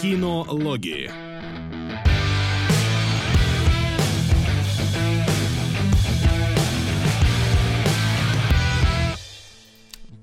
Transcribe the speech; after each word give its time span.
Кинологии. 0.00 1.10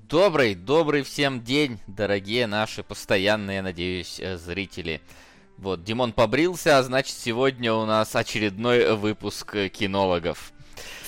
Добрый, 0.08 0.54
добрый 0.54 1.02
всем 1.02 1.42
день, 1.42 1.80
дорогие 1.88 2.46
наши 2.46 2.84
постоянные, 2.84 3.62
надеюсь, 3.62 4.20
э, 4.20 4.36
зрители. 4.38 5.00
Вот, 5.58 5.82
Димон 5.82 6.12
побрился, 6.12 6.78
а 6.78 6.82
значит, 6.84 7.16
сегодня 7.16 7.74
у 7.74 7.84
нас 7.84 8.14
очередной 8.14 8.94
выпуск 8.94 9.56
э, 9.56 9.68
кинологов. 9.68 10.53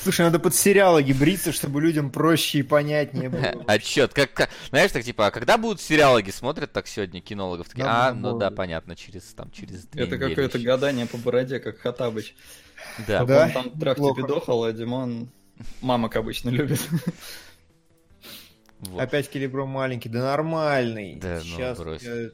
Слушай, 0.06 0.20
надо 0.20 0.38
под 0.38 0.54
сериалоги 0.54 1.12
бриться, 1.12 1.50
чтобы 1.50 1.80
людям 1.80 2.12
проще 2.12 2.60
и 2.60 2.62
понятнее 2.62 3.28
было. 3.28 3.64
Отчет. 3.66 4.14
Как, 4.14 4.32
как, 4.32 4.50
знаешь, 4.70 4.92
так 4.92 5.02
типа, 5.02 5.26
а 5.26 5.30
когда 5.32 5.58
будут 5.58 5.80
сериалоги 5.80 6.30
смотрят 6.30 6.70
так 6.70 6.86
сегодня 6.86 7.20
кинологов? 7.20 7.68
Такие, 7.68 7.86
а, 7.88 8.12
ну 8.12 8.38
да, 8.38 8.52
понятно, 8.52 8.94
через 8.94 9.24
там 9.34 9.50
через 9.50 9.84
две 9.86 10.04
Это 10.04 10.16
какое-то 10.16 10.60
гадание 10.60 11.06
по 11.06 11.16
бороде, 11.16 11.58
как 11.58 11.78
Хатабыч. 11.78 12.36
Да. 13.08 13.24
Да? 13.24 13.46
Он 13.46 13.50
там 13.50 13.80
трахти 13.80 14.14
пидохал, 14.14 14.62
а 14.62 14.72
Димон 14.72 15.28
мамок 15.80 16.14
обычно 16.14 16.50
любит. 16.50 16.80
Вот. 18.78 19.00
Опять 19.00 19.30
Келебро 19.30 19.64
маленький, 19.64 20.10
да 20.10 20.20
нормальный. 20.20 21.16
Да, 21.16 21.36
ну, 21.36 21.40
Сейчас 21.40 21.78
брось. 21.78 22.02
я 22.02 22.28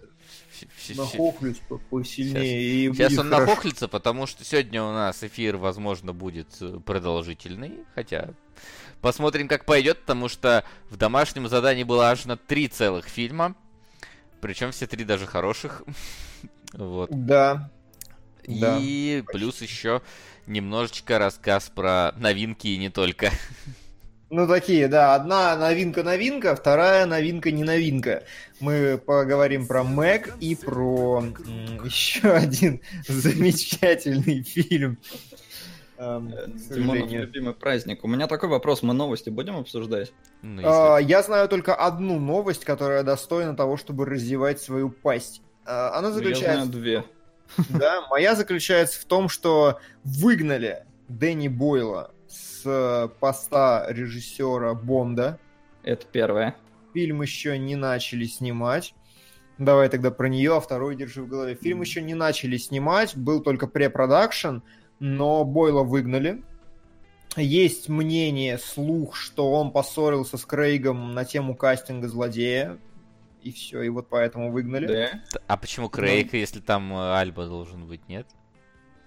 фи- 0.75 0.95
нахохлюсь 0.95 1.59
по- 1.69 1.79
посильнее 1.79 2.87
и 2.87 2.93
Сейчас 2.95 3.19
он 3.19 3.29
хорошо. 3.31 3.47
нахохлится, 3.47 3.89
потому 3.89 4.27
что 4.27 4.45
сегодня 4.45 4.83
у 4.83 4.93
нас 4.93 5.23
эфир, 5.23 5.57
возможно, 5.57 6.13
будет 6.13 6.49
э, 6.61 6.79
продолжительный. 6.85 7.81
Хотя 7.95 8.31
посмотрим, 9.01 9.49
как 9.49 9.65
пойдет, 9.65 10.01
потому 10.01 10.29
что 10.29 10.65
в 10.91 10.97
домашнем 10.97 11.49
задании 11.49 11.85
было 11.85 12.11
аж 12.11 12.25
на 12.25 12.37
три 12.37 12.69
целых 12.69 13.07
фильма. 13.09 13.55
Причем 14.41 14.73
все 14.73 14.87
три 14.87 15.05
даже 15.05 15.27
хороших. 15.27 15.83
Вот. 16.75 17.11
Да. 17.11 17.71
Да, 18.47 18.79
И 18.81 19.23
плюс 19.33 19.61
еще 19.61 20.01
немножечко 20.47 21.19
рассказ 21.19 21.71
про 21.73 22.13
новинки 22.17 22.67
и 22.69 22.79
не 22.79 22.89
только. 22.89 23.31
Ну, 24.33 24.49
такие, 24.49 24.89
да. 24.89 25.15
Одна 25.15 25.55
новинка-новинка, 25.57 26.57
вторая 26.57 27.05
новинка-не-новинка. 27.05 28.23
Мы 28.61 28.97
поговорим 28.97 29.67
про 29.67 29.85
Мэг 29.85 30.35
и 30.41 30.55
про 30.57 31.19
м, 31.21 31.35
еще 31.85 32.31
один 32.31 32.81
замечательный 33.07 34.43
фильм. 34.43 34.97
Эм, 35.99 36.33
сожалению. 36.67 37.21
любимый 37.27 37.53
праздник. 37.53 38.03
У 38.05 38.09
меня 38.09 38.27
такой 38.27 38.49
вопрос, 38.49 38.83
мы 38.83 38.95
новости 38.95 39.29
будем 39.29 39.59
обсуждать? 39.59 40.15
Ну, 40.41 40.63
если- 40.63 40.67
А, 40.67 40.97
Я 40.97 41.23
знаю 41.23 41.47
только 41.51 41.75
одну 41.75 42.19
новость, 42.19 42.65
которая 42.65 43.03
достойна 43.03 43.55
того, 43.55 43.77
чтобы 43.77 44.07
раздевать 44.07 44.63
свою 44.63 44.89
пасть. 44.89 45.43
А, 45.67 45.91
Она 45.99 46.09
Ну, 46.09 46.15
Я 46.15 46.15
заключается... 46.15 46.55
знаю 46.55 46.69
две. 46.71 47.05
Да, 47.69 48.07
моя 48.09 48.35
заключается 48.35 48.99
в 48.99 49.05
том, 49.05 49.29
что 49.29 49.79
выгнали 50.05 50.87
Дэнни 51.09 51.49
Бойла 51.49 52.13
с 52.63 52.67
э, 52.67 53.09
поста 53.21 53.87
режиссера 53.89 54.75
Бонда. 54.75 55.39
Это 55.83 56.07
первое. 56.07 56.57
Фильм 56.95 57.23
еще 57.23 57.59
не 57.59 57.77
начали 57.77 58.25
снимать. 58.25 58.95
Давай 59.59 59.89
тогда 59.89 60.11
про 60.11 60.29
нее, 60.29 60.57
а 60.57 60.61
второй 60.61 60.97
держи 60.97 61.23
в 61.23 61.29
голове. 61.29 61.55
Фильм 61.55 61.81
еще 61.83 62.03
не 62.03 62.15
начали 62.15 62.57
снимать, 62.57 63.17
был 63.17 63.43
только 63.43 63.67
препродакшн, 63.67 64.59
но 64.99 65.45
Бойла 65.45 65.83
выгнали. 65.83 66.43
Есть 67.37 67.89
мнение, 67.89 68.59
слух, 68.59 69.17
что 69.17 69.53
он 69.53 69.71
поссорился 69.71 70.37
с 70.37 70.45
Крейгом 70.45 71.15
на 71.15 71.25
тему 71.25 71.55
кастинга 71.55 72.09
злодея. 72.09 72.79
И 73.43 73.53
все, 73.53 73.83
и 73.83 73.89
вот 73.89 74.09
поэтому 74.09 74.53
выгнали. 74.53 74.87
Да. 74.87 75.41
А 75.49 75.57
почему 75.57 75.89
Крейг, 75.89 76.33
если 76.33 76.61
там 76.61 76.93
э, 76.93 77.15
Альба 77.15 77.47
должен 77.47 77.87
быть, 77.89 78.09
нет? 78.09 78.27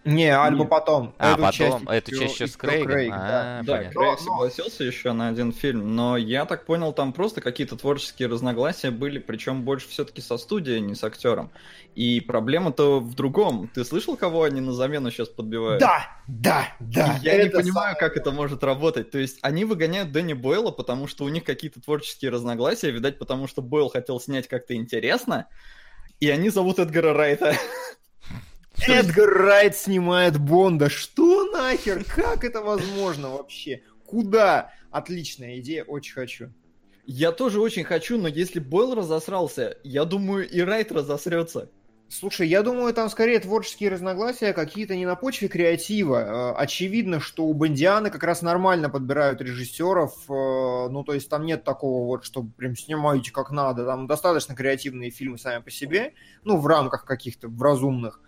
Не, 0.05 0.29
Альба 0.29 0.59
Нет. 0.61 0.69
потом. 0.69 1.15
А, 1.17 1.33
Эту 1.33 1.41
потом, 1.41 1.51
часть 1.51 1.83
эту 1.89 2.11
часть 2.19 2.33
еще 2.35 2.47
с 2.47 2.55
Крейгом? 2.55 2.87
Крейг, 2.87 3.13
А, 3.13 3.61
да. 3.63 3.63
Да. 3.65 3.77
Крейг 3.79 3.95
Но- 3.95 4.01
но- 4.11 4.17
согласился 4.17 4.83
еще 4.83 5.11
на 5.13 5.29
один 5.29 5.51
фильм, 5.51 5.95
но 5.95 6.15
я 6.15 6.45
так 6.45 6.65
понял, 6.65 6.93
там 6.93 7.11
просто 7.11 7.41
какие-то 7.41 7.75
творческие 7.75 8.27
разногласия 8.29 8.91
были, 8.91 9.17
причем 9.19 9.63
больше 9.63 9.89
все-таки 9.89 10.21
со 10.21 10.37
студией, 10.37 10.79
не 10.79 10.93
с 10.95 11.03
актером. 11.03 11.49
И 11.95 12.19
проблема-то 12.21 12.99
в 12.99 13.15
другом. 13.15 13.67
Ты 13.73 13.83
слышал, 13.83 14.15
кого 14.15 14.43
они 14.43 14.61
на 14.61 14.73
замену 14.73 15.09
сейчас 15.09 15.29
подбивают? 15.29 15.79
Да, 15.79 16.07
да, 16.27 16.67
да. 16.79 17.17
И 17.21 17.25
я 17.25 17.33
не 17.37 17.43
это 17.45 17.57
понимаю, 17.57 17.95
самое- 17.95 17.95
как 17.97 18.15
это 18.17 18.31
может 18.31 18.63
работать. 18.63 19.09
То 19.11 19.17
есть 19.17 19.39
они 19.41 19.65
выгоняют 19.65 20.11
Дэнни 20.11 20.33
Бойла, 20.33 20.71
потому 20.71 21.07
что 21.07 21.23
у 21.23 21.29
них 21.29 21.43
какие-то 21.43 21.81
творческие 21.81 22.31
разногласия, 22.31 22.91
видать, 22.91 23.17
потому 23.17 23.47
что 23.47 23.61
Бойл 23.61 23.89
хотел 23.89 24.19
снять 24.19 24.47
как-то 24.47 24.75
интересно, 24.75 25.47
и 26.19 26.29
они 26.29 26.49
зовут 26.49 26.77
Эдгара 26.79 27.13
Райта. 27.13 27.55
Эдгар 28.87 29.29
Райт 29.29 29.75
снимает 29.75 30.39
Бонда. 30.39 30.89
Что 30.89 31.49
нахер? 31.51 32.03
Как 32.03 32.43
это 32.43 32.61
возможно 32.61 33.29
вообще? 33.29 33.81
Куда? 34.05 34.71
Отличная 34.91 35.59
идея, 35.59 35.83
очень 35.83 36.13
хочу. 36.13 36.49
Я 37.05 37.31
тоже 37.31 37.59
очень 37.61 37.83
хочу, 37.83 38.17
но 38.17 38.27
если 38.27 38.59
Бойл 38.59 38.95
разосрался, 38.95 39.77
я 39.83 40.05
думаю, 40.05 40.49
и 40.49 40.61
Райт 40.61 40.91
разосрется. 40.91 41.69
Слушай, 42.07 42.47
я 42.47 42.61
думаю, 42.61 42.93
там 42.93 43.09
скорее 43.09 43.39
творческие 43.39 43.89
разногласия 43.89 44.53
какие-то 44.53 44.95
не 44.95 45.07
на 45.07 45.15
почве 45.15 45.47
креатива. 45.47 46.51
Э, 46.53 46.55
Очевидно, 46.55 47.19
что 47.19 47.45
у 47.45 47.53
Бондианы 47.53 48.11
как 48.11 48.23
раз 48.23 48.43
нормально 48.43 48.91
подбирают 48.91 49.41
режиссеров. 49.41 50.13
э, 50.29 50.89
Ну, 50.89 51.03
то 51.03 51.13
есть 51.13 51.29
там 51.29 51.45
нет 51.45 51.63
такого 51.63 52.05
вот, 52.05 52.23
что 52.23 52.43
прям 52.43 52.75
снимаете 52.75 53.31
как 53.31 53.49
надо. 53.49 53.85
Там 53.85 54.05
достаточно 54.05 54.55
креативные 54.55 55.09
фильмы 55.09 55.39
сами 55.39 55.63
по 55.63 55.71
себе. 55.71 56.13
Ну, 56.43 56.57
в 56.57 56.67
рамках 56.67 57.05
каких-то, 57.05 57.47
в 57.47 57.59
разумных. 57.61 58.21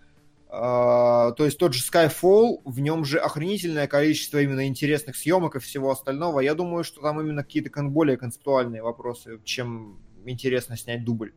А, 0.50 1.32
То 1.32 1.44
есть 1.44 1.58
тот 1.58 1.74
же 1.74 1.82
Skyfall, 1.82 2.62
в 2.64 2.80
нем 2.80 3.04
же 3.04 3.18
охренительное 3.18 3.86
количество 3.86 4.38
именно 4.38 4.66
интересных 4.66 5.16
съемок 5.16 5.56
и 5.56 5.60
всего 5.60 5.90
остального. 5.90 6.40
Я 6.40 6.54
думаю, 6.54 6.84
что 6.84 7.02
там 7.02 7.20
именно 7.20 7.42
какие-то 7.44 7.70
более 7.82 8.16
концептуальные 8.16 8.82
вопросы, 8.82 9.40
чем 9.44 10.00
интересно 10.24 10.76
снять 10.76 11.04
дубль. 11.04 11.34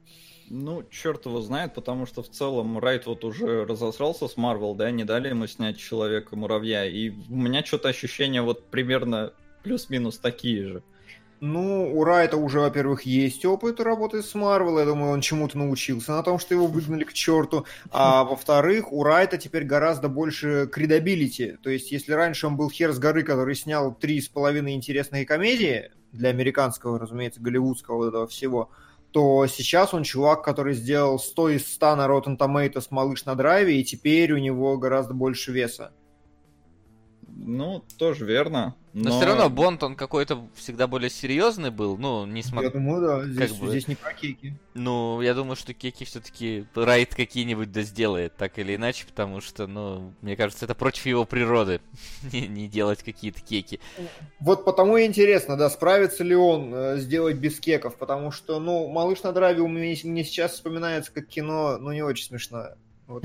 Ну, 0.50 0.84
черт 0.90 1.26
его 1.26 1.42
знает, 1.42 1.74
потому 1.74 2.06
что 2.06 2.24
в 2.24 2.30
целом 2.30 2.78
Райт 2.78 3.06
вот 3.06 3.24
уже 3.24 3.66
разосрался 3.66 4.28
с 4.28 4.36
Марвел, 4.38 4.76
да, 4.76 4.92
не 4.92 5.06
дали 5.06 5.30
ему 5.30 5.48
снять 5.48 5.78
Человека-муравья, 5.78 6.86
и 6.86 7.10
у 7.10 7.36
меня 7.36 7.64
что-то 7.64 7.88
ощущения 7.88 8.42
вот 8.42 8.68
примерно 8.70 9.34
плюс-минус 9.64 10.18
такие 10.18 10.66
же. 10.66 10.84
Ну, 11.44 11.91
у 11.97 12.03
Райта 12.03 12.38
уже, 12.38 12.59
во-первых, 12.59 13.02
есть 13.02 13.46
опыт 13.46 13.79
работы 13.79 14.22
с 14.22 14.35
Марвел. 14.35 14.78
Я 14.78 14.85
думаю, 14.85 15.12
он 15.12 15.22
чему-то 15.22 15.57
научился 15.57 16.12
на 16.12 16.22
том, 16.22 16.38
что 16.38 16.53
его 16.53 16.68
выгнали 16.68 17.03
к 17.03 17.13
черту. 17.13 17.66
А 17.90 18.24
во-вторых, 18.25 18.94
у 18.94 19.03
Райта 19.03 19.40
теперь 19.40 19.63
гораздо 19.63 20.07
больше 20.07 20.69
credibility. 20.72 21.58
То 21.63 21.72
есть, 21.72 21.91
если 21.91 22.13
раньше 22.13 22.46
он 22.46 22.57
был 22.57 22.69
хер 22.69 22.94
с 22.94 23.00
горы, 23.00 23.24
который 23.24 23.56
снял 23.56 23.91
три 23.91 24.22
с 24.22 24.30
половиной 24.30 24.75
интересные 24.75 25.25
комедии, 25.25 25.90
для 26.12 26.30
американского, 26.30 27.00
разумеется, 27.00 27.41
голливудского 27.41 27.96
вот 27.96 28.07
этого 28.09 28.28
всего, 28.28 28.69
то 29.12 29.47
сейчас 29.47 29.96
он 29.96 30.03
чувак, 30.03 30.44
который 30.44 30.75
сделал 30.75 31.18
100 31.18 31.50
из 31.50 31.74
100 31.74 31.96
на 31.96 32.06
Rotten 32.06 32.38
Tomatoes 32.38 32.88
«Малыш 32.91 33.25
на 33.25 33.34
драйве», 33.34 33.80
и 33.80 33.84
теперь 33.84 34.31
у 34.31 34.38
него 34.38 34.78
гораздо 34.78 35.16
больше 35.16 35.51
веса. 35.51 35.91
Ну, 37.28 37.84
тоже 37.97 38.25
верно. 38.25 38.75
Но, 38.94 39.12
все 39.12 39.25
равно 39.25 39.50
Бонд, 39.50 39.84
он 39.84 39.96
какой-то 39.96 40.47
всегда 40.56 40.88
более 40.88 41.09
серьезный 41.09 41.69
был. 41.69 41.97
Ну, 41.97 42.25
не 42.25 42.41
Я 42.41 42.47
смотря... 42.47 42.69
думаю, 42.69 43.02
да, 43.02 43.25
здесь, 43.25 43.52
бы- 43.57 43.69
здесь 43.69 43.88
не 43.88 43.96
про 43.96 44.13
кейки. 44.13 44.53
Ну, 44.74 45.22
я 45.22 45.34
думаю, 45.34 45.56
что 45.56 45.74
Кеки 45.74 46.03
все-таки 46.03 46.66
Райт 46.75 47.16
какие-нибудь 47.16 47.72
да 47.72 47.84
сделает, 47.84 48.35
так 48.35 48.59
или 48.59 48.75
иначе, 48.75 49.06
потому 49.06 49.40
что, 49.40 49.68
ну, 49.68 50.13
мне 50.22 50.35
кажется, 50.35 50.66
это 50.66 50.75
против 50.75 51.06
его 51.06 51.25
природы 51.25 51.80
не, 52.34 52.47
не 52.47 52.68
делать 52.68 53.01
какие-то 53.03 53.41
кеки. 53.41 53.80
Вот 54.40 54.66
потому 54.66 54.97
и 54.97 55.06
интересно, 55.06 55.57
да, 55.57 55.69
справится 55.69 56.24
ли 56.24 56.35
он 56.35 56.74
э, 56.74 56.97
сделать 56.97 57.38
без 57.38 57.59
кеков, 57.59 57.96
потому 57.96 58.31
что, 58.31 58.59
ну, 58.59 58.90
«Малыш 58.90 59.24
на 59.24 59.31
драйве» 59.31 59.62
у 59.62 59.68
меня 59.68 59.96
мне 60.03 60.24
сейчас 60.24 60.53
вспоминается 60.53 61.12
как 61.12 61.28
кино, 61.28 61.78
ну, 61.78 61.91
не 61.91 62.01
очень 62.01 62.25
смешное. 62.25 62.78
Вот 63.12 63.24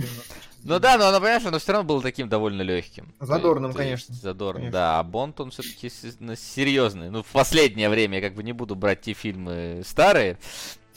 Ну 0.64 0.78
да, 0.80 0.98
но 0.98 1.06
оно, 1.08 1.18
понимаешь, 1.20 1.44
оно 1.46 1.58
все 1.58 1.72
равно 1.72 1.86
было 1.86 2.02
таким 2.02 2.28
довольно 2.28 2.62
легким. 2.62 3.14
Задорным, 3.20 3.70
есть- 3.70 3.78
конечно. 3.78 4.14
Задорным, 4.14 4.62
Конечно. 4.62 4.72
да. 4.78 4.98
А 4.98 5.02
Бонд, 5.04 5.40
он 5.40 5.50
все-таки 5.50 5.88
серьезный. 5.90 7.10
Ну, 7.10 7.22
в 7.22 7.28
последнее 7.28 7.88
время 7.88 8.16
я 8.18 8.22
как 8.28 8.34
бы 8.34 8.42
не 8.42 8.52
буду 8.52 8.74
брать 8.74 9.02
те 9.02 9.12
фильмы 9.12 9.82
старые, 9.84 10.38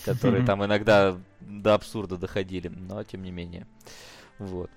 которые 0.05 0.45
там 0.45 0.65
иногда 0.65 1.17
до 1.39 1.75
абсурда 1.75 2.17
доходили, 2.17 2.67
но 2.69 3.03
тем 3.03 3.23
не 3.23 3.31
менее. 3.31 3.67
Вот. 4.39 4.69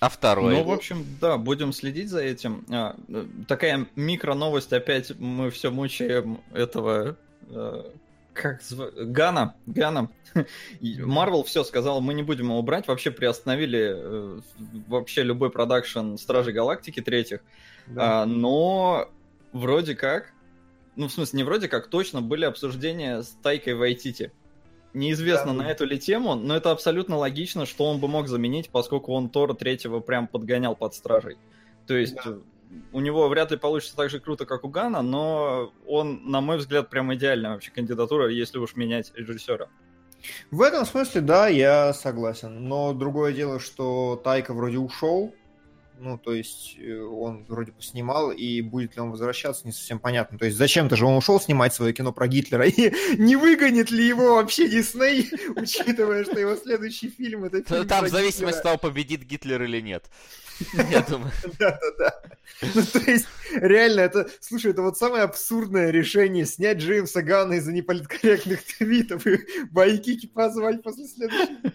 А 0.00 0.08
второй? 0.08 0.54
Ну, 0.54 0.64
в 0.64 0.70
общем, 0.72 1.06
да, 1.20 1.38
будем 1.38 1.72
следить 1.72 2.10
за 2.10 2.20
этим. 2.20 2.66
А, 2.70 2.96
э, 3.08 3.26
такая 3.48 3.86
микро 3.96 4.34
новость 4.34 4.72
опять 4.74 5.18
мы 5.18 5.50
все 5.50 5.70
мучаем 5.70 6.40
этого 6.52 7.16
э, 7.48 7.90
как 8.36 8.60
зва- 8.60 8.92
Гана, 9.04 9.56
Гана. 9.66 10.10
Марвел 10.80 11.42
все 11.44 11.64
сказал, 11.64 12.00
мы 12.00 12.14
не 12.14 12.22
будем 12.22 12.46
его 12.46 12.62
брать, 12.62 12.86
вообще 12.86 13.10
приостановили 13.10 13.94
э, 13.96 14.40
вообще 14.86 15.22
любой 15.22 15.50
продакшн 15.50 16.16
Стражей 16.16 16.52
Галактики 16.52 17.00
третьих, 17.00 17.40
Да. 17.86 18.22
А, 18.22 18.26
но 18.26 19.10
вроде 19.52 19.94
как, 19.94 20.32
ну 20.94 21.08
в 21.08 21.12
смысле 21.12 21.38
не 21.38 21.44
вроде 21.44 21.68
как, 21.68 21.88
точно 21.88 22.22
были 22.22 22.44
обсуждения 22.44 23.22
с 23.22 23.28
Тайкой 23.42 23.74
Вайтити. 23.74 24.32
Неизвестно, 24.94 25.52
да. 25.52 25.64
на 25.64 25.70
эту 25.70 25.84
ли 25.84 25.98
тему, 25.98 26.36
но 26.36 26.56
это 26.56 26.70
абсолютно 26.70 27.18
логично, 27.18 27.66
что 27.66 27.84
он 27.84 28.00
бы 28.00 28.08
мог 28.08 28.28
заменить, 28.28 28.70
поскольку 28.70 29.12
он 29.12 29.28
Тора 29.28 29.52
третьего 29.52 30.00
прям 30.00 30.26
подгонял 30.26 30.74
под 30.74 30.94
стражей. 30.94 31.36
То 31.86 31.94
есть 31.94 32.16
да. 32.16 32.38
У 32.92 33.00
него 33.00 33.28
вряд 33.28 33.50
ли 33.50 33.56
получится 33.56 33.96
так 33.96 34.10
же 34.10 34.20
круто, 34.20 34.46
как 34.46 34.64
у 34.64 34.68
Гана, 34.68 35.02
но 35.02 35.72
он, 35.86 36.30
на 36.30 36.40
мой 36.40 36.58
взгляд, 36.58 36.90
прям 36.90 37.14
идеальная 37.14 37.52
вообще 37.52 37.70
кандидатура, 37.70 38.28
если 38.28 38.58
уж 38.58 38.76
менять 38.76 39.12
режиссера. 39.14 39.68
В 40.50 40.62
этом 40.62 40.84
смысле, 40.84 41.20
да, 41.20 41.48
я 41.48 41.92
согласен. 41.92 42.68
Но 42.68 42.92
другое 42.92 43.32
дело, 43.32 43.60
что 43.60 44.20
Тайка 44.24 44.54
вроде 44.54 44.78
ушел, 44.78 45.32
ну, 45.98 46.18
то 46.18 46.34
есть 46.34 46.76
э, 46.78 47.00
он 47.00 47.46
вроде 47.48 47.72
бы 47.72 47.80
снимал, 47.80 48.30
и 48.30 48.60
будет 48.60 48.96
ли 48.96 49.02
он 49.02 49.10
возвращаться, 49.10 49.66
не 49.66 49.72
совсем 49.72 49.98
понятно. 49.98 50.38
То 50.38 50.44
есть 50.44 50.56
зачем-то 50.58 50.96
же 50.96 51.06
он 51.06 51.16
ушел 51.16 51.40
снимать 51.40 51.74
свое 51.74 51.92
кино 51.92 52.12
про 52.12 52.28
Гитлера, 52.28 52.66
и 52.66 52.92
не 53.18 53.36
выгонит 53.36 53.90
ли 53.90 54.06
его 54.06 54.34
вообще 54.34 54.68
Дисней, 54.68 55.30
учитывая, 55.56 56.24
что 56.24 56.38
его 56.38 56.56
следующий 56.56 57.08
фильм 57.08 57.44
это 57.44 57.62
фильм 57.62 57.86
Там 57.88 58.04
в 58.04 58.08
зависимости 58.08 58.58
от 58.58 58.62
того, 58.62 58.78
победит 58.78 59.22
Гитлер 59.22 59.62
или 59.62 59.80
нет. 59.80 60.04
Я 60.90 61.02
думаю. 61.02 61.32
Да-да-да. 61.58 62.22
Ну, 62.74 62.82
то 62.82 63.10
есть, 63.10 63.26
реально, 63.54 64.00
это, 64.00 64.28
слушай, 64.40 64.70
это 64.70 64.82
вот 64.82 64.96
самое 64.96 65.24
абсурдное 65.24 65.90
решение 65.90 66.46
снять 66.46 66.78
Джеймса 66.78 67.22
Ганна 67.22 67.56
из-за 67.56 67.72
неполиткорректных 67.72 68.64
твитов 68.64 69.26
и 69.26 69.40
Байкики 69.70 70.26
позвать 70.26 70.82
после 70.82 71.06
следующего 71.06 71.72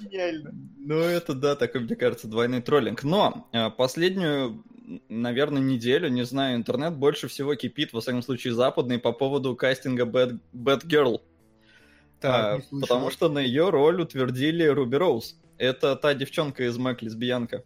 Гениально. 0.00 0.54
Ну, 0.78 0.98
это 0.98 1.34
да, 1.34 1.56
такой, 1.56 1.80
мне 1.80 1.96
кажется, 1.96 2.28
двойной 2.28 2.60
троллинг. 2.60 3.02
Но 3.02 3.48
э, 3.52 3.70
последнюю, 3.70 4.62
наверное, 5.08 5.62
неделю, 5.62 6.08
не 6.08 6.24
знаю, 6.24 6.56
интернет 6.56 6.94
больше 6.94 7.28
всего 7.28 7.54
кипит, 7.54 7.92
во 7.92 8.00
всяком 8.00 8.22
случае, 8.22 8.52
западный, 8.52 8.98
по 8.98 9.12
поводу 9.12 9.56
кастинга 9.56 10.04
Bad, 10.04 10.38
Bad 10.52 10.84
Girl. 10.86 11.22
Так, 12.20 12.62
а, 12.70 12.76
потому 12.80 13.10
что 13.10 13.28
на 13.28 13.38
ее 13.38 13.70
роль 13.70 14.00
утвердили 14.02 14.64
Руби 14.64 14.96
Роуз. 14.96 15.38
Это 15.58 15.96
та 15.96 16.12
девчонка 16.14 16.64
из 16.64 16.76
Мэг 16.76 17.02
лесбиянка. 17.02 17.64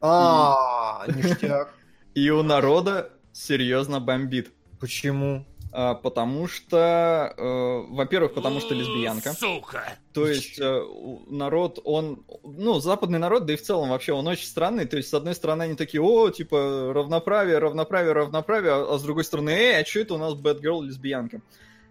А, 0.00 1.04
ништяк. 1.08 1.74
И 2.14 2.30
у 2.30 2.42
народа 2.42 3.10
серьезно 3.32 4.00
бомбит. 4.00 4.50
Почему? 4.80 5.44
А, 5.72 5.94
потому 5.94 6.48
что, 6.48 7.32
э, 7.36 7.92
во-первых, 7.94 8.34
потому 8.34 8.60
что 8.60 8.74
лесбиянка. 8.74 9.32
Сука! 9.32 9.84
То 10.12 10.26
есть 10.26 10.58
э, 10.58 10.82
народ, 11.28 11.78
он, 11.84 12.24
ну, 12.42 12.80
западный 12.80 13.20
народ, 13.20 13.46
да 13.46 13.52
и 13.52 13.56
в 13.56 13.62
целом 13.62 13.90
вообще 13.90 14.12
он 14.12 14.26
очень 14.26 14.46
странный. 14.46 14.86
То 14.86 14.96
есть, 14.96 15.10
с 15.10 15.14
одной 15.14 15.34
стороны, 15.34 15.62
они 15.62 15.76
такие, 15.76 16.02
о, 16.02 16.30
типа, 16.30 16.92
равноправие, 16.92 17.58
равноправие, 17.58 18.12
равноправие, 18.12 18.72
а, 18.72 18.94
а 18.94 18.98
с 18.98 19.02
другой 19.02 19.22
стороны, 19.22 19.50
эй, 19.50 19.80
а 19.80 19.86
что 19.86 20.00
это 20.00 20.14
у 20.14 20.18
нас 20.18 20.34
Bad 20.34 20.60
Girl 20.60 20.82
лесбиянка? 20.82 21.40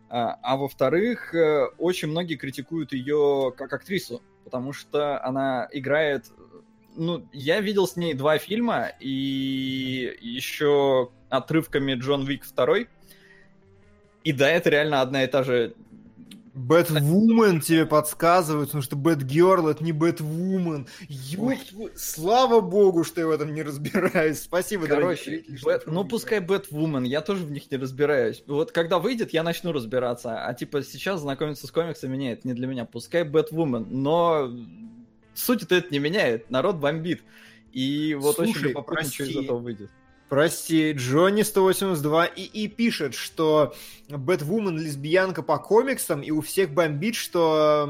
А, 0.09 0.37
а 0.41 0.57
во-вторых, 0.57 1.33
э, 1.33 1.67
очень 1.77 2.09
многие 2.09 2.35
критикуют 2.35 2.91
ее 2.91 3.53
как 3.55 3.71
актрису, 3.71 4.21
потому 4.43 4.73
что 4.73 5.23
она 5.23 5.69
играет... 5.71 6.25
Ну, 6.99 7.25
я 7.33 7.61
видел 7.61 7.87
с 7.87 7.95
ней 7.95 8.13
два 8.13 8.37
фильма, 8.37 8.91
и 8.99 10.17
еще 10.21 11.09
отрывками 11.29 11.93
Джон 11.93 12.25
Вик 12.25 12.43
второй, 12.43 12.89
и 14.23 14.33
да, 14.33 14.49
это 14.49 14.69
реально 14.69 15.01
одна 15.01 15.23
и 15.23 15.27
та 15.27 15.43
же... 15.43 15.73
Бэтвумен 16.53 17.61
тебе 17.61 17.85
подсказывают, 17.85 18.69
потому 18.69 18.83
что 18.83 18.97
Бэтгерл 18.97 19.69
это 19.69 19.81
не 19.81 19.93
Бэтвумен. 19.93 20.87
Слава 21.95 22.59
богу, 22.59 23.05
что 23.05 23.21
я 23.21 23.27
в 23.27 23.29
этом 23.29 23.53
не 23.53 23.63
разбираюсь. 23.63 24.41
Спасибо, 24.41 24.85
Короче, 24.85 25.45
Бэт... 25.63 25.87
ну 25.87 26.03
пускай 26.03 26.41
Бэтвумен, 26.41 27.03
я 27.03 27.21
тоже 27.21 27.45
в 27.45 27.51
них 27.51 27.71
не 27.71 27.77
разбираюсь. 27.77 28.43
Вот 28.45 28.73
когда 28.73 28.99
выйдет, 28.99 29.31
я 29.31 29.43
начну 29.43 29.71
разбираться. 29.71 30.45
А 30.45 30.53
типа 30.53 30.83
сейчас 30.83 31.21
знакомиться 31.21 31.65
с 31.65 31.71
комиксами 31.71 32.17
нет, 32.17 32.43
не 32.43 32.53
для 32.53 32.67
меня. 32.67 32.83
Пускай 32.83 33.23
Бэтвумен, 33.23 33.87
но 33.89 34.51
суть 35.39 35.63
это 35.63 35.87
не 35.91 35.99
меняет. 35.99 36.49
Народ 36.49 36.77
бомбит. 36.77 37.23
И 37.73 38.15
вот 38.15 38.35
Слушай, 38.35 38.49
очень 38.49 38.61
любопытно, 38.61 39.03
что 39.03 39.23
из 39.23 39.37
этого 39.37 39.57
выйдет. 39.59 39.91
Прости, 40.29 40.91
Джонни 40.91 41.41
182 41.41 42.25
и, 42.25 42.43
и 42.43 42.67
пишет, 42.67 43.15
что 43.15 43.73
Бэтвумен 44.09 44.77
лесбиянка 44.77 45.41
по 45.41 45.57
комиксам, 45.57 46.21
и 46.21 46.29
у 46.29 46.41
всех 46.41 46.69
бомбит, 46.69 47.15
что 47.15 47.89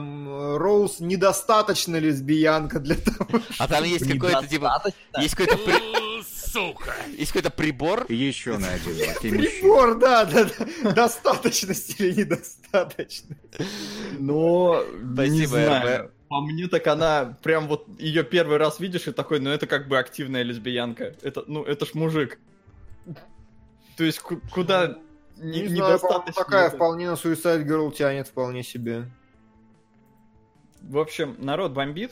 Роуз 0.58 1.02
недостаточно 1.02 1.98
лесбиянка 1.98 2.80
для 2.80 2.96
того, 2.96 3.42
А 3.58 3.68
там 3.68 3.84
есть 3.84 4.10
какой-то, 4.10 4.48
типа, 4.48 4.82
есть 5.20 5.36
какой-то... 5.36 5.58
При... 5.58 6.00
Сука! 6.24 6.96
Есть 7.18 7.34
какой-то 7.34 7.52
прибор? 7.52 8.06
Еще 8.10 8.58
на 8.58 8.70
один 8.70 8.96
Прибор, 9.22 10.00
да, 10.00 10.24
да, 10.24 10.46
да. 10.82 10.92
Достаточность 10.92 12.00
или 12.00 12.22
недостаточность. 12.22 13.28
Но, 14.18 14.84
не 15.04 15.46
знаю. 15.46 16.12
По 16.30 16.42
мне 16.42 16.68
так 16.68 16.86
она 16.86 17.38
прям 17.42 17.68
вот 17.68 17.88
ее 17.98 18.24
первый 18.24 18.58
раз 18.58 18.80
видишь 18.80 19.08
и 19.08 19.12
такой, 19.12 19.40
ну 19.40 19.50
это 19.50 19.66
как 19.66 19.88
бы 19.88 19.98
активная 19.98 20.44
лесбиянка. 20.44 21.16
Это, 21.24 21.44
ну 21.48 21.64
это 21.64 21.88
ж 21.88 21.96
мужик. 21.96 22.40
То 23.98 24.04
есть 24.04 24.20
куда 24.20 25.00
не, 25.38 25.62
не 25.62 25.68
знаю, 25.68 25.94
недостаточно. 25.94 26.44
Такая 26.44 26.68
это... 26.68 26.76
вполне 26.76 27.10
на 27.10 27.16
Suicide 27.16 27.66
Girl 27.66 27.92
тянет 27.92 28.28
вполне 28.28 28.62
себе. 28.62 29.10
В 30.82 31.00
общем, 31.00 31.36
народ 31.40 31.72
бомбит 31.72 32.12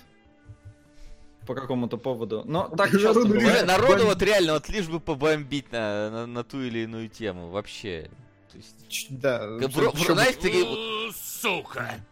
по 1.46 1.54
какому-то 1.54 1.98
поводу. 1.98 2.42
Но 2.46 2.68
так 2.78 2.90
часто 2.92 3.24
бывает. 3.24 3.68
Народу 3.68 4.06
вот 4.06 4.22
реально 4.24 4.54
вот 4.54 4.68
лишь 4.70 4.88
бы 4.88 5.00
побомбить 5.00 5.72
на, 5.72 6.10
на, 6.10 6.26
на 6.26 6.44
ту 6.44 6.62
или 6.62 6.80
иную 6.80 7.08
тему. 7.08 7.50
Вообще. 7.50 8.10
То 8.52 8.58
есть... 8.58 9.08
Да. 9.10 9.58
Бро, 9.60 9.92
бро, 9.92 10.14
знаешь, 10.16 10.36
такие... 10.36 10.66
Сука! 11.14 12.04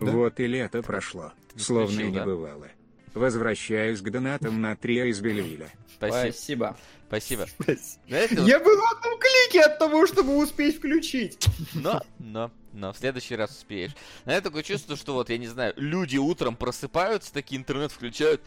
Да? 0.00 0.10
Вот 0.10 0.38
и 0.40 0.46
лето 0.46 0.82
прошло, 0.82 1.32
словно 1.56 2.00
и 2.00 2.08
не 2.08 2.18
да? 2.18 2.24
бывало. 2.24 2.68
Возвращаюсь 3.14 4.00
к 4.00 4.10
донатам 4.10 4.60
на 4.60 4.76
Трия 4.76 5.06
из 5.06 5.20
Бельвиля. 5.20 5.70
Спасибо. 5.94 6.76
Спасибо. 7.08 7.46
Спасибо. 7.58 8.42
Я 8.42 8.58
был 8.58 8.76
в 8.76 8.96
одном 8.96 9.18
клике 9.18 9.62
от 9.62 9.78
того, 9.78 10.06
чтобы 10.06 10.36
успеть 10.36 10.76
включить. 10.76 11.46
Но, 11.72 12.02
но, 12.18 12.50
но 12.72 12.92
в 12.92 12.98
следующий 12.98 13.36
раз 13.36 13.50
успеешь. 13.50 13.92
На 14.24 14.32
это 14.32 14.48
такое 14.48 14.62
чувство, 14.62 14.96
что 14.96 15.14
вот, 15.14 15.30
я 15.30 15.38
не 15.38 15.46
знаю, 15.46 15.72
люди 15.76 16.16
утром 16.16 16.56
просыпаются, 16.56 17.32
такие 17.32 17.58
интернет 17.58 17.92
включают, 17.92 18.42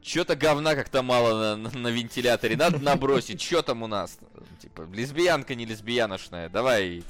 что-то 0.00 0.36
говна 0.36 0.74
как-то 0.74 1.02
мало 1.02 1.56
на, 1.56 1.56
на, 1.56 1.78
на 1.78 1.88
вентиляторе, 1.88 2.56
надо 2.56 2.78
набросить, 2.78 3.42
что 3.42 3.62
там 3.62 3.82
у 3.82 3.88
нас? 3.88 4.18
Типа, 4.62 4.88
лесбиянка 4.92 5.54
не 5.54 5.66
лесбияношная, 5.66 6.48
давай, 6.48 7.02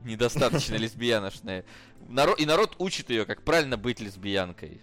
недостаточно 0.00 0.76
лесбияношная. 0.76 1.64
Народ, 2.08 2.40
и 2.40 2.46
народ 2.46 2.76
учит 2.78 3.10
ее, 3.10 3.24
как 3.24 3.42
правильно 3.42 3.76
быть 3.76 4.00
лесбиянкой. 4.00 4.80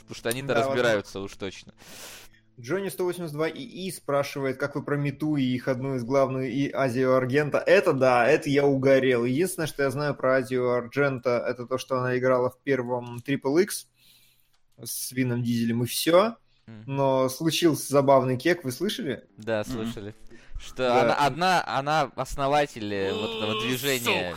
Потому 0.00 0.14
что 0.14 0.28
они-то 0.30 0.48
да, 0.48 0.54
разбираются 0.54 1.20
вот. 1.20 1.26
уж 1.26 1.36
точно. 1.36 1.74
Джонни 2.60 2.88
182 2.88 3.50
ИИ 3.50 3.90
спрашивает, 3.90 4.58
как 4.58 4.74
вы 4.74 4.82
про 4.82 4.96
Мету 4.96 5.36
и 5.36 5.44
их 5.44 5.68
одну 5.68 5.94
из 5.94 6.02
главных 6.02 6.50
и 6.50 6.70
Азию 6.72 7.14
Аргента. 7.14 7.58
Это 7.58 7.92
да, 7.92 8.26
это 8.26 8.50
я 8.50 8.66
угорел. 8.66 9.24
Единственное, 9.24 9.68
что 9.68 9.84
я 9.84 9.90
знаю 9.90 10.16
про 10.16 10.38
Азию 10.38 10.72
Аргента, 10.72 11.44
это 11.46 11.66
то, 11.66 11.78
что 11.78 11.98
она 11.98 12.18
играла 12.18 12.50
в 12.50 12.58
первом 12.62 13.18
Triple 13.18 13.62
X 13.62 13.86
с 14.82 15.12
Вином 15.12 15.42
Дизелем 15.42 15.84
и 15.84 15.86
все. 15.86 16.36
Но 16.86 17.28
случился 17.28 17.90
забавный 17.90 18.36
кек, 18.36 18.64
вы 18.64 18.72
слышали? 18.72 19.24
Да, 19.36 19.64
слышали. 19.64 20.10
Mm-hmm. 20.10 20.27
Что 20.58 20.88
да. 20.88 21.02
она, 21.02 21.14
одна, 21.14 21.64
она 21.66 22.12
основатель 22.16 22.92
э, 22.92 23.12
вот 23.12 23.36
этого 23.36 23.60
движения 23.62 24.34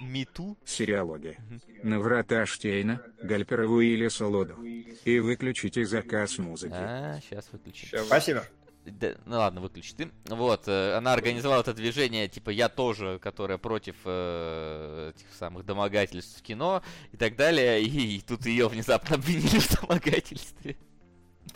МИТУ. 0.00 0.56
Сериалоги. 0.64 1.38
На 1.82 2.00
врата 2.00 2.46
Штейна, 2.46 3.02
Гальпера 3.22 3.64
или 3.80 4.08
Солоду. 4.08 4.56
И 4.62 5.18
выключите 5.18 5.84
заказ 5.84 6.38
музыки. 6.38 6.74
А, 6.74 7.18
сейчас 7.22 7.46
выключим. 7.52 7.88
Спасибо. 8.06 8.44
Да, 8.84 9.14
ну 9.24 9.38
ладно, 9.38 9.60
выключи 9.62 9.94
ты. 9.94 10.10
Вот, 10.26 10.64
э, 10.66 10.94
она 10.94 11.14
организовала 11.14 11.62
это 11.62 11.72
движение, 11.72 12.28
типа, 12.28 12.50
я 12.50 12.68
тоже, 12.68 13.18
которая 13.18 13.56
против 13.56 13.96
э, 14.04 15.12
этих 15.14 15.26
самых 15.38 15.64
домогательств 15.64 16.38
в 16.38 16.42
кино 16.42 16.82
и 17.12 17.16
так 17.16 17.36
далее. 17.36 17.82
И, 17.82 18.16
и 18.16 18.20
тут 18.20 18.44
ее 18.44 18.68
внезапно 18.68 19.16
обвинили 19.16 19.58
в 19.58 19.80
домогательстве. 19.80 20.76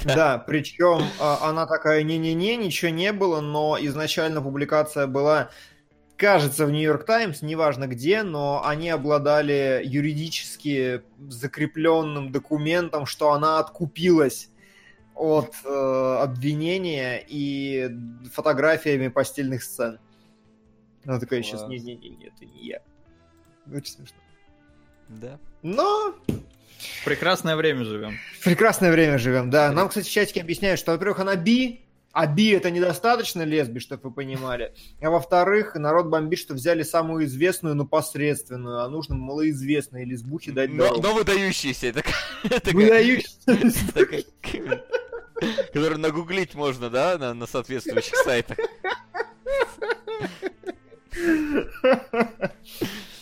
Да, 0.04 0.38
причем 0.38 1.02
а, 1.20 1.48
она 1.48 1.66
такая, 1.66 2.02
не-не-не, 2.02 2.56
ничего 2.56 2.90
не 2.90 3.12
было, 3.12 3.40
но 3.40 3.76
изначально 3.80 4.40
публикация 4.40 5.06
была, 5.06 5.50
кажется, 6.16 6.66
в 6.66 6.70
Нью-Йорк 6.70 7.04
Таймс, 7.04 7.42
неважно 7.42 7.86
где, 7.86 8.22
но 8.22 8.64
они 8.64 8.90
обладали 8.90 9.82
юридически 9.84 11.02
закрепленным 11.28 12.30
документом, 12.30 13.06
что 13.06 13.32
она 13.32 13.58
откупилась 13.58 14.50
от 15.14 15.52
э, 15.64 16.18
обвинения 16.22 17.24
и 17.26 17.90
фотографиями 18.32 19.08
постельных 19.08 19.64
сцен. 19.64 19.98
Она 21.04 21.18
такая 21.18 21.42
сейчас, 21.42 21.66
не-не-не, 21.66 22.26
это 22.26 22.44
не 22.44 22.66
я. 22.66 22.82
Очень 23.66 23.92
смешно. 23.94 24.18
Да. 25.08 25.38
Но 25.62 26.14
Прекрасное 27.04 27.56
время 27.56 27.84
живем. 27.84 28.18
Прекрасное 28.44 28.92
время 28.92 29.18
живем, 29.18 29.50
да. 29.50 29.72
Нам, 29.72 29.88
кстати, 29.88 30.06
в 30.06 30.10
чатике 30.10 30.40
объясняют, 30.40 30.78
что, 30.80 30.92
во-первых, 30.92 31.20
она 31.20 31.36
би, 31.36 31.80
А 32.12 32.26
би 32.26 32.50
это 32.50 32.70
недостаточно 32.70 33.42
лесби, 33.42 33.78
чтобы 33.80 34.08
вы 34.08 34.14
понимали. 34.14 34.72
А 35.00 35.10
во-вторых, 35.10 35.74
народ 35.74 36.06
бомбит, 36.06 36.38
что 36.38 36.54
взяли 36.54 36.82
самую 36.82 37.26
известную, 37.26 37.74
но 37.74 37.84
посредственную, 37.84 38.80
а 38.80 38.88
нужно 38.88 39.14
малоизвестной 39.16 40.04
лесбухе 40.04 40.52
дать 40.52 40.70
Но, 40.70 40.96
но 40.96 41.14
выдающиеся. 41.14 41.88
Это, 41.88 42.02
это, 42.44 42.70
выдающиеся. 42.70 43.36
Который 45.72 45.98
нагуглить 45.98 46.54
можно, 46.54 46.90
да, 46.90 47.16
на, 47.18 47.34
на 47.34 47.46
соответствующих 47.46 48.16
сайтах. 48.16 48.58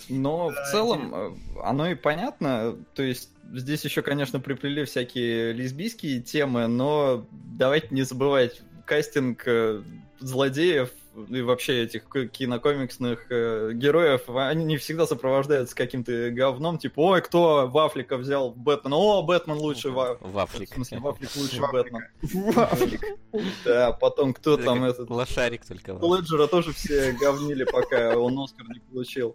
Но 0.08 0.50
в 0.50 0.70
целом 0.70 1.14
э, 1.14 1.30
оно 1.62 1.88
и 1.90 1.94
понятно. 1.94 2.76
То 2.94 3.02
есть 3.02 3.30
здесь 3.52 3.84
еще, 3.84 4.02
конечно, 4.02 4.40
приплели 4.40 4.84
всякие 4.84 5.52
лесбийские 5.52 6.20
темы, 6.20 6.66
но 6.66 7.26
давайте 7.30 7.88
не 7.90 8.02
забывать 8.02 8.62
кастинг 8.84 9.42
э, 9.46 9.82
злодеев 10.20 10.90
и 11.28 11.40
вообще 11.40 11.84
этих 11.84 12.04
кинокомиксных 12.08 13.26
э, 13.30 13.70
героев, 13.72 14.28
они 14.28 14.64
не 14.64 14.76
всегда 14.76 15.06
сопровождаются 15.06 15.74
каким-то 15.74 16.30
говном, 16.30 16.78
типа, 16.78 17.00
ой, 17.00 17.22
кто 17.22 17.68
Вафлика 17.68 18.16
взял 18.16 18.50
Бэтмена? 18.50 18.96
О, 18.96 19.22
Бэтмен 19.22 19.56
лучше 19.56 19.90
Ва... 19.90 20.18
Вафлик. 20.20 20.70
В 20.70 20.74
смысле, 20.74 20.98
Вафлик 20.98 21.30
лучше 21.36 21.60
Бэтмен. 21.72 22.02
Вафлик. 22.54 23.00
Да, 23.64 23.92
потом 23.92 24.34
кто 24.34 24.56
там 24.56 24.84
этот... 24.84 25.08
Лошарик 25.08 25.64
только. 25.64 25.92
Леджера 25.92 26.46
тоже 26.46 26.72
все 26.72 27.12
говнили, 27.12 27.64
пока 27.64 28.18
он 28.18 28.38
Оскар 28.38 28.68
не 28.68 28.80
получил. 28.80 29.34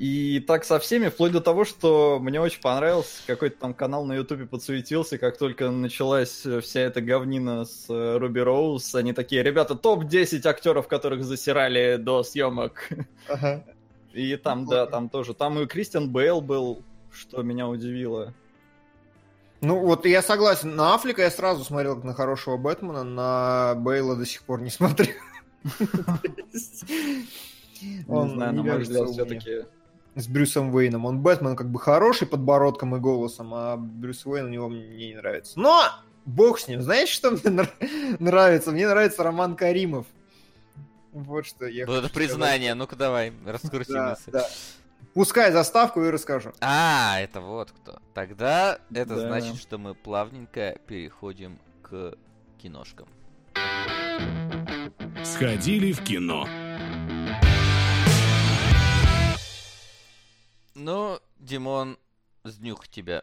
И 0.00 0.40
так 0.40 0.64
со 0.64 0.78
всеми, 0.78 1.10
вплоть 1.10 1.32
до 1.32 1.42
того, 1.42 1.66
что 1.66 2.18
мне 2.22 2.40
очень 2.40 2.62
понравился, 2.62 3.20
какой-то 3.26 3.60
там 3.60 3.74
канал 3.74 4.06
на 4.06 4.14
Ютубе 4.14 4.46
подсуетился, 4.46 5.18
как 5.18 5.36
только 5.36 5.70
началась 5.70 6.46
вся 6.62 6.80
эта 6.80 7.02
говнина 7.02 7.66
с 7.66 7.84
э, 7.90 8.16
Руби 8.16 8.40
Роуз, 8.40 8.94
они 8.94 9.12
такие, 9.12 9.42
ребята, 9.42 9.74
топ-10 9.74 10.48
актеров, 10.48 10.88
которых 10.88 11.22
засирали 11.22 11.96
до 11.96 12.22
съемок. 12.22 12.88
Ага. 13.28 13.62
И 14.14 14.36
там, 14.36 14.64
да, 14.64 14.86
там 14.86 15.10
тоже. 15.10 15.34
Там 15.34 15.58
и 15.60 15.66
Кристиан 15.66 16.08
Бейл 16.08 16.40
был, 16.40 16.82
что 17.12 17.42
меня 17.42 17.68
удивило. 17.68 18.32
Ну 19.60 19.80
вот 19.80 20.06
я 20.06 20.22
согласен, 20.22 20.76
на 20.76 20.94
Афлика 20.94 21.20
я 21.20 21.30
сразу 21.30 21.62
смотрел 21.62 21.96
как 21.96 22.04
на 22.04 22.14
хорошего 22.14 22.56
Бэтмена, 22.56 23.04
на 23.04 23.74
Бейла 23.74 24.16
до 24.16 24.24
сих 24.24 24.44
пор 24.44 24.62
не 24.62 24.70
смотрел. 24.70 25.12
Он, 28.08 28.38
на 28.38 28.50
мой 28.52 28.78
взгляд, 28.78 29.10
все-таки 29.10 29.66
с 30.14 30.26
Брюсом 30.26 30.74
Уэйном. 30.74 31.04
Он 31.06 31.20
Бэтмен 31.20 31.56
как 31.56 31.70
бы 31.70 31.78
хороший 31.78 32.26
подбородком 32.26 32.96
и 32.96 32.98
голосом, 32.98 33.54
а 33.54 33.76
Брюс 33.76 34.26
Уэйн 34.26 34.46
у 34.46 34.48
него 34.48 34.68
мне 34.68 35.08
не 35.08 35.14
нравится. 35.14 35.58
Но 35.58 35.84
бог 36.24 36.58
с 36.58 36.68
ним. 36.68 36.82
Знаете, 36.82 37.12
что 37.12 37.30
мне 37.30 37.66
нравится? 38.18 38.70
Мне 38.72 38.88
нравится 38.88 39.22
Роман 39.22 39.56
Каримов. 39.56 40.06
Вот 41.12 41.46
что 41.46 41.66
я 41.66 41.86
Вот 41.86 42.04
это 42.04 42.12
признание. 42.12 42.74
Ну-ка 42.74 42.96
давай, 42.96 43.32
раскрути 43.44 43.92
да, 43.92 44.16
да. 44.28 44.46
Пускай 45.14 45.50
заставку 45.50 46.04
и 46.04 46.10
расскажу. 46.10 46.52
А, 46.60 47.18
это 47.20 47.40
вот 47.40 47.72
кто. 47.72 47.98
Тогда 48.14 48.78
это 48.94 49.16
да. 49.16 49.20
значит, 49.28 49.56
что 49.56 49.76
мы 49.78 49.94
плавненько 49.94 50.78
переходим 50.86 51.58
к 51.82 52.14
киношкам. 52.58 53.08
Сходили 55.24 55.92
в 55.92 56.02
кино. 56.04 56.46
Ну, 60.82 61.18
Димон, 61.38 61.98
сднюх 62.42 62.88
тебя. 62.88 63.22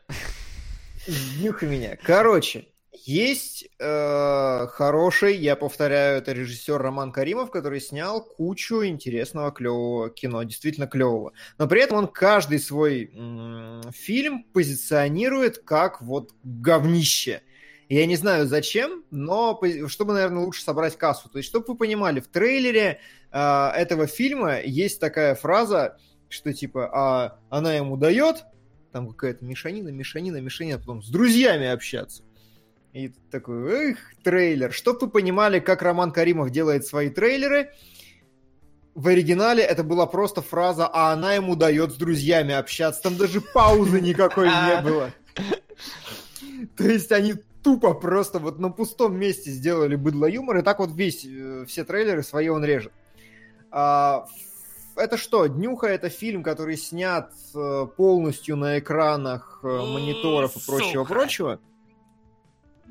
Сднюх 1.08 1.64
меня. 1.64 1.98
Короче, 2.04 2.68
есть 2.92 3.68
э, 3.80 4.68
хороший, 4.68 5.38
я 5.38 5.56
повторяю, 5.56 6.20
это 6.20 6.34
режиссер 6.34 6.78
Роман 6.80 7.12
Каримов, 7.12 7.50
который 7.50 7.82
снял 7.82 8.24
кучу 8.24 8.86
интересного, 8.86 9.52
клевого 9.52 10.12
кино, 10.12 10.44
действительно 10.44 10.86
клевого. 10.86 11.34
Но 11.58 11.68
при 11.68 11.82
этом 11.82 11.98
он 11.98 12.08
каждый 12.08 12.60
свой 12.60 13.10
м- 13.16 13.82
фильм 13.92 14.44
позиционирует 14.54 15.58
как 15.58 16.00
вот 16.04 16.34
говнище. 16.44 17.42
Я 17.90 18.06
не 18.06 18.18
знаю 18.18 18.46
зачем, 18.46 19.04
но 19.10 19.60
чтобы, 19.88 20.14
наверное, 20.14 20.44
лучше 20.44 20.62
собрать 20.62 20.96
кассу. 20.96 21.28
То 21.28 21.40
есть, 21.40 21.50
чтобы 21.50 21.66
вы 21.70 21.76
понимали, 21.76 22.20
в 22.20 22.28
трейлере 22.28 23.00
э, 23.32 23.70
этого 23.74 24.06
фильма 24.06 24.62
есть 24.62 25.00
такая 25.00 25.34
фраза 25.34 25.98
что 26.29 26.53
типа, 26.53 26.89
а 26.93 27.39
она 27.50 27.75
ему 27.75 27.98
дает, 27.98 28.46
там 28.91 29.10
какая-то 29.10 29.46
мешанина, 29.46 29.89
мешанина, 29.89 30.41
мешанина, 30.41 30.77
а 30.77 30.79
потом 30.79 31.01
с 31.01 31.10
друзьями 31.10 31.67
общаться. 31.67 32.24
И 32.93 33.10
такой, 33.31 33.91
эх, 33.91 33.98
трейлер. 34.24 34.72
Чтоб 34.72 35.01
вы 35.01 35.10
понимали, 35.10 35.60
как 35.60 35.81
Роман 35.81 36.12
Каримов 36.12 36.50
делает 36.50 36.86
свои 36.86 37.10
трейлеры, 37.10 37.72
в 38.96 39.07
оригинале 39.07 39.63
это 39.63 39.84
была 39.84 40.07
просто 40.07 40.41
фраза, 40.41 40.89
а 40.91 41.13
она 41.13 41.36
ему 41.36 41.55
дает 41.55 41.91
с 41.91 41.96
друзьями 41.96 42.55
общаться. 42.55 43.03
Там 43.03 43.15
даже 43.15 43.41
паузы 43.41 44.01
никакой 44.01 44.48
не 44.48 44.81
было. 44.81 45.12
То 46.75 46.84
есть 46.86 47.12
они 47.12 47.36
тупо 47.62 47.93
просто 47.93 48.39
вот 48.39 48.57
на 48.57 48.69
пустом 48.69 49.15
месте 49.15 49.51
сделали 49.51 49.96
быдло 49.96 50.25
юмор, 50.25 50.57
и 50.57 50.62
так 50.63 50.79
вот 50.79 50.91
весь, 50.96 51.25
э, 51.25 51.65
все 51.67 51.84
трейлеры 51.84 52.24
свои 52.24 52.48
он 52.48 52.65
режет. 52.65 52.91
А, 53.69 54.25
это 54.98 55.18
что? 55.18 55.48
Днюха 55.48 55.88
это 55.88 56.10
фильм, 56.10 56.44
который 56.44 56.77
снят 56.77 57.32
э, 57.56 57.88
полностью 57.96 58.56
на 58.58 58.80
экранах 58.80 59.62
э, 59.63 59.68
мониторов 59.68 60.56
и 60.56 60.66
прочего-прочего? 60.66 61.60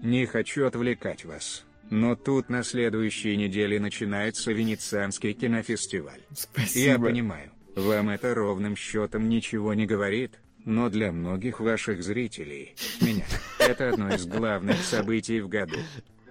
Не 0.02 0.26
хочу 0.26 0.66
отвлекать 0.66 1.24
вас. 1.24 1.64
Но 1.90 2.16
тут 2.16 2.48
на 2.48 2.62
следующей 2.62 3.36
неделе 3.36 3.78
начинается 3.78 4.52
Венецианский 4.52 5.32
кинофестиваль. 5.32 6.22
Спасибо. 6.34 6.92
Я 6.92 6.98
понимаю, 6.98 7.52
вам 7.76 8.08
это 8.10 8.34
ровным 8.34 8.74
счетом 8.74 9.28
ничего 9.28 9.74
не 9.74 9.86
говорит, 9.86 10.40
но 10.64 10.90
для 10.90 11.12
многих 11.12 11.60
ваших 11.60 12.02
зрителей, 12.02 12.74
меня, 13.00 13.24
это 13.58 13.90
одно 13.90 14.12
из 14.12 14.26
главных 14.26 14.82
событий 14.82 15.40
в 15.40 15.48
году. 15.48 15.76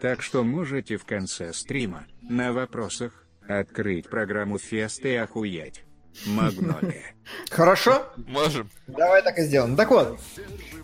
Так 0.02 0.22
что 0.22 0.44
можете 0.44 0.98
в 0.98 1.06
конце 1.06 1.54
стрима, 1.54 2.06
на 2.22 2.52
вопросах, 2.52 3.25
Открыть 3.48 4.10
программу 4.10 4.58
Фест 4.58 5.06
и 5.06 5.16
охуеть. 5.16 5.84
Магнолия. 6.26 7.16
Хорошо? 7.50 8.04
Можем. 8.28 8.70
Давай 8.88 9.22
так 9.22 9.38
и 9.38 9.44
сделаем. 9.44 9.76
Так 9.76 9.92
вот, 9.92 10.20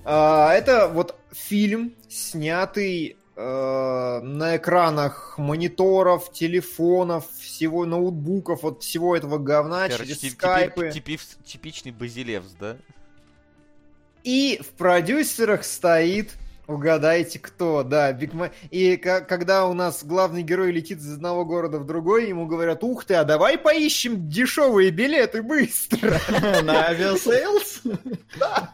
а, 0.03 0.53
это 0.53 0.87
вот 0.87 1.15
фильм, 1.31 1.93
снятый 2.09 3.15
э, 3.35 4.19
на 4.21 4.57
экранах 4.57 5.37
мониторов, 5.37 6.31
телефонов, 6.33 7.25
всего 7.39 7.85
ноутбуков, 7.85 8.63
вот 8.63 8.83
всего 8.83 9.15
этого 9.15 9.37
говна 9.37 9.87
Короче, 9.87 10.05
через 10.05 10.19
тип, 10.19 10.33
скайпы. 10.33 10.91
Тип, 10.91 11.05
тип, 11.05 11.21
типичный 11.45 11.91
Базилевс, 11.91 12.51
да? 12.59 12.77
И 14.23 14.61
в 14.61 14.77
продюсерах 14.77 15.63
стоит 15.63 16.35
Угадайте, 16.67 17.39
кто, 17.39 17.83
да, 17.83 18.13
Биг 18.13 18.33
Ма... 18.33 18.51
И 18.69 18.95
когда 18.97 19.65
у 19.65 19.73
нас 19.73 20.03
главный 20.03 20.43
герой 20.43 20.71
летит 20.71 20.99
из 20.99 21.13
одного 21.13 21.43
города 21.43 21.79
в 21.79 21.85
другой, 21.85 22.29
ему 22.29 22.45
говорят, 22.45 22.83
ух 22.83 23.05
ты, 23.05 23.15
а 23.15 23.23
давай 23.23 23.57
поищем 23.57 24.29
дешевые 24.29 24.91
билеты 24.91 25.41
быстро. 25.41 26.19
На 26.63 26.87
Aviasales? 26.87 27.81
Да. 28.39 28.73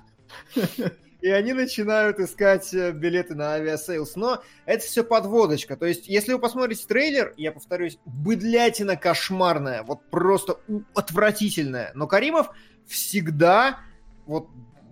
И 1.21 1.29
они 1.29 1.53
начинают 1.53 2.19
искать 2.19 2.71
э, 2.73 2.91
билеты 2.91 3.33
на 3.33 3.53
Aviasales. 3.53 4.15
Но 4.15 4.43
это 4.65 4.85
все 4.85 5.03
подводочка. 5.03 5.75
То 5.75 5.85
есть, 5.85 6.07
если 6.07 6.33
вы 6.33 6.39
посмотрите 6.39 6.85
трейлер, 6.87 7.33
я 7.37 7.51
повторюсь, 7.51 7.97
быдлятина 8.05 8.95
кошмарная. 8.95 9.83
Вот 9.83 10.07
просто 10.09 10.59
отвратительная. 10.93 11.91
Но 11.95 12.07
Каримов 12.07 12.51
всегда 12.85 13.79
вот 14.27 14.47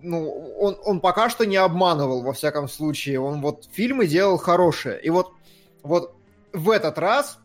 ну, 0.06 0.54
он, 0.58 0.78
он 0.84 1.00
пока 1.00 1.28
что 1.28 1.44
не 1.44 1.56
обманывал, 1.56 2.22
во 2.22 2.32
всяком 2.32 2.68
случае. 2.68 3.20
Он 3.20 3.40
вот 3.40 3.68
фильмы 3.72 4.06
делал 4.06 4.38
хорошие. 4.38 5.00
И 5.02 5.10
вот, 5.10 5.32
вот 5.82 6.14
в 6.52 6.70
этот 6.70 6.98
раз 6.98 7.38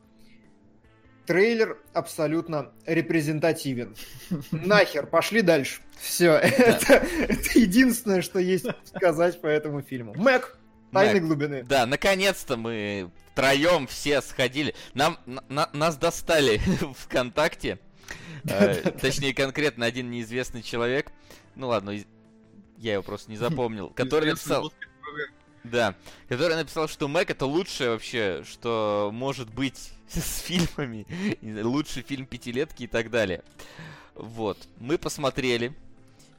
трейлер 1.25 1.77
абсолютно 1.94 2.72
репрезентативен. 2.86 3.96
Нахер, 4.51 5.08
пошли 5.08 5.41
дальше. 5.41 5.82
Все, 6.00 6.34
это, 6.34 6.94
это 6.94 7.60
единственное, 7.60 8.22
что 8.22 8.39
есть 8.39 8.65
сказать 8.86 9.41
по 9.41 9.48
этому 9.48 9.82
фильму. 9.82 10.13
Мэг, 10.15 10.58
Тайны 10.91 11.15
Мэг, 11.15 11.24
глубины. 11.24 11.63
Да, 11.63 11.86
наконец-то 11.86 12.58
мы 12.58 13.10
втроем 13.32 13.88
все 13.88 14.22
сходили. 14.22 14.75
Нам, 14.94 15.18
на, 15.25 15.70
нас 15.74 15.98
достали 15.98 16.58
ВКонтакте. 16.98 17.80
Э, 18.44 18.91
точнее, 19.00 19.34
конкретно 19.34 19.86
один 19.86 20.12
неизвестный 20.12 20.62
человек. 20.62 21.12
Ну 21.56 21.68
ладно, 21.68 21.98
я 22.82 22.94
его 22.94 23.04
просто 23.04 23.32
не 23.32 23.38
запомнил, 23.38 23.90
который 23.90 24.32
написал... 24.32 24.72
Да, 25.64 25.96
который 26.28 26.56
написал, 26.56 26.88
что 26.88 27.08
Мэг 27.08 27.30
это 27.30 27.46
лучшее 27.46 27.92
вообще, 27.92 28.44
что 28.50 29.12
может 29.14 29.54
быть 29.54 29.92
с 30.10 30.40
фильмами, 30.40 31.06
лучший 31.62 32.02
фильм 32.02 32.26
пятилетки 32.26 32.84
и 32.84 32.88
так 32.88 33.12
далее. 33.12 33.44
Вот, 34.16 34.58
мы 34.78 34.98
посмотрели, 34.98 35.74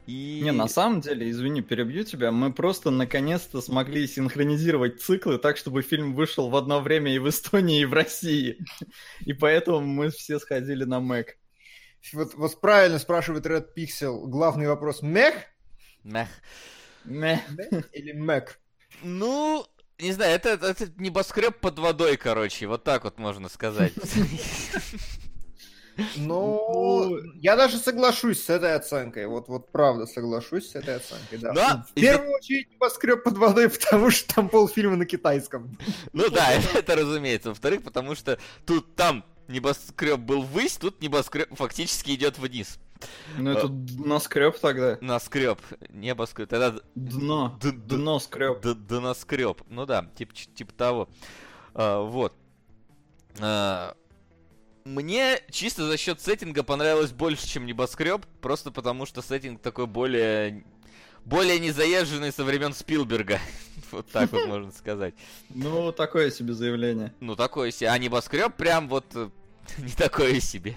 И... 0.07 0.41
Не, 0.43 0.51
на 0.51 0.67
самом 0.67 1.01
деле, 1.01 1.31
извини, 1.31 1.63
перебью 1.63 2.03
тебя, 2.03 2.33
мы 2.33 2.53
просто 2.53 2.91
наконец-то 2.91 3.61
смогли 3.61 4.09
синхронизировать 4.09 5.01
циклы 5.01 5.39
так, 5.39 5.57
чтобы 5.57 5.83
фильм 5.83 6.15
вышел 6.15 6.51
в 6.51 6.57
одно 6.57 6.81
время 6.81 7.15
и 7.15 7.19
в 7.19 7.29
Эстонии, 7.29 7.83
и 7.83 7.85
в 7.85 7.93
России. 7.93 8.59
И 9.25 9.33
поэтому 9.33 9.81
мы 9.81 10.11
все 10.11 10.41
сходили 10.41 10.83
на 10.83 10.99
Мэг. 10.99 11.39
Вот, 12.13 12.35
вот 12.35 12.61
правильно 12.61 12.99
спрашивает 12.99 13.47
Red 13.47 13.69
Pixel. 13.77 14.27
Главный 14.27 14.67
вопрос. 14.67 15.03
Мех? 16.05 16.29
Мех 17.05 17.41
или 17.93 18.13
Мэг? 18.13 18.59
Ну, 19.03 19.67
не 19.99 20.13
знаю, 20.13 20.35
это, 20.35 20.51
это 20.51 20.91
небоскреб 20.97 21.59
под 21.59 21.79
водой, 21.79 22.17
короче, 22.17 22.67
вот 22.67 22.85
так 22.85 23.05
вот 23.05 23.19
можно 23.19 23.49
сказать. 23.49 23.93
Ну, 26.17 27.19
я 27.35 27.57
даже 27.57 27.77
соглашусь 27.77 28.43
с 28.43 28.51
этой 28.51 28.75
оценкой. 28.75 29.27
Вот, 29.27 29.49
вот 29.49 29.71
правда 29.71 30.07
соглашусь 30.07 30.71
с 30.71 30.75
этой 30.75 30.97
оценкой, 30.97 31.39
да. 31.39 31.53
Да, 31.53 31.87
В 31.91 31.95
первую 31.95 32.33
очередь 32.33 32.71
небоскреб 32.73 33.23
под 33.23 33.37
водой, 33.37 33.69
потому 33.71 34.11
что 34.11 34.35
там 34.35 34.49
полфильма 34.49 34.97
на 34.97 35.05
китайском. 35.05 35.77
Ну 36.13 36.29
да, 36.31 36.53
это, 36.53 36.67
это 36.79 36.97
разумеется. 36.97 37.51
Во-вторых, 37.51 37.83
потому 37.83 38.15
что 38.15 38.39
тут 38.65 38.95
там 38.97 39.25
небоскреб 39.49 40.19
был 40.19 40.43
ввысь, 40.43 40.77
тут 40.77 41.03
небоскреб 41.03 41.55
фактически 41.55 42.13
идет 42.13 42.39
вниз. 42.39 42.79
Ну 43.39 43.51
это 43.51 43.69
дно 43.69 44.19
скреб 44.19 44.59
тогда. 44.59 44.99
Наскреб, 45.01 45.59
небоскреб. 45.91 46.49
Тогда 46.49 46.75
Дно. 46.95 47.59
Дно 47.61 48.19
скреб. 48.19 48.61
д- 48.61 48.75
д- 48.75 49.01
наскреб. 49.01 49.63
Ну 49.69 49.87
да, 49.87 50.07
типа, 50.17 50.35
типа 50.35 50.73
того. 50.73 51.09
А, 51.75 52.03
вот. 52.03 52.35
А, 53.41 53.95
мне 54.85 55.41
чисто 55.51 55.87
за 55.87 55.97
счет 55.97 56.21
сеттинга 56.21 56.63
понравилось 56.63 57.13
больше, 57.13 57.47
чем 57.47 57.67
небоскреб, 57.67 58.27
просто 58.41 58.71
потому 58.71 59.07
что 59.07 59.23
сеттинг 59.23 59.61
такой 59.63 59.87
более 59.87 60.65
более 61.25 61.61
незаезженный 61.61 62.33
со 62.33 62.45
времен 62.45 62.73
Спилберга. 62.73 63.39
Вот 63.93 64.07
так 64.11 64.33
вот 64.33 64.47
можно 64.47 64.73
сказать. 64.77 65.15
Ну, 65.51 65.93
такое 65.93 66.31
себе 66.31 66.55
заявление. 66.55 67.13
Ну, 67.21 67.37
такое 67.37 67.71
себе. 67.71 67.91
А 67.91 67.99
небоскреб 67.99 68.57
прям 68.57 68.89
вот 68.89 69.05
э, 69.15 69.29
не 69.79 69.93
такое 69.93 70.41
себе. 70.41 70.77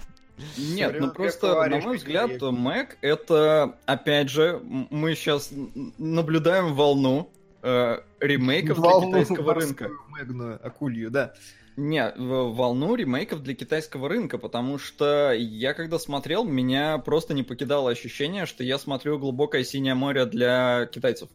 Нет, 0.58 0.96
ну 1.00 1.10
просто, 1.10 1.66
на 1.68 1.80
мой 1.80 1.96
взгляд, 1.96 2.30
есть. 2.30 2.42
Мэг 2.42 2.98
это, 3.00 3.78
опять 3.86 4.30
же, 4.30 4.60
мы 4.62 5.14
сейчас 5.14 5.50
наблюдаем 5.98 6.74
волну 6.74 7.30
э, 7.62 7.98
ремейков 8.20 8.78
для 8.80 8.90
Волну 8.90 9.08
китайского 9.08 9.54
рынка. 9.54 9.90
Мэгную, 10.08 10.66
акулью, 10.66 11.10
да. 11.10 11.34
Не, 11.76 12.10
волну 12.16 12.94
ремейков 12.94 13.42
для 13.42 13.54
китайского 13.54 14.08
рынка, 14.08 14.38
потому 14.38 14.78
что 14.78 15.32
я 15.32 15.74
когда 15.74 15.98
смотрел, 15.98 16.44
меня 16.44 16.96
просто 16.98 17.34
не 17.34 17.42
покидало 17.42 17.90
ощущение, 17.90 18.46
что 18.46 18.64
я 18.64 18.78
смотрю 18.78 19.18
глубокое 19.18 19.62
синее 19.62 19.94
море 19.94 20.24
для 20.24 20.86
китайцев. 20.86 21.28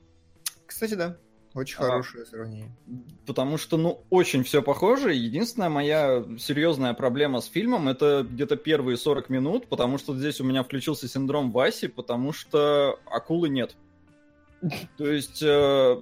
Кстати, 0.66 0.96
да. 0.96 1.18
Очень 1.54 1.78
А. 1.80 1.84
хорошее 1.84 2.26
сравнение. 2.26 2.72
Потому 3.26 3.58
что, 3.58 3.78
ну, 3.78 4.04
очень 4.10 4.44
все 4.44 4.62
похоже. 4.62 5.14
Единственная 5.14 5.70
моя 5.70 6.24
серьезная 6.40 6.94
проблема 6.94 7.42
с 7.42 7.48
фильмом 7.48 7.90
это 7.90 8.26
где-то 8.30 8.56
первые 8.56 8.96
40 8.98 9.30
минут, 9.30 9.68
потому 9.68 9.98
что 9.98 10.16
здесь 10.16 10.40
у 10.40 10.44
меня 10.46 10.64
включился 10.64 11.08
синдром 11.10 11.52
Васи, 11.52 11.88
потому 11.88 12.32
что 12.32 13.00
акулы 13.06 13.50
нет. 13.50 13.76
То 14.98 15.12
есть 15.12 15.42
э, 15.44 16.02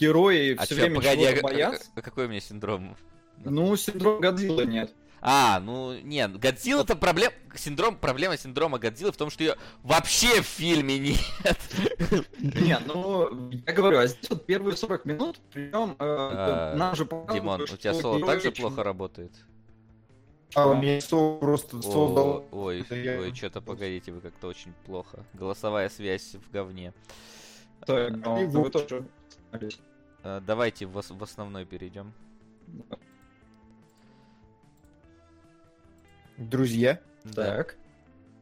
герои 0.00 0.56
А 0.56 0.64
все 0.64 0.74
чё, 0.74 0.80
время 0.82 0.96
погоди, 0.96 1.24
а, 1.24 1.32
как- 1.34 1.42
боятся. 1.42 1.90
а 1.94 2.02
какой 2.02 2.26
у 2.26 2.28
меня 2.28 2.40
синдром? 2.40 2.96
Ну, 3.44 3.76
синдром 3.76 4.20
Годзиллы 4.20 4.64
нет. 4.66 4.92
А, 5.22 5.60
ну, 5.60 5.98
нет, 6.00 6.38
Годзилла 6.38 6.82
это 6.82 6.96
проблема, 6.96 7.34
синдром, 7.54 7.96
проблема 7.96 8.36
синдрома 8.36 8.78
Годзиллы 8.78 9.12
в 9.12 9.16
том, 9.16 9.30
что 9.30 9.44
ее 9.44 9.56
вообще 9.82 10.40
в 10.40 10.46
фильме 10.46 10.98
нет. 10.98 11.58
Не, 12.38 12.78
ну, 12.86 13.50
я 13.66 13.72
говорю, 13.72 13.98
а 13.98 14.06
здесь 14.06 14.30
вот 14.30 14.46
первые 14.46 14.76
40 14.76 15.04
минут, 15.04 15.40
причем 15.52 15.94
А, 15.98 16.74
нам 16.74 16.96
же 16.96 17.04
показывают, 17.04 17.42
Димон, 17.42 17.60
у 17.62 17.66
тебя 17.66 17.94
соло 17.94 18.26
так 18.26 18.40
же 18.40 18.50
плохо 18.50 18.82
работает? 18.82 19.32
А 20.54 20.66
у 20.68 20.74
меня 20.74 21.00
сол 21.00 21.38
просто 21.38 21.78
О, 21.78 21.82
создал. 21.82 22.48
Ой, 22.50 22.84
ой, 22.90 23.34
что-то 23.34 23.60
погодите, 23.60 24.10
вы 24.10 24.20
как-то 24.20 24.48
очень 24.48 24.72
плохо. 24.84 25.24
Голосовая 25.34 25.88
связь 25.88 26.34
в 26.34 26.50
говне. 26.50 26.92
Так, 27.86 28.16
ну, 28.16 28.42
И 28.42 28.46
вы 28.46 28.62
вот. 28.62 28.72
тоже. 28.72 29.06
Э, 30.22 30.40
Давайте 30.44 30.86
в 30.86 31.22
основной 31.22 31.64
перейдем. 31.64 32.12
Друзья. 36.40 36.98
Да. 37.24 37.56
Так. 37.58 37.76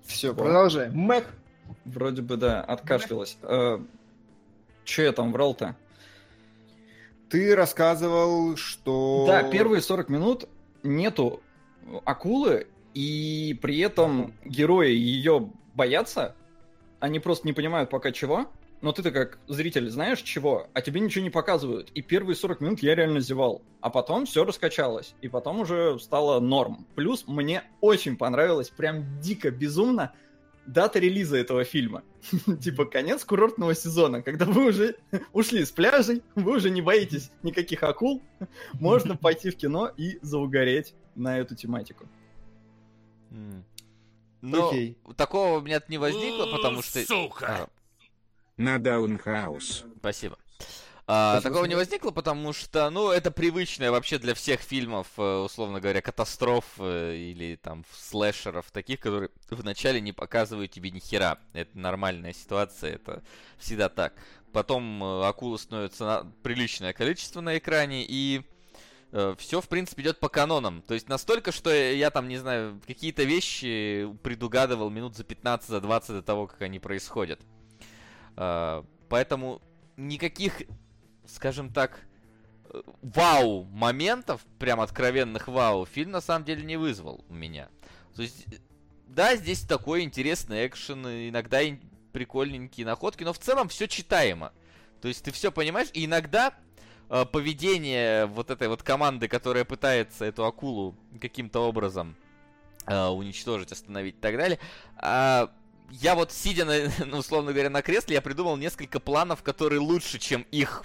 Все, 0.07 0.29
Вот. 0.33 0.39
продолжаем. 0.45 0.95
Мэг. 0.95 1.27
Вроде 1.85 2.23
бы, 2.23 2.37
да, 2.37 2.63
откашлялась. 2.63 3.37
Э, 3.43 3.79
Че 4.85 5.03
я 5.03 5.13
там 5.13 5.33
врал-то? 5.33 5.77
Ты 7.29 7.55
рассказывал, 7.55 8.57
что... 8.57 9.25
Да, 9.27 9.43
первые 9.51 9.83
40 9.83 10.09
минут 10.09 10.49
нету 10.83 11.43
акулы, 12.05 12.69
и 12.95 13.59
при 13.61 13.81
этом 13.81 14.33
герои 14.45 14.93
ее 14.93 15.51
боятся. 15.75 16.35
Они 17.01 17.19
просто 17.21 17.47
не 17.47 17.53
понимают 17.53 17.91
пока 17.91 18.13
чего. 18.13 18.47
Но 18.81 18.93
ты-то 18.93 19.11
как 19.11 19.39
зритель 19.49 19.91
знаешь 19.91 20.23
чего, 20.23 20.69
а 20.73 20.81
тебе 20.81 21.01
ничего 21.01 21.25
не 21.25 21.31
показывают. 21.31 21.91
И 21.95 22.03
первые 22.03 22.37
40 22.37 22.61
минут 22.61 22.81
я 22.81 22.95
реально 22.95 23.21
зевал. 23.21 23.63
А 23.81 23.91
потом 23.91 24.25
все 24.25 24.45
раскачалось. 24.45 25.15
И 25.21 25.29
потом 25.29 25.61
уже 25.61 25.99
стало 25.99 26.39
норм. 26.39 26.87
Плюс 26.95 27.27
мне 27.27 27.65
очень 27.81 28.17
понравилось, 28.17 28.71
прям 28.71 29.21
дико, 29.21 29.51
безумно, 29.51 30.13
дата 30.69 31.01
релиза 31.01 31.37
этого 31.39 31.65
фильма. 31.65 32.05
Типа 32.61 32.85
конец 32.85 33.25
курортного 33.25 33.75
сезона, 33.75 34.23
когда 34.23 34.45
вы 34.45 34.67
уже 34.69 34.97
ушли 35.33 35.65
с 35.65 35.73
пляжей, 35.73 36.23
вы 36.37 36.57
уже 36.57 36.71
не 36.71 36.81
боитесь 36.81 37.33
никаких 37.43 37.83
акул, 37.83 38.23
можно 38.75 39.17
пойти 39.17 39.51
в 39.51 39.57
кино 39.57 39.91
и 39.97 40.19
заугореть 40.23 40.95
на 41.17 41.39
эту 41.39 41.57
тематику. 41.57 42.07
Но 44.41 44.69
Окей. 44.69 44.97
такого 45.17 45.59
у 45.59 45.61
меня 45.61 45.83
не 45.89 45.99
возникло, 45.99 46.47
потому 46.47 46.81
что... 46.83 47.01
А, 47.43 47.69
На 48.59 48.79
Даунхаус. 48.79 49.85
Спасибо. 49.99 50.37
А, 51.11 51.41
такого 51.41 51.65
не 51.65 51.75
возникло, 51.75 52.11
потому 52.11 52.53
что, 52.53 52.91
ну, 52.91 53.11
это 53.11 53.31
привычное 53.31 53.91
вообще 53.91 54.19
для 54.19 54.35
всех 54.35 54.61
фильмов, 54.61 55.07
э, 55.17 55.23
условно 55.39 55.81
говоря, 55.81 56.03
катастроф 56.03 56.67
э, 56.79 57.15
или 57.15 57.57
там 57.57 57.87
слэшеров, 57.97 58.71
таких, 58.71 59.01
которые 59.01 59.31
вначале 59.49 60.03
не 60.03 60.13
показывают 60.13 60.71
тебе 60.71 60.91
ни 60.91 60.99
хера. 60.99 61.39
Это 61.55 61.79
нормальная 61.79 62.35
ситуация, 62.35 62.97
это 62.97 63.23
всегда 63.57 63.89
так. 63.89 64.13
Потом 64.53 65.03
э, 65.03 65.25
акулы 65.27 65.59
становится 65.59 66.05
на- 66.05 66.25
приличное 66.43 66.93
количество 66.93 67.41
на 67.41 67.57
экране, 67.57 68.05
и 68.07 68.43
все, 69.39 69.63
в 69.63 69.69
принципе, 69.69 70.03
идет 70.03 70.21
по 70.21 70.29
канонам. 70.29 70.83
То 70.83 70.93
есть 70.93 71.09
настолько, 71.09 71.51
что 71.51 71.73
я 71.73 72.11
там, 72.11 72.29
не 72.29 72.37
знаю, 72.37 72.79
какие-то 72.87 73.23
вещи 73.23 74.07
предугадывал 74.23 74.91
минут 74.91 75.17
за 75.17 75.25
15, 75.25 75.67
за 75.67 75.81
20 75.81 76.11
до 76.11 76.23
того, 76.23 76.47
как 76.47 76.61
они 76.61 76.79
происходят. 76.79 77.41
А, 78.41 78.85
Поэтому 79.09 79.61
никаких, 79.97 80.63
скажем 81.27 81.73
так, 81.73 82.01
э, 82.71 82.83
вау 83.03 83.65
моментов, 83.65 84.45
прям 84.59 84.81
откровенных 84.81 85.49
вау, 85.49 85.87
фильм 85.87 86.13
на 86.13 86.21
самом 86.21 86.45
деле 86.45 86.63
не 86.63 86.77
вызвал 86.77 87.25
у 87.29 87.35
меня. 87.35 87.69
То 88.15 88.23
есть, 88.23 88.45
э, 88.47 88.59
да, 89.09 89.35
здесь 89.35 89.63
такой 89.63 90.03
интересный 90.03 90.67
экшен, 90.67 91.07
иногда 91.07 91.61
прикольненькие 92.13 92.87
находки, 92.87 93.25
но 93.25 93.33
в 93.33 93.39
целом 93.39 93.69
все 93.69 93.89
читаемо. 93.89 94.53
То 95.01 95.09
есть 95.09 95.25
ты 95.25 95.33
все 95.33 95.51
понимаешь, 95.51 95.89
и 95.93 96.05
иногда 96.05 96.55
э, 97.09 97.25
поведение 97.25 98.27
вот 98.27 98.51
этой 98.51 98.69
вот 98.69 98.83
команды, 98.83 99.27
которая 99.27 99.65
пытается 99.65 100.27
эту 100.27 100.45
акулу 100.45 100.95
каким-то 101.21 101.67
образом 101.67 102.15
э, 102.87 103.07
уничтожить, 103.07 103.73
остановить 103.73 104.17
и 104.17 104.21
так 104.21 104.37
далее, 104.37 104.59
а, 104.97 105.51
я 105.91 106.15
вот 106.15 106.33
сидя, 106.33 106.65
на, 106.65 106.93
ну, 107.07 107.19
условно 107.19 107.53
говоря, 107.53 107.71
на 107.71 107.83
кресле, 107.83 108.15
я 108.15 108.23
придумал 108.23 108.57
несколько 108.57 109.01
планов, 109.01 109.43
которые 109.43 109.81
лучше, 109.81 110.19
чем 110.19 110.43
их. 110.51 110.85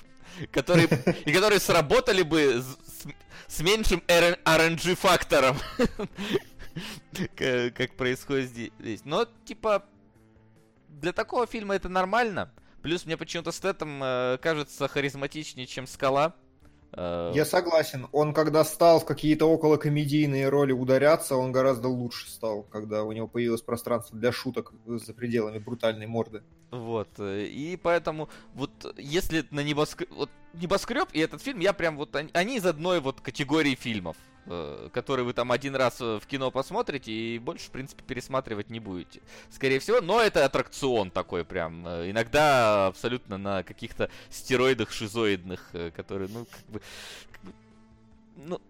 Которые, 0.51 0.87
и 1.25 1.31
которые 1.33 1.59
сработали 1.59 2.23
бы 2.23 2.61
с, 2.61 3.07
с 3.47 3.59
меньшим 3.61 4.01
RNG-фактором. 4.07 5.57
К- 7.35 7.71
Как 7.71 7.95
происходит 7.95 8.49
здесь. 8.49 9.01
Но, 9.05 9.27
типа, 9.45 9.85
для 10.87 11.13
такого 11.13 11.45
фильма 11.45 11.75
это 11.75 11.89
нормально. 11.89 12.51
Плюс 12.81 13.05
мне 13.05 13.15
почему-то 13.15 13.51
Стэттем 13.51 14.01
э, 14.03 14.37
кажется 14.41 14.87
харизматичнее, 14.87 15.67
чем 15.67 15.87
Скала. 15.87 16.35
Э, 16.95 17.31
Я 17.33 17.45
согласен. 17.45 18.07
Он, 18.11 18.33
когда 18.33 18.63
стал 18.63 18.99
в 18.99 19.05
какие-то 19.05 19.45
околокомедийные 19.45 20.49
роли 20.49 20.71
ударяться, 20.71 21.35
он 21.35 21.51
гораздо 21.51 21.87
лучше 21.87 22.29
стал, 22.29 22.63
когда 22.63 23.03
у 23.03 23.11
него 23.11 23.27
появилось 23.27 23.61
пространство 23.61 24.17
для 24.17 24.31
шуток 24.31 24.73
за 24.85 25.13
пределами 25.13 25.57
брутальной 25.57 26.07
морды. 26.07 26.43
Вот, 26.71 27.09
э, 27.17 27.45
и 27.45 27.77
поэтому 27.77 28.29
вот 28.53 28.71
если 28.97 29.45
на 29.51 29.61
небоскреб, 29.61 30.09
вот 30.11 30.29
небоскреб 30.53 31.09
и 31.13 31.19
этот 31.19 31.41
фильм, 31.41 31.59
я 31.59 31.73
прям 31.73 31.97
вот, 31.97 32.15
они 32.15 32.57
из 32.57 32.65
одной 32.65 32.99
вот 32.99 33.21
категории 33.21 33.75
фильмов. 33.75 34.17
Э, 34.45 34.89
который 34.93 35.25
вы 35.25 35.33
там 35.33 35.51
один 35.51 35.75
раз 35.75 35.99
в 35.99 36.21
кино 36.27 36.51
посмотрите 36.51 37.11
и 37.11 37.39
больше, 37.39 37.67
в 37.67 37.71
принципе, 37.71 38.03
пересматривать 38.03 38.69
не 38.69 38.79
будете. 38.79 39.21
Скорее 39.49 39.79
всего, 39.79 40.01
но 40.01 40.21
это 40.21 40.45
аттракцион 40.45 41.11
такой 41.11 41.45
прям. 41.45 41.87
Иногда 41.87 42.87
абсолютно 42.87 43.37
на 43.37 43.63
каких-то 43.63 44.09
стероидах 44.29 44.91
шизоидных, 44.91 45.71
которые, 45.95 46.29
ну, 46.29 46.45
как 46.45 46.65
бы... 46.67 46.81
Как 47.31 47.41
бы 47.43 47.53
ну, 48.35 48.61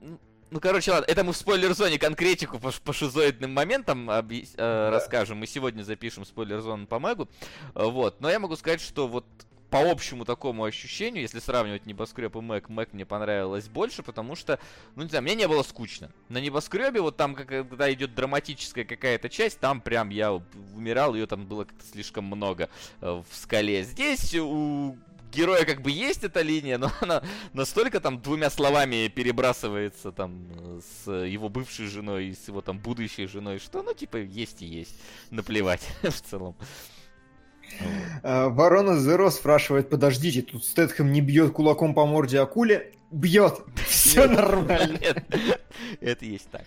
ну, 0.53 0.59
короче, 0.59 0.91
ладно, 0.91 1.05
это 1.07 1.23
мы 1.23 1.33
в 1.33 1.38
спойлер-зоне 1.38 1.97
конкретику 1.97 2.59
по, 2.59 2.71
по 2.71 2.93
шизоидным 2.93 3.51
моментам 3.51 4.07
объяс... 4.07 4.53
э, 4.53 4.57
да. 4.57 4.91
расскажем. 4.91 5.39
Мы 5.39 5.47
сегодня 5.47 5.81
запишем 5.81 6.25
спойлер-зону 6.25 6.86
по 6.86 6.99
Мэгу. 6.99 7.27
Вот, 7.73 8.21
но 8.21 8.29
я 8.29 8.38
могу 8.38 8.55
сказать, 8.55 8.79
что 8.79 9.07
вот 9.07 9.25
по 9.73 9.89
общему 9.89 10.23
такому 10.23 10.65
ощущению, 10.65 11.23
если 11.23 11.39
сравнивать 11.39 11.88
небоскреб 11.88 12.36
и 12.36 12.41
Мэг, 12.41 12.69
Мэг 12.69 12.93
мне 12.93 13.07
понравилось 13.07 13.67
больше, 13.67 14.03
потому 14.03 14.36
что, 14.36 14.59
ну 14.95 15.01
не 15.01 15.09
знаю, 15.09 15.23
мне 15.23 15.33
не 15.33 15.47
было 15.47 15.63
скучно. 15.63 16.12
На 16.29 16.38
небоскребе, 16.38 17.01
вот 17.01 17.17
там, 17.17 17.33
когда 17.33 17.91
идет 17.91 18.13
драматическая 18.13 18.86
какая-то 18.86 19.29
часть, 19.29 19.59
там 19.59 19.81
прям 19.81 20.09
я 20.09 20.31
умирал, 20.75 21.15
ее 21.15 21.25
там 21.25 21.47
было 21.47 21.63
как-то 21.63 21.83
слишком 21.91 22.25
много 22.25 22.69
э, 23.01 23.23
в 23.27 23.36
скале. 23.36 23.83
Здесь 23.83 24.36
у 24.36 24.95
героя 25.33 25.65
как 25.65 25.81
бы 25.81 25.89
есть 25.89 26.23
эта 26.23 26.43
линия, 26.43 26.77
но 26.77 26.91
она 27.01 27.23
настолько 27.53 27.99
там 27.99 28.21
двумя 28.21 28.51
словами 28.51 29.07
перебрасывается 29.07 30.12
там 30.12 30.49
с 31.03 31.09
его 31.09 31.49
бывшей 31.49 31.88
женой 31.88 32.27
и 32.27 32.36
с 32.36 32.47
его 32.47 32.62
там 32.62 32.77
будущей 32.77 33.25
женой, 33.25 33.57
что 33.57 33.81
ну 33.81 33.95
типа 33.95 34.17
есть 34.17 34.62
и 34.62 34.67
есть. 34.67 34.93
Наплевать 35.31 35.81
в 36.03 36.21
целом. 36.21 36.55
А, 38.23 38.49
Ворона 38.49 38.99
Зеро 38.99 39.30
спрашивает, 39.32 39.89
подождите, 39.89 40.41
тут 40.41 40.65
Стэтхэм 40.65 41.12
не 41.12 41.21
бьет 41.21 41.52
кулаком 41.52 41.93
по 41.93 42.06
морде 42.06 42.39
акуле? 42.39 42.93
Бьет! 43.12 43.62
Все 43.88 44.28
нормально. 44.28 44.99
Это 46.02 46.26
есть 46.26 46.49
так. 46.49 46.63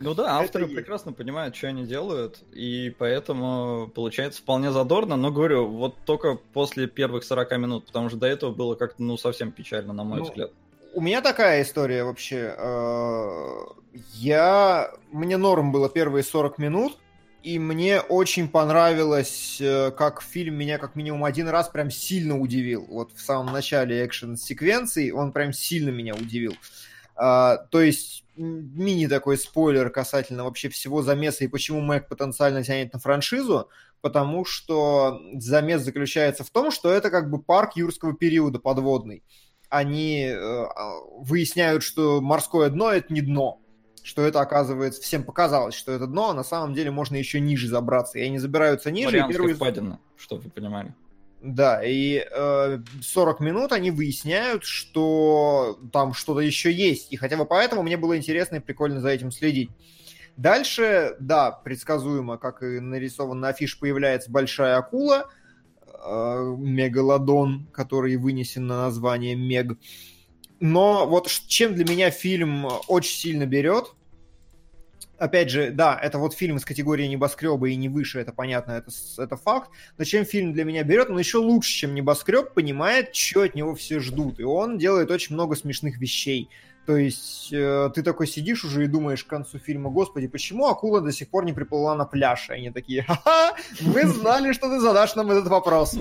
Ну 0.00 0.14
да, 0.14 0.38
авторы 0.38 0.66
это 0.66 0.74
прекрасно 0.74 1.10
есть. 1.10 1.18
понимают, 1.18 1.56
что 1.56 1.68
они 1.68 1.84
делают, 1.84 2.42
и 2.52 2.94
поэтому 2.98 3.90
получается 3.92 4.40
вполне 4.40 4.70
задорно, 4.70 5.16
но 5.16 5.32
говорю, 5.32 5.66
вот 5.66 5.96
только 6.04 6.38
после 6.52 6.86
первых 6.86 7.24
40 7.24 7.58
минут, 7.58 7.86
потому 7.86 8.08
что 8.08 8.18
до 8.18 8.28
этого 8.28 8.52
было 8.52 8.76
как-то, 8.76 9.02
ну, 9.02 9.16
совсем 9.16 9.50
печально, 9.50 9.92
на 9.92 10.04
мой 10.04 10.18
ну, 10.18 10.24
взгляд. 10.24 10.52
У 10.94 11.00
меня 11.00 11.20
такая 11.20 11.62
история 11.62 12.04
вообще. 12.04 12.54
Э, 12.56 13.64
я... 14.14 14.90
Мне 15.10 15.36
норм 15.36 15.72
было 15.72 15.88
первые 15.88 16.22
40 16.22 16.58
минут, 16.58 16.98
и 17.48 17.58
мне 17.58 18.02
очень 18.02 18.46
понравилось, 18.46 19.56
э, 19.58 19.90
как 19.92 20.20
фильм 20.20 20.56
меня 20.56 20.76
как 20.76 20.94
минимум 20.96 21.24
один 21.24 21.48
раз 21.48 21.70
прям 21.70 21.90
сильно 21.90 22.38
удивил. 22.38 22.84
Вот 22.90 23.12
в 23.14 23.22
самом 23.22 23.54
начале 23.54 24.04
экшен-секвенции 24.04 25.10
он 25.12 25.32
прям 25.32 25.54
сильно 25.54 25.88
меня 25.88 26.14
удивил. 26.14 26.52
А, 27.16 27.56
то 27.56 27.80
есть 27.80 28.24
мини 28.36 29.06
такой 29.06 29.38
спойлер 29.38 29.88
касательно 29.88 30.44
вообще 30.44 30.68
всего 30.68 31.00
замеса 31.00 31.44
и 31.44 31.48
почему 31.48 31.80
Мэг 31.80 32.08
потенциально 32.08 32.62
тянет 32.62 32.92
на 32.92 32.98
франшизу, 32.98 33.70
потому 34.02 34.44
что 34.44 35.18
замес 35.36 35.80
заключается 35.80 36.44
в 36.44 36.50
том, 36.50 36.70
что 36.70 36.92
это 36.92 37.08
как 37.08 37.30
бы 37.30 37.40
парк 37.40 37.76
юрского 37.76 38.12
периода 38.12 38.58
подводный. 38.58 39.24
Они 39.70 40.24
э, 40.24 40.36
а, 40.36 41.00
выясняют, 41.16 41.82
что 41.82 42.20
морское 42.20 42.68
дно 42.68 42.92
это 42.92 43.10
не 43.10 43.22
дно, 43.22 43.62
что 44.04 44.22
это 44.22 44.40
оказывается 44.40 45.02
всем 45.02 45.24
показалось, 45.24 45.74
что 45.74 45.92
это 45.92 46.06
дно, 46.06 46.30
а 46.30 46.34
на 46.34 46.44
самом 46.44 46.74
деле 46.74 46.90
можно 46.90 47.16
еще 47.16 47.40
ниже 47.40 47.68
забраться. 47.68 48.18
И 48.18 48.22
они 48.22 48.38
забираются 48.38 48.90
ниже. 48.90 49.06
Марианская 49.06 49.34
и 49.34 49.38
первый... 49.38 49.54
впадина, 49.54 50.00
чтобы 50.16 50.42
вы 50.42 50.50
понимали. 50.50 50.94
Да, 51.40 51.82
и 51.84 52.26
э, 52.28 52.78
40 53.00 53.40
минут 53.40 53.72
они 53.72 53.92
выясняют, 53.92 54.64
что 54.64 55.78
там 55.92 56.12
что-то 56.12 56.40
еще 56.40 56.72
есть. 56.72 57.12
И 57.12 57.16
хотя 57.16 57.36
бы 57.36 57.44
поэтому 57.44 57.82
мне 57.82 57.96
было 57.96 58.16
интересно 58.16 58.56
и 58.56 58.60
прикольно 58.60 59.00
за 59.00 59.10
этим 59.10 59.30
следить. 59.30 59.70
Дальше, 60.36 61.16
да, 61.20 61.50
предсказуемо, 61.52 62.38
как 62.38 62.62
и 62.62 62.80
нарисован 62.80 63.40
на 63.40 63.48
афиш, 63.48 63.78
появляется 63.78 64.30
большая 64.30 64.76
акула, 64.76 65.28
э, 65.86 66.54
мегалодон, 66.58 67.68
который 67.72 68.16
вынесен 68.16 68.66
на 68.66 68.82
название 68.82 69.36
Мег. 69.36 69.78
Но 70.60 71.06
вот 71.06 71.28
чем 71.46 71.74
для 71.74 71.84
меня 71.84 72.10
фильм 72.10 72.66
очень 72.88 73.16
сильно 73.16 73.46
берет, 73.46 73.94
опять 75.18 75.50
же, 75.50 75.70
да, 75.70 75.98
это 76.00 76.18
вот 76.18 76.34
фильм 76.34 76.56
из 76.56 76.64
категории 76.64 77.06
небоскреба 77.06 77.68
и 77.68 77.76
не 77.76 77.88
выше, 77.88 78.20
это 78.20 78.32
понятно, 78.32 78.72
это, 78.72 78.90
это 79.18 79.36
факт. 79.36 79.70
Но 79.98 80.04
чем 80.04 80.24
фильм 80.24 80.52
для 80.52 80.64
меня 80.64 80.82
берет, 80.84 81.10
он 81.10 81.18
еще 81.18 81.38
лучше, 81.38 81.70
чем 81.72 81.94
небоскреб, 81.94 82.54
понимает, 82.54 83.14
что 83.14 83.42
от 83.42 83.54
него 83.54 83.74
все 83.74 84.00
ждут. 84.00 84.40
И 84.40 84.44
он 84.44 84.78
делает 84.78 85.10
очень 85.10 85.34
много 85.34 85.56
смешных 85.56 85.98
вещей. 85.98 86.48
То 86.86 86.96
есть 86.96 87.52
э, 87.52 87.90
ты 87.94 88.02
такой 88.02 88.26
сидишь 88.26 88.64
уже 88.64 88.84
и 88.84 88.86
думаешь 88.86 89.22
к 89.22 89.28
концу 89.28 89.58
фильма, 89.58 89.90
господи, 89.90 90.26
почему 90.26 90.68
акула 90.68 91.02
до 91.02 91.12
сих 91.12 91.28
пор 91.28 91.44
не 91.44 91.52
приплыла 91.52 91.94
на 91.94 92.06
пляж? 92.06 92.48
И 92.48 92.54
они 92.54 92.70
такие, 92.70 93.02
ха-ха, 93.02 93.54
мы 93.82 94.06
знали, 94.06 94.52
что 94.52 94.70
ты 94.70 94.80
задашь 94.80 95.14
нам 95.14 95.30
этот 95.30 95.48
вопрос. 95.48 95.98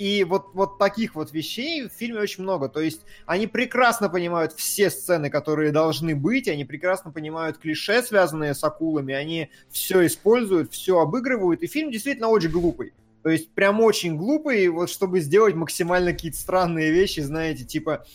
И 0.00 0.24
вот, 0.24 0.54
вот 0.54 0.78
таких 0.78 1.14
вот 1.14 1.30
вещей 1.30 1.86
в 1.86 1.92
фильме 1.92 2.20
очень 2.20 2.42
много. 2.42 2.70
То 2.70 2.80
есть 2.80 3.02
они 3.26 3.46
прекрасно 3.46 4.08
понимают 4.08 4.54
все 4.54 4.88
сцены, 4.88 5.28
которые 5.28 5.72
должны 5.72 6.16
быть, 6.16 6.48
они 6.48 6.64
прекрасно 6.64 7.12
понимают 7.12 7.58
клише, 7.58 8.02
связанные 8.02 8.54
с 8.54 8.64
акулами, 8.64 9.12
они 9.12 9.50
все 9.68 10.06
используют, 10.06 10.72
все 10.72 11.00
обыгрывают, 11.00 11.62
и 11.62 11.66
фильм 11.66 11.90
действительно 11.90 12.28
очень 12.28 12.48
глупый. 12.50 12.94
То 13.22 13.28
есть 13.28 13.50
прям 13.50 13.82
очень 13.82 14.16
глупый, 14.16 14.68
вот 14.68 14.88
чтобы 14.88 15.20
сделать 15.20 15.54
максимально 15.54 16.12
какие-то 16.12 16.38
странные 16.38 16.90
вещи, 16.92 17.20
знаете, 17.20 17.66
типа, 17.66 18.06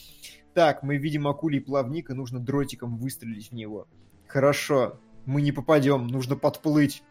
так, 0.56 0.82
мы 0.82 0.98
видим 0.98 1.28
акулий 1.28 1.62
плавник, 1.62 2.10
и 2.10 2.15
нужно 2.15 2.39
дротиком 2.39 2.98
выстрелить 2.98 3.52
в 3.52 3.54
него. 3.54 3.88
Хорошо, 4.26 5.00
мы 5.26 5.43
не 5.43 5.52
попадем, 5.52 6.08
нужно 6.08 6.36
подплыть. 6.36 7.04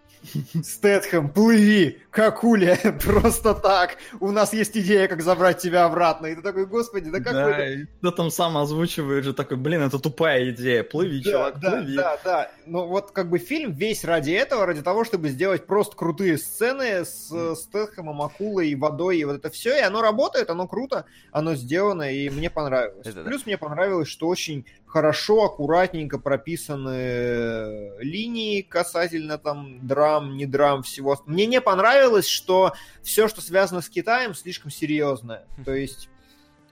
Стэтхэм, 0.62 1.30
плыви, 1.30 2.02
как 2.10 2.44
Уля, 2.44 2.78
просто 3.04 3.54
так. 3.54 3.96
У 4.20 4.30
нас 4.30 4.52
есть 4.52 4.76
идея, 4.76 5.08
как 5.08 5.22
забрать 5.22 5.58
тебя 5.58 5.84
обратно. 5.84 6.26
И 6.26 6.34
ты 6.34 6.42
такой, 6.42 6.66
господи, 6.66 7.10
да 7.10 7.20
как 7.20 7.32
да, 7.32 7.46
вы... 7.46 7.88
Да, 8.02 8.10
там 8.10 8.30
сам 8.30 8.56
озвучивает 8.56 9.24
же 9.24 9.34
такой, 9.34 9.56
блин, 9.56 9.82
это 9.82 9.98
тупая 9.98 10.50
идея, 10.50 10.82
плыви, 10.82 11.22
да, 11.22 11.30
чувак, 11.30 11.60
да, 11.60 11.70
плыви. 11.70 11.96
Да, 11.96 12.18
да, 12.24 12.50
но 12.66 12.86
вот 12.86 13.10
как 13.10 13.28
бы 13.28 13.38
фильм 13.38 13.72
весь 13.72 14.04
ради 14.04 14.32
этого, 14.32 14.66
ради 14.66 14.82
того, 14.82 15.04
чтобы 15.04 15.28
сделать 15.28 15.66
просто 15.66 15.96
крутые 15.96 16.38
сцены 16.38 17.04
с 17.04 17.30
mm. 17.32 17.56
Стэтхэмом, 17.56 18.22
акулой, 18.22 18.74
водой, 18.74 19.18
и 19.18 19.24
вот 19.24 19.36
это 19.36 19.50
все, 19.50 19.76
и 19.78 19.82
оно 19.82 20.02
работает, 20.02 20.50
оно 20.50 20.66
круто, 20.66 21.06
оно 21.32 21.54
сделано, 21.54 22.12
и 22.12 22.30
мне 22.30 22.50
понравилось. 22.50 23.06
Это 23.06 23.22
Плюс 23.22 23.42
да. 23.42 23.44
мне 23.46 23.58
понравилось, 23.58 24.08
что 24.08 24.28
очень 24.28 24.66
хорошо, 24.94 25.42
аккуратненько 25.42 26.20
прописаны 26.20 27.98
линии 27.98 28.62
касательно 28.62 29.38
там 29.38 29.84
драм, 29.84 30.36
не 30.36 30.46
драм, 30.46 30.84
всего. 30.84 31.20
Мне 31.26 31.46
не 31.46 31.60
понравилось, 31.60 32.28
что 32.28 32.74
все, 33.02 33.26
что 33.26 33.40
связано 33.40 33.80
с 33.80 33.88
Китаем, 33.88 34.34
слишком 34.34 34.70
серьезное. 34.70 35.48
То 35.64 35.74
есть 35.74 36.08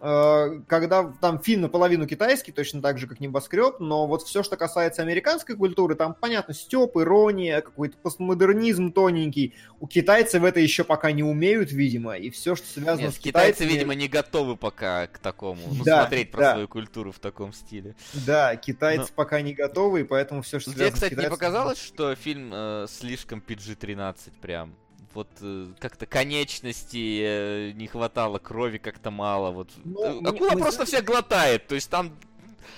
когда 0.03 1.13
там 1.21 1.39
фильм 1.39 1.63
наполовину 1.63 2.09
китайский, 2.09 2.51
точно 2.51 2.83
так 2.83 2.99
же, 2.99 3.07
как 3.07 3.21
небоскреб, 3.21 3.79
но 3.79 4.09
вот 4.09 4.23
все, 4.23 4.43
что 4.43 4.57
касается 4.57 5.01
американской 5.01 5.55
культуры, 5.55 5.95
там, 5.95 6.17
понятно, 6.19 6.55
степ, 6.55 6.97
ирония, 6.97 7.61
какой-то 7.61 7.97
постмодернизм 7.99 8.91
тоненький. 8.91 9.55
У 9.79 9.87
китайцев 9.87 10.43
это 10.43 10.59
еще 10.59 10.83
пока 10.83 11.13
не 11.13 11.23
умеют, 11.23 11.71
видимо, 11.71 12.17
и 12.17 12.31
все, 12.31 12.57
что 12.57 12.67
связано 12.67 13.07
Нет, 13.07 13.15
с 13.15 13.19
китайцами... 13.19 13.55
китайцы, 13.55 13.73
видимо, 13.73 13.95
не 13.95 14.09
готовы 14.09 14.57
пока 14.57 15.07
к 15.07 15.19
такому, 15.19 15.63
ну, 15.71 15.85
да, 15.85 16.01
смотреть 16.01 16.33
про 16.33 16.41
да. 16.41 16.53
свою 16.55 16.67
культуру 16.67 17.13
в 17.13 17.21
таком 17.21 17.53
стиле. 17.53 17.95
Да, 18.27 18.57
китайцы 18.57 19.07
но... 19.11 19.15
пока 19.15 19.41
не 19.41 19.55
готовы, 19.55 20.01
и 20.01 20.05
поэтому 20.05 20.43
все, 20.43 20.59
что 20.59 20.71
Тебе, 20.71 20.79
связано 20.79 20.95
кстати, 20.95 21.11
с 21.11 21.15
китайцами... 21.15 21.33
не 21.33 21.37
показалось, 21.37 21.79
что 21.79 22.15
фильм 22.17 22.51
э, 22.53 22.87
слишком 22.89 23.41
PG-13 23.47 24.17
прям? 24.41 24.75
Вот 25.15 25.29
э, 25.41 25.67
как-то 25.79 26.07
конечности 26.07 27.23
э, 27.23 27.73
не 27.73 27.87
хватало, 27.87 28.39
крови 28.39 28.79
как-то 28.79 29.11
мало. 29.11 29.51
Вот. 29.51 29.71
Ну, 29.85 30.27
Акула 30.27 30.51
мы, 30.53 30.61
просто 30.61 30.81
мы... 30.81 30.87
всех 30.87 31.05
глотает, 31.05 31.67
то 31.67 31.75
есть 31.75 31.91
там, 31.91 32.13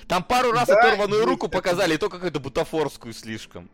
там 0.07 0.23
пару 0.25 0.53
раз 0.53 0.69
да, 0.69 0.79
оторванную 0.79 1.25
руку 1.25 1.49
показали, 1.49 1.95
и 1.95 1.97
то 1.97 2.09
какую-то 2.09 2.41
бутафорскую 2.41 3.13
слишком. 3.13 3.69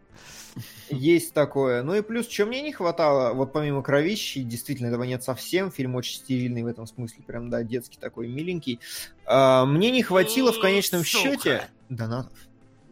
Есть 0.89 1.33
такое. 1.33 1.83
Ну 1.83 1.95
и 1.95 2.03
плюс, 2.03 2.29
что 2.29 2.47
мне 2.47 2.61
не 2.63 2.73
хватало, 2.73 3.33
вот 3.35 3.53
помимо 3.53 3.83
кровищи, 3.83 4.43
действительно, 4.43 4.89
этого 4.89 5.05
нет 5.05 5.23
совсем, 5.23 5.71
фильм 5.71 5.95
очень 5.95 6.17
стерильный 6.17 6.63
в 6.63 6.67
этом 6.67 6.87
смысле, 6.87 7.23
прям, 7.25 7.51
да, 7.51 7.63
детский 7.63 7.99
такой, 7.99 8.29
миленький. 8.29 8.81
А, 9.27 9.65
мне 9.65 9.91
не 9.91 10.03
хватило 10.03 10.53
в 10.53 10.61
конечном 10.61 11.05
Сука. 11.05 11.33
счете 11.33 11.69
донатов. 11.89 12.33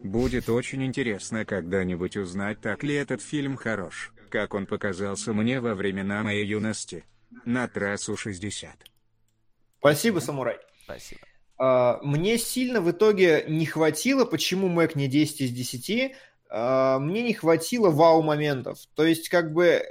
Будет 0.01 0.47
очень 0.47 0.85
интересно 0.85 1.43
когда-нибудь 1.43 2.15
узнать, 2.15 2.61
так 2.61 2.83
ли 2.83 2.95
этот 2.95 3.21
фильм 3.21 3.57
хорош 3.57 4.13
как 4.29 4.53
он 4.53 4.65
показался 4.65 5.33
мне 5.33 5.59
во 5.59 5.75
времена 5.75 6.23
моей 6.23 6.45
юности. 6.45 7.03
На 7.45 7.67
трассу 7.67 8.15
60. 8.15 8.71
Спасибо, 9.79 10.19
самурай. 10.19 10.57
Спасибо. 10.83 11.21
А, 11.57 11.99
мне 12.01 12.37
сильно 12.37 12.81
в 12.81 12.89
итоге 12.89 13.45
не 13.47 13.65
хватило, 13.65 14.25
почему 14.25 14.67
Мэг 14.69 14.95
не 14.95 15.07
10 15.07 15.41
из 15.41 15.51
10, 15.51 16.15
а, 16.49 16.99
мне 16.99 17.21
не 17.21 17.33
хватило 17.33 17.89
вау-моментов. 17.89 18.79
То 18.95 19.05
есть, 19.05 19.29
как 19.29 19.53
бы, 19.53 19.65
э, 19.65 19.83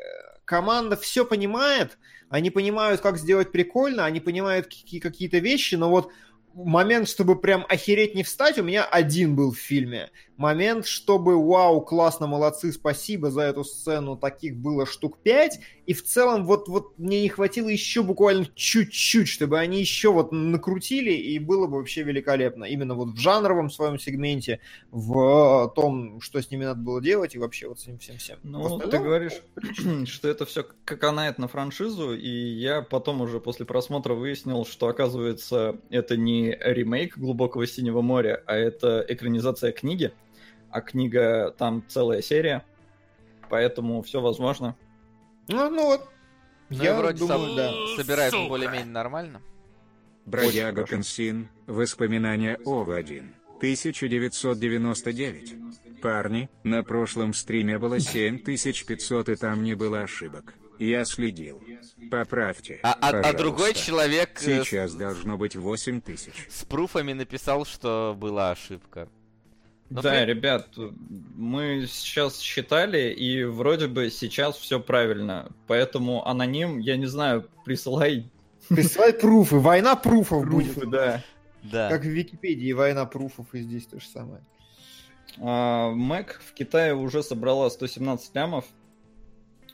команда 0.44 0.96
все 0.96 1.24
понимает, 1.24 1.98
они 2.30 2.50
понимают, 2.50 3.00
как 3.00 3.18
сделать 3.18 3.52
прикольно, 3.52 4.04
они 4.04 4.20
понимают 4.20 4.66
какие- 4.66 5.00
какие-то 5.00 5.38
вещи, 5.38 5.76
но 5.76 5.90
вот 5.90 6.10
момент, 6.54 7.08
чтобы 7.08 7.40
прям 7.40 7.64
охереть 7.68 8.14
не 8.14 8.22
встать, 8.22 8.58
у 8.58 8.64
меня 8.64 8.84
один 8.84 9.36
был 9.36 9.52
в 9.52 9.58
фильме. 9.58 10.10
Момент, 10.38 10.86
чтобы 10.86 11.36
вау, 11.36 11.80
классно, 11.80 12.28
молодцы, 12.28 12.72
спасибо 12.72 13.28
за 13.28 13.42
эту 13.42 13.64
сцену, 13.64 14.16
таких 14.16 14.56
было 14.56 14.86
штук 14.86 15.18
пять. 15.18 15.58
И 15.86 15.92
в 15.92 16.04
целом 16.04 16.44
вот, 16.46 16.68
вот 16.68 16.96
мне 16.96 17.22
не 17.22 17.28
хватило 17.28 17.68
еще 17.68 18.04
буквально 18.04 18.46
чуть-чуть, 18.54 19.26
чтобы 19.26 19.58
они 19.58 19.80
еще 19.80 20.12
вот 20.12 20.30
накрутили, 20.30 21.10
и 21.10 21.40
было 21.40 21.66
бы 21.66 21.78
вообще 21.78 22.04
великолепно. 22.04 22.66
Именно 22.66 22.94
вот 22.94 23.14
в 23.14 23.16
жанровом 23.16 23.68
своем 23.68 23.98
сегменте, 23.98 24.60
в 24.92 25.72
том, 25.74 26.20
что 26.20 26.40
с 26.40 26.52
ними 26.52 26.66
надо 26.66 26.82
было 26.82 27.02
делать, 27.02 27.34
и 27.34 27.38
вообще 27.38 27.66
вот 27.66 27.80
с 27.80 27.88
ним 27.88 27.98
всем-всем. 27.98 28.38
Ну, 28.44 28.78
ты 28.78 28.96
говоришь, 28.96 29.42
что 30.06 30.28
это 30.28 30.46
все 30.46 30.62
канает 30.84 31.38
на 31.38 31.48
франшизу, 31.48 32.14
и 32.14 32.28
я 32.28 32.82
потом 32.82 33.22
уже 33.22 33.40
после 33.40 33.66
просмотра 33.66 34.14
выяснил, 34.14 34.64
что, 34.64 34.86
оказывается, 34.86 35.80
это 35.90 36.16
не 36.16 36.56
ремейк 36.60 37.18
«Глубокого 37.18 37.66
синего 37.66 38.02
моря», 38.02 38.40
а 38.46 38.54
это 38.54 39.04
экранизация 39.08 39.72
книги 39.72 40.12
а 40.70 40.80
книга 40.80 41.54
там 41.56 41.84
целая 41.88 42.22
серия, 42.22 42.64
поэтому 43.48 44.02
все 44.02 44.20
возможно. 44.20 44.76
Ну, 45.48 45.70
ну 45.70 45.86
вот. 45.86 46.08
Ну, 46.70 46.82
я 46.82 46.96
вроде 46.96 47.18
думаю, 47.18 47.46
сам, 47.46 47.56
да. 47.56 47.72
собирается 47.96 48.46
более-менее 48.46 48.92
нормально. 48.92 49.40
Бродяга 50.26 50.84
Консин. 50.84 51.48
Воспоминания 51.66 52.58
Ова-1. 52.64 53.24
1999. 53.56 55.56
Парни, 56.02 56.48
на 56.62 56.84
прошлом 56.84 57.34
стриме 57.34 57.78
было 57.78 57.98
7500 57.98 59.30
и 59.30 59.36
там 59.36 59.64
не 59.64 59.74
было 59.74 60.02
ошибок. 60.02 60.54
Я 60.78 61.04
следил. 61.04 61.60
Поправьте. 62.10 62.78
А, 62.82 62.96
а, 63.00 63.08
а 63.08 63.32
другой 63.32 63.74
человек... 63.74 64.40
Э, 64.42 64.62
Сейчас 64.62 64.94
должно 64.94 65.36
быть 65.36 65.56
8000. 65.56 66.46
С 66.48 66.64
пруфами 66.64 67.14
написал, 67.14 67.64
что 67.64 68.14
была 68.16 68.52
ошибка. 68.52 69.08
Но 69.90 70.02
да, 70.02 70.10
при... 70.10 70.26
ребят, 70.26 70.68
мы 70.76 71.86
сейчас 71.88 72.40
считали, 72.40 73.10
и 73.10 73.44
вроде 73.44 73.86
бы 73.86 74.10
сейчас 74.10 74.56
все 74.56 74.80
правильно. 74.80 75.50
Поэтому 75.66 76.26
аноним, 76.26 76.78
я 76.78 76.96
не 76.96 77.06
знаю, 77.06 77.48
присылай... 77.64 78.30
Присылай 78.68 79.14
пруфы, 79.14 79.56
война 79.56 79.96
пруфов 79.96 80.42
пруфы, 80.44 80.74
будет. 80.74 80.90
да. 80.90 81.24
да. 81.62 81.88
Как 81.88 82.02
в 82.02 82.08
Википедии 82.08 82.72
война 82.72 83.06
пруфов, 83.06 83.46
и 83.54 83.60
здесь 83.60 83.86
то 83.86 83.98
же 83.98 84.06
самое. 84.06 84.42
А, 85.38 85.90
Mac 85.92 86.34
в 86.38 86.52
Китае 86.52 86.94
уже 86.94 87.22
собрала 87.22 87.70
117 87.70 88.34
лямов. 88.34 88.66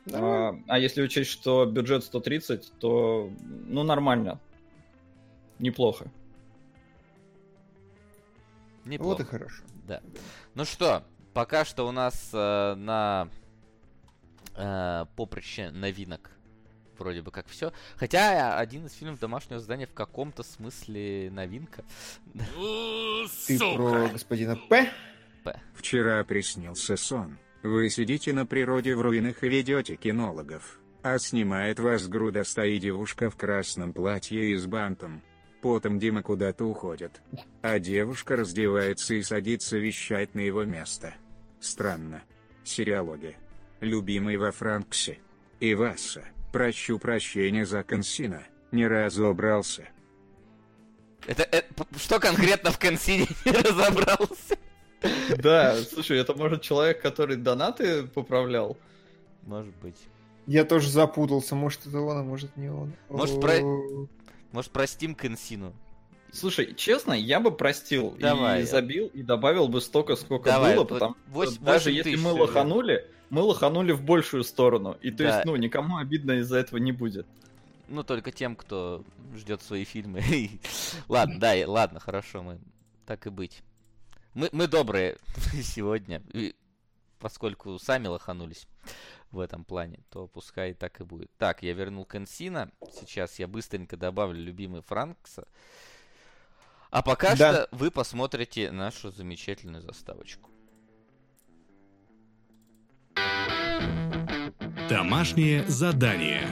Да. 0.06 0.18
А, 0.20 0.60
а 0.68 0.78
если 0.78 1.02
учесть, 1.02 1.30
что 1.30 1.66
бюджет 1.66 2.04
130, 2.04 2.74
то 2.78 3.32
ну 3.66 3.82
нормально. 3.82 4.38
Неплохо. 5.58 6.10
Неплохо. 8.84 9.08
Вот 9.08 9.20
и 9.20 9.24
хорошо. 9.24 9.62
Да. 9.84 10.00
Ну 10.54 10.64
что, 10.64 11.04
пока 11.32 11.64
что 11.64 11.86
у 11.86 11.92
нас 11.92 12.30
э, 12.32 12.74
на 12.74 13.28
э, 14.56 15.06
поприще 15.16 15.70
новинок 15.70 16.30
вроде 16.98 17.22
бы 17.22 17.30
как 17.30 17.46
все. 17.48 17.72
Хотя 17.96 18.58
один 18.58 18.86
из 18.86 18.92
фильмов 18.92 19.18
домашнего 19.18 19.60
задания 19.60 19.86
в 19.86 19.92
каком-то 19.92 20.42
смысле 20.42 21.30
новинка. 21.30 21.84
Ты 23.46 23.58
про 23.58 24.08
господина 24.08 24.56
П? 24.56 24.88
П. 25.44 25.60
Вчера 25.74 26.22
приснился 26.24 26.96
сон. 26.96 27.38
Вы 27.62 27.90
сидите 27.90 28.32
на 28.32 28.46
природе 28.46 28.94
в 28.94 29.00
руинах 29.00 29.42
и 29.42 29.48
ведете 29.48 29.96
кинологов. 29.96 30.78
А 31.02 31.18
снимает 31.18 31.78
вас 31.78 32.08
грудоста 32.08 32.66
девушка 32.78 33.28
в 33.30 33.36
красном 33.36 33.92
платье 33.92 34.50
и 34.50 34.56
с 34.56 34.66
бантом. 34.66 35.22
Потом 35.64 35.98
Дима 35.98 36.22
куда-то 36.22 36.66
уходит. 36.66 37.22
А 37.62 37.78
девушка 37.78 38.36
раздевается 38.36 39.14
и 39.14 39.22
садится 39.22 39.78
вещать 39.78 40.34
на 40.34 40.40
его 40.40 40.64
место. 40.64 41.14
Странно. 41.58 42.22
Сериалоги. 42.64 43.38
Любимый 43.80 44.36
во 44.36 44.52
Франксе. 44.52 45.20
И 45.60 45.74
Васа. 45.74 46.22
Прощу 46.52 46.98
прощения 46.98 47.64
за 47.64 47.82
Консина. 47.82 48.42
Ни 48.72 48.84
разу 48.84 49.26
убрался. 49.26 49.88
Это, 51.26 51.44
это 51.44 51.86
что 51.96 52.20
конкретно 52.20 52.70
в 52.70 52.78
Консине 52.78 53.26
не 53.46 53.52
разобрался? 53.52 54.58
Да, 55.38 55.76
слушай, 55.76 56.18
это 56.18 56.34
может 56.34 56.60
человек, 56.60 57.00
который 57.00 57.36
донаты 57.36 58.06
поправлял? 58.06 58.76
Может 59.44 59.74
быть. 59.76 59.96
Я 60.46 60.66
тоже 60.66 60.90
запутался, 60.90 61.54
может 61.54 61.86
это 61.86 62.00
он, 62.00 62.18
а 62.18 62.22
может 62.22 62.54
не 62.58 62.68
он. 62.68 62.92
Может, 63.08 63.40
про... 63.40 63.54
Может, 64.54 64.70
простим 64.70 65.16
Консину? 65.16 65.74
Слушай, 66.32 66.76
честно, 66.76 67.12
я 67.12 67.40
бы 67.40 67.50
простил 67.50 68.14
Давай. 68.20 68.62
и 68.62 68.64
забил, 68.64 69.08
и 69.08 69.24
добавил 69.24 69.66
бы 69.66 69.80
столько, 69.80 70.14
сколько 70.14 70.48
Давай, 70.48 70.76
было, 70.76 70.84
потому 70.84 71.16
8, 71.26 71.54
что 71.54 71.64
даже 71.64 71.90
если 71.90 72.14
мы 72.14 72.30
лоханули, 72.30 73.04
мы 73.30 73.42
лоханули 73.42 73.90
в 73.90 74.04
большую 74.04 74.44
сторону. 74.44 74.96
И 75.02 75.10
то 75.10 75.24
да. 75.24 75.34
есть, 75.34 75.44
ну, 75.44 75.56
никому 75.56 75.96
обидно 75.96 76.38
из-за 76.38 76.58
этого 76.58 76.78
не 76.78 76.92
будет. 76.92 77.26
Ну, 77.88 78.04
только 78.04 78.30
тем, 78.30 78.54
кто 78.54 79.02
ждет 79.34 79.60
свои 79.60 79.82
фильмы. 79.82 80.22
ладно, 81.08 81.40
да, 81.40 81.54
ладно, 81.66 81.98
хорошо, 81.98 82.44
мы 82.44 82.60
так 83.06 83.26
и 83.26 83.30
быть. 83.30 83.60
Мы, 84.34 84.50
мы 84.52 84.68
добрые 84.68 85.16
сегодня, 85.64 86.22
поскольку 87.18 87.76
сами 87.80 88.06
лоханулись 88.06 88.68
в 89.34 89.40
этом 89.40 89.64
плане, 89.64 90.00
то 90.08 90.26
пускай 90.26 90.72
так 90.74 91.00
и 91.00 91.04
будет. 91.04 91.30
Так, 91.36 91.62
я 91.62 91.72
вернул 91.74 92.04
Консина. 92.04 92.70
Сейчас 92.92 93.38
я 93.38 93.46
быстренько 93.46 93.96
добавлю 93.96 94.42
любимый 94.42 94.82
Франкса. 94.82 95.46
А 96.90 97.02
пока 97.02 97.34
да. 97.34 97.52
что 97.52 97.68
вы 97.72 97.90
посмотрите 97.90 98.70
нашу 98.70 99.10
замечательную 99.10 99.82
заставочку. 99.82 100.50
Домашнее 104.88 105.64
задание. 105.66 106.46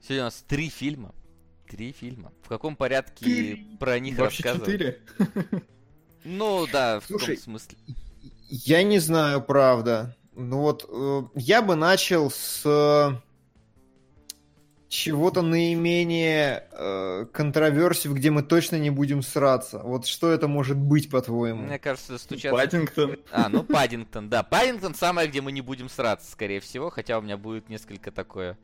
Сегодня 0.00 0.22
у 0.22 0.26
нас 0.26 0.42
три 0.48 0.70
фильма. 0.70 1.14
Три 1.68 1.92
фильма. 1.92 2.32
В 2.42 2.48
каком 2.48 2.74
порядке 2.74 3.58
про 3.78 3.98
них 3.98 4.18
Вообще 4.18 4.42
рассказывать? 4.42 4.72
четыре. 4.72 5.62
Ну 6.24 6.66
да, 6.72 7.00
в 7.00 7.06
Слушай, 7.06 7.36
том 7.36 7.44
смысле. 7.44 7.78
Я 8.50 8.82
не 8.82 8.98
знаю, 8.98 9.40
правда. 9.40 10.16
Ну 10.34 10.58
вот, 10.58 10.84
э, 10.88 11.22
я 11.36 11.62
бы 11.62 11.76
начал 11.76 12.32
с 12.32 12.62
э, 12.64 13.12
чего-то 14.88 15.42
наименее 15.42 16.66
э, 16.72 17.26
контроверсив, 17.32 18.12
где 18.12 18.32
мы 18.32 18.42
точно 18.42 18.74
не 18.74 18.90
будем 18.90 19.22
сраться. 19.22 19.78
Вот 19.78 20.06
что 20.06 20.32
это 20.32 20.48
может 20.48 20.76
быть, 20.76 21.08
по-твоему? 21.08 21.62
Мне 21.62 21.78
кажется, 21.78 22.18
стучаться... 22.18 22.50
Паддингтон. 22.50 23.18
А, 23.30 23.48
ну 23.48 23.62
Паддингтон, 23.62 24.28
да. 24.28 24.42
Паддингтон 24.42 24.96
самое, 24.96 25.28
где 25.28 25.40
мы 25.40 25.52
не 25.52 25.60
будем 25.60 25.88
сраться, 25.88 26.28
скорее 26.28 26.58
всего, 26.58 26.90
хотя 26.90 27.18
у 27.18 27.22
меня 27.22 27.36
будет 27.36 27.68
несколько 27.68 28.10
такое 28.10 28.58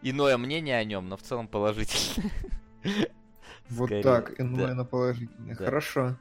иное 0.00 0.38
мнение 0.38 0.78
о 0.78 0.84
нем, 0.84 1.08
но 1.08 1.16
в 1.16 1.22
целом 1.22 1.48
положительное. 1.48 2.30
Вот 3.68 3.90
так, 4.02 4.40
иное, 4.40 4.74
но 4.74 4.84
положительное. 4.84 5.56
Хорошо. 5.56 6.16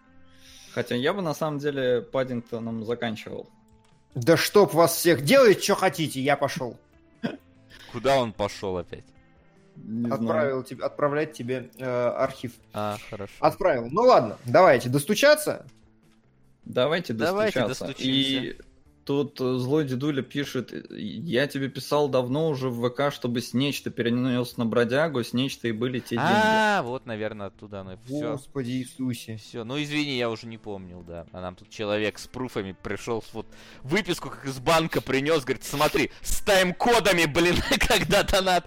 Хотя 0.74 0.96
я 0.96 1.14
бы 1.14 1.22
на 1.22 1.34
самом 1.34 1.60
деле 1.60 2.02
Паддингтоном 2.02 2.86
заканчивал. 2.86 3.50
Да 4.16 4.38
чтоб 4.38 4.74
вас 4.74 4.96
всех, 4.96 5.24
делайте, 5.24 5.62
что 5.62 5.76
хотите, 5.76 6.22
я 6.22 6.36
пошел. 6.36 6.78
Куда 7.92 8.20
он 8.20 8.34
пошел 8.34 8.78
опять? 8.78 9.06
Не 9.76 10.10
Отправил 10.10 10.64
тебе, 10.64 10.84
отправлять 10.84 11.34
тебе 11.34 11.70
э, 11.78 11.86
архив. 11.86 12.54
А, 12.74 12.98
хорошо. 13.10 13.34
Отправил. 13.40 13.88
Ну 13.90 14.02
ладно, 14.04 14.38
давайте 14.46 14.90
достучаться. 14.90 15.66
Давайте 16.66 17.14
достучаться. 17.14 17.60
Давайте 17.60 17.68
достучимся. 17.68 18.04
И 18.04 18.58
Тут 19.12 19.42
э, 19.42 19.58
злой 19.58 19.84
дедуля 19.84 20.22
пишет, 20.22 20.72
я 20.90 21.46
тебе 21.46 21.68
писал 21.68 22.08
давно 22.08 22.48
уже 22.48 22.70
в 22.70 22.90
ВК, 22.90 23.14
чтобы 23.14 23.42
с 23.42 23.54
нечто 23.54 23.90
перенес 23.90 24.56
на 24.56 24.66
бродягу, 24.66 25.22
с 25.22 25.34
нечто 25.34 25.68
и 25.68 25.74
были 25.74 26.00
те 26.00 26.16
деньги. 26.16 26.22
А, 26.24 26.82
вот, 26.82 27.06
наверное, 27.06 27.48
оттуда 27.48 27.82
оно. 27.82 27.98
Все. 28.06 28.32
Господи 28.32 28.70
Иисусе. 28.72 29.36
Все, 29.36 29.66
ну 29.66 29.84
извини, 29.84 30.18
я 30.18 30.30
уже 30.30 30.48
не 30.48 30.58
помнил, 30.58 31.04
да. 31.06 31.26
А 31.34 31.42
нам 31.42 31.58
тут 31.58 31.70
человек 31.70 32.20
с 32.20 32.28
пруфами 32.28 32.74
пришел, 32.82 33.22
вот 33.34 33.48
выписку 33.84 34.30
как 34.30 34.46
из 34.46 34.60
банка 34.60 35.02
принес, 35.02 35.44
говорит, 35.44 35.66
смотри, 35.66 36.10
с 36.22 36.40
тайм-кодами, 36.40 37.26
блин, 37.26 37.58
когда 37.86 38.24
донат. 38.24 38.66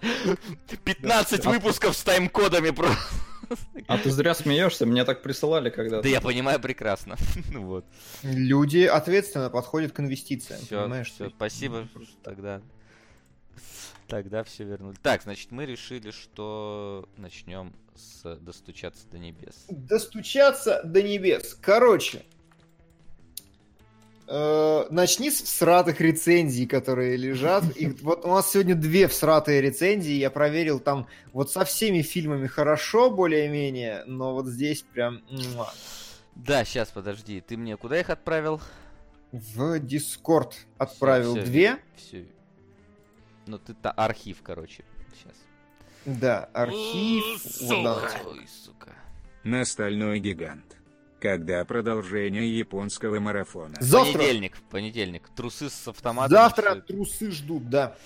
15 0.85 1.47
выпусков 1.47 1.97
с 1.97 2.03
тайм-кодами 2.05 2.69
просто. 2.69 2.99
А 3.87 3.99
ты 3.99 4.11
зря 4.11 4.35
смеешься, 4.35 4.87
мне 4.87 5.05
так 5.05 5.23
присылали 5.23 5.71
когда-то. 5.71 6.03
Да 6.03 6.09
я 6.09 6.21
понимаю 6.21 6.61
прекрасно. 6.61 7.17
ну 7.53 7.67
вот. 7.67 7.85
Люди 8.23 8.85
ответственно 8.85 9.51
подходят 9.51 9.93
к 9.93 10.01
инвестициям, 10.01 10.61
все, 10.61 10.83
понимаешь? 10.83 11.11
Все, 11.11 11.31
спасибо, 11.31 11.89
тогда 12.23 12.61
тогда 14.07 14.45
все 14.45 14.65
вернули. 14.65 14.97
Так, 15.03 15.23
значит, 15.23 15.51
мы 15.51 15.67
решили, 15.67 16.11
что 16.11 17.09
начнем 17.17 17.73
с 17.95 18.37
достучаться 18.37 19.07
до 19.09 19.19
небес. 19.19 19.65
Достучаться 19.69 20.83
до 20.85 21.03
небес. 21.03 21.57
Короче, 21.61 22.25
Э, 24.27 24.87
начни 24.91 25.31
с 25.31 25.43
всратых 25.43 26.01
рецензий, 26.01 26.67
которые 26.67 27.17
лежат. 27.17 27.65
И 27.77 27.89
вот 28.03 28.25
у 28.25 28.29
нас 28.29 28.51
сегодня 28.51 28.75
две 28.75 29.07
всратые 29.07 29.61
рецензии. 29.61 30.15
Я 30.15 30.31
проверил 30.31 30.81
там 30.81 31.07
вот 31.33 31.51
со 31.51 31.65
всеми 31.65 32.01
фильмами 32.01 32.47
хорошо, 32.47 33.11
более-менее, 33.11 34.05
но 34.07 34.33
вот 34.33 34.47
здесь 34.47 34.83
прям... 34.83 35.23
Да, 36.35 36.65
сейчас, 36.65 36.89
подожди. 36.89 37.41
Ты 37.41 37.57
мне 37.57 37.77
куда 37.77 38.01
их 38.01 38.11
отправил? 38.11 38.61
В 39.31 39.79
Дискорд 39.79 40.57
отправил 40.79 41.35
всё. 41.35 41.45
две. 41.45 41.79
Все. 41.97 42.27
Ну, 43.47 43.59
ты 43.59 43.75
то 43.75 43.91
архив, 43.91 44.41
короче. 44.43 44.85
Сейчас. 45.13 45.35
Да, 46.07 46.49
архив. 46.55 47.25
вот 47.61 47.85
да. 47.85 48.11
Ой, 48.27 48.47
сука. 48.65 48.93
На 49.43 49.65
гигант. 50.19 50.74
Когда 51.25 51.65
продолжение 51.65 52.59
японского 52.59 53.19
марафона? 53.19 53.75
Завтра. 53.81 54.19
Понедельник, 54.19 54.59
понедельник. 54.69 55.23
Трусы 55.35 55.71
с 55.71 55.89
автоматом. 55.89 56.31
Завтра 56.37 56.75
трусы 56.83 57.31
ждут, 57.31 57.71
да. 57.71 57.97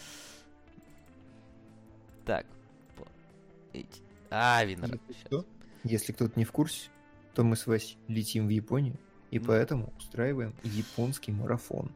Так. 2.24 2.46
А, 4.31 4.64
Винер. 4.64 5.00
Если 5.09 5.24
кто- 5.24 5.44
Если 5.83 6.12
кто-то 6.12 6.38
не 6.38 6.44
в 6.44 6.52
курсе, 6.52 6.90
то 7.35 7.42
мы 7.42 7.57
с 7.57 7.66
Васей 7.66 7.98
летим 8.07 8.46
в 8.46 8.50
Японию, 8.50 8.94
и 9.33 9.40
Ну. 9.40 9.46
поэтому 9.46 9.92
устраиваем 9.98 10.54
японский 10.62 11.33
марафон. 11.33 11.90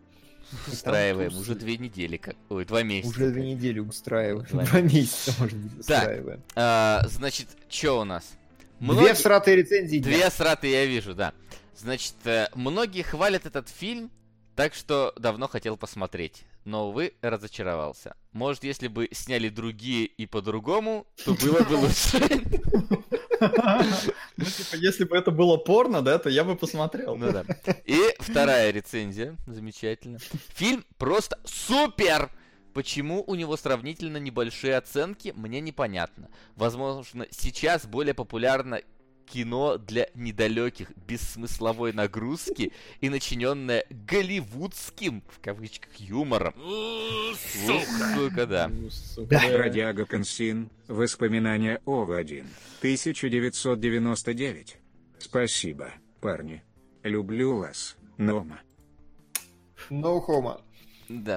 Устраиваем. 0.67 1.33
Уже 1.39 1.55
две 1.55 1.77
недели. 1.79 2.17
Как... 2.17 2.35
Ой, 2.49 2.65
два 2.65 2.83
месяца. 2.83 3.11
Уже 3.11 3.31
две 3.31 3.55
недели 3.55 3.79
устраиваем. 3.79 4.45
Два 4.67 4.81
месяца, 4.81 5.33
может 5.39 5.57
быть, 5.57 5.87
Так. 5.87 5.99
устраиваем. 6.03 6.43
А, 6.57 7.03
значит, 7.07 7.47
что 7.69 8.01
у 8.01 8.05
нас? 8.05 8.37
Две 8.83 8.93
Многие- 8.95 9.15
всратые 9.15 9.57
рецензии. 9.59 9.99
дня. 9.99 10.13
Две 10.17 10.31
сраты 10.31 10.67
я 10.67 10.85
вижу, 10.87 11.15
да. 11.15 11.33
Значит, 11.77 12.15
э, 12.25 12.49
многие 12.57 13.03
хвалят 13.03 13.47
этот 13.47 13.69
фильм, 13.69 14.11
так 14.57 14.75
что 14.75 15.13
давно 15.17 15.47
хотел 15.47 15.77
посмотреть. 15.77 16.43
Но, 16.65 16.89
увы, 16.89 17.15
разочаровался. 17.23 18.17
Может, 18.33 18.65
если 18.65 18.89
бы 18.89 19.09
сняли 19.13 19.49
другие 19.51 20.07
и 20.07 20.27
по-другому, 20.27 21.07
то 21.25 21.35
было 21.35 21.61
бы 21.63 21.75
лучше. 21.75 22.19
Ну, 24.37 24.45
типа, 24.45 24.77
если 24.77 25.05
бы 25.05 25.17
это 25.17 25.31
было 25.31 25.57
порно, 25.57 26.03
да, 26.03 26.19
то 26.19 26.29
я 26.29 26.43
бы 26.45 26.57
посмотрел. 26.57 27.17
Ну 27.17 27.33
да. 27.33 27.45
И 27.85 28.01
вторая 28.19 28.71
рецензия. 28.73 29.37
Замечательно. 29.47 30.19
Фильм 30.55 30.85
просто 30.99 31.39
супер! 31.45 32.31
Почему 32.75 33.23
у 33.27 33.35
него 33.35 33.57
сравнительно 33.57 34.17
небольшие 34.17 34.77
оценки, 34.77 35.33
мне 35.37 35.61
непонятно. 35.61 36.29
Возможно, 36.57 37.27
сейчас 37.31 37.87
более 37.87 38.15
популярно 38.15 38.81
кино 39.27 39.79
для 39.79 40.09
недалеких, 40.15 40.91
бессмысловой 41.07 41.93
нагрузки 41.93 42.73
и 43.01 43.09
начиненное 43.09 43.85
голливудским, 43.91 45.23
в 45.29 45.41
кавычках, 45.41 45.95
юмором. 45.97 46.55
Сука, 48.15 48.47
да. 48.47 48.69
Ну, 48.69 48.91
сука. 48.91 49.41
Бродяга 49.51 50.05
Консин. 50.05 50.71
Воспоминания 50.89 51.81
Ова-1. 51.87 52.45
1999. 52.79 54.77
Спасибо, 55.19 55.93
парни. 56.21 56.63
Люблю 57.03 57.57
вас, 57.59 57.97
Нома. 58.19 58.61
No 59.91 60.25
homo. 60.27 60.61
Да. 61.09 61.37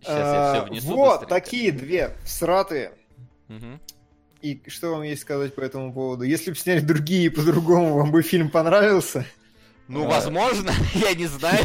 Сейчас 0.00 0.16
я 0.18 0.52
все 0.52 0.62
А, 0.62 0.64
внесу 0.66 0.86
Вот 0.88 1.20
быстренько. 1.20 1.26
такие 1.34 1.72
две 1.72 2.16
всратые. 2.24 2.92
Мгм. 3.48 3.80
И 4.42 4.62
что 4.68 4.90
вам 4.90 5.02
есть 5.02 5.22
сказать 5.22 5.54
по 5.54 5.60
этому 5.60 5.92
поводу? 5.92 6.22
Если 6.24 6.50
бы 6.50 6.56
сняли 6.56 6.80
другие 6.80 7.30
по-другому, 7.30 7.94
вам 7.94 8.12
бы 8.12 8.22
фильм 8.22 8.50
понравился? 8.50 9.26
Ну, 9.88 10.04
А. 10.04 10.08
возможно, 10.08 10.70
я 10.94 11.14
не 11.14 11.26
знаю. 11.26 11.64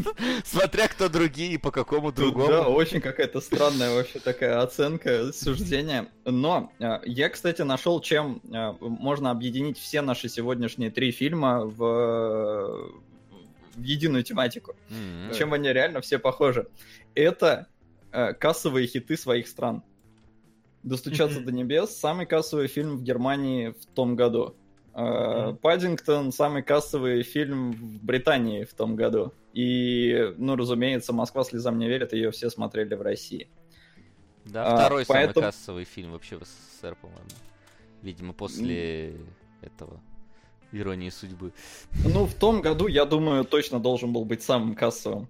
Смотря 0.44 0.88
кто 0.88 1.08
другие 1.08 1.54
и 1.54 1.58
по 1.58 1.70
какому 1.72 2.12
Тут, 2.12 2.16
Да, 2.18 2.46
другому. 2.46 2.70
очень 2.70 3.00
какая-то 3.00 3.40
странная 3.40 3.92
вообще 3.94 4.20
такая 4.20 4.62
оценка, 4.62 5.32
суждение. 5.32 6.06
Но 6.24 6.72
э, 6.78 7.00
я, 7.04 7.28
кстати, 7.28 7.62
нашел, 7.62 8.00
чем 8.00 8.40
э, 8.52 8.72
можно 8.80 9.30
объединить 9.32 9.76
все 9.78 10.02
наши 10.02 10.28
сегодняшние 10.28 10.90
три 10.92 11.10
фильма 11.10 11.64
в, 11.64 11.76
в 13.74 13.82
единую 13.82 14.22
тематику. 14.22 14.74
М. 14.90 15.34
Чем 15.34 15.52
они 15.52 15.70
реально 15.72 16.00
все 16.00 16.18
похожи. 16.20 16.68
Это 17.16 17.66
кассовые 18.38 18.86
хиты 18.86 19.16
своих 19.16 19.48
стран. 19.48 19.82
«Достучаться 20.82 21.40
до 21.40 21.50
небес»— 21.50 21.96
самый 21.98 22.26
кассовый 22.26 22.68
фильм 22.68 22.96
в 22.98 23.02
Германии 23.02 23.70
в 23.70 23.86
том 23.94 24.16
году. 24.16 24.54
Э. 24.94 25.54
«Паддингтон»— 25.60 26.30
самый 26.32 26.62
кассовый 26.62 27.22
фильм 27.22 27.72
в 27.72 28.04
Британии 28.04 28.64
в 28.64 28.74
том 28.74 28.94
году. 28.94 29.32
И, 29.54 30.34
ну, 30.36 30.56
разумеется, 30.56 31.12
«Москва 31.12 31.42
слезам 31.44 31.78
не 31.78 31.88
верит», 31.88 32.12
ее 32.12 32.30
все 32.30 32.50
смотрели 32.50 32.94
в 32.94 33.02
России. 33.02 33.48
Да, 34.44 34.66
А, 34.66 34.76
второй 34.76 35.04
самый 35.06 35.24
поэтому- 35.24 35.46
кассовый 35.46 35.84
фильм 35.84 36.12
вообще 36.12 36.36
в 36.36 36.42
СССР, 36.44 36.96
по-моему. 37.00 37.24
Видимо, 38.02 38.34
после 38.34 39.14
этого 39.62 40.00
Иронии 40.70 41.08
судьбы. 41.08 41.52
Ну, 42.04 42.26
в 42.26 42.34
том 42.34 42.60
году, 42.60 42.88
я 42.88 43.04
думаю, 43.06 43.44
точно 43.44 43.80
должен 43.80 44.12
был 44.12 44.24
быть 44.26 44.42
самым 44.42 44.74
кассовым. 44.74 45.28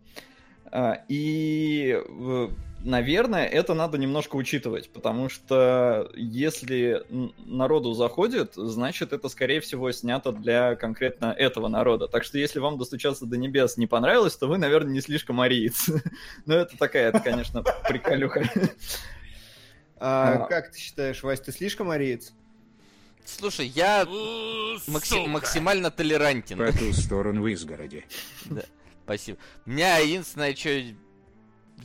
А, 0.67 1.05
И, 1.09 1.97
э, 1.97 2.49
наверное, 2.85 3.47
это 3.47 3.75
надо 3.75 3.99
немножко 3.99 4.37
учитывать, 4.37 4.91
потому 4.91 5.29
что 5.29 6.11
если 6.15 7.05
народу 7.47 7.95
заходит, 7.95 8.53
значит, 8.55 9.13
это, 9.13 9.29
скорее 9.29 9.61
всего, 9.61 9.91
снято 9.91 10.31
для 10.33 10.77
конкретно 10.77 11.27
этого 11.37 11.69
народа. 11.69 12.07
Так 12.07 12.25
что, 12.25 12.39
если 12.39 12.61
вам 12.61 12.79
«Достучаться 12.79 13.27
до 13.27 13.37
небес» 13.37 13.77
не 13.77 13.87
понравилось, 13.87 14.37
то 14.37 14.47
вы, 14.47 14.59
наверное, 14.59 14.93
не 14.93 15.01
слишком 15.01 15.41
ариец. 15.41 15.89
Но 16.47 16.55
это 16.55 16.77
такая, 16.77 17.09
это, 17.09 17.21
конечно, 17.21 17.63
приколюха. 17.89 18.45
А, 19.97 20.45
А. 20.45 20.47
как 20.47 20.71
ты 20.73 20.79
считаешь, 20.79 21.23
Вась, 21.23 21.41
ты 21.41 21.51
слишком 21.53 21.91
ариец? 21.91 22.33
Слушай, 23.25 23.69
я 23.69 24.05
макси- 24.05 25.27
максимально 25.27 25.91
толерантен. 25.91 26.59
По 26.59 26.71
ту 26.77 26.93
сторону 26.93 27.43
в 27.43 27.47
изгороди. 27.47 28.05
Спасибо. 29.05 29.39
У 29.65 29.71
меня 29.71 29.99
единственное, 29.99 30.55
что... 30.55 30.83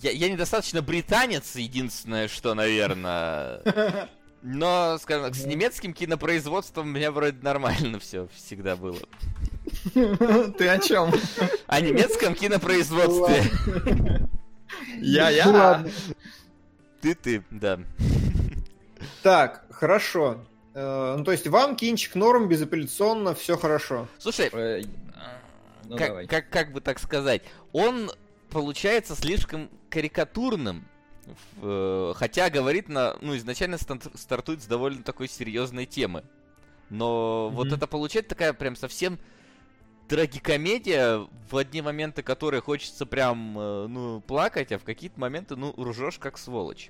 Я, 0.02 0.12
я 0.12 0.30
недостаточно 0.30 0.82
британец, 0.82 1.56
единственное, 1.56 2.28
что, 2.28 2.54
наверное... 2.54 3.62
Но, 4.42 4.98
скажем 5.02 5.26
так, 5.26 5.36
с 5.36 5.46
немецким 5.46 5.94
кинопроизводством 5.94 6.88
у 6.88 6.90
меня 6.92 7.12
вроде 7.12 7.38
нормально 7.42 8.00
все 8.00 8.30
всегда 8.34 8.78
было. 8.78 8.98
Ты 9.94 10.70
о 10.70 10.80
чем? 10.80 11.12
О 11.68 11.82
немецком 11.82 12.36
кинопроизводстве. 12.36 13.44
Ну 13.86 14.30
Я-я. 15.02 15.46
ладно. 15.48 15.92
Ты-ты, 17.02 17.44
да. 17.52 17.80
Так, 19.24 19.66
хорошо. 19.72 20.46
Э, 20.74 21.16
Ну, 21.18 21.24
то 21.26 21.34
есть 21.34 21.46
вам 21.48 21.76
кинчик 21.76 22.16
норм, 22.16 22.48
безапелляционно, 22.48 23.36
все 23.36 23.58
хорошо. 23.58 24.08
Слушай, 24.20 24.50
Э, 24.54 24.82
ну, 25.84 25.98
как, 25.98 26.08
давай. 26.08 26.28
как, 26.28 26.50
как 26.50 26.72
бы 26.72 26.80
так 26.80 27.00
сказать, 27.00 27.42
он 27.74 28.10
получается 28.50 29.16
слишком 29.16 29.70
карикатурным, 29.90 30.88
в- 31.26 32.12
э, 32.12 32.14
хотя 32.16 32.50
говорит 32.50 32.90
на, 32.90 33.16
ну, 33.22 33.36
изначально 33.38 33.78
стартует 33.78 34.62
с 34.64 34.66
довольно 34.66 35.04
такой 35.04 35.28
серьезной 35.28 35.86
темы. 35.86 36.24
Но 36.90 37.50
вот 37.50 37.68
Мгм. 37.68 37.76
это 37.76 37.88
получается 37.88 38.30
такая 38.30 38.54
прям 38.54 38.76
совсем 38.76 39.20
трагикомедия, 40.08 41.28
в 41.52 41.56
одни 41.58 41.82
моменты 41.82 42.24
которые 42.24 42.62
хочется 42.62 43.06
прям, 43.06 43.58
э, 43.60 43.88
ну, 43.88 44.22
плакать, 44.22 44.72
а 44.72 44.80
в 44.80 44.84
какие-то 44.84 45.20
моменты, 45.20 45.56
ну, 45.56 45.74
ржешь 45.78 46.18
как 46.18 46.38
сволочь. 46.38 46.90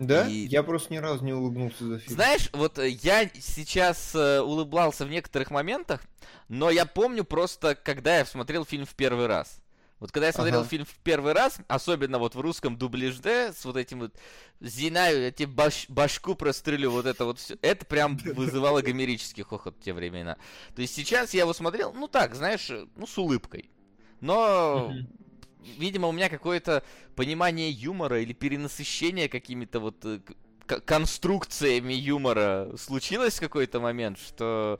Да? 0.00 0.26
И- 0.28 0.46
Я 0.48 0.64
просто 0.64 0.92
ни 0.92 0.96
разу 0.96 1.24
не 1.24 1.32
улыбнулся 1.32 1.84
за 1.84 1.98
фильм. 2.00 2.16
Знаешь, 2.16 2.50
вот 2.52 2.80
э, 2.80 2.88
я 2.88 3.30
сейчас 3.38 4.12
э, 4.16 4.40
улыбался 4.40 5.04
в 5.06 5.08
некоторых 5.08 5.52
моментах, 5.52 6.00
но 6.48 6.68
я 6.68 6.84
помню 6.84 7.22
просто, 7.22 7.76
когда 7.76 8.18
я 8.18 8.24
смотрел 8.24 8.64
фильм 8.64 8.86
в 8.86 8.94
первый 8.96 9.26
раз. 9.28 9.60
Вот 10.04 10.12
когда 10.12 10.26
я 10.26 10.34
смотрел 10.34 10.60
Ага. 10.60 10.68
фильм 10.68 10.84
в 10.84 10.98
первый 10.98 11.32
раз, 11.32 11.56
особенно 11.66 12.18
вот 12.18 12.34
в 12.34 12.40
русском 12.42 12.76
дубляже, 12.76 13.54
с 13.54 13.64
вот 13.64 13.78
этим 13.78 14.00
вот 14.00 14.14
«Зинаю, 14.60 15.22
я 15.22 15.30
тебе 15.30 15.50
баш- 15.50 15.86
башку 15.88 16.34
прострелю», 16.34 16.90
вот 16.90 17.06
это 17.06 17.24
вот 17.24 17.38
все, 17.38 17.56
это 17.62 17.86
прям 17.86 18.16
вызывало 18.36 18.82
гомерический 18.82 19.42
хохот 19.44 19.78
в 19.78 19.80
те 19.80 19.94
времена. 19.94 20.36
То 20.76 20.82
есть 20.82 20.94
сейчас 20.94 21.32
я 21.32 21.40
его 21.40 21.54
смотрел, 21.54 21.94
ну 21.94 22.06
так, 22.06 22.34
знаешь, 22.34 22.70
ну 22.96 23.06
с 23.06 23.16
улыбкой. 23.16 23.70
Но 24.20 24.92
видимо, 25.78 26.08
у 26.08 26.12
меня 26.12 26.28
какое-то 26.28 26.84
понимание 27.16 27.70
юмора 27.70 28.20
или 28.20 28.34
перенасыщение 28.34 29.30
какими-то 29.30 29.80
вот 29.80 30.04
э, 30.04 30.20
конструкциями 30.66 31.94
юмора 31.94 32.76
случилось 32.76 33.36
в 33.36 33.40
какой-то 33.40 33.80
момент, 33.80 34.18
что 34.18 34.78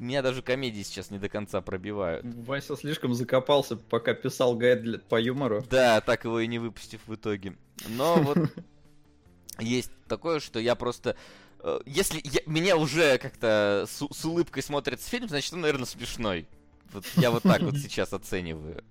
меня 0.00 0.22
даже 0.22 0.42
комедии 0.42 0.82
сейчас 0.82 1.10
не 1.10 1.18
до 1.18 1.28
конца 1.28 1.60
пробивают. 1.60 2.24
Вася 2.46 2.76
слишком 2.76 3.14
закопался, 3.14 3.76
пока 3.76 4.14
писал 4.14 4.54
гайд 4.56 4.82
для- 4.82 4.98
по 4.98 5.20
юмору. 5.20 5.64
Да, 5.70 6.00
так 6.00 6.24
его 6.24 6.40
и 6.40 6.46
не 6.46 6.58
выпустив 6.58 7.00
в 7.06 7.14
итоге. 7.14 7.56
Но 7.88 8.16
вот 8.22 8.38
есть 9.58 9.90
такое, 10.08 10.40
что 10.40 10.58
я 10.58 10.74
просто... 10.74 11.16
э, 11.60 11.80
Если 11.86 12.20
я- 12.24 12.40
меня 12.46 12.76
уже 12.76 13.18
как-то 13.18 13.86
с, 13.88 14.02
с 14.10 14.24
улыбкой 14.24 14.62
смотрится 14.62 15.08
фильм, 15.10 15.28
значит 15.28 15.52
он, 15.52 15.60
наверное, 15.60 15.86
смешной. 15.86 16.48
Вот 16.92 17.04
я 17.16 17.30
вот 17.30 17.42
так 17.42 17.60
вот 17.62 17.76
сейчас 17.78 18.12
оцениваю. 18.12 18.82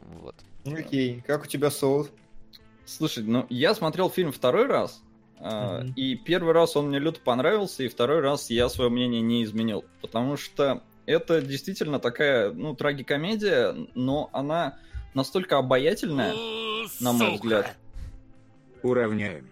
Вот. 0.00 0.34
Окей, 0.66 1.22
как 1.26 1.44
у 1.44 1.46
тебя 1.46 1.70
соус? 1.70 2.10
Слушай, 2.84 3.24
ну 3.24 3.46
я 3.48 3.74
смотрел 3.74 4.10
фильм 4.10 4.32
второй 4.32 4.66
раз, 4.66 5.02
а, 5.42 5.84
и 5.96 6.14
первый 6.14 6.52
раз 6.52 6.76
он 6.76 6.88
мне 6.88 6.98
люто 6.98 7.20
понравился, 7.20 7.82
и 7.82 7.88
второй 7.88 8.20
раз 8.20 8.48
я 8.50 8.68
свое 8.68 8.90
мнение 8.90 9.20
не 9.20 9.42
изменил, 9.44 9.84
потому 10.00 10.36
что 10.36 10.82
это 11.06 11.42
действительно 11.42 11.98
такая, 11.98 12.52
ну, 12.52 12.74
трагикомедия, 12.76 13.74
но 13.94 14.30
она 14.32 14.78
настолько 15.14 15.58
обаятельная, 15.58 16.32
на 17.00 17.12
мой 17.12 17.34
взгляд. 17.34 17.76
Уравняем. 18.82 19.48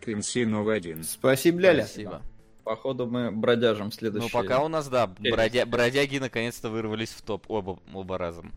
Квинсинов 0.00 0.66
один. 0.68 1.04
Спасибо, 1.04 1.60
Ляля. 1.60 1.84
Спасибо. 1.84 2.22
Походу 2.64 3.06
мы 3.06 3.30
бродяжим 3.32 3.86
Ну, 3.86 3.90
следующий. 3.92 4.30
пока 4.32 4.62
у 4.62 4.68
нас, 4.68 4.88
да, 4.88 5.06
бродя- 5.06 5.66
бродяги 5.66 6.18
наконец-то 6.18 6.70
вырвались 6.70 7.10
в 7.10 7.22
топ 7.22 7.50
оба, 7.50 7.78
оба 7.92 8.18
разом. 8.18 8.52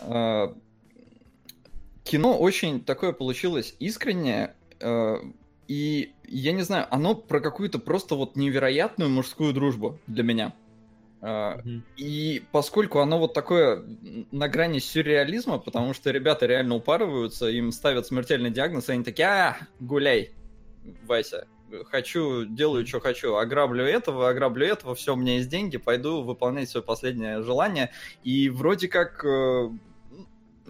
А, 0.00 0.54
Кино 2.04 2.38
очень 2.38 2.82
такое 2.82 3.12
получилось 3.12 3.74
искреннее, 3.78 4.54
э, 4.80 5.16
и 5.70 6.14
я 6.26 6.50
не 6.50 6.62
знаю, 6.62 6.88
оно 6.90 7.14
про 7.14 7.38
какую-то 7.38 7.78
просто 7.78 8.16
вот 8.16 8.34
невероятную 8.34 9.08
мужскую 9.08 9.52
дружбу 9.52 10.00
для 10.08 10.24
меня. 10.24 10.52
Мгм. 11.20 11.84
И 11.96 12.42
поскольку 12.50 12.98
оно 12.98 13.20
вот 13.20 13.34
такое 13.34 13.84
на 14.32 14.48
грани 14.48 14.80
сюрреализма, 14.80 15.58
потому 15.58 15.94
что 15.94 16.10
ребята 16.10 16.46
реально 16.46 16.74
упарываются, 16.74 17.46
им 17.46 17.70
ставят 17.70 18.08
смертельный 18.08 18.50
диагноз, 18.50 18.88
и 18.88 18.92
они 18.94 19.04
такие, 19.04 19.28
а, 19.28 19.58
гуляй, 19.78 20.32
Вася, 21.06 21.46
хочу, 21.88 22.46
делаю, 22.46 22.84
что 22.84 22.98
хочу, 22.98 23.36
ограблю 23.36 23.84
этого, 23.84 24.28
ограблю 24.28 24.66
этого, 24.66 24.96
все, 24.96 25.12
у 25.12 25.16
меня 25.16 25.36
есть 25.36 25.50
деньги, 25.50 25.76
пойду 25.76 26.22
выполнять 26.22 26.68
свое 26.68 26.82
последнее 26.82 27.44
желание. 27.44 27.92
И 28.24 28.48
вроде 28.48 28.88
как 28.88 29.24
э, 29.24 29.70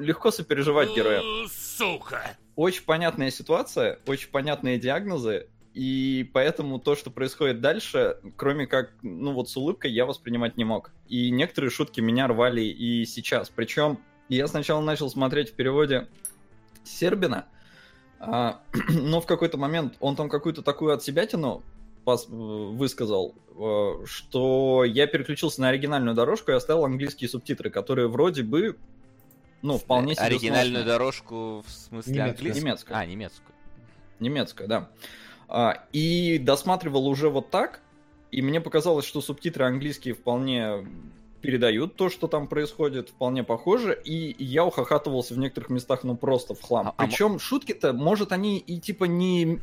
легко 0.01 0.31
сопереживать 0.31 0.95
героям. 0.95 1.49
Сука! 1.49 2.37
Очень 2.57 2.85
понятная 2.85 3.31
ситуация, 3.31 3.99
очень 4.07 4.31
понятные 4.31 4.79
диагнозы, 4.79 5.49
и 5.73 6.29
поэтому 6.35 6.81
то, 6.81 6.97
что 6.97 7.11
происходит 7.11 7.61
дальше, 7.61 8.19
кроме 8.37 8.67
как, 8.67 8.93
ну 9.03 9.33
вот 9.33 9.49
с 9.49 9.57
улыбкой, 9.57 9.93
я 9.93 10.05
воспринимать 10.05 10.57
не 10.57 10.65
мог. 10.65 10.91
И 11.09 11.31
некоторые 11.31 11.71
шутки 11.71 12.01
меня 12.01 12.27
рвали 12.27 12.63
и 12.63 13.05
сейчас. 13.07 13.49
Причем 13.51 14.01
я 14.29 14.47
сначала 14.49 14.81
начал 14.81 15.09
смотреть 15.09 15.51
в 15.51 15.55
переводе 15.55 16.09
Сербина, 16.85 17.47
а, 18.19 18.61
но 18.89 19.21
в 19.21 19.27
какой-то 19.27 19.59
момент 19.59 19.95
он 20.01 20.17
там 20.17 20.29
какую-то 20.29 20.63
такую 20.63 20.93
отсебятину 20.93 21.63
пос- 22.05 22.29
высказал, 22.29 23.35
э, 23.57 24.05
что 24.07 24.85
я 24.85 25.07
переключился 25.07 25.61
на 25.61 25.69
оригинальную 25.69 26.15
дорожку 26.15 26.51
и 26.51 26.55
оставил 26.55 26.85
английские 26.85 27.31
субтитры, 27.31 27.71
которые 27.71 28.09
вроде 28.09 28.43
бы, 28.43 28.77
ну, 29.63 29.79
вполне 29.79 30.15
себе 30.15 30.25
Оригинальную 30.27 30.83
сносные. 30.83 30.85
дорожку 30.85 31.65
в 31.67 31.71
смысле 31.71 32.13
Немецкую. 32.13 32.31
английскую? 32.31 32.65
Немецкую. 32.65 32.97
А, 32.97 33.07
немецкую. 33.07 33.55
Немецкая, 34.19 34.69
да. 34.69 34.91
А, 35.49 35.85
и 35.93 36.39
досматривал 36.39 37.07
уже 37.09 37.29
вот 37.29 37.51
так, 37.51 37.81
и 38.31 38.43
мне 38.43 38.61
показалось, 38.61 39.05
что 39.05 39.21
субтитры 39.21 39.65
английские 39.67 40.15
вполне 40.15 40.87
передают 41.41 41.97
то, 41.97 42.11
что 42.11 42.29
там 42.29 42.47
происходит, 42.49 43.09
вполне 43.09 43.43
похоже, 43.43 43.99
и 44.05 44.37
я 44.45 44.65
ухахатывался 44.65 45.35
в 45.35 45.39
некоторых 45.39 45.71
местах, 45.71 46.05
ну, 46.05 46.15
просто 46.15 46.55
в 46.55 46.61
хлам. 46.61 46.89
А- 46.89 46.95
а 46.97 47.07
Причем 47.07 47.39
шутки-то, 47.39 47.93
может, 47.95 48.33
они 48.33 48.59
и 48.59 48.79
типа 48.79 49.05
не 49.05 49.59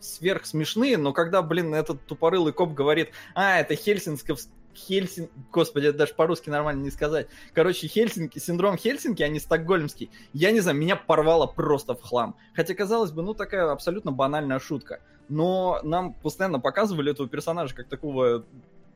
сверх 0.00 0.44
смешные, 0.46 0.98
но 0.98 1.12
когда, 1.12 1.40
блин, 1.42 1.74
этот 1.74 2.04
тупорылый 2.06 2.52
коп 2.52 2.74
говорит, 2.74 3.10
а, 3.34 3.60
это 3.60 3.76
Хельсинсков... 3.76 4.40
Хельсин... 4.74 5.28
Господи, 5.50 5.86
это 5.86 5.98
даже 5.98 6.14
по-русски 6.14 6.50
нормально 6.50 6.82
не 6.82 6.90
сказать. 6.90 7.28
Короче, 7.54 7.86
Хельсинки, 7.86 8.38
синдром 8.38 8.76
Хельсинки, 8.76 9.22
а 9.22 9.28
не 9.28 9.40
стокгольмский. 9.40 10.10
Я 10.32 10.50
не 10.50 10.60
знаю, 10.60 10.78
меня 10.78 10.96
порвало 10.96 11.46
просто 11.46 11.94
в 11.94 12.02
хлам. 12.02 12.36
Хотя, 12.54 12.74
казалось 12.74 13.12
бы, 13.12 13.22
ну, 13.22 13.34
такая 13.34 13.70
абсолютно 13.70 14.12
банальная 14.12 14.58
шутка. 14.58 15.00
Но 15.28 15.80
нам 15.82 16.14
постоянно 16.14 16.60
показывали 16.60 17.12
этого 17.12 17.28
персонажа 17.28 17.74
как 17.74 17.88
такого 17.88 18.44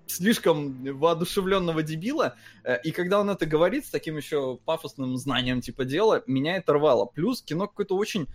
слишком 0.06 0.84
воодушевленного 0.98 1.82
дебила, 1.82 2.36
э, 2.64 2.80
и 2.82 2.92
когда 2.92 3.20
он 3.20 3.30
это 3.30 3.46
говорит 3.46 3.86
с 3.86 3.90
таким 3.90 4.16
еще 4.16 4.58
пафосным 4.64 5.16
знанием 5.16 5.60
типа 5.60 5.84
дела, 5.84 6.22
меня 6.26 6.56
это 6.56 6.74
рвало. 6.74 7.06
Плюс 7.06 7.42
кино 7.42 7.66
какое-то 7.66 7.96
очень, 7.96 8.28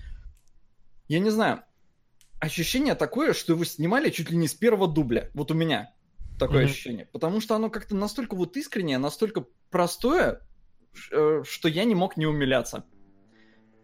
я 1.07 1.19
не 1.19 1.29
знаю, 1.29 1.63
ощущение 2.39 2.95
такое, 2.95 3.33
что 3.33 3.53
его 3.53 3.63
снимали 3.63 4.09
чуть 4.09 4.31
ли 4.31 4.37
не 4.37 4.47
с 4.47 4.53
первого 4.53 4.87
дубля. 4.87 5.29
Вот 5.33 5.51
у 5.51 5.53
меня 5.53 5.93
такое 6.41 6.63
Мгм. 6.63 6.71
ощущение. 6.71 7.05
Потому 7.11 7.39
что 7.41 7.55
оно 7.55 7.69
как-то 7.69 7.95
настолько 7.95 8.35
вот 8.35 8.57
искреннее, 8.57 8.97
настолько 8.97 9.45
простое, 9.69 10.41
э, 11.11 11.43
что 11.45 11.67
я 11.69 11.85
не 11.85 11.95
мог 11.95 12.17
не 12.17 12.25
умиляться. 12.25 12.83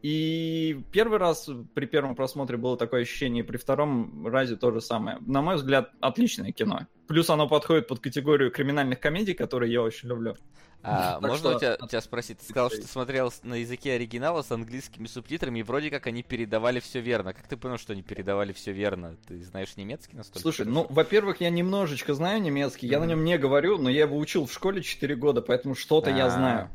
И 0.03 0.83
первый 0.91 1.17
раз 1.17 1.49
при 1.73 1.85
первом 1.85 2.15
просмотре 2.15 2.57
было 2.57 2.77
такое 2.77 3.01
ощущение, 3.01 3.43
и 3.43 3.47
при 3.47 3.57
втором 3.57 4.27
разе 4.27 4.55
то 4.55 4.71
же 4.71 4.79
самое. 4.79 5.17
На 5.21 5.41
мой 5.41 5.55
взгляд, 5.55 5.91
отличное 5.99 6.51
кино. 6.51 6.81
Плюс 7.07 7.29
оно 7.29 7.47
подходит 7.47 7.87
под 7.87 7.99
категорию 7.99 8.51
криминальных 8.51 8.99
комедий, 8.99 9.33
которые 9.33 9.71
я 9.73 9.81
очень 9.81 10.09
люблю. 10.09 10.35
А, 10.83 11.19
можно 11.19 11.37
что- 11.49 11.55
у 11.55 11.59
тебя, 11.59 11.77
у 11.81 11.87
тебя 11.87 12.01
спросить? 12.01 12.37
Ты 12.37 12.45
сказал, 12.45 12.69
что 12.69 12.81
ты 12.81 12.87
смотрел 12.87 13.33
на 13.43 13.55
языке 13.55 13.93
оригинала 13.93 14.43
с 14.43 14.51
английскими 14.51 15.07
субтитрами, 15.07 15.59
и 15.59 15.63
вроде 15.63 15.89
как 15.89 16.05
они 16.05 16.21
передавали 16.21 16.79
все 16.79 17.01
верно. 17.01 17.33
Как 17.33 17.47
ты 17.47 17.57
понял, 17.57 17.77
что 17.79 17.93
они 17.93 18.03
передавали 18.03 18.53
все 18.53 18.71
верно? 18.71 19.17
Ты 19.27 19.43
знаешь 19.43 19.75
немецкий 19.75 20.15
настолько? 20.15 20.39
Слушай, 20.39 20.65
хорошо? 20.65 20.71
ну, 20.73 20.87
во-первых, 20.93 21.41
я 21.41 21.49
немножечко 21.49 22.13
знаю 22.13 22.41
немецкий, 22.41 22.87
я 22.87 22.99
на 22.99 23.05
Мгм. 23.05 23.09
нем 23.15 23.23
не 23.25 23.37
говорю, 23.39 23.79
но 23.79 23.89
я 23.89 24.01
его 24.01 24.17
учил 24.17 24.45
в 24.45 24.53
школе 24.53 24.83
4 24.83 25.15
года, 25.15 25.41
поэтому 25.41 25.73
что-то 25.73 26.11
я 26.11 26.27
А. 26.27 26.29
знаю. 26.29 26.69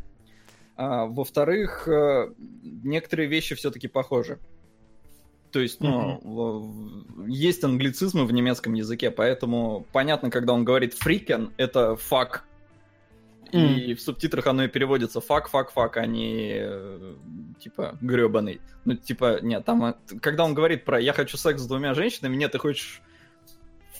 А, 0.76 1.06
во-вторых, 1.06 1.86
э, 1.86 2.32
некоторые 2.82 3.28
вещи 3.28 3.54
все-таки 3.54 3.88
похожи. 3.88 4.38
То 5.50 5.60
есть, 5.60 5.80
ну, 5.80 6.18
в- 6.22 7.26
есть 7.26 7.62
англицизмы 7.62 8.24
в 8.24 8.32
немецком 8.32 8.72
языке, 8.72 9.10
поэтому 9.10 9.86
понятно, 9.92 10.30
когда 10.30 10.54
он 10.54 10.64
говорит 10.64 10.94
ficken, 10.94 11.52
это 11.58 11.94
fuck. 11.96 12.44
И 13.52 13.92
в 13.92 14.00
субтитрах 14.00 14.46
оно 14.46 14.64
и 14.64 14.68
переводится 14.68 15.20
fuck, 15.20 15.50
fuck, 15.50 15.72
fuck, 15.72 15.98
а 15.98 16.06
не 16.06 16.52
э, 16.54 17.14
типа 17.60 17.98
гребаный. 18.00 18.62
Ну, 18.86 18.94
типа, 18.94 19.40
нет, 19.42 19.66
там, 19.66 19.84
э, 19.84 19.94
когда 20.22 20.44
он 20.44 20.54
говорит 20.54 20.86
про 20.86 20.98
я 20.98 21.12
хочу 21.12 21.36
секс 21.36 21.60
с 21.60 21.66
двумя 21.66 21.92
женщинами, 21.92 22.34
нет, 22.36 22.52
ты 22.52 22.58
хочешь 22.58 23.02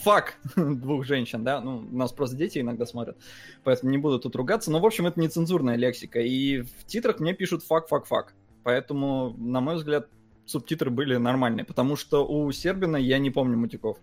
fuck 0.03 0.37
двух 0.57 1.05
женщин, 1.05 1.45
да, 1.45 1.61
ну, 1.61 1.81
нас 1.81 2.13
просто 2.13 2.37
дети 2.37 2.59
иногда 2.59 2.87
смотрят, 2.87 3.17
поэтому 3.65 3.91
не 3.91 3.99
буду 3.99 4.19
тут 4.19 4.37
ругаться, 4.37 4.71
но, 4.71 4.81
в 4.81 4.87
общем, 4.87 5.07
это 5.07 5.21
нецензурная 5.21 5.77
лексика, 5.77 6.21
и 6.21 6.63
в 6.63 6.85
титрах 6.87 7.21
мне 7.21 7.35
пишут 7.35 7.65
fuck, 7.65 7.89
fuck, 7.89 8.07
fuck, 8.07 8.35
поэтому, 8.63 9.35
на 9.39 9.61
мой 9.61 9.77
взгляд, 9.77 10.09
субтитры 10.47 10.91
были 10.91 11.17
нормальные, 11.17 11.65
потому 11.65 11.97
что 11.97 12.27
у 12.27 12.51
Сербина 12.53 12.97
я 12.97 13.19
не 13.19 13.31
помню 13.31 13.57
мутиков. 13.57 13.99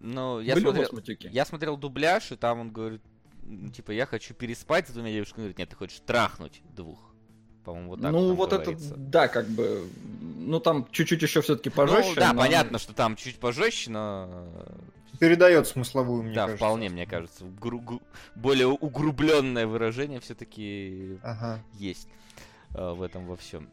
Ну, 0.00 0.40
я 0.40 0.54
Были 0.54 0.64
смотрел, 0.64 1.30
я 1.32 1.44
смотрел 1.44 1.76
дубляж, 1.76 2.30
и 2.30 2.36
там 2.36 2.60
он 2.60 2.70
говорит, 2.70 3.02
типа, 3.74 3.90
я 3.90 4.06
хочу 4.06 4.34
переспать 4.34 4.88
с 4.88 4.92
двумя 4.92 5.12
девушками. 5.12 5.42
Он 5.42 5.44
говорит, 5.46 5.58
нет, 5.58 5.68
ты 5.70 5.76
хочешь 5.76 6.00
трахнуть 6.06 6.62
двух. 6.74 6.98
По-моему, 7.64 7.90
вот 7.90 8.00
так 8.00 8.12
ну, 8.12 8.34
вот 8.34 8.50
говорится. 8.50 8.86
это, 8.90 8.96
да, 8.96 9.28
как 9.28 9.46
бы, 9.48 9.86
ну, 10.38 10.60
там 10.60 10.86
чуть-чуть 10.90 11.20
еще 11.20 11.42
все-таки 11.42 11.68
Ну, 11.68 11.74
пожестче. 11.74 12.14
да, 12.14 12.32
но- 12.32 12.40
понятно, 12.40 12.78
что 12.78 12.94
там 12.94 13.16
чуть 13.16 13.38
пожестче, 13.38 13.90
но... 13.90 14.46
Передает 15.18 15.66
смысловую, 15.66 16.22
мне 16.22 16.34
да, 16.34 16.42
кажется. 16.46 16.56
вполне, 16.64 16.88
мне 16.88 17.06
кажется. 17.06 17.44
гру- 17.44 18.00
более 18.34 18.66
углубленное 18.68 19.66
выражение 19.66 20.20
все-таки 20.20 21.18
Ага. 21.22 21.58
есть 21.74 22.08
э, 22.74 22.90
в 22.92 23.02
этом 23.02 23.26
во 23.26 23.36
всем. 23.36 23.68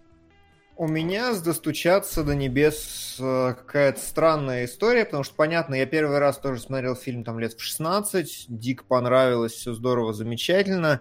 У 0.78 0.88
меня 0.90 1.34
с 1.34 1.42
«Достучаться 1.42 2.24
до 2.24 2.36
небес» 2.36 3.16
э, 3.20 3.54
какая-то 3.58 4.00
странная 4.02 4.66
история, 4.66 5.06
потому 5.06 5.24
что, 5.24 5.34
понятно, 5.36 5.76
я 5.76 5.86
первый 5.86 6.20
раз 6.20 6.38
тоже 6.38 6.60
смотрел 6.60 6.96
фильм 6.96 7.24
там 7.24 7.40
лет 7.40 7.54
в 7.54 7.62
16, 7.62 8.48
дико 8.50 8.84
понравилось, 8.84 9.54
все 9.54 9.74
здорово, 9.74 10.12
замечательно, 10.14 11.00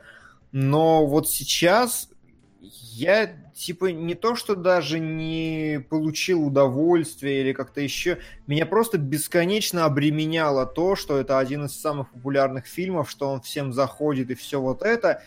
но 0.52 1.04
вот 1.06 1.28
сейчас 1.28 2.08
я, 2.92 3.30
типа, 3.54 3.86
не 3.86 4.14
то, 4.14 4.36
что 4.36 4.54
даже 4.54 4.98
не 4.98 5.84
получил 5.88 6.46
удовольствия 6.46 7.40
или 7.40 7.52
как-то 7.52 7.80
еще, 7.80 8.18
меня 8.46 8.66
просто 8.66 8.98
бесконечно 8.98 9.84
обременяло 9.84 10.66
то, 10.66 10.96
что 10.96 11.18
это 11.18 11.38
один 11.38 11.66
из 11.66 11.72
самых 11.72 12.10
популярных 12.10 12.66
фильмов, 12.66 13.10
что 13.10 13.28
он 13.28 13.40
всем 13.40 13.72
заходит 13.72 14.30
и 14.30 14.34
все 14.34 14.60
вот 14.60 14.82
это, 14.82 15.22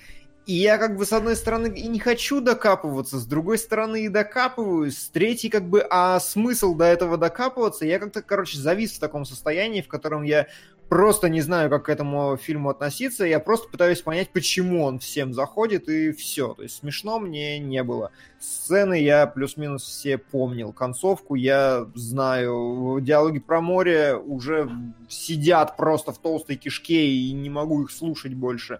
и 0.47 0.53
я 0.53 0.77
как 0.77 0.95
бы 0.95 1.05
с 1.05 1.11
одной 1.11 1.35
стороны 1.35 1.67
и 1.67 1.87
не 1.87 1.99
хочу 1.99 2.39
докапываться, 2.39 3.19
с 3.19 3.25
другой 3.25 3.57
стороны 3.57 4.05
и 4.05 4.09
докапываюсь, 4.09 4.97
с 4.97 5.09
третьей 5.09 5.49
как 5.49 5.67
бы, 5.67 5.85
а 5.89 6.19
смысл 6.21 6.73
до 6.73 6.85
этого 6.85 7.17
докапываться, 7.17 7.85
я 7.85 7.99
как-то, 7.99 8.21
короче, 8.21 8.57
завис 8.57 8.93
в 8.93 8.99
таком 8.99 9.25
состоянии, 9.25 9.81
в 9.81 9.89
котором 9.89 10.23
я 10.23 10.47
просто 10.89 11.29
не 11.29 11.41
знаю, 11.41 11.69
как 11.69 11.85
к 11.85 11.89
этому 11.89 12.37
фильму 12.37 12.69
относиться, 12.69 13.25
я 13.25 13.39
просто 13.39 13.69
пытаюсь 13.69 14.01
понять, 14.01 14.29
почему 14.31 14.83
он 14.83 14.99
всем 14.99 15.33
заходит, 15.33 15.89
и 15.89 16.11
все. 16.11 16.53
То 16.53 16.63
есть 16.63 16.77
смешно 16.77 17.19
мне 17.19 17.59
не 17.59 17.83
было. 17.83 18.11
Сцены 18.39 19.01
я 19.01 19.27
плюс-минус 19.27 19.83
все 19.83 20.17
помнил, 20.17 20.71
концовку 20.73 21.35
я 21.35 21.87
знаю, 21.95 22.99
диалоги 23.01 23.39
про 23.39 23.61
море 23.61 24.15
уже 24.15 24.69
сидят 25.09 25.77
просто 25.77 26.11
в 26.11 26.19
толстой 26.19 26.55
кишке, 26.55 27.07
и 27.07 27.31
не 27.33 27.49
могу 27.49 27.83
их 27.83 27.91
слушать 27.91 28.33
больше. 28.33 28.79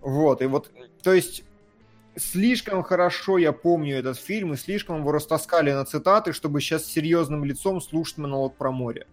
Вот, 0.00 0.42
и 0.42 0.46
вот, 0.46 0.70
то 1.02 1.12
есть, 1.12 1.44
слишком 2.16 2.82
хорошо 2.82 3.38
я 3.38 3.52
помню 3.52 3.98
этот 3.98 4.18
фильм, 4.18 4.54
и 4.54 4.56
слишком 4.56 5.00
его 5.00 5.12
растаскали 5.12 5.72
на 5.72 5.84
цитаты, 5.84 6.32
чтобы 6.32 6.60
сейчас 6.60 6.86
серьезным 6.86 7.44
лицом 7.44 7.80
слушать 7.80 8.18
монолог 8.18 8.56
про 8.56 8.70
море. 8.70 9.06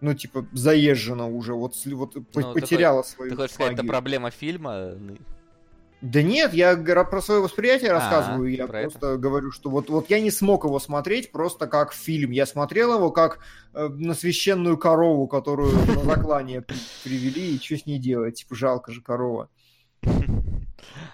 Ну, 0.00 0.14
типа, 0.14 0.46
заезжено 0.52 1.28
уже, 1.28 1.54
вот, 1.54 1.74
вот 1.86 2.14
Ну, 2.16 2.52
потеряла 2.54 3.02
ты, 3.02 3.08
свою 3.08 3.30
Ты 3.30 3.36
хочешь 3.36 3.54
сказать, 3.54 3.72
это 3.74 3.84
проблема 3.84 4.30
фильма? 4.30 4.94
Да 6.00 6.22
нет, 6.22 6.54
я 6.54 6.76
про 6.76 7.20
свое 7.20 7.40
восприятие 7.40 7.90
А, 7.90 7.94
рассказываю. 7.94 8.48
Я 8.54 8.68
про 8.68 8.82
это. 8.82 8.90
просто 8.90 9.16
говорю, 9.16 9.50
что 9.50 9.68
вот, 9.68 9.90
вот 9.90 10.08
я 10.10 10.20
не 10.20 10.30
смог 10.30 10.64
его 10.64 10.78
смотреть 10.78 11.32
просто 11.32 11.66
как 11.66 11.92
фильм. 11.92 12.30
Я 12.30 12.46
смотрел 12.46 12.94
его 12.94 13.10
как 13.10 13.40
э, 13.74 13.88
на 13.88 14.14
священную 14.14 14.78
корову, 14.78 15.26
которую 15.26 15.72
на 15.72 16.04
заклание 16.04 16.62
при- 16.62 16.76
привели, 17.02 17.56
и 17.56 17.60
что 17.60 17.76
с 17.76 17.86
ней 17.86 17.98
делать? 17.98 18.36
Типа, 18.36 18.54
жалко 18.54 18.92
же 18.92 19.02
корова. 19.02 19.48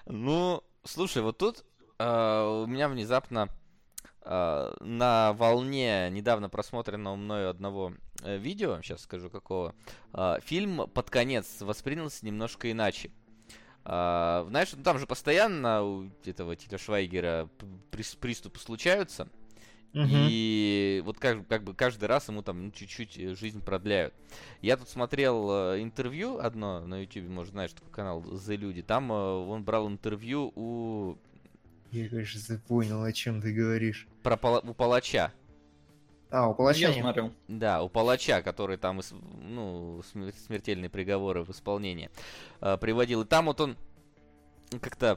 Ну, 0.07 0.63
слушай, 0.85 1.23
вот 1.23 1.39
тут 1.39 1.65
э, 1.99 2.63
у 2.65 2.67
меня 2.67 2.91
внезапно 2.91 3.49
э, 4.23 4.75
на 4.81 5.33
волне 5.33 6.11
недавно 6.11 6.51
просмотренного 6.51 7.17
мною 7.17 7.49
одного 7.49 7.95
видео, 8.25 8.81
сейчас 8.83 9.03
скажу 9.03 9.31
какого, 9.31 9.75
э, 10.13 10.39
фильм 10.45 10.89
под 10.89 11.11
конец 11.11 11.61
воспринялся 11.61 12.25
немножко 12.27 12.71
иначе. 12.71 13.11
Э, 13.85 14.45
знаешь, 14.49 14.73
ну, 14.75 14.83
там 14.83 14.99
же 14.99 15.07
постоянно 15.07 15.83
у 15.83 16.11
этого 16.25 16.57
Тиля 16.57 16.79
Швайгера 16.79 17.49
приступы 17.91 18.59
случаются. 18.59 19.29
И 19.97 21.03
вот 21.05 21.21
как, 21.21 21.47
как 21.47 21.63
бы 21.63 21.73
каждый 21.73 22.07
раз 22.07 22.27
ему 22.29 22.43
там 22.43 22.65
ну, 22.65 22.71
чуть-чуть 22.73 23.17
э, 23.17 23.37
жизнь 23.37 23.61
продляют. 23.61 24.13
Я 24.61 24.77
тут 24.77 24.89
смотрел 24.89 25.49
э, 25.75 25.83
интервью 25.83 26.39
одно 26.39 26.81
на 26.85 27.03
YouTube, 27.03 27.29
может 27.29 27.53
знаешь, 27.53 27.71
такой 27.73 27.93
канал 27.93 28.21
The 28.23 28.57
Люди. 28.57 28.83
Там 28.83 29.13
э, 29.13 29.15
он 29.15 29.63
брал 29.63 29.87
интервью 29.89 30.53
у, 30.57 31.17
Я, 31.93 32.09
конечно, 32.09 32.61
понял, 32.67 33.05
о 33.05 33.13
чем 33.13 33.41
ты 33.41 33.53
говоришь. 33.53 34.09
про 34.25 34.37
пала- 34.37 34.69
у 34.69 34.75
палача. 34.75 35.33
А, 36.31 36.47
у 36.49 36.51
Я 36.51 36.55
палача 36.55 36.89
нет. 36.89 36.99
смотрел. 37.01 37.33
Да, 37.49 37.83
у 37.83 37.89
палача, 37.89 38.43
который 38.43 38.77
там 38.77 39.01
ну, 39.41 40.03
смер- 40.13 40.35
смертельные 40.47 40.91
приговоры 40.91 41.45
в 41.45 41.51
исполнение 41.51 42.11
э, 42.61 42.77
приводил. 42.79 43.23
И 43.23 43.25
там 43.25 43.47
вот 43.47 43.61
он 43.61 43.77
как-то 44.81 45.17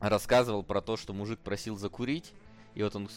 рассказывал 0.00 0.62
про 0.62 0.80
то, 0.80 0.96
что 0.96 1.12
мужик 1.12 1.40
просил 1.40 1.76
закурить, 1.76 2.32
и 2.74 2.82
вот 2.82 2.94
он 2.94 3.08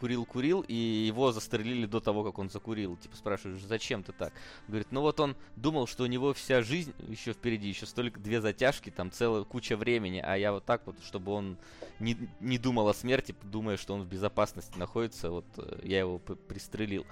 курил-курил, 0.00 0.64
и 0.66 0.74
его 0.74 1.32
застрелили 1.32 1.86
до 1.86 2.00
того, 2.00 2.24
как 2.24 2.38
он 2.38 2.50
закурил. 2.50 2.96
Типа 2.96 3.16
спрашиваешь, 3.16 3.62
зачем 3.62 4.02
ты 4.02 4.12
так? 4.12 4.32
Говорит, 4.68 4.88
ну 4.90 5.00
вот 5.00 5.20
он 5.20 5.36
думал, 5.56 5.86
что 5.86 6.04
у 6.04 6.06
него 6.06 6.32
вся 6.34 6.62
жизнь 6.62 6.94
еще 7.08 7.32
впереди, 7.32 7.68
еще 7.68 7.86
столько 7.86 8.20
две 8.20 8.40
затяжки, 8.40 8.90
там 8.90 9.10
целая 9.10 9.44
куча 9.44 9.76
времени, 9.76 10.22
а 10.24 10.36
я 10.36 10.52
вот 10.52 10.64
так 10.64 10.82
вот, 10.86 10.96
чтобы 11.04 11.32
он 11.32 11.56
не, 12.00 12.16
не 12.40 12.58
думал 12.58 12.88
о 12.88 12.94
смерти, 12.94 13.34
думая, 13.42 13.76
что 13.76 13.94
он 13.94 14.02
в 14.02 14.06
безопасности 14.06 14.76
находится, 14.78 15.30
вот 15.30 15.46
э, 15.56 15.80
я 15.84 16.00
его 16.00 16.18
пристрелил. 16.18 17.06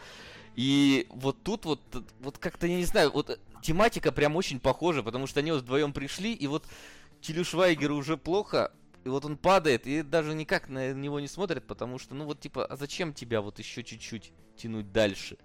И 0.56 1.06
вот 1.10 1.42
тут 1.42 1.64
вот, 1.64 1.80
вот 2.20 2.38
как-то, 2.38 2.66
я 2.66 2.76
не 2.76 2.84
знаю, 2.84 3.10
вот 3.12 3.30
э, 3.30 3.36
тематика 3.62 4.12
прям 4.12 4.36
очень 4.36 4.60
похожа, 4.60 5.02
потому 5.02 5.26
что 5.26 5.40
они 5.40 5.52
вот 5.52 5.62
вдвоем 5.62 5.92
пришли, 5.92 6.32
и 6.32 6.46
вот 6.46 6.64
Тилю 7.20 7.44
Швайгеру 7.44 7.96
уже 7.96 8.16
плохо, 8.16 8.72
и 9.04 9.08
вот 9.08 9.24
он 9.24 9.36
падает, 9.36 9.86
и 9.86 10.02
даже 10.02 10.34
никак 10.34 10.68
на 10.68 10.92
него 10.92 11.20
не 11.20 11.28
смотрят, 11.28 11.66
потому 11.66 11.98
что, 11.98 12.14
ну 12.14 12.24
вот 12.24 12.40
типа, 12.40 12.66
а 12.66 12.76
зачем 12.76 13.14
тебя 13.14 13.40
вот 13.40 13.58
еще 13.58 13.82
чуть-чуть 13.82 14.32
тянуть 14.56 14.92
дальше? 14.92 15.38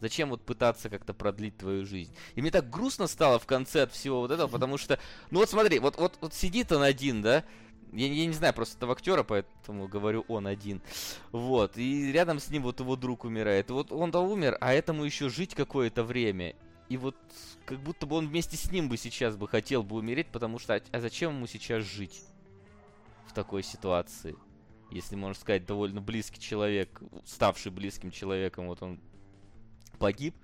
Зачем 0.00 0.28
вот 0.28 0.44
пытаться 0.44 0.90
как-то 0.90 1.14
продлить 1.14 1.56
твою 1.56 1.86
жизнь? 1.86 2.14
И 2.34 2.42
мне 2.42 2.50
так 2.50 2.68
грустно 2.68 3.06
стало 3.06 3.38
в 3.38 3.46
конце 3.46 3.82
от 3.82 3.92
всего 3.92 4.20
вот 4.20 4.30
этого, 4.30 4.48
потому 4.52 4.76
что, 4.76 4.98
ну 5.30 5.38
вот 5.38 5.48
смотри, 5.48 5.78
вот, 5.78 5.96
вот, 5.96 6.18
вот 6.20 6.34
сидит 6.34 6.72
он 6.72 6.82
один, 6.82 7.22
да, 7.22 7.44
я, 7.92 8.06
я 8.08 8.26
не 8.26 8.32
знаю 8.32 8.52
просто 8.52 8.76
этого 8.76 8.92
актера, 8.92 9.22
поэтому 9.22 9.86
говорю 9.86 10.24
он 10.28 10.48
один. 10.48 10.82
Вот, 11.30 11.78
и 11.78 12.10
рядом 12.12 12.40
с 12.40 12.48
ним 12.48 12.64
вот 12.64 12.80
его 12.80 12.96
друг 12.96 13.24
умирает. 13.24 13.70
И 13.70 13.72
вот 13.72 13.92
он-то 13.92 14.18
умер, 14.20 14.58
а 14.60 14.74
этому 14.74 15.04
еще 15.04 15.28
жить 15.28 15.54
какое-то 15.54 16.02
время. 16.02 16.56
И 16.88 16.96
вот 16.96 17.16
как 17.64 17.80
будто 17.80 18.06
бы 18.06 18.16
он 18.16 18.28
вместе 18.28 18.56
с 18.56 18.70
ним 18.70 18.88
бы 18.88 18.96
сейчас 18.96 19.36
бы 19.36 19.48
хотел 19.48 19.82
бы 19.82 19.96
умереть, 19.96 20.28
потому 20.28 20.58
что 20.58 20.74
а, 20.74 20.80
а 20.92 21.00
зачем 21.00 21.34
ему 21.34 21.46
сейчас 21.46 21.84
жить 21.84 22.22
в 23.26 23.32
такой 23.32 23.62
ситуации? 23.62 24.36
Если 24.90 25.16
можно 25.16 25.40
сказать, 25.40 25.66
довольно 25.66 26.00
близкий 26.00 26.40
человек, 26.40 27.00
ставший 27.24 27.72
близким 27.72 28.10
человеком, 28.10 28.68
вот 28.68 28.82
он 28.82 29.00
погиб, 29.98 30.34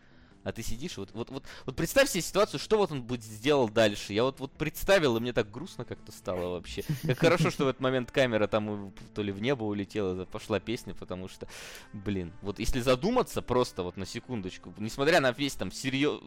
а 0.45 0.53
ты 0.53 0.62
сидишь, 0.62 0.97
вот, 0.97 1.11
вот, 1.12 1.30
вот, 1.30 1.45
вот 1.66 1.76
представь 1.76 2.09
себе 2.09 2.22
ситуацию, 2.22 2.59
что 2.59 2.76
вот 2.76 2.91
он 2.91 3.03
будет 3.03 3.22
сделал 3.22 3.68
дальше. 3.68 4.12
Я 4.12 4.24
вот, 4.24 4.41
вот 4.41 4.51
представил, 4.53 5.16
и 5.16 5.20
мне 5.20 5.33
так 5.33 5.51
грустно 5.51 5.85
как-то 5.85 6.11
стало 6.11 6.55
вообще. 6.55 6.83
Как 7.03 7.18
хорошо, 7.18 7.51
что 7.51 7.64
в 7.64 7.68
этот 7.68 7.80
момент 7.80 8.11
камера 8.11 8.49
там 8.49 8.93
то 9.14 9.22
ли 9.22 9.30
в 9.30 9.41
небо 9.41 9.64
улетела, 9.64 10.24
пошла 10.24 10.59
песня, 10.59 10.95
потому 10.95 11.28
что, 11.28 11.47
блин, 11.93 12.33
вот 12.43 12.59
если 12.59 12.80
задуматься 12.80 13.41
просто 13.41 13.85
вот 13.85 13.97
на 13.97 14.05
секундочку, 14.05 14.74
несмотря 14.78 15.20
на 15.20 15.30
весь 15.30 15.55
там 15.55 15.70
серьез, 15.70 16.20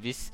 весь 0.00 0.32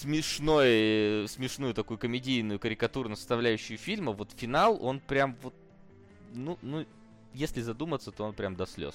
смешной, 0.00 1.26
смешную 1.28 1.74
такую 1.74 1.98
комедийную 1.98 2.58
карикатурную 2.58 3.16
составляющую 3.16 3.78
фильма, 3.78 4.12
вот 4.12 4.32
финал, 4.36 4.78
он 4.82 5.00
прям 5.00 5.36
вот, 5.42 5.54
ну, 6.34 6.58
ну, 6.62 6.86
если 7.34 7.60
задуматься, 7.60 8.10
то 8.10 8.24
он 8.24 8.32
прям 8.32 8.56
до 8.56 8.66
слез. 8.66 8.94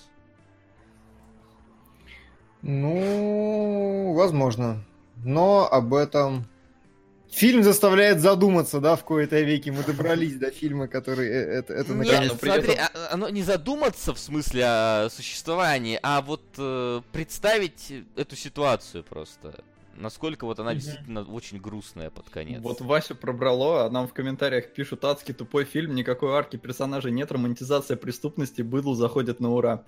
Ну, 2.62 4.14
возможно. 4.14 4.84
Но 5.24 5.68
об 5.72 5.94
этом... 5.94 6.46
Фильм 7.32 7.64
заставляет 7.64 8.20
задуматься, 8.20 8.80
да, 8.80 8.96
в 8.96 9.04
кои-то 9.04 9.42
веки. 9.42 9.72
Мы 9.72 9.82
добрались 9.84 10.36
до 10.36 10.52
фильма, 10.52 10.88
который 10.88 11.28
э, 11.28 11.32
это, 11.32 11.74
это 11.74 11.94
Нет, 11.94 12.12
наконец... 12.12 12.32
смотри, 12.40 12.74
этом- 12.74 12.76
а- 12.94 13.14
оно 13.14 13.30
не 13.30 13.42
задуматься 13.42 14.14
в 14.14 14.20
смысле 14.20 14.64
о 14.66 15.10
существовании, 15.10 16.00
а 16.04 16.22
вот 16.22 16.44
э, 16.60 17.02
представить 17.12 17.92
эту 18.16 18.36
ситуацию 18.36 19.04
просто. 19.04 19.64
Насколько 19.96 20.46
вот 20.46 20.60
она 20.60 20.72
Мгм. 20.72 20.80
действительно 20.80 21.24
очень 21.24 21.60
грустная 21.60 22.10
под 22.10 22.30
конец. 22.30 22.62
Вот 22.62 22.82
Васю 22.82 23.16
пробрало, 23.16 23.86
а 23.86 23.90
нам 23.90 24.08
в 24.08 24.14
комментариях 24.14 24.74
пишут 24.74 25.06
адский 25.06 25.34
тупой 25.34 25.66
фильм, 25.66 25.96
никакой 25.96 26.34
арки 26.34 26.58
персонажей 26.58 27.12
нет, 27.12 27.32
романтизация 27.32 27.98
преступности, 27.98 28.62
быдлу 28.62 28.96
заходит 28.96 29.40
на 29.40 29.52
ура. 29.52 29.84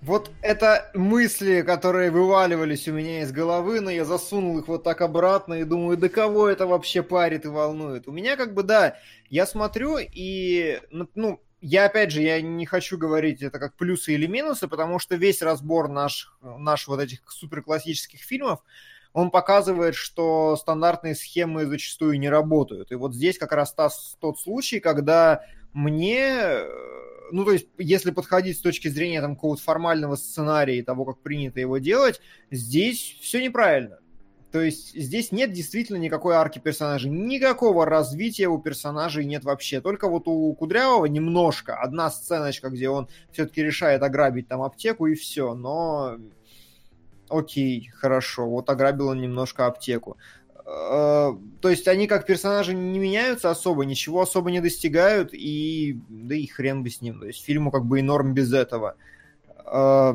Вот 0.00 0.30
это 0.40 0.90
мысли, 0.94 1.60
которые 1.60 2.10
вываливались 2.10 2.88
у 2.88 2.92
меня 2.92 3.20
из 3.22 3.32
головы, 3.32 3.80
но 3.80 3.90
я 3.90 4.06
засунул 4.06 4.58
их 4.58 4.66
вот 4.66 4.82
так 4.82 5.02
обратно 5.02 5.54
и 5.54 5.64
думаю, 5.64 5.98
да 5.98 6.08
кого 6.08 6.48
это 6.48 6.66
вообще 6.66 7.02
парит 7.02 7.44
и 7.44 7.48
волнует? 7.48 8.08
У 8.08 8.12
меня 8.12 8.36
как 8.36 8.54
бы, 8.54 8.62
да, 8.62 8.96
я 9.28 9.44
смотрю 9.44 9.98
и, 9.98 10.80
ну, 10.90 11.06
ну, 11.14 11.42
я 11.60 11.84
опять 11.84 12.12
же, 12.12 12.22
я 12.22 12.40
не 12.40 12.64
хочу 12.64 12.96
говорить 12.96 13.42
это 13.42 13.58
как 13.58 13.76
плюсы 13.76 14.14
или 14.14 14.26
минусы, 14.26 14.68
потому 14.68 14.98
что 14.98 15.16
весь 15.16 15.42
разбор 15.42 15.88
наш, 15.88 16.32
наш 16.40 16.88
вот 16.88 17.00
этих 17.00 17.20
суперклассических 17.30 18.20
фильмов, 18.20 18.60
он 19.12 19.30
показывает, 19.30 19.94
что 19.94 20.56
стандартные 20.56 21.14
схемы 21.14 21.66
зачастую 21.66 22.18
не 22.18 22.28
работают. 22.28 22.92
И 22.92 22.94
вот 22.94 23.14
здесь 23.14 23.38
как 23.38 23.52
раз 23.52 23.72
та, 23.72 23.88
тот 24.20 24.38
случай, 24.38 24.80
когда 24.80 25.42
мне, 25.72 26.28
э, 26.28 26.68
ну 27.32 27.44
то 27.44 27.52
есть, 27.52 27.68
если 27.78 28.10
подходить 28.10 28.58
с 28.58 28.60
точки 28.60 28.88
зрения 28.88 29.20
там 29.20 29.34
какого-то 29.34 29.62
формального 29.62 30.16
сценария 30.16 30.78
и 30.78 30.82
того, 30.82 31.04
как 31.04 31.18
принято 31.20 31.60
его 31.60 31.78
делать, 31.78 32.20
здесь 32.50 33.18
все 33.20 33.42
неправильно. 33.42 33.98
То 34.52 34.60
есть 34.60 34.94
здесь 34.94 35.30
нет 35.30 35.52
действительно 35.52 35.96
никакой 35.96 36.34
арки 36.34 36.58
персонажей, 36.58 37.08
никакого 37.08 37.86
развития 37.86 38.48
у 38.48 38.58
персонажей 38.58 39.24
нет 39.24 39.44
вообще. 39.44 39.80
Только 39.80 40.08
вот 40.08 40.26
у 40.26 40.52
Кудрявого 40.54 41.06
немножко. 41.06 41.76
Одна 41.76 42.10
сценочка, 42.10 42.68
где 42.68 42.88
он 42.88 43.08
все-таки 43.32 43.62
решает 43.62 44.02
ограбить 44.02 44.48
там 44.48 44.62
аптеку 44.62 45.06
и 45.06 45.14
все. 45.14 45.54
Но 45.54 46.16
окей, 47.30 47.90
хорошо, 47.94 48.48
вот 48.48 48.68
ограбил 48.70 49.08
он 49.08 49.20
немножко 49.20 49.66
аптеку. 49.66 50.16
Э, 50.66 51.32
То 51.60 51.68
есть 51.68 51.88
они 51.88 52.06
как 52.06 52.26
персонажи 52.26 52.74
не 52.74 52.98
меняются 52.98 53.50
особо, 53.50 53.84
ничего 53.84 54.20
особо 54.20 54.50
не 54.50 54.60
достигают, 54.60 55.30
и 55.32 55.98
да 56.08 56.34
и 56.34 56.46
хрен 56.46 56.82
бы 56.82 56.90
с 56.90 57.00
ним. 57.00 57.20
То 57.20 57.26
есть 57.26 57.44
фильму 57.44 57.70
как 57.70 57.84
бы 57.84 57.98
и 57.98 58.02
норм 58.02 58.34
без 58.34 58.52
этого. 58.52 58.96
Э, 59.66 60.14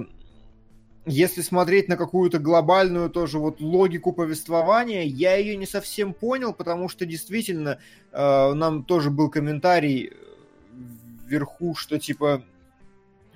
Если 1.05 1.41
смотреть 1.41 1.87
на 1.87 1.97
какую-то 1.97 2.39
глобальную 2.39 3.09
тоже 3.09 3.37
вот 3.37 3.61
логику 3.61 4.13
повествования, 4.13 5.03
я 5.03 5.35
ее 5.35 5.55
не 5.57 5.67
совсем 5.67 6.13
понял, 6.13 6.53
потому 6.53 6.89
что 6.89 7.05
действительно 7.05 7.77
э, 8.11 8.53
нам 8.53 8.83
тоже 8.83 9.09
был 9.09 9.29
комментарий 9.29 10.11
вверху, 11.27 11.75
что 11.75 11.99
типа 11.99 12.43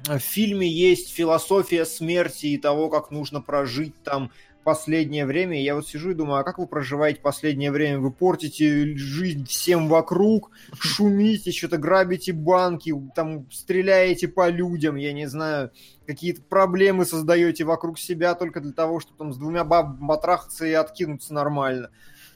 в 0.05 0.19
фильме 0.19 0.67
есть 0.67 1.13
философия 1.13 1.85
смерти 1.85 2.47
и 2.47 2.57
того, 2.57 2.89
как 2.89 3.11
нужно 3.11 3.41
прожить 3.41 3.93
там 4.03 4.31
последнее 4.69 5.25
время. 5.25 5.59
И 5.59 5.63
я 5.63 5.73
вот 5.73 5.87
сижу 5.87 6.11
и 6.11 6.13
думаю, 6.13 6.41
а 6.41 6.43
как 6.43 6.59
вы 6.59 6.67
проживаете 6.67 7.21
последнее 7.21 7.71
время? 7.71 7.97
Вы 7.97 8.11
портите 8.11 8.95
жизнь 8.95 9.45
всем 9.45 9.87
вокруг, 9.87 10.51
шумите, 10.79 11.51
что-то 11.51 11.77
грабите 11.77 12.33
банки, 12.33 12.93
там 13.15 13.49
стреляете 13.51 14.27
по 14.27 14.47
людям, 14.49 14.95
я 14.95 15.11
не 15.11 15.25
знаю, 15.27 15.71
какие-то 16.05 16.43
проблемы 16.43 17.05
создаете 17.05 17.63
вокруг 17.63 17.97
себя 17.97 18.35
только 18.35 18.61
для 18.61 18.73
того, 18.73 18.99
чтобы 18.99 19.17
там 19.17 19.33
с 19.33 19.37
двумя 19.37 19.63
бабами 19.63 20.07
потрахаться 20.07 20.67
и 20.67 20.73
откинуться 20.73 21.33
нормально. 21.33 21.89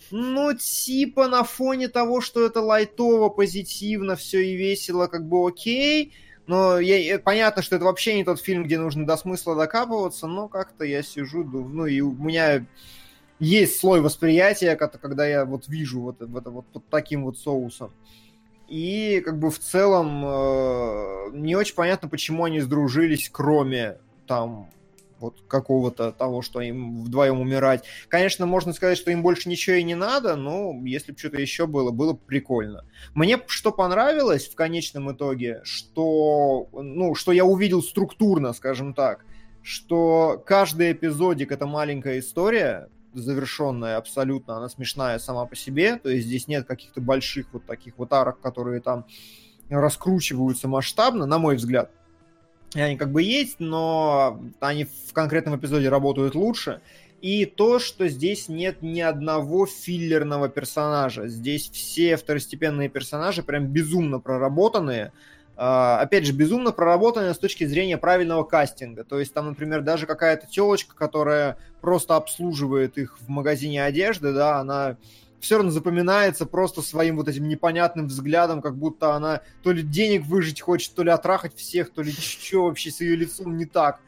ну, 0.09 0.53
типа 0.53 1.27
на 1.27 1.43
фоне 1.43 1.87
того, 1.87 2.19
что 2.19 2.43
это 2.45 2.61
лайтово, 2.61 3.29
позитивно, 3.29 4.15
все 4.15 4.41
и 4.41 4.55
весело, 4.55 5.05
как 5.05 5.27
бы 5.27 5.47
окей. 5.47 6.13
Но 6.45 6.79
я, 6.79 7.19
понятно, 7.19 7.61
что 7.61 7.77
это 7.77 7.85
вообще 7.85 8.15
не 8.15 8.25
тот 8.25 8.41
фильм, 8.41 8.65
где 8.65 8.77
нужно 8.77 9.05
до 9.05 9.15
смысла 9.15 9.55
докапываться, 9.55 10.27
но 10.27 10.49
как-то 10.49 10.83
я 10.83 11.01
сижу, 11.01 11.43
ну 11.43 11.85
и 11.85 12.01
у 12.01 12.11
меня 12.13 12.65
есть 13.39 13.79
слой 13.79 14.01
восприятия, 14.01 14.75
когда 14.75 15.25
я 15.25 15.45
вот 15.45 15.67
вижу 15.67 16.01
вот 16.01 16.21
это 16.21 16.49
вот 16.49 16.65
под 16.67 16.87
таким 16.89 17.23
вот 17.23 17.37
соусом. 17.37 17.91
И 18.67 19.21
как 19.23 19.39
бы 19.39 19.51
в 19.51 19.59
целом 19.59 20.23
э, 20.25 21.29
не 21.33 21.55
очень 21.55 21.75
понятно, 21.75 22.07
почему 22.09 22.45
они 22.45 22.59
сдружились, 22.59 23.29
кроме 23.31 23.97
там 24.25 24.69
вот 25.23 25.41
какого-то 25.47 26.11
того, 26.11 26.41
что 26.41 26.61
им 26.61 27.03
вдвоем 27.03 27.39
умирать. 27.39 27.85
Конечно, 28.09 28.45
можно 28.45 28.73
сказать, 28.73 28.97
что 28.97 29.09
им 29.09 29.23
больше 29.23 29.49
ничего 29.49 29.77
и 29.77 29.83
не 29.83 29.95
надо, 29.95 30.35
но 30.35 30.73
если 30.83 31.13
бы 31.13 31.17
что-то 31.17 31.39
еще 31.39 31.65
было, 31.65 31.91
было 31.91 32.13
бы 32.13 32.19
прикольно. 32.19 32.85
Мне 33.15 33.39
что 33.47 33.71
понравилось 33.71 34.47
в 34.47 34.55
конечном 34.55 35.11
итоге, 35.13 35.61
что, 35.63 36.67
ну, 36.73 37.15
что 37.15 37.31
я 37.31 37.45
увидел 37.45 37.81
структурно, 37.81 38.53
скажем 38.53 38.93
так, 38.93 39.25
что 39.61 40.43
каждый 40.45 40.91
эпизодик 40.91 41.51
это 41.53 41.65
маленькая 41.65 42.19
история, 42.19 42.89
завершенная 43.13 43.97
абсолютно, 43.97 44.57
она 44.57 44.67
смешная 44.67 45.19
сама 45.19 45.45
по 45.45 45.55
себе, 45.55 45.95
то 45.95 46.09
есть 46.09 46.27
здесь 46.27 46.47
нет 46.47 46.67
каких-то 46.67 46.99
больших 46.99 47.47
вот 47.53 47.65
таких 47.65 47.97
вот 47.97 48.11
арок, 48.11 48.41
которые 48.41 48.81
там 48.81 49.05
раскручиваются 49.69 50.67
масштабно, 50.67 51.25
на 51.25 51.39
мой 51.39 51.55
взгляд. 51.55 51.91
Они 52.75 52.97
как 52.97 53.11
бы 53.11 53.21
есть, 53.21 53.59
но 53.59 54.41
они 54.59 54.85
в 54.85 55.13
конкретном 55.13 55.57
эпизоде 55.57 55.89
работают 55.89 56.35
лучше. 56.35 56.81
И 57.21 57.45
то, 57.45 57.79
что 57.79 58.07
здесь 58.09 58.49
нет 58.49 58.81
ни 58.81 58.99
одного 58.99 59.65
филлерного 59.65 60.49
персонажа. 60.49 61.27
Здесь 61.27 61.69
все 61.69 62.17
второстепенные 62.17 62.89
персонажи 62.89 63.43
прям 63.43 63.67
безумно 63.67 64.19
проработанные. 64.19 65.13
Uh, 65.55 65.99
опять 65.99 66.25
же, 66.25 66.33
безумно 66.33 66.71
проработанная 66.71 67.33
с 67.33 67.37
точки 67.37 67.63
зрения 67.65 67.99
правильного 67.99 68.43
кастинга. 68.43 69.03
То 69.03 69.19
есть 69.19 69.35
там, 69.35 69.49
например, 69.49 69.83
даже 69.83 70.07
какая-то 70.07 70.47
телочка, 70.47 70.95
которая 70.95 71.57
просто 71.79 72.15
обслуживает 72.15 72.97
их 72.97 73.19
в 73.19 73.29
магазине 73.29 73.83
одежды, 73.83 74.33
да, 74.33 74.57
она 74.57 74.97
все 75.43 75.57
равно 75.57 75.71
запоминается 75.71 76.45
просто 76.45 76.81
своим 76.81 77.17
вот 77.17 77.27
этим 77.27 77.49
непонятным 77.49 78.07
взглядом, 78.07 78.61
как 78.61 78.77
будто 78.77 79.13
она 79.13 79.41
то 79.61 79.73
ли 79.73 79.83
денег 79.83 80.25
выжить 80.25 80.61
хочет, 80.61 80.95
то 80.95 81.03
ли 81.03 81.11
отрахать 81.11 81.53
всех, 81.53 81.91
то 81.91 82.01
ли 82.01 82.13
что 82.13 82.63
вообще 82.63 82.91
с 82.91 83.01
ее 83.01 83.17
лицом 83.17 83.57
не 83.57 83.65
так. 83.65 83.99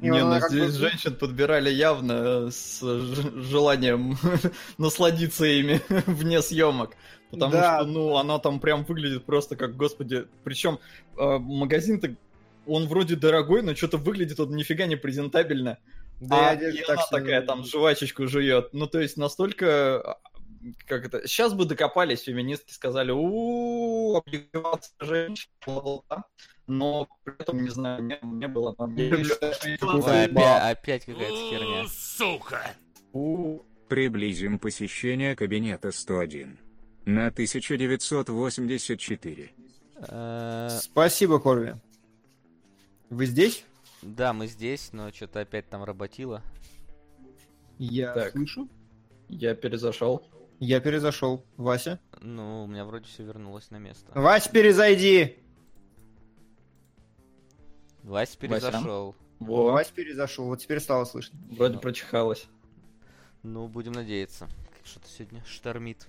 И 0.00 0.08
не, 0.08 0.24
ну 0.24 0.40
здесь 0.48 0.72
бы... 0.72 0.88
женщин 0.88 1.14
подбирали 1.14 1.70
явно 1.70 2.50
с 2.50 2.80
желанием 2.80 4.18
насладиться 4.78 5.44
ими 5.44 5.80
вне 6.06 6.42
съемок. 6.42 6.96
Потому 7.30 7.52
да. 7.52 7.78
что, 7.78 7.86
ну, 7.86 8.16
она 8.16 8.40
там 8.40 8.58
прям 8.58 8.84
выглядит 8.84 9.24
просто 9.24 9.54
как, 9.54 9.76
господи. 9.76 10.26
Причем 10.42 10.80
э, 11.16 11.38
магазин-то, 11.38 12.16
он 12.66 12.88
вроде 12.88 13.14
дорогой, 13.14 13.62
но 13.62 13.76
что-то 13.76 13.98
выглядит 13.98 14.40
он 14.40 14.56
нифига 14.56 14.86
не 14.86 14.96
презентабельно. 14.96 15.78
Да, 16.20 16.50
а 16.50 16.54
и 16.54 16.82
так 16.82 16.98
она 16.98 17.06
такая 17.10 17.42
там 17.42 17.64
жвачечку 17.64 18.26
жует. 18.26 18.70
Ну, 18.72 18.86
то 18.86 19.00
есть 19.00 19.16
настолько 19.16 20.00
а, 20.00 20.18
как 20.86 21.06
это, 21.06 21.26
сейчас 21.26 21.54
бы 21.54 21.64
докопались 21.64 22.22
феминистки, 22.22 22.72
сказали, 22.72 23.12
у 23.12 24.16
облигация 24.16 24.94
женщин, 25.00 25.48
но 26.66 27.08
при 27.24 27.34
этом, 27.38 27.62
не 27.62 27.70
знаю, 27.70 28.02
не, 28.02 28.18
не 28.22 28.48
было 28.48 28.74
там... 28.74 28.94
Опять 28.94 29.28
какая-то 31.04 31.50
херня. 31.50 31.84
Сука! 31.88 32.74
Приблизим 33.88 34.58
посещение 34.58 35.36
кабинета 35.36 35.92
101 35.92 36.58
на 37.04 37.26
1984. 37.26 39.50
Э, 40.08 40.68
Спасибо, 40.80 41.38
Корви. 41.38 41.74
Вы 43.10 43.26
здесь? 43.26 43.66
Да, 44.02 44.32
мы 44.32 44.46
здесь, 44.46 44.88
но 44.92 45.12
что-то 45.12 45.40
опять 45.40 45.68
там 45.68 45.84
работило. 45.84 46.42
Я 47.78 48.14
так. 48.14 48.32
слышу. 48.32 48.70
Я 49.28 49.54
перезашел. 49.54 50.26
Я 50.64 50.80
перезашел. 50.80 51.44
Вася? 51.58 52.00
Ну, 52.22 52.64
у 52.64 52.66
меня 52.66 52.86
вроде 52.86 53.04
все 53.04 53.22
вернулось 53.22 53.70
на 53.70 53.76
место. 53.76 54.10
Вась, 54.18 54.48
перезайди! 54.48 55.36
Вась 58.02 58.34
перезашел. 58.34 59.14
Во. 59.40 59.72
Вась 59.72 59.88
перезашел, 59.88 60.46
вот 60.46 60.60
теперь 60.60 60.80
стало 60.80 61.04
слышно. 61.04 61.38
Вроде 61.50 61.74
ну. 61.74 61.80
прочихалось. 61.80 62.46
Ну, 63.42 63.68
будем 63.68 63.92
надеяться. 63.92 64.48
Что-то 64.84 65.06
сегодня 65.08 65.44
штормит. 65.46 66.06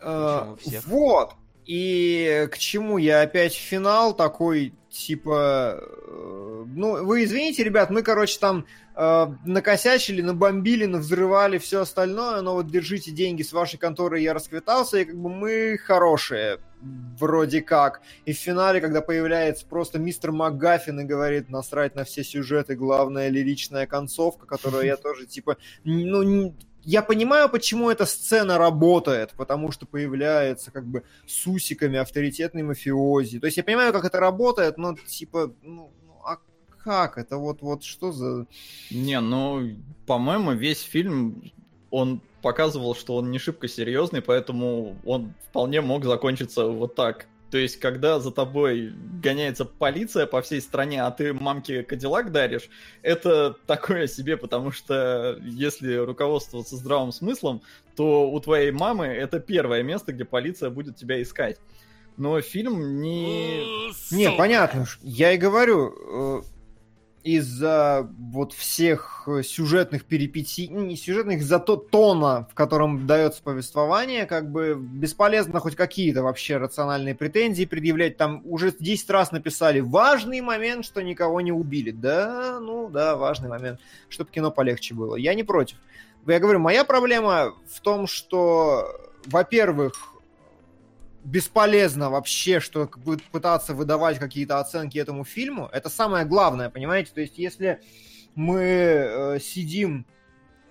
Uh, 0.00 0.58
вот! 0.86 1.34
И 1.66 2.48
к 2.50 2.58
чему 2.58 2.98
я 2.98 3.22
опять 3.22 3.54
финал 3.54 4.14
такой, 4.14 4.74
типа... 4.90 5.78
Э, 5.80 6.64
ну, 6.66 7.04
вы 7.04 7.24
извините, 7.24 7.64
ребят, 7.64 7.90
мы, 7.90 8.02
короче, 8.02 8.38
там 8.38 8.66
э, 8.96 9.26
накосячили, 9.44 10.20
набомбили, 10.20 10.86
навзрывали 10.86 11.58
все 11.58 11.80
остальное, 11.80 12.40
но 12.40 12.54
вот 12.54 12.68
держите 12.68 13.10
деньги 13.10 13.42
с 13.42 13.52
вашей 13.52 13.78
конторы, 13.78 14.20
я 14.20 14.34
расквитался, 14.34 14.98
и 14.98 15.04
как 15.04 15.16
бы 15.16 15.30
мы 15.30 15.78
хорошие, 15.78 16.58
вроде 16.80 17.60
как. 17.60 18.00
И 18.24 18.32
в 18.32 18.38
финале, 18.38 18.80
когда 18.80 19.00
появляется 19.00 19.66
просто 19.66 19.98
мистер 19.98 20.32
МакГаффин 20.32 21.00
и 21.00 21.04
говорит 21.04 21.48
насрать 21.50 21.94
на 21.94 22.04
все 22.04 22.24
сюжеты, 22.24 22.74
главная 22.74 23.28
лиричная 23.28 23.86
концовка, 23.86 24.46
которую 24.46 24.86
я 24.86 24.96
тоже, 24.96 25.26
типа, 25.26 25.56
ну, 25.84 26.54
я 26.84 27.02
понимаю, 27.02 27.48
почему 27.48 27.90
эта 27.90 28.06
сцена 28.06 28.58
работает, 28.58 29.32
потому 29.36 29.70
что 29.72 29.86
появляется 29.86 30.70
как 30.70 30.86
бы 30.86 31.02
с 31.26 31.46
усиками 31.46 31.98
авторитетный 31.98 32.62
мафиози. 32.62 33.38
То 33.38 33.46
есть 33.46 33.56
я 33.56 33.64
понимаю, 33.64 33.92
как 33.92 34.04
это 34.04 34.20
работает, 34.20 34.78
но 34.78 34.94
типа, 34.94 35.52
ну, 35.62 35.92
ну 36.06 36.20
а 36.24 36.38
как? 36.82 37.18
Это 37.18 37.36
вот, 37.36 37.62
вот 37.62 37.84
что 37.84 38.12
за... 38.12 38.46
Не, 38.90 39.20
ну, 39.20 39.76
по-моему, 40.06 40.52
весь 40.52 40.80
фильм, 40.82 41.52
он 41.90 42.20
показывал, 42.42 42.94
что 42.94 43.16
он 43.16 43.30
не 43.30 43.38
шибко 43.38 43.68
серьезный, 43.68 44.22
поэтому 44.22 44.96
он 45.04 45.34
вполне 45.48 45.80
мог 45.80 46.04
закончиться 46.04 46.66
вот 46.66 46.94
так. 46.94 47.26
То 47.50 47.58
есть, 47.58 47.80
когда 47.80 48.20
за 48.20 48.30
тобой 48.30 48.92
гоняется 49.22 49.64
полиция 49.64 50.26
по 50.26 50.40
всей 50.40 50.60
стране, 50.60 51.02
а 51.02 51.10
ты 51.10 51.32
мамке 51.32 51.82
Кадиллак 51.82 52.30
даришь, 52.30 52.68
это 53.02 53.56
такое 53.66 54.06
себе, 54.06 54.36
потому 54.36 54.70
что 54.70 55.38
если 55.42 55.94
руководствоваться 55.94 56.76
здравым 56.76 57.12
смыслом, 57.12 57.62
то 57.96 58.30
у 58.30 58.40
твоей 58.40 58.70
мамы 58.70 59.06
это 59.06 59.40
первое 59.40 59.82
место, 59.82 60.12
где 60.12 60.24
полиция 60.24 60.70
будет 60.70 60.96
тебя 60.96 61.20
искать. 61.20 61.58
Но 62.16 62.40
фильм 62.40 63.00
не... 63.00 63.90
Не, 64.10 64.30
понятно. 64.36 64.86
Я 65.02 65.32
и 65.32 65.38
говорю, 65.38 66.42
э, 66.42 66.42
из-за 67.22 68.08
вот 68.18 68.52
всех 68.52 69.24
э, 69.26 69.42
сюжетных 69.42 70.04
перипетий, 70.04 70.68
ну, 70.70 70.80
не 70.80 70.96
сюжетных, 70.96 71.40
из-за 71.40 71.58
то 71.58 71.76
тона, 71.76 72.48
в 72.50 72.54
котором 72.54 73.06
дается 73.06 73.42
повествование, 73.42 74.26
как 74.26 74.50
бы 74.50 74.74
бесполезно 74.80 75.60
хоть 75.60 75.76
какие-то 75.76 76.22
вообще 76.22 76.56
рациональные 76.56 77.14
претензии 77.14 77.64
предъявлять. 77.64 78.16
Там 78.16 78.42
уже 78.44 78.72
10 78.78 79.10
раз 79.10 79.32
написали 79.32 79.80
важный 79.80 80.40
момент, 80.40 80.84
что 80.84 81.02
никого 81.02 81.40
не 81.40 81.52
убили. 81.52 81.90
Да, 81.90 82.58
ну 82.60 82.88
да, 82.88 83.16
важный 83.16 83.48
момент, 83.48 83.80
чтобы 84.08 84.30
кино 84.30 84.50
полегче 84.50 84.94
было. 84.94 85.16
Я 85.16 85.34
не 85.34 85.42
против. 85.42 85.76
Я 86.26 86.38
говорю, 86.38 86.58
моя 86.58 86.84
проблема 86.84 87.54
в 87.70 87.80
том, 87.80 88.06
что, 88.06 88.86
во-первых, 89.26 90.09
бесполезно 91.24 92.10
вообще, 92.10 92.60
что 92.60 92.88
пытаться 93.32 93.74
выдавать 93.74 94.18
какие-то 94.18 94.58
оценки 94.58 94.98
этому 94.98 95.24
фильму. 95.24 95.68
Это 95.72 95.88
самое 95.88 96.24
главное, 96.24 96.70
понимаете? 96.70 97.12
То 97.14 97.20
есть, 97.20 97.38
если 97.38 97.80
мы 98.34 98.58
э, 98.60 99.38
сидим, 99.40 100.06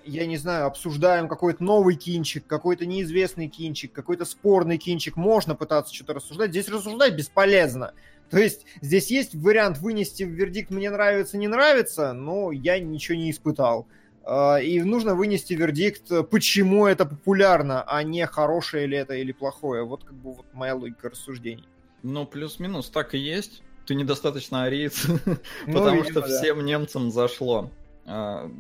я 0.05 0.25
не 0.25 0.37
знаю, 0.37 0.65
обсуждаем 0.65 1.27
какой-то 1.27 1.63
новый 1.63 1.95
кинчик, 1.95 2.45
какой-то 2.47 2.85
неизвестный 2.85 3.47
кинчик, 3.47 3.91
какой-то 3.91 4.25
спорный 4.25 4.77
кинчик, 4.77 5.15
можно 5.15 5.55
пытаться 5.55 5.93
что-то 5.93 6.15
рассуждать. 6.15 6.49
Здесь 6.51 6.69
рассуждать 6.69 7.15
бесполезно. 7.15 7.93
То 8.29 8.37
есть 8.37 8.65
здесь 8.81 9.09
есть 9.09 9.35
вариант 9.35 9.79
вынести 9.79 10.23
вердикт 10.23 10.69
«мне 10.69 10.89
нравится, 10.89 11.37
не 11.37 11.47
нравится», 11.47 12.13
но 12.13 12.51
я 12.51 12.79
ничего 12.79 13.17
не 13.17 13.31
испытал. 13.31 13.87
А, 14.31 14.57
и 14.57 14.79
нужно 14.81 15.15
вынести 15.15 15.53
вердикт, 15.53 16.11
почему 16.29 16.85
это 16.85 17.07
популярно, 17.07 17.81
а 17.81 18.03
не 18.03 18.27
хорошее 18.27 18.85
ли 18.85 18.95
это 18.95 19.15
или 19.15 19.31
плохое. 19.31 19.83
Вот 19.83 20.03
как 20.03 20.13
бы 20.13 20.33
вот 20.33 20.45
моя 20.53 20.75
логика 20.75 21.09
рассуждений. 21.09 21.67
Ну, 22.03 22.27
плюс-минус 22.27 22.91
так 22.91 23.15
и 23.15 23.17
есть. 23.17 23.63
Ты 23.87 23.95
недостаточно 23.95 24.65
ариец, 24.65 25.07
ну, 25.65 25.73
потому 25.73 26.03
что 26.03 26.21
всем 26.21 26.63
немцам 26.63 27.09
зашло. 27.09 27.71
А, 28.05 28.51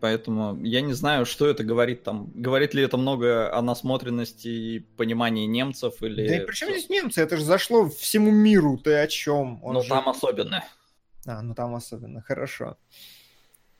поэтому 0.00 0.58
я 0.64 0.80
не 0.80 0.94
знаю, 0.94 1.26
что 1.26 1.46
это 1.46 1.62
говорит 1.62 2.02
там. 2.02 2.32
Говорит 2.34 2.74
ли 2.74 2.82
это 2.82 2.96
много 2.96 3.56
о 3.56 3.62
насмотренности 3.62 4.48
и 4.48 4.78
понимании 4.80 5.46
немцев 5.46 6.02
или... 6.02 6.26
Да 6.26 6.36
и 6.38 6.44
при 6.44 6.54
чем 6.56 6.70
здесь 6.70 6.88
немцы? 6.88 7.22
Это 7.22 7.36
же 7.36 7.44
зашло 7.44 7.88
всему 7.88 8.32
миру. 8.32 8.78
Ты 8.78 8.94
о 8.94 9.06
чем? 9.06 9.60
ну, 9.62 9.80
же... 9.80 9.90
там 9.90 10.08
особенно. 10.08 10.64
А, 11.24 11.40
ну 11.40 11.54
там 11.54 11.72
особенно. 11.76 12.20
Хорошо. 12.20 12.76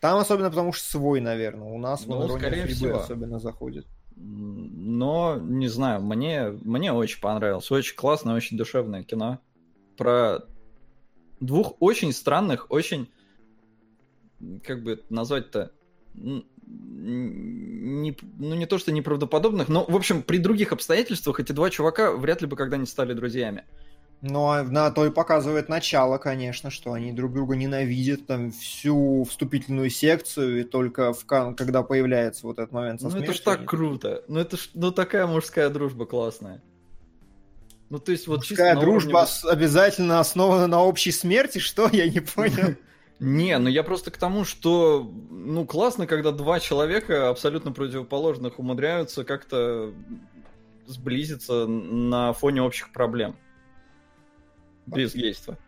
Там 0.05 0.19
особенно 0.19 0.51
потому 0.51 0.75
что 0.75 0.87
свой, 0.87 1.23
наверное. 1.23 1.67
У 1.67 1.79
нас 1.79 2.05
ну, 2.05 2.29
скорее 2.29 2.67
всего. 2.67 2.99
особенно 2.99 3.39
заходит. 3.39 3.87
Но, 4.17 5.39
не 5.41 5.69
знаю, 5.69 6.03
мне, 6.03 6.51
мне 6.63 6.93
очень 6.93 7.23
понравилось. 7.23 7.71
Очень 7.71 7.97
классное, 7.97 8.35
очень 8.35 8.59
душевное 8.59 9.03
кино. 9.03 9.39
Про 9.97 10.41
двух 11.41 11.77
очень 11.81 12.13
странных, 12.13 12.67
очень... 12.71 13.09
Как 14.63 14.83
бы 14.83 14.93
это 14.93 15.05
назвать-то? 15.09 15.73
Не, 16.13 16.43
ну, 18.37 18.55
не 18.57 18.67
то, 18.67 18.77
что 18.77 18.93
неправдоподобных, 18.93 19.71
но, 19.71 19.87
в 19.89 19.97
общем, 19.97 20.23
при 20.23 20.37
других 20.37 20.73
обстоятельствах 20.73 21.41
эти 21.41 21.53
два 21.53 21.71
чувака 21.71 22.13
вряд 22.13 22.43
ли 22.43 22.47
бы 22.47 22.57
когда-нибудь 22.57 22.91
стали 22.91 23.15
друзьями. 23.15 23.65
Ну, 24.27 24.49
а 24.49 24.63
на 24.63 24.91
то 24.91 25.05
и 25.05 25.11
показывает 25.11 25.69
начало, 25.69 26.17
конечно, 26.17 26.71
что 26.71 26.95
они 26.95 27.13
друг 27.13 27.35
друга 27.35 27.57
ненавидят, 27.57 28.27
там, 28.27 28.53
всю 28.53 29.25
вступительную 29.25 29.91
секцию, 29.91 30.61
и 30.61 30.65
только 30.65 31.13
в, 31.13 31.27
когда 31.27 31.83
появляется 31.83 32.47
вот 32.47 32.59
этот 32.59 32.73
момент 32.73 33.03
со 33.03 33.11
Ну, 33.11 33.19
это 33.19 33.35
ж 33.35 33.41
так 33.41 33.59
они... 33.59 33.67
круто. 33.67 34.25
Ну, 34.27 34.41
это 34.41 34.57
ж, 34.57 34.71
ну, 34.73 34.93
такая 34.93 35.27
мужская 35.27 35.69
дружба 35.69 36.07
классная. 36.07 36.63
Ну, 37.91 37.99
то 37.99 38.13
есть, 38.13 38.27
вот 38.27 38.39
Мужская 38.39 38.75
дружба 38.81 39.19
уровне... 39.19 39.51
обязательно 39.51 40.21
основана 40.21 40.69
на 40.69 40.83
общей 40.83 41.13
смерти? 41.13 41.59
Что? 41.59 41.87
Я 41.93 42.09
не 42.09 42.21
понял. 42.21 42.77
Не, 43.21 43.59
ну 43.59 43.69
я 43.69 43.85
просто 43.85 44.11
к 44.11 44.17
тому, 44.17 44.45
что 44.45 45.09
ну 45.31 45.65
классно, 45.67 46.07
когда 46.07 46.33
два 46.33 46.59
человека 46.59 47.29
абсолютно 47.29 47.71
противоположных 47.71 48.59
умудряются 48.59 49.23
как-то 49.23 49.95
сблизиться 50.87 51.67
на 51.67 52.33
фоне 52.33 52.63
общих 52.63 52.93
проблем. 52.93 53.37
Без 54.87 55.15
гейства. 55.15 55.59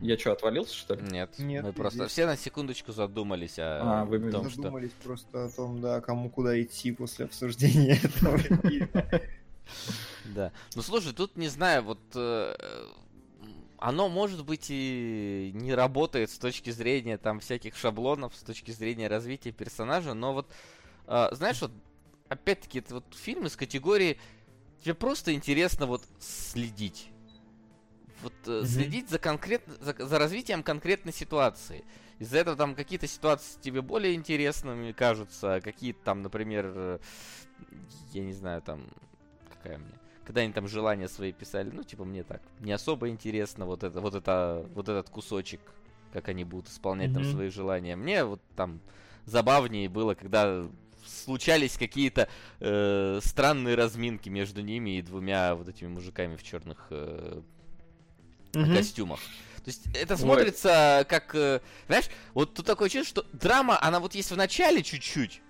Я 0.00 0.18
что, 0.18 0.32
отвалился, 0.32 0.74
что 0.74 0.94
ли? 0.94 1.02
Нет. 1.02 1.38
Нет 1.38 1.64
мы 1.64 1.72
просто 1.72 2.00
здесь. 2.00 2.12
все 2.12 2.26
на 2.26 2.36
секундочку 2.36 2.92
задумались 2.92 3.58
о, 3.58 4.02
а, 4.02 4.04
вы 4.04 4.30
том, 4.30 4.48
задумались 4.48 4.90
что... 4.90 5.02
просто 5.02 5.44
о 5.44 5.50
том, 5.50 5.80
да, 5.80 6.00
кому 6.00 6.30
куда 6.30 6.60
идти 6.60 6.92
после 6.92 7.26
обсуждения 7.26 7.98
этого 8.02 8.38
Да. 10.34 10.52
Ну 10.74 10.82
слушай, 10.82 11.12
тут 11.12 11.36
не 11.36 11.48
знаю, 11.48 11.82
вот 11.82 12.00
э, 12.14 12.54
оно 13.78 14.08
может 14.08 14.44
быть 14.44 14.66
и 14.68 15.50
не 15.54 15.74
работает 15.74 16.30
с 16.30 16.38
точки 16.38 16.70
зрения 16.70 17.18
там 17.18 17.40
всяких 17.40 17.76
шаблонов, 17.76 18.34
с 18.34 18.40
точки 18.42 18.70
зрения 18.70 19.08
развития 19.08 19.52
персонажа, 19.52 20.14
но 20.14 20.32
вот 20.32 20.46
э, 21.06 21.28
знаешь, 21.32 21.60
вот 21.60 21.72
опять-таки 22.28 22.78
это 22.80 22.94
вот 22.94 23.04
фильм 23.14 23.46
из 23.46 23.56
категории 23.56 24.18
тебе 24.82 24.94
просто 24.94 25.34
интересно 25.34 25.86
вот 25.86 26.02
следить. 26.18 27.10
Вот 28.22 28.32
mm-hmm. 28.44 28.66
следить 28.66 29.10
за 29.10 29.18
конкретно 29.18 29.74
за, 29.80 29.94
за 29.98 30.18
развитием 30.18 30.62
конкретной 30.62 31.12
ситуации. 31.12 31.84
Из-за 32.18 32.38
этого 32.38 32.56
там 32.56 32.74
какие-то 32.74 33.06
ситуации 33.06 33.60
тебе 33.60 33.82
более 33.82 34.14
интересными 34.14 34.92
кажутся, 34.92 35.60
какие-то 35.62 36.02
там, 36.02 36.22
например, 36.22 36.72
э, 36.74 36.98
я 38.12 38.24
не 38.24 38.32
знаю, 38.32 38.62
там 38.62 38.86
какая 39.50 39.78
мне 39.78 39.92
когда 40.26 40.40
они 40.40 40.52
там 40.52 40.66
желания 40.66 41.08
свои 41.08 41.32
писали, 41.32 41.70
ну, 41.70 41.84
типа, 41.84 42.04
мне 42.04 42.24
так, 42.24 42.42
не 42.58 42.72
особо 42.72 43.08
интересно 43.08 43.64
вот 43.64 43.84
это, 43.84 44.00
вот 44.00 44.16
это, 44.16 44.66
вот 44.74 44.88
этот 44.88 45.08
кусочек, 45.08 45.60
как 46.12 46.28
они 46.28 46.42
будут 46.42 46.68
исполнять 46.68 47.10
mm-hmm. 47.10 47.14
там 47.14 47.24
свои 47.24 47.48
желания. 47.48 47.94
Мне 47.94 48.24
вот 48.24 48.42
там 48.56 48.80
забавнее 49.24 49.88
было, 49.88 50.14
когда 50.14 50.66
случались 51.06 51.76
какие-то 51.76 52.28
э, 52.60 53.20
странные 53.22 53.74
разминки 53.74 54.28
между 54.28 54.62
ними 54.62 54.98
и 54.98 55.02
двумя 55.02 55.54
вот 55.54 55.68
этими 55.68 55.88
мужиками 55.88 56.36
в 56.36 56.42
черных 56.42 56.86
э, 56.90 57.40
mm-hmm. 58.52 58.76
костюмах. 58.76 59.20
То 59.64 59.70
есть 59.70 59.86
это 59.94 60.16
смотрится 60.16 60.98
Ой. 61.00 61.04
как, 61.06 61.34
э, 61.34 61.60
знаешь, 61.88 62.06
вот 62.34 62.54
тут 62.54 62.66
такое 62.66 62.88
чувство, 62.88 63.22
что 63.22 63.36
драма, 63.36 63.82
она 63.82 63.98
вот 63.98 64.14
есть 64.14 64.30
в 64.30 64.36
начале 64.36 64.82
чуть-чуть, 64.82 65.42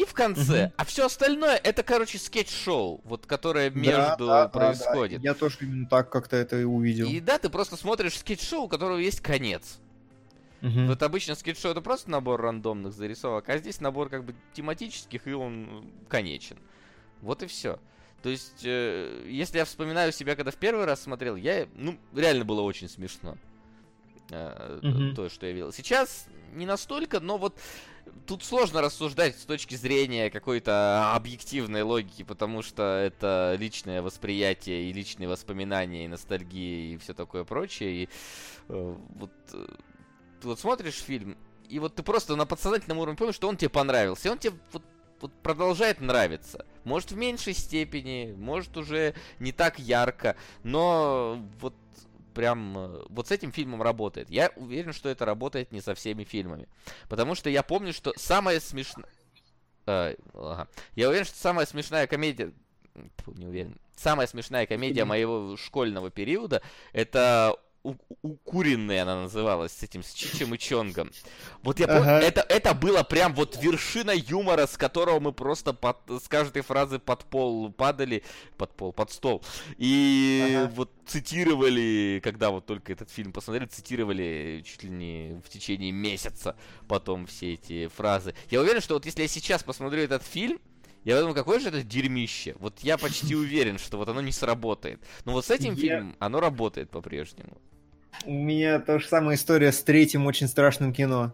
и 0.00 0.04
в 0.06 0.14
конце. 0.14 0.66
Угу. 0.66 0.72
А 0.78 0.84
все 0.86 1.06
остальное 1.06 1.56
это, 1.56 1.82
короче, 1.82 2.18
скетч-шоу, 2.18 3.02
вот 3.04 3.26
которое 3.26 3.68
между 3.68 4.26
да, 4.26 4.44
да, 4.44 4.48
происходит. 4.48 5.18
Да, 5.18 5.22
да. 5.24 5.28
Я 5.30 5.34
тоже 5.34 5.58
именно 5.60 5.86
так 5.86 6.10
как-то 6.10 6.36
это 6.36 6.58
и 6.58 6.64
увидел. 6.64 7.06
И 7.06 7.20
да, 7.20 7.38
ты 7.38 7.50
просто 7.50 7.76
смотришь 7.76 8.18
скетч-шоу, 8.18 8.64
у 8.64 8.68
которого 8.68 8.96
есть 8.96 9.20
конец. 9.20 9.78
Угу. 10.62 10.86
Вот 10.86 11.02
обычно 11.02 11.34
скетч-шоу 11.34 11.72
это 11.72 11.80
просто 11.80 12.10
набор 12.10 12.40
рандомных 12.40 12.92
зарисовок, 12.92 13.48
а 13.48 13.58
здесь 13.58 13.80
набор 13.80 14.08
как 14.10 14.24
бы 14.24 14.34
тематических, 14.52 15.26
и 15.26 15.32
он 15.32 15.90
конечен. 16.08 16.58
Вот 17.22 17.42
и 17.42 17.46
все. 17.46 17.78
То 18.22 18.28
есть, 18.28 18.64
э, 18.64 19.24
если 19.26 19.58
я 19.58 19.64
вспоминаю 19.64 20.12
себя, 20.12 20.36
когда 20.36 20.50
в 20.50 20.56
первый 20.56 20.84
раз 20.84 21.02
смотрел, 21.02 21.36
я, 21.36 21.66
ну, 21.74 21.98
реально 22.14 22.44
было 22.44 22.60
очень 22.60 22.88
смешно. 22.88 23.38
Э, 24.30 24.80
угу. 24.82 25.14
То, 25.14 25.28
что 25.28 25.46
я 25.46 25.52
видел. 25.52 25.72
Сейчас 25.72 26.26
не 26.52 26.66
настолько, 26.66 27.20
но 27.20 27.38
вот 27.38 27.58
тут 28.26 28.44
сложно 28.44 28.80
рассуждать 28.80 29.38
с 29.38 29.44
точки 29.44 29.74
зрения 29.74 30.30
какой-то 30.30 31.14
объективной 31.14 31.82
логики, 31.82 32.22
потому 32.22 32.62
что 32.62 32.82
это 32.82 33.56
личное 33.58 34.02
восприятие 34.02 34.90
и 34.90 34.92
личные 34.92 35.28
воспоминания, 35.28 36.04
и 36.04 36.08
ностальгия, 36.08 36.94
и 36.94 36.96
все 36.98 37.14
такое 37.14 37.44
прочее. 37.44 38.04
И 38.04 38.08
э, 38.68 38.96
вот 39.16 39.32
э, 39.52 39.66
ты 40.40 40.48
вот 40.48 40.58
смотришь 40.58 40.94
фильм, 40.94 41.36
и 41.68 41.78
вот 41.78 41.94
ты 41.94 42.02
просто 42.02 42.36
на 42.36 42.46
подсознательном 42.46 42.98
уровне 42.98 43.16
помнишь, 43.16 43.36
что 43.36 43.48
он 43.48 43.56
тебе 43.56 43.68
понравился, 43.68 44.28
и 44.28 44.30
он 44.30 44.38
тебе 44.38 44.54
вот, 44.72 44.82
вот 45.20 45.32
продолжает 45.42 46.00
нравиться. 46.00 46.66
Может 46.84 47.12
в 47.12 47.16
меньшей 47.16 47.54
степени, 47.54 48.34
может 48.36 48.76
уже 48.76 49.14
не 49.38 49.52
так 49.52 49.78
ярко, 49.78 50.36
но 50.64 51.40
вот 51.60 51.74
прям 52.34 52.76
э, 52.78 53.04
вот 53.08 53.28
с 53.28 53.30
этим 53.30 53.52
фильмом 53.52 53.82
работает. 53.82 54.30
Я 54.30 54.50
уверен, 54.56 54.92
что 54.92 55.08
это 55.08 55.24
работает 55.24 55.72
не 55.72 55.80
со 55.80 55.94
всеми 55.94 56.24
фильмами. 56.24 56.68
Потому 57.08 57.34
что 57.34 57.50
я 57.50 57.62
помню, 57.62 57.92
что 57.92 58.12
самая 58.16 58.60
смешная... 58.60 59.06
Э, 59.86 60.14
ага. 60.34 60.68
Я 60.94 61.08
уверен, 61.08 61.26
что 61.26 61.36
самая 61.36 61.66
смешная 61.66 62.06
комедия... 62.06 62.52
Фу, 63.18 63.32
не 63.32 63.46
уверен. 63.46 63.76
Самая 63.96 64.26
смешная 64.26 64.66
комедия 64.66 65.04
моего 65.04 65.56
школьного 65.56 66.10
периода 66.10 66.62
это 66.92 67.56
укуренная 68.22 69.02
она 69.02 69.22
называлась, 69.22 69.72
с 69.72 69.82
этим, 69.82 70.02
с 70.02 70.12
Чичем 70.12 70.54
и 70.54 70.58
Чонгом. 70.58 71.10
Вот 71.62 71.80
я 71.80 71.86
ага. 71.86 71.96
помню, 71.96 72.12
это, 72.12 72.40
это 72.42 72.74
было 72.74 73.02
прям 73.02 73.34
вот 73.34 73.62
вершина 73.62 74.10
юмора, 74.10 74.66
с 74.66 74.76
которого 74.76 75.20
мы 75.20 75.32
просто 75.32 75.72
под, 75.72 75.96
с 76.08 76.28
каждой 76.28 76.62
фразы 76.62 76.98
под 76.98 77.24
пол 77.24 77.72
падали, 77.72 78.22
под 78.56 78.74
пол, 78.76 78.92
под 78.92 79.10
стол. 79.10 79.42
И 79.78 80.56
ага. 80.64 80.72
вот 80.74 80.90
цитировали, 81.06 82.20
когда 82.22 82.50
вот 82.50 82.66
только 82.66 82.92
этот 82.92 83.10
фильм 83.10 83.32
посмотрели, 83.32 83.66
цитировали 83.66 84.62
чуть 84.64 84.84
ли 84.84 84.90
не 84.90 85.40
в 85.44 85.48
течение 85.48 85.92
месяца 85.92 86.56
потом 86.88 87.26
все 87.26 87.54
эти 87.54 87.88
фразы. 87.88 88.34
Я 88.50 88.60
уверен, 88.60 88.80
что 88.80 88.94
вот 88.94 89.06
если 89.06 89.22
я 89.22 89.28
сейчас 89.28 89.62
посмотрю 89.62 90.02
этот 90.02 90.22
фильм, 90.22 90.60
я 91.04 91.18
думаю, 91.18 91.34
какое 91.34 91.60
же 91.60 91.68
это 91.68 91.82
дерьмище. 91.82 92.54
Вот 92.58 92.80
я 92.80 92.98
почти 92.98 93.34
уверен, 93.36 93.78
что 93.78 93.96
вот 93.96 94.08
оно 94.08 94.20
не 94.20 94.32
сработает. 94.32 95.00
Но 95.24 95.32
вот 95.32 95.46
с 95.46 95.50
этим 95.50 95.74
я... 95.74 95.76
фильмом 95.76 96.16
оно 96.18 96.40
работает 96.40 96.90
по-прежнему. 96.90 97.60
У 98.26 98.32
меня 98.32 98.78
та 98.80 98.98
же 98.98 99.06
самая 99.06 99.36
история 99.36 99.72
с 99.72 99.82
третьим 99.82 100.26
очень 100.26 100.48
страшным 100.48 100.92
кино. 100.92 101.32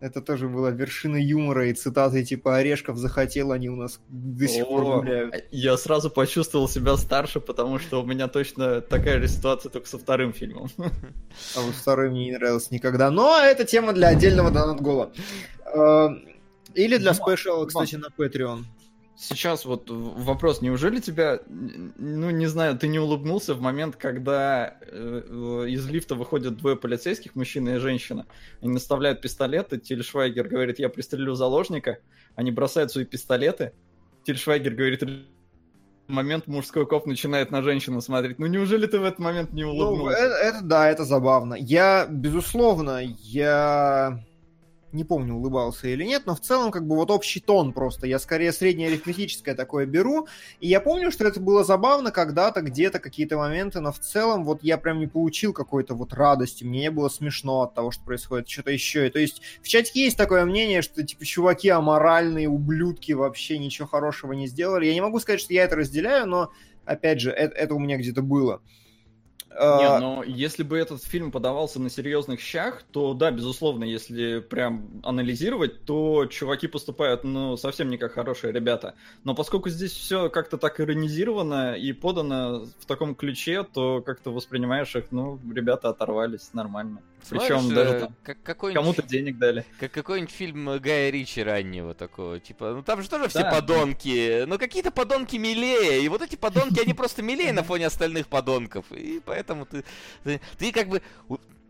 Это 0.00 0.20
тоже 0.20 0.48
была 0.48 0.70
вершина 0.70 1.16
юмора, 1.16 1.68
и 1.68 1.72
цитаты 1.72 2.22
типа 2.24 2.56
«Орешков 2.56 2.98
захотел», 2.98 3.52
они 3.52 3.70
у 3.70 3.76
нас 3.76 4.00
до 4.08 4.46
сих 4.46 4.66
пор 4.66 5.00
гуляют. 5.00 5.46
Я 5.50 5.78
сразу 5.78 6.10
почувствовал 6.10 6.68
себя 6.68 6.96
старше, 6.96 7.40
потому 7.40 7.78
что 7.78 8.02
у 8.02 8.06
меня 8.06 8.28
точно 8.28 8.82
такая 8.82 9.20
же 9.20 9.28
ситуация, 9.28 9.70
только 9.70 9.88
со 9.88 9.98
вторым 9.98 10.34
фильмом. 10.34 10.68
А 11.56 11.60
вот 11.60 11.74
второй 11.74 12.10
мне 12.10 12.26
не 12.26 12.32
нравился 12.32 12.74
никогда. 12.74 13.10
Но 13.10 13.38
это 13.38 13.64
тема 13.64 13.94
для 13.94 14.08
отдельного 14.08 14.50
донат-гола. 14.50 15.12
Э, 15.74 16.08
или 16.74 16.98
для 16.98 17.14
спешала, 17.14 17.64
кстати, 17.64 17.94
на 17.96 18.08
Patreon 18.08 18.64
сейчас 19.16 19.64
вот 19.64 19.84
вопрос, 19.88 20.60
неужели 20.60 21.00
тебя, 21.00 21.40
ну 21.48 22.30
не 22.30 22.46
знаю, 22.46 22.78
ты 22.78 22.88
не 22.88 22.98
улыбнулся 22.98 23.54
в 23.54 23.60
момент, 23.60 23.96
когда 23.96 24.76
э, 24.80 25.66
из 25.68 25.88
лифта 25.88 26.14
выходят 26.14 26.56
двое 26.56 26.76
полицейских, 26.76 27.34
мужчина 27.34 27.76
и 27.76 27.78
женщина, 27.78 28.26
они 28.60 28.72
наставляют 28.72 29.20
пистолеты, 29.20 29.78
Тильшвайгер 29.78 30.48
говорит, 30.48 30.78
я 30.78 30.88
пристрелю 30.88 31.34
заложника, 31.34 31.98
они 32.34 32.50
бросают 32.50 32.90
свои 32.90 33.04
пистолеты, 33.04 33.72
Тильшвайгер 34.24 34.74
говорит, 34.74 35.02
момент 36.08 36.46
мужской 36.46 36.86
коп 36.86 37.06
начинает 37.06 37.50
на 37.50 37.62
женщину 37.62 38.00
смотреть. 38.00 38.38
Ну 38.38 38.46
неужели 38.46 38.86
ты 38.86 38.98
в 38.98 39.04
этот 39.04 39.18
момент 39.18 39.52
не 39.52 39.64
ну, 39.64 39.70
улыбнулся? 39.70 40.16
Ну, 40.18 40.24
это, 40.24 40.34
это 40.34 40.60
да, 40.62 40.90
это 40.90 41.04
забавно. 41.04 41.54
Я, 41.54 42.06
безусловно, 42.06 43.00
я 43.02 44.24
не 44.94 45.04
помню, 45.04 45.34
улыбался 45.34 45.88
или 45.88 46.04
нет, 46.04 46.22
но 46.26 46.34
в 46.34 46.40
целом 46.40 46.70
как 46.70 46.86
бы 46.86 46.96
вот 46.96 47.10
общий 47.10 47.40
тон 47.40 47.72
просто. 47.72 48.06
Я 48.06 48.18
скорее 48.18 48.52
среднее 48.52 48.88
арифметическое 48.88 49.54
такое 49.54 49.86
беру. 49.86 50.28
И 50.60 50.68
я 50.68 50.80
помню, 50.80 51.10
что 51.10 51.26
это 51.26 51.40
было 51.40 51.64
забавно 51.64 52.12
когда-то, 52.12 52.62
где-то 52.62 53.00
какие-то 53.00 53.36
моменты, 53.36 53.80
но 53.80 53.92
в 53.92 53.98
целом 53.98 54.44
вот 54.44 54.62
я 54.62 54.78
прям 54.78 55.00
не 55.00 55.06
получил 55.06 55.52
какой-то 55.52 55.94
вот 55.94 56.12
радости. 56.12 56.64
Мне 56.64 56.80
не 56.80 56.90
было 56.90 57.08
смешно 57.08 57.62
от 57.62 57.74
того, 57.74 57.90
что 57.90 58.04
происходит 58.04 58.48
что-то 58.48 58.70
еще. 58.70 59.06
И, 59.06 59.10
то 59.10 59.18
есть 59.18 59.42
в 59.62 59.68
чатике 59.68 60.04
есть 60.04 60.16
такое 60.16 60.44
мнение, 60.44 60.82
что 60.82 61.02
типа 61.02 61.24
чуваки 61.24 61.68
аморальные, 61.68 62.48
ублюдки 62.48 63.12
вообще 63.12 63.58
ничего 63.58 63.88
хорошего 63.88 64.32
не 64.32 64.46
сделали. 64.46 64.86
Я 64.86 64.94
не 64.94 65.00
могу 65.00 65.18
сказать, 65.18 65.40
что 65.40 65.52
я 65.52 65.64
это 65.64 65.76
разделяю, 65.76 66.26
но 66.26 66.52
опять 66.84 67.20
же, 67.20 67.30
это, 67.30 67.54
это 67.56 67.74
у 67.74 67.78
меня 67.78 67.96
где-то 67.96 68.22
было. 68.22 68.62
Не, 69.54 69.60
А, 69.60 70.00
но 70.00 70.24
если 70.24 70.64
бы 70.64 70.76
этот 70.76 71.04
фильм 71.04 71.30
подавался 71.30 71.80
на 71.80 71.88
серьезных 71.88 72.40
щах, 72.40 72.82
то 72.90 73.14
да, 73.14 73.30
безусловно, 73.30 73.84
если 73.84 74.40
прям 74.40 75.00
анализировать, 75.04 75.84
то 75.84 76.26
чуваки 76.26 76.66
поступают, 76.66 77.22
ну, 77.22 77.56
совсем 77.56 77.88
не 77.88 77.96
как 77.96 78.14
хорошие 78.14 78.52
ребята. 78.52 78.94
Но 79.22 79.34
поскольку 79.34 79.68
здесь 79.70 79.92
все 79.92 80.28
как-то 80.28 80.58
так 80.58 80.80
иронизировано 80.80 81.74
и 81.74 81.92
подано 81.92 82.66
в 82.80 82.86
таком 82.86 83.14
ключе, 83.14 83.62
то 83.62 84.02
как-то 84.02 84.32
воспринимаешь 84.32 84.96
их, 84.96 85.12
ну, 85.12 85.38
ребята 85.54 85.88
оторвались 85.90 86.52
нормально. 86.52 87.00
Причем 87.28 87.74
даже 87.74 87.90
э, 87.94 88.00
там 88.00 88.14
как, 88.22 88.42
какой-нибудь, 88.42 88.82
кому-то 88.82 89.02
денег 89.02 89.38
дали. 89.38 89.64
как 89.78 89.92
какой-нибудь 89.92 90.32
фильм 90.34 90.78
Гая 90.78 91.10
Ричи 91.10 91.42
раннего 91.42 91.94
такого, 91.94 92.40
типа, 92.40 92.72
ну 92.74 92.82
там 92.82 93.02
же 93.02 93.08
тоже 93.08 93.28
все 93.28 93.40
Да. 93.42 93.50
подонки, 93.50 94.44
но 94.46 94.58
какие-то 94.58 94.90
подонки 94.90 95.36
милее, 95.36 96.02
и 96.02 96.08
вот 96.08 96.22
эти 96.22 96.36
подонки, 96.36 96.80
они 96.80 96.94
просто 96.94 97.22
милее 97.22 97.52
на 97.52 97.62
фоне 97.62 97.86
остальных 97.86 98.26
подонков, 98.28 98.90
и 98.92 99.20
поэтому 99.24 99.66
ты, 99.66 99.84
ты, 100.22 100.40
ты 100.58 100.72
как 100.72 100.88
бы, 100.88 101.02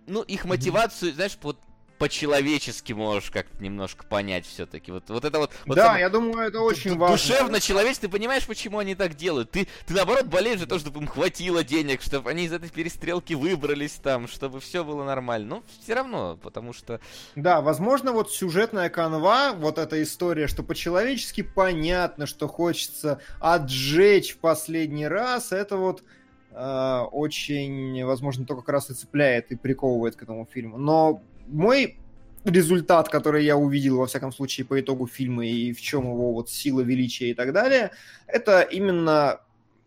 ну, 0.06 0.22
их 0.22 0.44
мотивацию, 0.44 1.12
знаешь, 1.12 1.38
вот 1.42 1.58
по-человечески 2.04 2.92
можешь 2.92 3.30
как-то 3.30 3.62
немножко 3.62 4.04
понять 4.04 4.44
все-таки. 4.44 4.92
Вот, 4.92 5.08
вот 5.08 5.24
это 5.24 5.38
вот... 5.38 5.50
вот 5.64 5.74
да, 5.74 5.86
сам- 5.86 5.98
я 6.00 6.10
думаю, 6.10 6.48
это 6.48 6.60
очень 6.60 6.98
важно. 6.98 7.16
Душевно, 7.16 7.60
человечески, 7.62 8.02
ты 8.02 8.08
понимаешь, 8.10 8.46
почему 8.46 8.78
они 8.78 8.94
так 8.94 9.14
делают. 9.14 9.50
Ты, 9.50 9.66
ты 9.86 9.94
наоборот 9.94 10.26
болеешь 10.26 10.60
за 10.60 10.66
то, 10.66 10.78
чтобы 10.78 11.00
им 11.00 11.06
хватило 11.06 11.64
денег, 11.64 12.02
чтобы 12.02 12.28
они 12.28 12.44
из 12.44 12.52
этой 12.52 12.68
перестрелки 12.68 13.32
выбрались 13.32 13.92
там, 13.92 14.28
чтобы 14.28 14.60
все 14.60 14.84
было 14.84 15.02
нормально. 15.02 15.46
Ну, 15.48 15.62
все 15.82 15.94
равно, 15.94 16.38
потому 16.42 16.74
что... 16.74 17.00
Да, 17.36 17.62
возможно, 17.62 18.12
вот 18.12 18.30
сюжетная 18.30 18.90
канва, 18.90 19.54
вот 19.54 19.78
эта 19.78 20.02
история, 20.02 20.46
что 20.46 20.62
по-человечески 20.62 21.40
понятно, 21.40 22.26
что 22.26 22.48
хочется 22.48 23.18
отжечь 23.40 24.34
в 24.34 24.38
последний 24.40 25.08
раз, 25.08 25.52
это 25.52 25.78
вот 25.78 26.02
э, 26.50 26.98
очень, 27.12 28.04
возможно, 28.04 28.44
то 28.44 28.56
как 28.56 28.68
раз 28.68 28.90
и 28.90 28.92
цепляет 28.92 29.52
и 29.52 29.56
приковывает 29.56 30.16
к 30.16 30.22
этому 30.22 30.46
фильму. 30.52 30.76
Но 30.76 31.22
мой 31.46 31.98
результат, 32.44 33.08
который 33.08 33.44
я 33.44 33.56
увидел, 33.56 33.98
во 33.98 34.06
всяком 34.06 34.32
случае, 34.32 34.66
по 34.66 34.78
итогу 34.80 35.06
фильма 35.06 35.46
и 35.46 35.72
в 35.72 35.80
чем 35.80 36.04
его 36.04 36.32
вот 36.32 36.50
сила, 36.50 36.80
величие 36.80 37.30
и 37.30 37.34
так 37.34 37.52
далее, 37.52 37.90
это 38.26 38.60
именно 38.60 39.40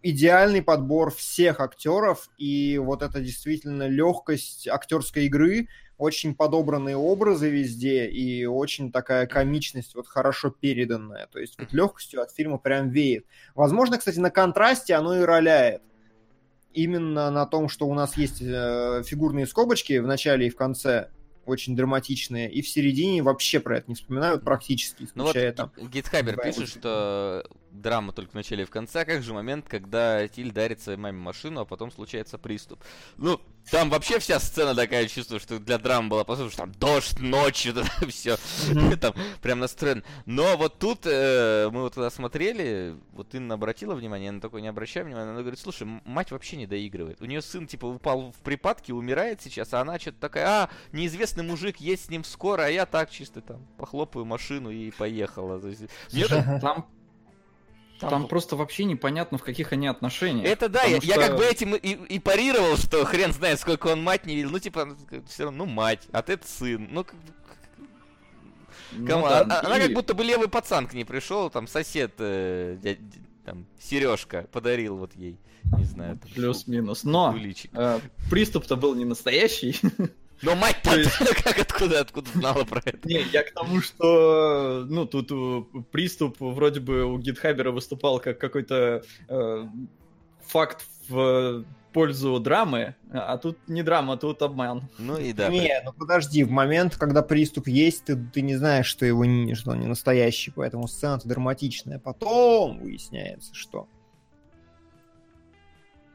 идеальный 0.03 0.61
подбор 0.61 1.11
всех 1.11 1.59
актеров 1.59 2.29
и 2.37 2.77
вот 2.77 3.01
это 3.01 3.19
действительно 3.19 3.87
легкость 3.87 4.67
актерской 4.67 5.25
игры, 5.25 5.67
очень 5.97 6.35
подобранные 6.35 6.95
образы 6.95 7.49
везде 7.49 8.07
и 8.07 8.45
очень 8.45 8.91
такая 8.91 9.25
комичность 9.25 9.95
вот 9.95 10.07
хорошо 10.07 10.51
переданная. 10.51 11.27
То 11.27 11.39
есть 11.39 11.57
вот 11.59 11.73
легкостью 11.73 12.21
от 12.21 12.31
фильма 12.31 12.57
прям 12.57 12.89
веет. 12.89 13.25
Возможно, 13.55 13.97
кстати, 13.97 14.19
на 14.19 14.29
контрасте 14.29 14.93
оно 14.93 15.17
и 15.17 15.21
роляет. 15.21 15.81
Именно 16.73 17.31
на 17.31 17.47
том, 17.47 17.69
что 17.69 17.87
у 17.87 17.93
нас 17.95 18.15
есть 18.17 18.41
э, 18.41 19.01
фигурные 19.03 19.47
скобочки 19.47 19.97
в 19.97 20.05
начале 20.05 20.45
и 20.45 20.51
в 20.51 20.55
конце, 20.55 21.09
очень 21.47 21.75
драматичные, 21.75 22.51
и 22.51 22.61
в 22.61 22.67
середине 22.69 23.23
вообще 23.23 23.59
про 23.59 23.77
это 23.77 23.85
не 23.89 23.95
вспоминают 23.95 24.43
практически, 24.43 25.07
Ну 25.15 25.23
вот 25.23 25.33
там. 25.55 25.71
Ги- 25.77 25.87
Гитхабер 25.87 26.37
пишет, 26.37 26.69
что 26.69 27.45
драма 27.81 28.13
только 28.13 28.31
в 28.31 28.35
начале 28.35 28.63
и 28.63 28.65
в 28.65 28.69
конце, 28.69 29.01
а 29.01 29.05
как 29.05 29.23
же 29.23 29.33
момент, 29.33 29.67
когда 29.67 30.27
Тиль 30.27 30.51
дарит 30.51 30.81
своей 30.81 30.97
маме 30.97 31.17
машину, 31.17 31.61
а 31.61 31.65
потом 31.65 31.91
случается 31.91 32.37
приступ. 32.37 32.83
Ну, 33.17 33.39
там 33.69 33.89
вообще 33.89 34.19
вся 34.19 34.39
сцена 34.39 34.73
такая, 34.73 35.07
чувствую, 35.07 35.39
что 35.39 35.59
для 35.59 35.77
драм 35.77 36.07
была, 36.07 36.23
потому 36.23 36.49
что 36.49 36.59
там 36.59 36.71
дождь, 36.73 37.19
ночь, 37.19 37.65
вот 37.65 37.85
это 37.85 38.07
все, 38.09 38.37
там 39.01 39.13
прям 39.41 39.59
настроен. 39.59 40.03
Но 40.25 40.55
вот 40.57 40.79
тут 40.79 41.01
э, 41.05 41.69
мы 41.71 41.81
вот 41.81 41.95
когда 41.95 42.09
смотрели, 42.09 42.95
вот 43.11 43.35
Инна 43.35 43.55
обратила 43.55 43.93
внимание, 43.95 44.29
она 44.29 44.39
такой 44.39 44.61
не 44.61 44.67
обращая 44.69 45.03
внимания, 45.03 45.31
она 45.31 45.41
говорит, 45.41 45.59
слушай, 45.59 45.85
мать 46.05 46.31
вообще 46.31 46.55
не 46.55 46.65
доигрывает. 46.65 47.21
У 47.21 47.25
нее 47.25 47.41
сын, 47.41 47.67
типа, 47.67 47.85
упал 47.85 48.31
в 48.31 48.41
припадке, 48.43 48.93
умирает 48.93 49.41
сейчас, 49.41 49.73
а 49.73 49.81
она 49.81 49.99
что-то 49.99 50.19
такая, 50.19 50.47
а, 50.47 50.69
неизвестный 50.93 51.43
мужик 51.43 51.77
есть 51.77 52.05
с 52.05 52.09
ним 52.09 52.23
скоро, 52.23 52.63
а 52.63 52.69
я 52.69 52.85
так 52.85 53.09
чисто 53.09 53.41
там 53.41 53.65
похлопаю 53.77 54.25
машину 54.25 54.69
и 54.69 54.91
поехала. 54.91 55.61
Так- 56.61 56.85
Там, 57.99 58.09
там 58.09 58.27
просто 58.27 58.55
вообще 58.55 58.83
непонятно, 58.83 59.37
в 59.37 59.43
каких 59.43 59.71
они 59.73 59.87
отношениях. 59.87 60.45
Это 60.47 60.69
да, 60.69 60.83
я, 60.83 60.97
Потому 60.99 61.07
я 61.07 61.13
что- 61.15 61.27
как 61.27 61.37
бы 61.37 61.45
этим 61.45 61.75
и, 61.75 61.89
и 62.15 62.19
парировал, 62.19 62.77
что 62.77 63.03
хрен 63.05 63.33
знает, 63.33 63.59
сколько 63.59 63.87
он 63.87 64.03
мать 64.03 64.25
не 64.25 64.35
видел. 64.35 64.51
Ну, 64.51 64.59
типа, 64.59 64.95
все 65.27 65.45
равно, 65.45 65.65
ну, 65.65 65.71
мать, 65.71 66.07
а 66.11 66.21
ты 66.21 66.39
сын. 66.45 66.87
Ну, 66.91 67.03
как 67.03 67.15
бы, 67.15 67.31
Ну 68.93 69.05
да, 69.07 69.39
а- 69.41 69.65
Она 69.65 69.77
и- 69.77 69.81
как 69.83 69.93
будто 69.93 70.13
бы 70.13 70.23
левый 70.23 70.47
пацан 70.47 70.87
к 70.87 70.93
ней 70.93 71.03
пришел, 71.05 71.49
там 71.49 71.67
сосед, 71.67 72.13
э, 72.19 72.77
дядь- 72.81 72.99
там, 73.45 73.65
Сережка 73.79 74.47
подарил 74.51 74.97
вот 74.97 75.13
ей, 75.15 75.37
не 75.77 75.83
знаю, 75.83 76.19
Плюс-минус. 76.35 77.03
Но 77.03 77.35
э, 77.73 77.99
приступ-то 78.29 78.75
был 78.75 78.95
не 78.95 79.05
настоящий. 79.05 79.79
Но 80.41 80.55
мать-то, 80.55 80.91
то 80.91 80.99
есть- 80.99 81.17
как 81.43 81.59
откуда, 81.59 82.01
откуда 82.01 82.29
знала 82.31 82.63
про 82.63 82.81
это? 82.85 83.07
Не, 83.07 83.21
я 83.33 83.43
к 83.43 83.51
тому, 83.53 83.81
что, 83.81 84.85
ну, 84.87 85.05
тут 85.05 85.31
э, 85.31 85.81
приступ 85.91 86.37
вроде 86.39 86.79
бы 86.79 87.05
у 87.05 87.17
Гитхабера 87.17 87.71
выступал 87.71 88.19
как 88.19 88.37
какой-то 88.39 89.03
э, 89.29 89.65
факт 90.45 90.85
в 91.09 91.65
пользу 91.93 92.39
драмы, 92.39 92.95
а 93.11 93.37
тут 93.39 93.57
не 93.67 93.81
драма, 93.81 94.17
тут 94.17 94.43
обман. 94.43 94.87
Ну 94.99 95.17
и 95.17 95.33
да. 95.33 95.49
не, 95.49 95.81
ну 95.83 95.93
подожди, 95.93 96.43
в 96.43 96.51
момент, 96.51 96.95
когда 96.95 97.23
приступ 97.23 97.67
есть, 97.67 98.05
ты, 98.05 98.15
ты 98.15 98.41
не 98.41 98.55
знаешь, 98.55 98.85
что 98.85 99.05
его 99.05 99.25
не, 99.25 99.55
что 99.55 99.71
он 99.71 99.79
не 99.79 99.87
настоящий, 99.87 100.51
поэтому 100.51 100.87
сцена-то 100.87 101.27
драматичная. 101.27 101.97
Потом 101.97 102.79
выясняется, 102.79 103.55
что. 103.55 103.87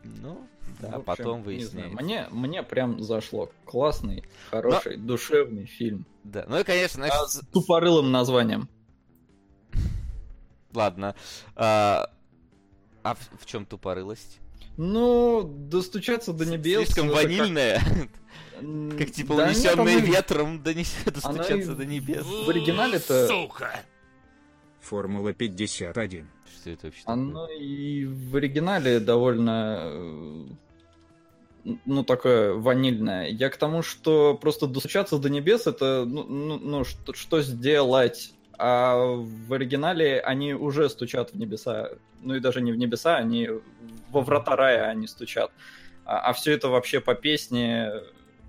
Ну, 0.04 0.46
да, 0.80 0.88
общем, 0.88 1.02
потом 1.04 1.42
выясняется. 1.42 1.90
знаю, 1.92 2.04
Мне, 2.04 2.26
мне 2.30 2.62
прям 2.62 3.02
зашло. 3.02 3.50
Классный, 3.64 4.24
хороший, 4.50 4.96
душевный 4.96 5.66
фильм. 5.66 6.06
Да, 6.24 6.44
ну 6.48 6.58
и, 6.58 6.64
конечно, 6.64 6.96
знаешь, 6.98 7.14
А 7.14 7.26
с- 7.28 7.40
тупорылым 7.52 8.10
названием. 8.12 8.68
ладно. 10.74 11.14
А, 11.56 12.10
а 13.02 13.14
в, 13.14 13.46
чем 13.46 13.66
тупорылость? 13.66 14.38
Ну, 14.76 15.42
достучаться 15.42 16.32
до 16.32 16.46
небес. 16.46 16.84
Слишком 16.86 17.08
как- 17.08 17.16
ванильная. 17.16 17.80
Как 18.96 19.10
типа 19.10 19.34
да 19.34 19.48
нет, 19.48 19.56
унесенные 19.56 19.98
и- 19.98 20.02
ветром 20.02 20.62
донес- 20.62 21.10
достучаться 21.10 21.74
до 21.74 21.84
небес. 21.84 22.24
В 22.24 22.48
оригинале-то 22.48 23.26
Формула 24.80 25.32
51. 25.32 26.28
Это 26.66 26.86
вообще? 26.86 27.02
Оно 27.06 27.48
и 27.48 28.04
в 28.04 28.36
оригинале 28.36 29.00
довольно, 29.00 29.78
э, 29.84 30.44
ну, 31.84 32.04
такое 32.04 32.54
ванильное. 32.54 33.28
Я 33.28 33.50
к 33.50 33.56
тому, 33.56 33.82
что 33.82 34.34
просто 34.34 34.66
достучаться 34.66 35.18
до 35.18 35.30
небес, 35.30 35.66
это, 35.66 36.04
ну, 36.06 36.24
ну, 36.24 36.58
ну, 36.58 36.84
что, 36.84 37.14
что 37.14 37.42
сделать? 37.42 38.34
А 38.58 38.96
в 38.96 39.52
оригинале 39.52 40.20
они 40.20 40.54
уже 40.54 40.88
стучат 40.88 41.32
в 41.32 41.38
небеса. 41.38 41.90
Ну 42.20 42.34
и 42.34 42.40
даже 42.40 42.60
не 42.60 42.72
в 42.72 42.76
небеса, 42.76 43.16
они 43.16 43.48
во 44.10 44.20
врата 44.20 44.54
рая 44.54 44.88
они 44.88 45.06
стучат. 45.06 45.50
А, 46.04 46.32
все 46.32 46.52
это 46.52 46.68
вообще 46.68 47.00
по 47.00 47.14
песне, 47.14 47.90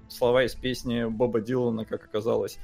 слова 0.10 0.44
из 0.44 0.54
песни 0.54 1.06
Боба 1.06 1.42
Дилана, 1.42 1.86
как 1.86 2.04
оказалось 2.04 2.60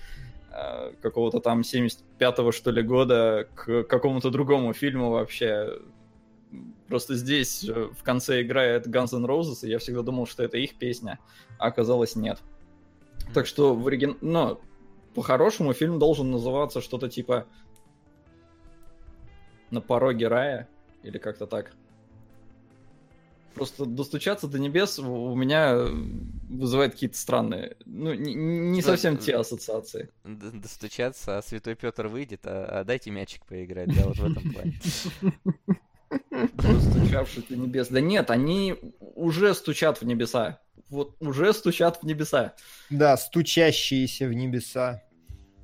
какого-то 1.01 1.39
там 1.39 1.61
75-го, 1.61 2.51
что 2.51 2.71
ли, 2.71 2.81
года 2.81 3.47
к 3.55 3.83
какому-то 3.83 4.29
другому 4.29 4.73
фильму 4.73 5.11
вообще. 5.11 5.79
Просто 6.87 7.15
здесь 7.15 7.63
э, 7.69 7.89
в 7.95 8.01
конце 8.01 8.41
играет 8.41 8.87
Guns 8.87 9.15
N' 9.15 9.25
Roses, 9.25 9.59
и 9.63 9.69
я 9.69 9.77
всегда 9.77 10.01
думал, 10.01 10.25
что 10.25 10.43
это 10.43 10.57
их 10.57 10.75
песня, 10.79 11.19
а 11.59 11.67
оказалось 11.67 12.15
нет. 12.15 12.39
Так 13.33 13.45
что 13.45 13.75
в 13.75 13.87
оригин... 13.87 14.17
Но 14.21 14.59
по-хорошему 15.13 15.73
фильм 15.73 15.99
должен 15.99 16.31
называться 16.31 16.81
что-то 16.81 17.07
типа 17.09 17.45
«На 19.69 19.81
пороге 19.81 20.27
рая» 20.27 20.67
или 21.03 21.19
как-то 21.19 21.45
так. 21.45 21.73
Просто 23.55 23.85
достучаться 23.85 24.47
до 24.47 24.59
небес 24.59 24.99
у 24.99 25.35
меня 25.35 25.75
вызывает 26.49 26.93
какие-то 26.93 27.17
странные, 27.17 27.77
ну, 27.85 28.13
не, 28.13 28.33
не 28.33 28.81
совсем 28.81 29.17
те 29.17 29.35
ассоциации. 29.35 30.09
Достучаться, 30.23 31.37
а 31.37 31.41
Святой 31.41 31.75
Петр 31.75 32.07
выйдет, 32.07 32.41
а, 32.45 32.79
а 32.79 32.83
дайте 32.83 33.11
мячик 33.11 33.45
поиграть, 33.45 33.95
да, 33.95 34.05
вот 34.05 34.17
в 34.17 34.31
этом 34.31 34.53
плане. 34.53 34.79
Достучавшись 36.53 37.43
до 37.45 37.55
небес. 37.55 37.87
Да 37.89 38.01
нет, 38.01 38.31
они 38.31 38.75
уже 38.99 39.53
стучат 39.53 40.01
в 40.01 40.05
небеса. 40.05 40.59
Вот 40.89 41.15
уже 41.19 41.53
стучат 41.53 42.01
в 42.01 42.05
небеса. 42.05 42.55
Да, 42.89 43.15
стучащиеся 43.17 44.27
в 44.27 44.33
небеса. 44.33 45.03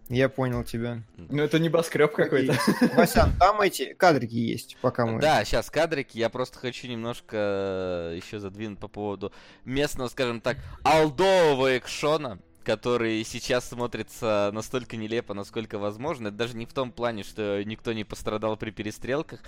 Я 0.08 0.30
понял 0.30 0.64
тебя. 0.64 1.01
Ну 1.18 1.41
это 1.41 1.58
небоскреб 1.58 2.14
какой-то. 2.14 2.56
Васян, 2.95 3.34
там 3.39 3.60
эти 3.62 3.93
кадрики 3.93 4.36
есть, 4.36 4.78
пока 4.82 5.06
мы... 5.06 5.20
Да, 5.20 5.43
сейчас 5.43 5.72
кадрики. 5.72 6.18
Я 6.18 6.30
просто 6.30 6.60
хочу 6.60 6.88
немножко 6.88 8.14
еще 8.16 8.39
задвинуть 8.39 8.78
по 8.78 8.88
поводу 8.88 9.34
местного, 9.64 10.08
скажем 10.10 10.41
так, 10.41 10.58
алдового 10.84 11.78
экшона, 11.80 12.39
который 12.64 13.24
сейчас 13.24 13.70
смотрится 13.70 14.51
настолько 14.53 14.95
нелепо, 14.95 15.34
насколько 15.34 15.80
возможно. 15.80 16.28
Это 16.28 16.38
даже 16.38 16.56
не 16.56 16.68
в 16.68 16.74
том 16.74 16.91
плане, 16.91 17.24
что 17.24 17.64
никто 17.64 17.91
не 17.91 18.03
пострадал 18.03 18.58
при 18.58 18.70
перестрелках. 18.70 19.39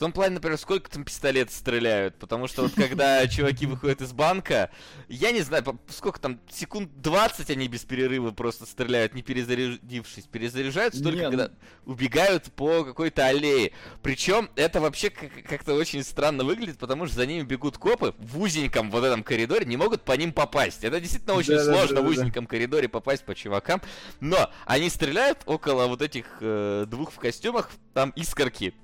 Том 0.00 0.12
плане, 0.12 0.34
например, 0.34 0.58
сколько 0.58 0.90
там 0.90 1.04
пистолет 1.04 1.52
стреляют, 1.52 2.16
потому 2.18 2.48
что 2.48 2.62
вот 2.62 2.72
когда 2.74 3.26
чуваки 3.28 3.66
выходят 3.66 4.00
из 4.00 4.12
банка, 4.12 4.70
я 5.08 5.30
не 5.30 5.42
знаю, 5.42 5.78
сколько 5.88 6.18
там, 6.18 6.40
секунд 6.50 6.90
20 7.02 7.50
они 7.50 7.68
без 7.68 7.84
перерыва 7.84 8.30
просто 8.32 8.66
стреляют, 8.66 9.14
не 9.14 9.22
перезарядившись. 9.22 10.24
Перезаряжаются 10.24 11.02
только 11.02 11.18
Нет. 11.18 11.30
когда 11.30 11.50
убегают 11.84 12.50
по 12.52 12.84
какой-то 12.84 13.26
аллее. 13.26 13.72
Причем 14.02 14.50
это 14.56 14.80
вообще 14.80 15.10
как- 15.10 15.42
как-то 15.44 15.74
очень 15.74 16.02
странно 16.02 16.44
выглядит, 16.44 16.78
потому 16.78 17.06
что 17.06 17.16
за 17.16 17.26
ними 17.26 17.42
бегут 17.42 17.78
копы 17.78 18.14
в 18.18 18.40
узеньком 18.40 18.90
вот 18.90 19.04
этом 19.04 19.22
коридоре, 19.22 19.66
не 19.66 19.76
могут 19.76 20.02
по 20.02 20.12
ним 20.12 20.32
попасть. 20.32 20.82
Это 20.82 21.00
действительно 21.00 21.34
очень 21.34 21.50
Да-да-да-да-да. 21.52 21.86
сложно 21.86 22.02
в 22.06 22.10
узеньком 22.10 22.46
коридоре 22.46 22.88
попасть 22.88 23.24
по 23.24 23.34
чувакам. 23.34 23.82
Но 24.20 24.50
они 24.64 24.88
стреляют 24.88 25.40
около 25.46 25.86
вот 25.86 26.02
этих 26.02 26.24
э, 26.40 26.86
двух 26.88 27.12
в 27.12 27.18
костюмах, 27.18 27.70
там 27.92 28.10
искорки 28.16 28.74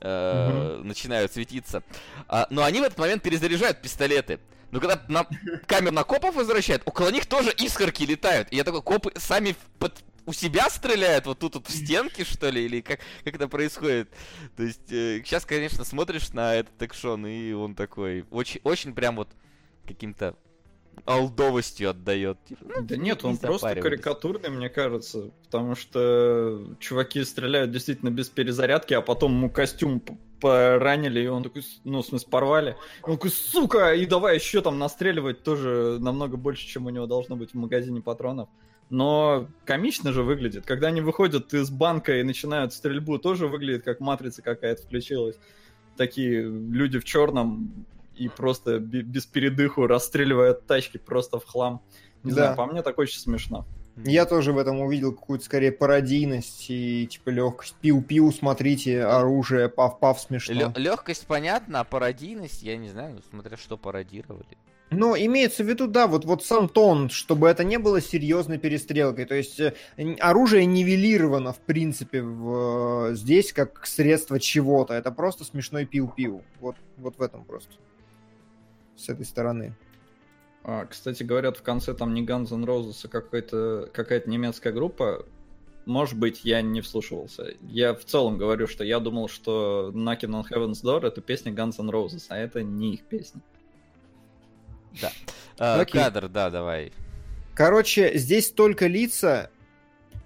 э, 0.00 0.80
начинают 0.82 1.32
светиться. 1.32 1.82
А, 2.28 2.46
но 2.50 2.64
они 2.64 2.80
в 2.80 2.84
этот 2.84 2.98
момент 2.98 3.22
перезаряжают 3.22 3.82
пистолеты. 3.82 4.40
Но 4.70 4.80
когда 4.80 5.00
на 5.08 5.26
камеру 5.66 5.94
на 5.94 6.04
копов 6.04 6.34
возвращают, 6.34 6.82
около 6.86 7.10
них 7.10 7.26
тоже 7.26 7.52
искорки 7.52 8.02
летают. 8.02 8.48
И 8.50 8.56
я 8.56 8.64
такой, 8.64 8.82
копы 8.82 9.12
сами 9.16 9.54
под- 9.78 10.02
у 10.26 10.32
себя 10.32 10.68
стреляют, 10.70 11.26
вот 11.26 11.38
тут 11.38 11.54
вот 11.54 11.68
в 11.68 11.70
стенки, 11.70 12.24
что 12.24 12.50
ли, 12.50 12.64
или 12.64 12.80
как, 12.80 12.98
как 13.24 13.36
это 13.36 13.46
происходит? 13.46 14.10
То 14.56 14.64
есть, 14.64 14.88
сейчас, 14.88 15.44
конечно, 15.44 15.84
смотришь 15.84 16.32
на 16.32 16.56
этот 16.56 16.82
экшон, 16.82 17.26
и 17.26 17.52
он 17.52 17.76
такой, 17.76 18.24
очень, 18.30 18.60
очень 18.64 18.92
прям 18.92 19.16
вот 19.16 19.28
каким-то 19.86 20.34
олдовостью 21.04 21.90
отдает. 21.90 22.38
Типа, 22.48 22.64
ну, 22.64 22.82
Да 22.82 22.96
нет, 22.96 23.24
он 23.24 23.38
просто 23.38 23.74
карикатурный, 23.76 24.50
мне 24.50 24.68
кажется. 24.68 25.30
Потому 25.44 25.74
что 25.74 26.76
чуваки 26.80 27.22
стреляют 27.24 27.70
действительно 27.70 28.10
без 28.10 28.28
перезарядки, 28.28 28.94
а 28.94 29.02
потом 29.02 29.32
ему 29.32 29.50
костюм 29.50 30.02
поранили, 30.40 31.20
и 31.20 31.26
он 31.26 31.42
такой, 31.42 31.62
ну, 31.84 32.02
в 32.02 32.06
смысле, 32.06 32.28
порвали. 32.30 32.76
Он 33.02 33.14
такой, 33.14 33.30
сука, 33.30 33.94
и 33.94 34.06
давай 34.06 34.36
еще 34.36 34.62
там 34.62 34.78
настреливать 34.78 35.42
тоже 35.42 35.98
намного 36.00 36.36
больше, 36.36 36.66
чем 36.66 36.86
у 36.86 36.90
него 36.90 37.06
должно 37.06 37.36
быть 37.36 37.52
в 37.52 37.54
магазине 37.54 38.00
патронов. 38.00 38.48
Но 38.88 39.48
комично 39.64 40.12
же 40.12 40.22
выглядит. 40.22 40.64
Когда 40.64 40.88
они 40.88 41.00
выходят 41.00 41.52
из 41.54 41.70
банка 41.70 42.20
и 42.20 42.22
начинают 42.22 42.72
стрельбу, 42.72 43.18
тоже 43.18 43.48
выглядит 43.48 43.84
как 43.84 44.00
матрица 44.00 44.42
какая-то 44.42 44.82
включилась. 44.82 45.36
Такие 45.96 46.42
люди 46.42 46.98
в 46.98 47.04
черном 47.04 47.86
и 48.16 48.28
просто 48.28 48.78
бе- 48.78 49.02
без 49.02 49.26
передыху 49.26 49.86
расстреливают 49.86 50.66
тачки 50.66 50.98
просто 50.98 51.38
в 51.38 51.44
хлам. 51.44 51.82
Не 52.22 52.30
Да. 52.30 52.36
знаю, 52.36 52.56
по 52.56 52.66
мне 52.66 52.82
так 52.82 52.98
очень 52.98 53.18
смешно. 53.20 53.66
Я 54.04 54.26
тоже 54.26 54.52
в 54.52 54.58
этом 54.58 54.80
увидел 54.80 55.14
какую-то 55.14 55.44
скорее 55.44 55.72
пародийность 55.72 56.66
и 56.68 57.06
типа 57.06 57.30
легкость. 57.30 57.76
Пиу-пиу, 57.80 58.30
смотрите, 58.30 59.02
оружие, 59.02 59.68
пав-пав, 59.70 60.20
смешно. 60.20 60.72
Легкость 60.76 61.26
понятна, 61.26 61.80
а 61.80 61.84
пародийность, 61.84 62.62
я 62.62 62.76
не 62.76 62.88
знаю, 62.90 63.14
ну, 63.14 63.20
смотря 63.30 63.56
что 63.56 63.78
пародировали. 63.78 64.58
Но 64.90 65.16
имеется 65.16 65.64
в 65.64 65.66
виду, 65.68 65.88
да, 65.88 66.06
вот, 66.06 66.24
вот 66.26 66.44
сам 66.44 66.68
тон, 66.68 67.08
чтобы 67.08 67.48
это 67.48 67.64
не 67.64 67.78
было 67.78 68.00
серьезной 68.00 68.58
перестрелкой. 68.58 69.24
То 69.24 69.34
есть 69.34 69.58
э, 69.58 69.74
оружие 70.20 70.64
нивелировано, 70.66 71.52
в 71.52 71.58
принципе, 71.58 72.22
в, 72.22 73.08
э, 73.10 73.14
здесь 73.14 73.52
как 73.52 73.84
средство 73.86 74.38
чего-то. 74.38 74.94
Это 74.94 75.10
просто 75.10 75.44
смешной 75.44 75.86
пиу-пиу. 75.86 76.42
Вот, 76.60 76.76
вот 76.98 77.16
в 77.18 77.22
этом 77.22 77.44
просто. 77.44 77.72
С 78.96 79.08
этой 79.08 79.24
стороны. 79.24 79.74
А, 80.64 80.86
кстати, 80.86 81.22
говорят, 81.22 81.58
в 81.58 81.62
конце 81.62 81.94
там 81.94 82.12
не 82.12 82.24
Guns 82.24 82.52
N' 82.52 82.64
Roses, 82.64 83.00
а 83.04 83.08
какая-то 83.08 83.88
какая-то 83.92 84.28
немецкая 84.28 84.72
группа. 84.72 85.24
Может 85.84 86.18
быть, 86.18 86.40
я 86.44 86.62
не 86.62 86.80
вслушивался. 86.80 87.54
Я 87.60 87.94
в 87.94 88.04
целом 88.04 88.38
говорю, 88.38 88.66
что 88.66 88.82
я 88.82 88.98
думал, 88.98 89.28
что 89.28 89.92
Knocking 89.94 90.30
on 90.30 90.44
Heaven's 90.50 90.82
Door 90.82 91.06
это 91.06 91.20
песня 91.20 91.52
Guns 91.52 91.76
N' 91.78 91.90
Roses, 91.90 92.24
а 92.28 92.36
это 92.36 92.64
не 92.64 92.94
их 92.94 93.04
песня. 93.04 93.40
А, 95.58 95.80
Окей. 95.80 96.00
кадр, 96.02 96.28
да, 96.28 96.50
давай. 96.50 96.92
Короче, 97.54 98.18
здесь 98.18 98.50
только 98.50 98.86
лица, 98.86 99.50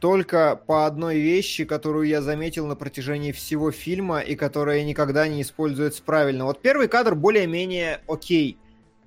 только 0.01 0.61
по 0.67 0.87
одной 0.87 1.19
вещи, 1.19 1.65
которую 1.65 2.09
я 2.09 2.23
заметил 2.23 2.67
на 2.67 2.75
протяжении 2.75 3.33
всего 3.33 3.71
фильма 3.71 4.21
и 4.21 4.35
которая 4.35 4.83
никогда 4.83 5.29
не 5.29 5.43
используется 5.43 6.03
правильно. 6.03 6.47
Вот 6.47 6.61
первый 6.63 6.89
кадр 6.89 7.15
более-менее 7.15 8.01
окей. 8.09 8.59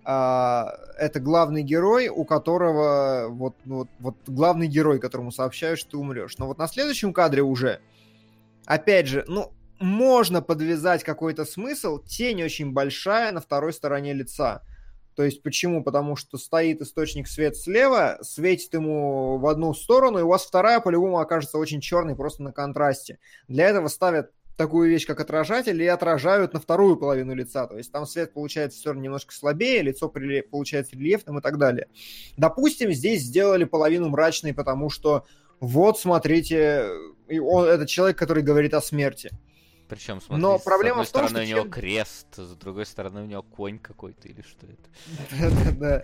А, 0.05 0.77
это 0.97 1.19
главный 1.19 1.63
герой, 1.63 2.09
у 2.09 2.25
которого 2.25 3.27
вот, 3.29 3.55
ну 3.65 3.77
вот, 3.77 3.87
вот 3.99 4.15
главный 4.27 4.67
герой, 4.67 4.99
которому 4.99 5.31
сообщают, 5.31 5.79
что 5.79 5.91
ты 5.91 5.97
умрешь. 5.97 6.37
Но 6.37 6.47
вот 6.47 6.57
на 6.57 6.67
следующем 6.67 7.11
кадре 7.11 7.41
уже, 7.41 7.79
опять 8.65 9.07
же, 9.07 9.25
ну, 9.27 9.51
можно 9.79 10.41
подвязать 10.41 11.03
какой-то 11.03 11.45
смысл. 11.45 11.99
Тень 11.99 12.43
очень 12.43 12.71
большая 12.71 13.31
на 13.31 13.41
второй 13.41 13.73
стороне 13.73 14.13
лица. 14.13 14.61
То 15.15 15.23
есть 15.23 15.43
почему? 15.43 15.83
Потому 15.83 16.15
что 16.15 16.37
стоит 16.37 16.81
источник 16.81 17.27
свет 17.27 17.55
слева, 17.55 18.17
светит 18.21 18.73
ему 18.73 19.37
в 19.37 19.47
одну 19.47 19.73
сторону, 19.73 20.19
и 20.19 20.23
у 20.23 20.27
вас 20.27 20.45
вторая 20.45 20.79
по-любому 20.79 21.19
окажется 21.19 21.57
очень 21.57 21.81
черной 21.81 22.15
просто 22.15 22.43
на 22.43 22.51
контрасте. 22.51 23.19
Для 23.47 23.67
этого 23.67 23.87
ставят 23.87 24.31
такую 24.57 24.89
вещь, 24.89 25.05
как 25.07 25.19
отражатель, 25.19 25.81
и 25.81 25.87
отражают 25.87 26.53
на 26.53 26.59
вторую 26.59 26.95
половину 26.97 27.33
лица. 27.33 27.67
То 27.67 27.77
есть 27.77 27.91
там 27.91 28.05
свет 28.05 28.33
получается 28.33 28.79
все 28.79 28.89
равно 28.89 29.03
немножко 29.03 29.33
слабее, 29.33 29.81
лицо 29.81 30.11
приле- 30.13 30.43
получается 30.43 30.95
рельефным 30.95 31.39
и 31.39 31.41
так 31.41 31.57
далее. 31.57 31.87
Допустим, 32.37 32.91
здесь 32.91 33.23
сделали 33.23 33.63
половину 33.63 34.09
мрачной, 34.09 34.53
потому 34.53 34.89
что 34.89 35.25
вот, 35.59 35.99
смотрите, 35.99 36.87
он, 37.29 37.65
это 37.65 37.87
человек, 37.87 38.17
который 38.17 38.43
говорит 38.43 38.73
о 38.73 38.81
смерти. 38.81 39.31
Причем, 39.93 40.21
смотри, 40.21 40.41
Но 40.41 40.57
с 40.57 40.63
проблема 40.63 41.01
одной 41.01 41.05
в 41.05 41.11
том, 41.11 41.27
стороны 41.27 41.45
что 41.45 41.53
у 41.53 41.55
него 41.55 41.61
чем- 41.61 41.71
крест, 41.71 42.27
с 42.35 42.55
другой 42.55 42.85
стороны 42.87 43.21
у 43.21 43.25
него 43.25 43.43
конь 43.43 43.77
какой-то 43.77 44.27
или 44.27 44.41
что 44.41 44.65
это. 44.65 44.89
Да-да-да. 45.39 46.03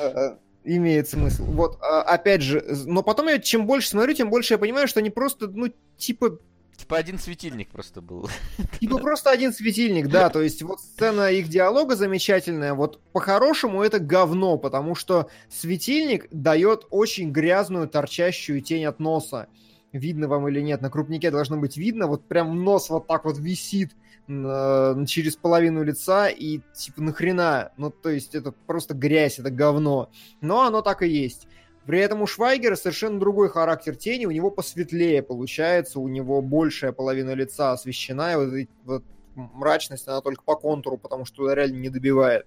Э, 0.00 0.36
Имеет 0.62 1.08
смысл. 1.08 1.44
Вот, 1.46 1.78
а, 1.80 2.02
опять 2.02 2.42
же, 2.42 2.64
но 2.86 3.02
потом 3.02 3.26
я 3.26 3.40
чем 3.40 3.66
больше 3.66 3.88
смотрю, 3.88 4.14
тем 4.14 4.30
больше 4.30 4.54
я 4.54 4.58
понимаю, 4.58 4.86
что 4.86 5.00
они 5.00 5.10
просто, 5.10 5.48
ну, 5.48 5.72
типа, 5.96 6.38
Типа 6.76 6.98
один 6.98 7.18
светильник 7.18 7.70
просто 7.70 8.00
был. 8.02 8.28
типа 8.80 8.98
просто 8.98 9.30
один 9.30 9.52
светильник, 9.52 10.08
да, 10.08 10.28
то 10.28 10.42
есть 10.42 10.62
вот 10.62 10.80
сцена 10.80 11.30
их 11.32 11.48
диалога 11.48 11.96
замечательная, 11.96 12.74
вот 12.74 13.00
по-хорошему 13.12 13.82
это 13.82 13.98
говно, 13.98 14.58
потому 14.58 14.94
что 14.94 15.28
светильник 15.48 16.28
дает 16.30 16.86
очень 16.90 17.32
грязную 17.32 17.88
торчащую 17.88 18.60
тень 18.60 18.84
от 18.84 19.00
носа. 19.00 19.48
Видно 19.96 20.28
вам 20.28 20.48
или 20.48 20.60
нет, 20.60 20.82
на 20.82 20.90
крупнике 20.90 21.30
должно 21.30 21.56
быть 21.56 21.76
видно, 21.76 22.06
вот 22.06 22.24
прям 22.28 22.62
нос 22.64 22.90
вот 22.90 23.06
так 23.06 23.24
вот 23.24 23.38
висит 23.38 23.92
э, 24.28 25.04
через 25.06 25.36
половину 25.36 25.82
лица 25.82 26.28
и 26.28 26.60
типа 26.74 27.02
нахрена, 27.02 27.72
ну 27.76 27.90
то 27.90 28.10
есть 28.10 28.34
это 28.34 28.52
просто 28.52 28.94
грязь, 28.94 29.38
это 29.38 29.50
говно, 29.50 30.10
но 30.40 30.62
оно 30.62 30.82
так 30.82 31.02
и 31.02 31.08
есть. 31.08 31.48
При 31.86 32.00
этом 32.00 32.20
у 32.20 32.26
Швайгера 32.26 32.74
совершенно 32.74 33.20
другой 33.20 33.48
характер 33.48 33.94
тени, 33.96 34.26
у 34.26 34.32
него 34.32 34.50
посветлее 34.50 35.22
получается, 35.22 36.00
у 36.00 36.08
него 36.08 36.42
большая 36.42 36.92
половина 36.92 37.32
лица 37.32 37.72
освещена, 37.72 38.32
и 38.32 38.36
вот, 38.36 38.52
эти- 38.52 38.70
вот 38.84 39.04
мрачность, 39.34 40.08
она 40.08 40.20
только 40.20 40.42
по 40.42 40.56
контуру, 40.56 40.98
потому 40.98 41.24
что 41.24 41.52
реально 41.52 41.76
не 41.76 41.88
добивает. 41.88 42.46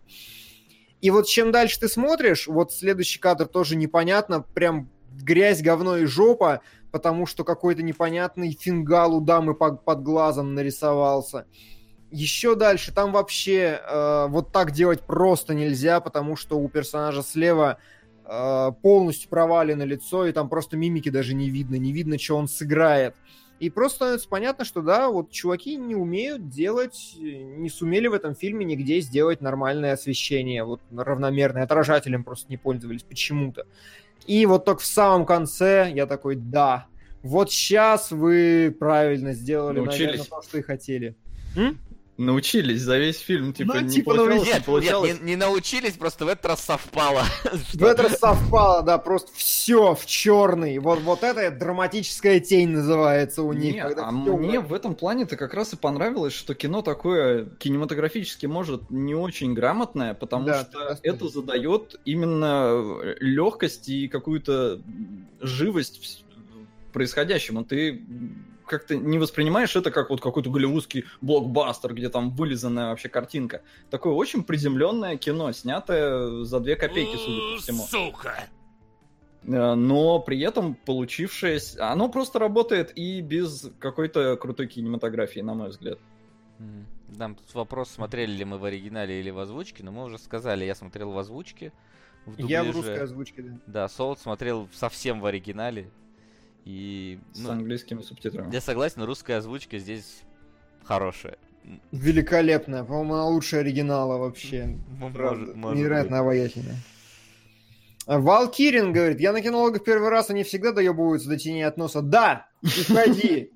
И 1.01 1.11
вот 1.11 1.27
чем 1.27 1.51
дальше 1.51 1.79
ты 1.79 1.87
смотришь, 1.87 2.47
вот 2.47 2.73
следующий 2.73 3.19
кадр 3.19 3.47
тоже 3.47 3.75
непонятно, 3.77 4.41
прям 4.41 4.89
грязь, 5.23 5.61
говно 5.61 5.97
и 5.97 6.05
жопа, 6.05 6.61
потому 6.91 7.25
что 7.25 7.43
какой-то 7.43 7.83
непонятный 7.83 8.51
фингал 8.51 9.15
у 9.15 9.21
дамы 9.21 9.53
по- 9.53 9.75
под 9.75 10.03
глазом 10.03 10.53
нарисовался. 10.55 11.45
Еще 12.11 12.55
дальше, 12.55 12.91
там 12.91 13.11
вообще 13.11 13.79
э, 13.81 14.27
вот 14.29 14.51
так 14.51 14.71
делать 14.71 15.01
просто 15.01 15.53
нельзя, 15.53 15.99
потому 15.99 16.35
что 16.35 16.57
у 16.57 16.67
персонажа 16.67 17.21
слева 17.21 17.77
э, 18.25 18.71
полностью 18.81 19.29
провалено 19.29 19.83
лицо, 19.83 20.25
и 20.25 20.31
там 20.31 20.49
просто 20.49 20.75
мимики 20.75 21.09
даже 21.09 21.35
не 21.35 21.51
видно, 21.51 21.75
не 21.75 21.93
видно, 21.93 22.17
что 22.17 22.35
он 22.37 22.47
сыграет. 22.47 23.15
И 23.59 23.69
просто 23.69 23.95
становится 23.97 24.29
понятно, 24.29 24.63
что 24.63 24.81
да, 24.81 25.09
вот 25.09 25.31
чуваки 25.31 25.75
не 25.75 25.95
умеют 25.95 26.49
делать, 26.49 27.15
не 27.17 27.69
сумели 27.69 28.07
в 28.07 28.13
этом 28.13 28.33
фильме 28.33 28.65
нигде 28.65 29.01
сделать 29.01 29.41
нормальное 29.41 29.93
освещение, 29.93 30.63
вот 30.63 30.81
равномерное, 30.95 31.63
отражателем 31.63 32.23
просто 32.23 32.49
не 32.49 32.57
пользовались 32.57 33.03
почему-то. 33.03 33.65
И 34.27 34.45
вот 34.45 34.63
только 34.63 34.81
в 34.81 34.85
самом 34.85 35.25
конце 35.25 35.91
я 35.93 36.05
такой, 36.05 36.35
да, 36.35 36.87
вот 37.21 37.51
сейчас 37.51 38.11
вы 38.11 38.75
правильно 38.79 39.33
сделали, 39.33 39.79
наверное, 39.79 40.05
Научились. 40.05 40.27
то, 40.27 40.41
что 40.41 40.57
и 40.57 40.61
хотели. 40.61 41.15
Научились 42.19 42.81
за 42.81 42.97
весь 42.97 43.19
фильм, 43.19 43.53
типа, 43.53 43.75
Ну, 43.75 43.79
не 43.79 43.89
типа, 43.89 44.13
получалось, 44.13 44.35
научились. 44.35 44.47
не 44.47 44.53
Нет, 44.57 44.65
получалось. 44.65 45.11
нет, 45.13 45.21
не, 45.21 45.27
не 45.31 45.35
научились, 45.37 45.93
просто 45.93 46.25
в 46.25 46.27
этот 46.27 46.45
раз 46.47 46.65
совпало. 46.65 47.23
В 47.73 47.81
этот 47.83 47.99
раз 48.09 48.19
совпало, 48.19 48.83
да, 48.83 48.97
просто 48.97 49.31
все 49.35 49.95
в 49.95 50.05
черный. 50.05 50.79
Вот, 50.79 50.99
вот 50.99 51.23
это 51.23 51.49
драматическая 51.49 52.41
тень 52.41 52.71
называется 52.71 53.41
у 53.43 53.53
них. 53.53 53.75
Не, 53.75 53.81
когда 53.83 54.07
а 54.07 54.11
мне 54.11 54.59
в- 54.59 54.73
этом 54.73 54.95
плане-то 54.95 55.37
как 55.37 55.53
раз 55.53 55.71
и 55.71 55.77
понравилось, 55.77 56.33
что 56.33 56.53
кино 56.55 56.81
такое 56.81 57.45
кинематографически 57.57 58.47
может 58.47 58.91
не 58.91 59.15
очень 59.15 59.53
грамотное, 59.53 60.13
потому 60.13 60.45
Да, 60.45 60.65
что 60.69 60.99
это 61.01 61.29
задает 61.29 61.99
именно 62.03 62.97
легкость 63.21 63.87
и 63.87 64.09
какую-то 64.09 64.81
живость 65.39 66.25
происходящему. 66.91 67.63
Ты 67.63 68.01
как-то 68.69 68.95
не 68.95 69.17
воспринимаешь 69.17 69.75
это 69.75 69.91
как 69.91 70.09
вот 70.09 70.21
какой-то 70.21 70.49
голливудский 70.49 71.05
блокбастер, 71.21 71.93
где 71.93 72.09
там 72.09 72.31
вылизанная 72.31 72.89
вообще 72.89 73.09
картинка. 73.09 73.61
Такое 73.89 74.13
очень 74.13 74.43
приземленное 74.43 75.17
кино, 75.17 75.51
снятое 75.51 76.43
за 76.43 76.59
две 76.59 76.75
копейки, 76.75 77.15
судя 77.17 77.55
по 77.55 77.61
всему. 77.61 77.83
Сука! 77.83 78.47
Э, 79.43 79.73
но 79.73 80.19
при 80.19 80.39
этом 80.41 80.75
получившееся... 80.75 81.91
Оно 81.91 82.09
просто 82.09 82.39
работает 82.39 82.97
и 82.97 83.21
без 83.21 83.69
какой-то 83.79 84.37
крутой 84.37 84.67
кинематографии, 84.67 85.39
на 85.39 85.53
мой 85.53 85.69
взгляд. 85.69 85.99
Там 87.17 87.35
тут 87.35 87.53
вопрос, 87.53 87.89
смотрели 87.89 88.31
ли 88.31 88.45
мы 88.45 88.57
в 88.57 88.65
оригинале 88.65 89.19
или 89.19 89.29
в 89.29 89.39
озвучке, 89.39 89.83
но 89.83 89.91
мы 89.91 90.03
уже 90.03 90.17
сказали, 90.17 90.65
я 90.65 90.75
смотрел 90.75 91.11
в 91.11 91.17
озвучке. 91.17 91.71
В 92.25 92.37
Я 92.37 92.63
в 92.63 92.71
русской 92.71 93.01
озвучке, 93.01 93.41
да. 93.41 93.59
Да, 93.65 93.87
Солод 93.87 94.19
смотрел 94.19 94.67
совсем 94.73 95.19
в 95.21 95.25
оригинале. 95.25 95.89
И, 96.65 97.19
С 97.33 97.39
ну, 97.39 97.51
английскими 97.51 98.01
субтитрами. 98.01 98.53
я 98.53 98.61
согласен, 98.61 99.03
русская 99.03 99.35
озвучка 99.37 99.79
здесь 99.79 100.21
хорошая. 100.83 101.37
Великолепная. 101.91 102.83
По-моему, 102.83 103.13
она 103.15 103.25
лучше 103.27 103.57
оригинала 103.57 104.17
вообще. 104.17 104.77
Может- 104.99 105.55
может 105.55 105.77
Невероятно 105.79 106.19
обаятельная. 106.19 106.77
Вал 108.07 108.49
Кирин 108.49 108.91
говорит, 108.91 109.19
я 109.19 109.31
на 109.33 109.41
кинологах 109.41 109.83
первый 109.83 110.09
раз, 110.09 110.31
они 110.31 110.43
всегда 110.43 110.71
доебываются 110.71 111.29
до 111.29 111.37
тени 111.37 111.61
от 111.61 111.77
носа. 111.77 112.01
Да, 112.01 112.47
уходи. 112.63 113.51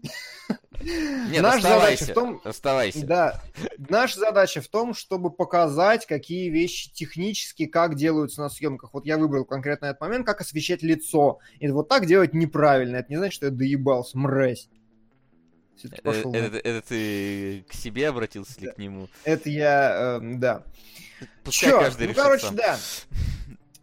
Нет, 0.84 1.42
Наша 1.42 1.62
задача 1.62 2.06
в 2.06 2.14
том- 2.14 2.42
оставайся. 2.44 3.06
Да, 3.06 3.42
наша 3.90 4.20
задача 4.20 4.62
в 4.62 4.68
том, 4.68 4.94
чтобы 4.94 5.30
показать, 5.32 6.06
какие 6.06 6.50
вещи 6.50 6.92
технически, 6.92 7.66
как 7.66 7.96
делаются 7.96 8.42
на 8.42 8.50
съемках. 8.50 8.94
Вот 8.94 9.06
я 9.06 9.18
выбрал 9.18 9.46
конкретно 9.46 9.86
этот 9.88 10.02
момент, 10.02 10.26
как 10.26 10.42
освещать 10.42 10.84
лицо. 10.84 11.40
И 11.60 11.68
вот 11.70 11.88
так 11.90 12.06
делать 12.06 12.34
неправильно. 12.34 12.98
Это 12.98 13.10
не 13.12 13.18
значит, 13.18 13.36
что 13.36 13.46
я 13.48 13.52
доебался, 13.52 14.18
мразь. 14.18 14.68
Э, 15.84 15.88
пошёл 16.04 16.34
Это, 16.34 16.44
нахуй. 16.44 16.60
это 16.60 16.88
ты 16.88 17.66
к 17.70 17.74
себе 17.74 18.08
обратился 18.10 18.54
или 18.60 18.68
Да. 18.68 18.74
к 18.74 18.78
нему? 18.78 19.08
Это 19.24 19.50
я, 19.50 20.20
э, 20.22 20.38
да. 20.38 20.64
Пускай 21.44 21.70
Чё? 21.72 21.80
каждый 21.80 22.08
Ну, 22.10 22.14
короче, 22.14 22.46
сам. 22.48 22.56
да. 22.56 22.78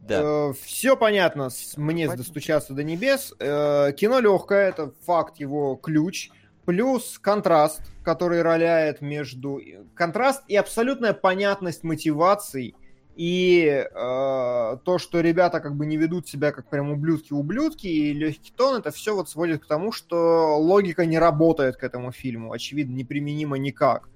Да. 0.00 0.52
все 0.64 0.96
понятно, 0.96 1.50
с- 1.50 1.76
мне 1.76 2.06
Понятно. 2.06 2.24
достучаться 2.24 2.72
до 2.72 2.82
небес. 2.82 3.32
Э, 3.38 3.92
кино 3.96 4.18
легкое, 4.18 4.68
это 4.70 4.92
факт 5.04 5.38
его 5.38 5.76
ключ. 5.76 6.30
Плюс 6.70 7.18
контраст, 7.18 7.82
который 8.04 8.42
роляет 8.42 9.00
между... 9.00 9.60
Контраст 9.96 10.44
и 10.46 10.54
абсолютная 10.54 11.14
понятность 11.14 11.82
мотиваций. 11.82 12.76
И 13.16 13.64
э, 13.66 13.86
то, 13.92 14.98
что 14.98 15.18
ребята 15.18 15.58
как 15.58 15.74
бы 15.74 15.84
не 15.84 15.96
ведут 15.96 16.28
себя 16.28 16.52
как 16.52 16.70
прям 16.70 16.92
ублюдки-ублюдки, 16.92 17.88
и 17.88 18.12
легкий 18.12 18.52
тон, 18.56 18.76
это 18.78 18.92
все 18.92 19.16
вот 19.16 19.28
сводит 19.28 19.64
к 19.64 19.66
тому, 19.66 19.90
что 19.90 20.56
логика 20.60 21.06
не 21.06 21.18
работает 21.18 21.74
к 21.74 21.82
этому 21.82 22.12
фильму. 22.12 22.52
Очевидно, 22.52 22.94
неприменима 22.94 23.58
никак. 23.58 24.08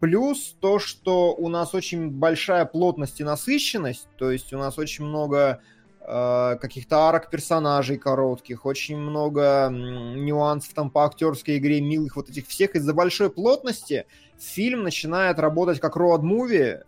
Плюс 0.00 0.56
то, 0.58 0.80
что 0.80 1.32
у 1.32 1.48
нас 1.48 1.76
очень 1.76 2.10
большая 2.10 2.64
плотность 2.64 3.20
и 3.20 3.24
насыщенность, 3.24 4.08
то 4.18 4.32
есть 4.32 4.52
у 4.52 4.58
нас 4.58 4.78
очень 4.78 5.04
много 5.04 5.60
каких-то 6.00 6.98
арок 6.98 7.30
персонажей 7.30 7.98
коротких, 7.98 8.66
очень 8.66 8.96
много 8.96 9.68
нюансов 9.70 10.72
там 10.74 10.90
по 10.90 11.04
актерской 11.04 11.58
игре, 11.58 11.80
милых 11.80 12.16
вот 12.16 12.30
этих 12.30 12.48
всех. 12.48 12.74
Из-за 12.74 12.94
большой 12.94 13.30
плотности 13.30 14.06
фильм 14.38 14.82
начинает 14.82 15.38
работать 15.38 15.78
как 15.78 15.96
роад-муви 15.96 16.58
э, 16.58 16.82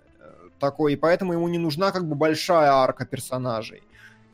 такой, 0.58 0.94
и 0.94 0.96
поэтому 0.96 1.34
ему 1.34 1.46
не 1.48 1.58
нужна 1.58 1.92
как 1.92 2.08
бы 2.08 2.14
большая 2.14 2.70
арка 2.70 3.04
персонажей. 3.04 3.82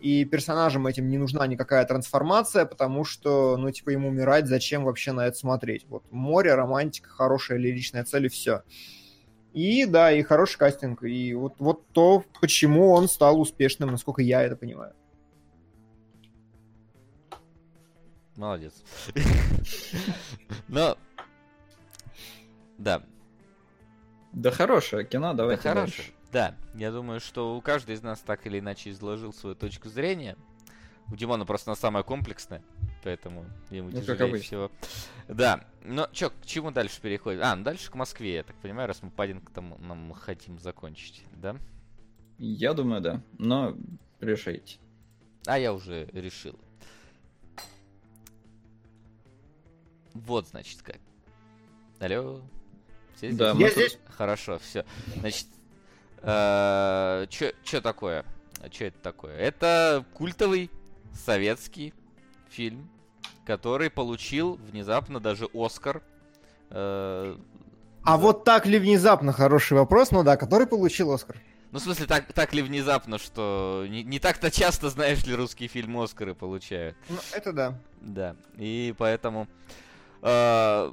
И 0.01 0.25
персонажам 0.25 0.87
этим 0.87 1.11
не 1.11 1.19
нужна 1.19 1.47
никакая 1.49 1.85
трансформация, 1.85 2.65
потому 2.65 3.05
что, 3.05 3.57
ну, 3.57 3.73
типа, 3.73 3.91
ему 3.91 4.09
умирать, 4.09 4.47
зачем 4.47 4.85
вообще 4.85 5.11
на 5.11 5.27
это 5.27 5.37
смотреть? 5.37 5.87
Вот 5.89 6.05
море, 6.13 6.55
романтика, 6.55 7.11
хорошая 7.11 7.59
лиричная 7.59 8.05
цель 8.05 8.27
и 8.27 8.29
все. 8.29 8.63
И 9.53 9.87
да, 9.87 10.13
и 10.13 10.23
хороший 10.23 10.59
кастинг. 10.59 11.03
И 11.03 11.35
вот, 11.35 11.55
вот 11.59 11.87
то, 11.93 12.25
почему 12.41 12.91
он 12.93 13.09
стал 13.09 13.41
успешным, 13.41 13.91
насколько 13.91 14.23
я 14.23 14.43
это 14.43 14.57
понимаю. 14.57 14.95
Молодец. 18.37 18.73
Но... 20.69 20.97
Да, 22.79 23.03
Да 24.33 24.53
хорошее 24.53 25.05
кино, 25.05 25.33
да 25.33 25.39
давайте 25.39 25.63
хорошо. 25.63 25.81
дальше. 25.97 26.13
Да, 26.31 26.55
я 26.75 26.93
думаю, 26.93 27.19
что 27.19 27.57
у 27.57 27.61
каждого 27.61 27.95
из 27.97 28.03
нас 28.03 28.21
так 28.21 28.47
или 28.47 28.61
иначе 28.61 28.91
изложил 28.91 29.33
свою 29.33 29.57
точку 29.57 29.89
зрения. 29.89 30.37
У 31.11 31.17
Димона 31.17 31.47
просто 31.47 31.71
она 31.71 31.77
самая 31.77 32.05
комплексная, 32.05 32.63
поэтому 33.09 33.47
ему 33.71 33.89
Ну, 33.89 34.03
тяжелее 34.03 34.39
всего. 34.39 34.71
Да, 35.29 35.65
но 35.83 36.11
чё, 36.13 36.29
к 36.29 36.45
чему 36.45 36.71
дальше 36.71 37.01
переходим? 37.01 37.41
А, 37.43 37.57
ну 37.57 37.65
дальше 37.65 37.91
к 37.91 37.95
Москве, 37.95 38.35
я 38.35 38.43
так 38.43 38.55
понимаю, 38.57 38.87
раз 38.87 39.03
мы 39.03 39.11
Паддингтон 39.11 39.77
нам 39.79 40.13
хотим 40.13 40.59
закончить, 40.59 41.25
да? 41.33 41.57
Я 42.37 42.75
думаю, 42.75 43.01
да. 43.01 43.23
Но 43.39 43.75
решайте. 44.21 44.77
А 45.47 45.59
я 45.59 45.73
уже 45.73 46.05
решил. 46.13 46.61
Вот, 50.13 50.49
значит, 50.49 50.83
как. 50.83 50.99
Алло? 52.01 52.43
Все 53.17 53.33
Да, 53.33 53.53
Я 53.53 53.71
здесь. 53.71 53.99
Хорошо, 54.07 54.59
все. 54.59 54.85
Значит, 55.17 55.47
что 56.21 57.81
такое? 57.83 58.27
Что 58.71 58.85
это 58.85 58.99
такое? 58.99 59.35
Это 59.35 60.05
культовый 60.13 60.71
советский 61.15 61.95
фильм, 62.51 62.91
который 63.49 63.89
получил 63.91 64.61
внезапно 64.71 65.21
даже 65.21 65.49
Оскар. 65.55 66.03
Э, 66.71 67.35
А 68.05 68.17
за- 68.17 68.23
вот 68.23 68.45
так 68.45 68.67
ли 68.67 68.79
внезапно, 68.79 69.33
хороший 69.33 69.73
вопрос, 69.73 70.11
ну 70.13 70.23
да, 70.23 70.37
который 70.37 70.67
получил 70.67 71.11
Оскар. 71.13 71.37
Ну, 71.73 71.79
в 71.79 71.83
смысле, 71.83 72.07
так, 72.07 72.33
так 72.33 72.53
ли 72.55 72.61
внезапно, 72.63 73.19
что 73.19 73.87
не, 73.89 74.03
не 74.03 74.19
так-то 74.19 74.51
часто, 74.51 74.91
знаешь 74.91 75.25
ли, 75.27 75.35
русские 75.35 75.69
фильмы 75.69 76.03
Оскары 76.05 76.35
получают. 76.35 76.97
Ну, 77.09 77.17
это 77.33 77.53
да. 77.55 77.75
Да, 78.03 78.37
и 78.59 78.95
поэтому 78.99 79.49
э, 80.23 80.93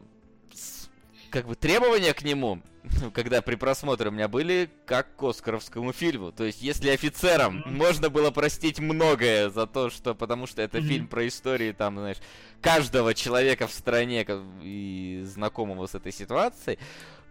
как 1.35 1.47
бы 1.47 1.55
требования 1.55 2.13
к 2.13 2.23
нему, 2.23 2.61
когда 3.13 3.41
при 3.41 3.55
просмотре 3.55 4.07
у 4.07 4.11
меня 4.11 4.29
были 4.29 4.69
как 4.85 5.13
к 5.17 5.23
Оскаровскому 5.23 5.91
фильму. 5.91 6.31
То 6.31 6.45
есть, 6.45 6.61
если 6.61 6.89
офицерам 6.91 7.61
можно 7.65 8.09
было 8.09 8.31
простить 8.31 8.79
многое 8.79 9.49
за 9.49 9.67
то, 9.67 9.89
что 9.89 10.15
потому 10.15 10.47
что 10.47 10.61
это 10.61 10.79
фильм 10.81 11.07
про 11.09 11.27
истории, 11.27 11.73
там, 11.73 11.97
знаешь, 11.97 12.19
каждого 12.61 13.13
человека 13.13 13.67
в 13.67 13.71
стране 13.73 14.23
ка- 14.23 14.41
и 14.63 15.23
знакомого 15.25 15.87
с 15.87 15.95
этой 15.95 16.13
ситуацией, 16.13 16.79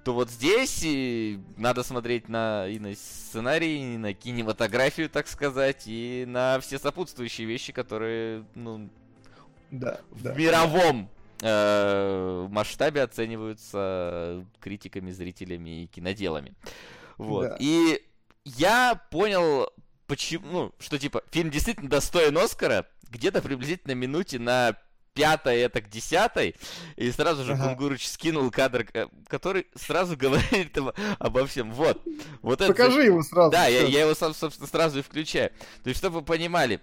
то 0.05 0.12
вот 0.12 0.28
здесь 0.28 0.80
и 0.82 1.40
надо 1.57 1.82
смотреть 1.82 2.28
на, 2.28 2.68
и 2.68 2.78
на 2.78 2.94
сценарий, 2.94 3.94
и 3.94 3.96
на 3.96 4.12
кинематографию, 4.12 5.09
так 5.09 5.26
сказать, 5.28 5.84
и 5.86 6.26
на 6.28 6.61
все 6.61 6.78
сопутствующие 6.78 7.46
вещи, 7.46 7.72
которые, 7.72 8.44
ну, 8.55 8.90
Да, 9.70 10.00
в 10.11 10.36
мировом 10.36 11.09
э, 11.45 12.47
масштабе 12.51 13.03
оцениваются 13.03 14.45
критиками, 14.61 15.11
зрителями 15.11 15.82
и 15.82 15.86
киноделами. 15.86 16.55
Вот. 17.18 17.49
Да. 17.49 17.57
И 17.61 18.03
я 18.45 19.01
понял, 19.11 19.68
почему, 20.07 20.47
ну, 20.51 20.72
что 20.78 20.99
типа 20.99 21.22
фильм 21.30 21.51
действительно 21.51 21.88
достоин 21.90 22.36
Оскара, 22.38 22.86
где-то 23.11 23.42
приблизительно 23.42 23.92
минуте 23.92 24.38
на 24.38 24.76
пятой, 25.12 25.59
это 25.61 25.80
к 25.80 25.88
десятой, 25.88 26.57
и 26.97 27.12
сразу 27.12 27.45
же 27.45 27.53
Ага. 27.53 27.68
Кунгурыч 27.68 28.09
скинул 28.09 28.51
кадр, 28.51 28.86
э, 28.95 29.07
который 29.28 29.66
сразу 29.76 30.16
говорит 30.16 30.76
об- 30.78 30.97
обо 31.20 31.47
всем. 31.47 31.70
Вот, 31.72 32.03
вот 32.42 32.61
это 32.61 32.72
Покажи 32.72 33.05
его 33.05 33.22
сразу. 33.22 33.53
да, 33.53 33.66
я, 33.66 33.82
я 33.82 34.01
его, 34.01 34.14
сам, 34.14 34.34
собственно, 34.34 34.66
сразу 34.66 34.99
и 34.99 35.03
включаю. 35.03 35.51
То 35.84 35.90
есть, 35.90 35.99
чтобы 36.01 36.18
вы 36.20 36.24
понимали, 36.24 36.81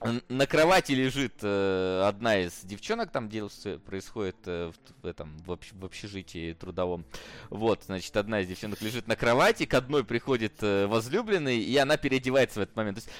на 0.00 0.46
кровати 0.46 0.92
лежит 0.92 1.34
э, 1.42 2.04
одна 2.06 2.38
из 2.38 2.60
девчонок, 2.62 3.10
там 3.10 3.28
действие 3.28 3.78
происходит 3.78 4.36
э, 4.46 4.72
в, 4.72 5.02
в 5.02 5.06
этом 5.06 5.36
в, 5.38 5.50
общ- 5.50 5.74
в 5.78 5.84
общежитии 5.84 6.54
трудовом. 6.54 7.04
Вот, 7.50 7.82
значит, 7.84 8.16
одна 8.16 8.40
из 8.40 8.48
девчонок 8.48 8.80
лежит 8.80 9.06
на 9.08 9.16
кровати, 9.16 9.66
к 9.66 9.74
одной 9.74 10.04
приходит 10.04 10.54
э, 10.62 10.86
возлюбленный, 10.86 11.58
и 11.58 11.76
она 11.76 11.98
переодевается 11.98 12.60
в 12.60 12.62
этот 12.62 12.76
момент. 12.76 12.96
То 12.98 13.04
есть, 13.04 13.12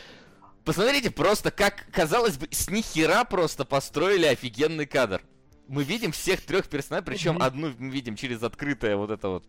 посмотрите 0.65 1.11
просто, 1.11 1.51
как, 1.51 1.87
казалось 1.93 2.39
бы, 2.39 2.49
с 2.51 2.71
нихера 2.71 3.25
просто 3.25 3.67
построили 3.67 4.25
офигенный 4.25 4.87
кадр. 4.87 5.23
Мы 5.69 5.85
видим 5.85 6.13
всех 6.13 6.41
трех 6.41 6.69
персонажей, 6.69 7.05
причем 7.05 7.43
одну 7.43 7.75
мы 7.79 7.91
видим 7.91 8.17
через 8.17 8.43
открытое 8.43 8.97
вот 8.97 9.11
это 9.11 9.29
вот 9.29 9.45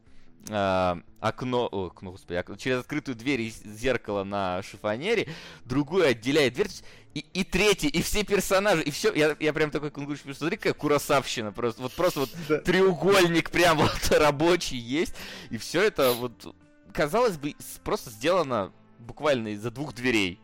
а, 0.49 0.99
окно, 1.19 1.67
о, 1.71 1.87
окно, 1.87 2.11
господи, 2.11 2.37
ок- 2.37 2.57
через 2.57 2.79
открытую 2.79 3.15
дверь 3.15 3.41
из 3.41 3.61
зеркала 3.63 4.23
на 4.23 4.61
шифонере, 4.63 5.29
другую 5.65 6.07
отделяет 6.07 6.53
дверь, 6.53 6.67
то 6.67 6.73
есть 6.73 6.83
и, 7.13 7.25
и 7.33 7.43
третий, 7.43 7.87
и 7.89 8.01
все 8.01 8.23
персонажи, 8.23 8.83
и 8.83 8.91
все, 8.91 9.13
я, 9.13 9.35
я 9.39 9.53
прям 9.53 9.69
такой 9.71 9.91
кунгурич, 9.91 10.21
смотри, 10.35 10.57
какая 10.57 10.73
курасавщина, 10.73 11.51
просто, 11.51 11.81
вот 11.81 11.91
просто 11.93 12.21
вот 12.21 12.29
Да. 12.47 12.59
треугольник 12.59 13.49
прям 13.51 13.77
вот 13.79 14.11
рабочий 14.11 14.77
есть, 14.77 15.13
и 15.49 15.57
все 15.57 15.81
это 15.81 16.13
вот, 16.13 16.55
казалось 16.93 17.37
бы, 17.37 17.55
просто 17.83 18.09
сделано 18.09 18.71
буквально 18.99 19.49
из-за 19.49 19.71
двух 19.71 19.93
дверей. 19.93 20.39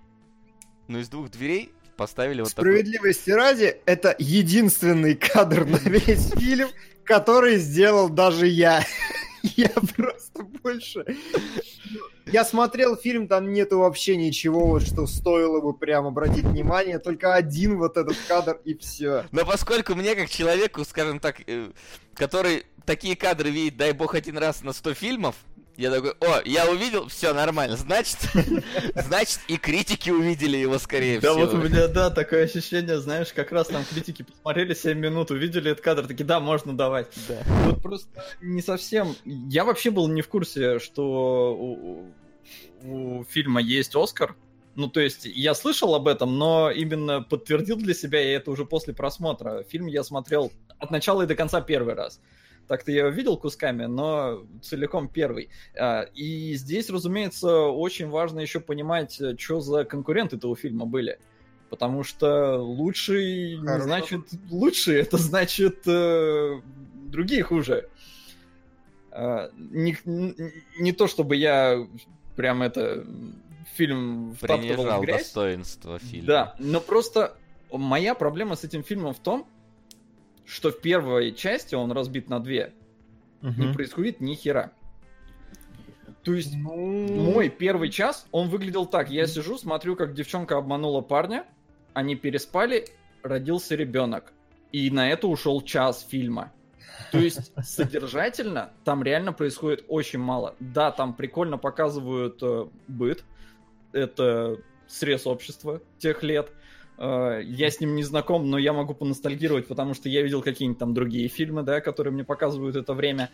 Но 0.88 1.00
из 1.00 1.10
двух 1.10 1.30
дверей 1.30 1.72
поставили 1.96 2.42
вот 2.42 2.54
такой... 2.54 2.72
Справедливости 2.72 3.32
ради, 3.32 3.82
это 3.86 4.16
единственный 4.20 5.16
кадр 5.16 5.66
на 5.66 5.78
весь 5.78 6.32
фильм, 6.38 6.70
который 7.04 7.58
сделал 7.58 8.10
даже 8.10 8.48
я. 8.48 8.84
Я 9.56 9.70
просто 9.96 10.44
больше... 10.44 11.06
Я 12.32 12.44
смотрел 12.44 12.98
фильм, 12.98 13.28
там 13.28 13.54
нету 13.54 13.80
вообще 13.80 14.18
ничего, 14.18 14.80
что 14.80 15.08
стоило 15.08 15.62
бы 15.62 15.74
прям 15.74 16.08
обратить 16.08 16.44
внимание, 16.44 17.00
только 17.00 17.34
один 17.34 17.78
вот 17.78 17.96
этот 17.96 18.18
кадр 18.28 18.60
и 18.66 18.76
все. 18.76 19.26
Но 19.32 19.46
поскольку 19.46 19.96
мне, 19.96 20.14
как 20.14 20.30
человеку, 20.30 20.84
скажем 20.84 21.20
так, 21.20 21.42
э, 21.48 21.72
который 22.14 22.66
такие 22.86 23.16
кадры 23.16 23.50
видит, 23.50 23.78
дай 23.78 23.94
бог, 23.94 24.14
один 24.14 24.38
раз 24.38 24.62
на 24.62 24.74
100 24.74 24.94
фильмов, 24.94 25.36
я 25.78 25.92
такой, 25.92 26.12
о, 26.20 26.42
я 26.44 26.70
увидел, 26.70 27.08
все 27.08 27.34
нормально, 27.34 27.78
значит, 27.78 28.18
значит 28.96 29.40
и 29.48 29.58
критики 29.58 30.10
увидели 30.10 30.58
его 30.58 30.80
скорее 30.80 31.20
Да 31.20 31.32
всего. 31.32 31.46
вот 31.46 31.54
у 31.54 31.58
меня, 31.58 31.88
да, 31.88 32.10
такое 32.10 32.46
ощущение, 32.46 33.00
знаешь, 33.00 33.32
как 33.32 33.52
раз 33.52 33.68
там 33.68 33.84
критики 33.86 34.24
посмотрели 34.24 34.74
7 34.74 34.98
минут, 34.98 35.30
увидели 35.30 35.72
этот 35.72 35.84
кадр, 35.84 36.08
такие, 36.08 36.26
да, 36.26 36.40
можно 36.40 36.76
давать. 36.76 37.08
Да. 37.28 37.36
Вот 37.66 37.82
просто 37.82 38.10
не 38.42 38.64
совсем... 38.64 39.16
Я 39.24 39.66
вообще 39.66 39.92
был 39.92 40.08
не 40.08 40.24
в 40.24 40.28
курсе, 40.28 40.80
что 40.80 41.56
у, 41.56 42.12
у 42.84 43.24
фильма 43.26 43.62
есть 43.62 43.96
Оскар. 43.96 44.36
Ну, 44.76 44.88
то 44.90 45.00
есть, 45.00 45.26
я 45.26 45.54
слышал 45.54 45.96
об 45.96 46.08
этом, 46.08 46.38
но 46.38 46.70
именно 46.72 47.22
подтвердил 47.22 47.78
для 47.78 47.94
себя 47.94 48.20
я 48.22 48.38
это 48.38 48.52
уже 48.52 48.66
после 48.66 48.94
просмотра. 48.94 49.64
Фильм 49.70 49.88
я 49.88 50.04
смотрел 50.04 50.52
от 50.80 50.92
начала 50.92 51.24
и 51.24 51.28
до 51.28 51.36
конца 51.36 51.62
первый 51.62 51.96
раз. 51.96 52.20
Так-то 52.68 52.92
я 52.92 53.00
его 53.00 53.10
видел 53.10 53.38
кусками, 53.38 53.86
но 53.86 54.46
целиком 54.62 55.08
первый. 55.08 55.50
А, 55.80 56.02
И 56.14 56.54
здесь, 56.56 56.90
разумеется, 56.90 57.62
очень 57.68 58.10
важно 58.10 58.40
еще 58.42 58.60
понимать, 58.60 59.20
что 59.40 59.62
за 59.62 59.86
конкуренты 59.86 60.36
этого 60.36 60.56
фильма 60.56 60.86
были. 60.86 61.20
Потому 61.70 62.04
что 62.04 62.58
лучший 62.58 63.58
не 63.58 63.66
Хорошо. 63.68 63.84
значит 63.86 64.22
лучший, 64.50 64.96
это 65.02 65.18
значит 65.18 65.86
э, 65.88 66.62
другие 67.08 67.44
хуже. 67.44 67.90
А, 69.12 69.50
Не, 69.58 69.98
не- 70.06 70.36
не 70.80 70.92
то 70.92 71.08
чтобы 71.08 71.36
я 71.36 71.88
прям 72.36 72.62
это 72.62 73.06
фильм 73.76 74.34
втаптывал 74.36 75.00
в 75.00 75.02
грязь. 75.02 75.24
достоинство 75.24 76.00
фильма. 76.00 76.26
Да, 76.28 76.56
но 76.60 76.80
просто 76.82 77.36
моя 77.72 78.16
проблема 78.16 78.56
с 78.56 78.64
этим 78.64 78.84
фильмом 78.84 79.14
в 79.14 79.20
том, 79.20 79.48
что 80.48 80.72
в 80.72 80.80
первой 80.80 81.34
части 81.34 81.76
он 81.76 81.92
разбит 81.92 82.30
на 82.30 82.40
две. 82.40 82.74
Не 83.42 83.74
происходит 83.74 84.22
ни 84.22 84.34
хера. 84.34 84.72
То 86.24 86.34
есть 86.34 86.56
Ну, 86.56 87.08
мой 87.08 87.50
первый 87.50 87.90
час, 87.90 88.28
он 88.32 88.50
выглядел 88.50 88.86
так. 88.86 89.10
Я 89.10 89.28
сижу, 89.28 89.58
смотрю, 89.58 89.96
как 89.96 90.14
девчонка 90.14 90.58
обманула 90.58 91.02
парня, 91.02 91.46
они 91.94 92.16
переспали, 92.16 92.88
родился 93.24 93.76
ребенок. 93.76 94.34
И 94.72 94.90
на 94.92 95.10
это 95.10 95.28
ушел 95.28 95.62
час 95.62 96.06
фильма. 96.10 96.52
То 97.12 97.20
есть 97.20 97.54
содержательно 97.64 98.72
там 98.84 99.04
реально 99.04 99.32
происходит 99.32 99.86
очень 99.88 100.20
мало. 100.20 100.56
Да, 100.60 100.92
там 100.92 101.14
прикольно 101.14 101.58
показывают 101.58 102.40
э, 102.42 102.68
быт. 102.88 103.24
Это 103.94 104.58
срез 104.88 105.28
общества 105.28 105.82
тех 105.98 106.24
лет. 106.24 106.52
Э, 106.98 107.42
я 107.44 107.70
с 107.70 107.80
ним 107.80 107.96
не 107.96 108.04
знаком, 108.04 108.50
но 108.50 108.58
я 108.58 108.74
могу 108.74 108.94
поностальгировать, 108.94 109.68
потому 109.68 109.94
что 109.94 110.10
я 110.10 110.22
видел 110.22 110.42
какие-нибудь 110.42 110.80
там 110.80 110.94
другие 110.94 111.28
фильмы, 111.28 111.64
да, 111.64 111.82
которые 111.82 112.14
мне 112.14 112.24
показывают 112.24 112.76
это 112.76 112.94
время. 112.94 113.30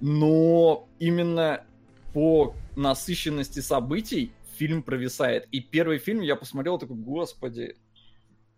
Но 0.00 0.88
именно 0.98 1.64
по 2.12 2.54
насыщенности 2.76 3.60
событий 3.60 4.32
фильм 4.56 4.82
провисает. 4.82 5.48
И 5.50 5.60
первый 5.60 5.98
фильм 5.98 6.20
я 6.20 6.36
посмотрел 6.36 6.78
такой, 6.78 6.96
господи, 6.96 7.76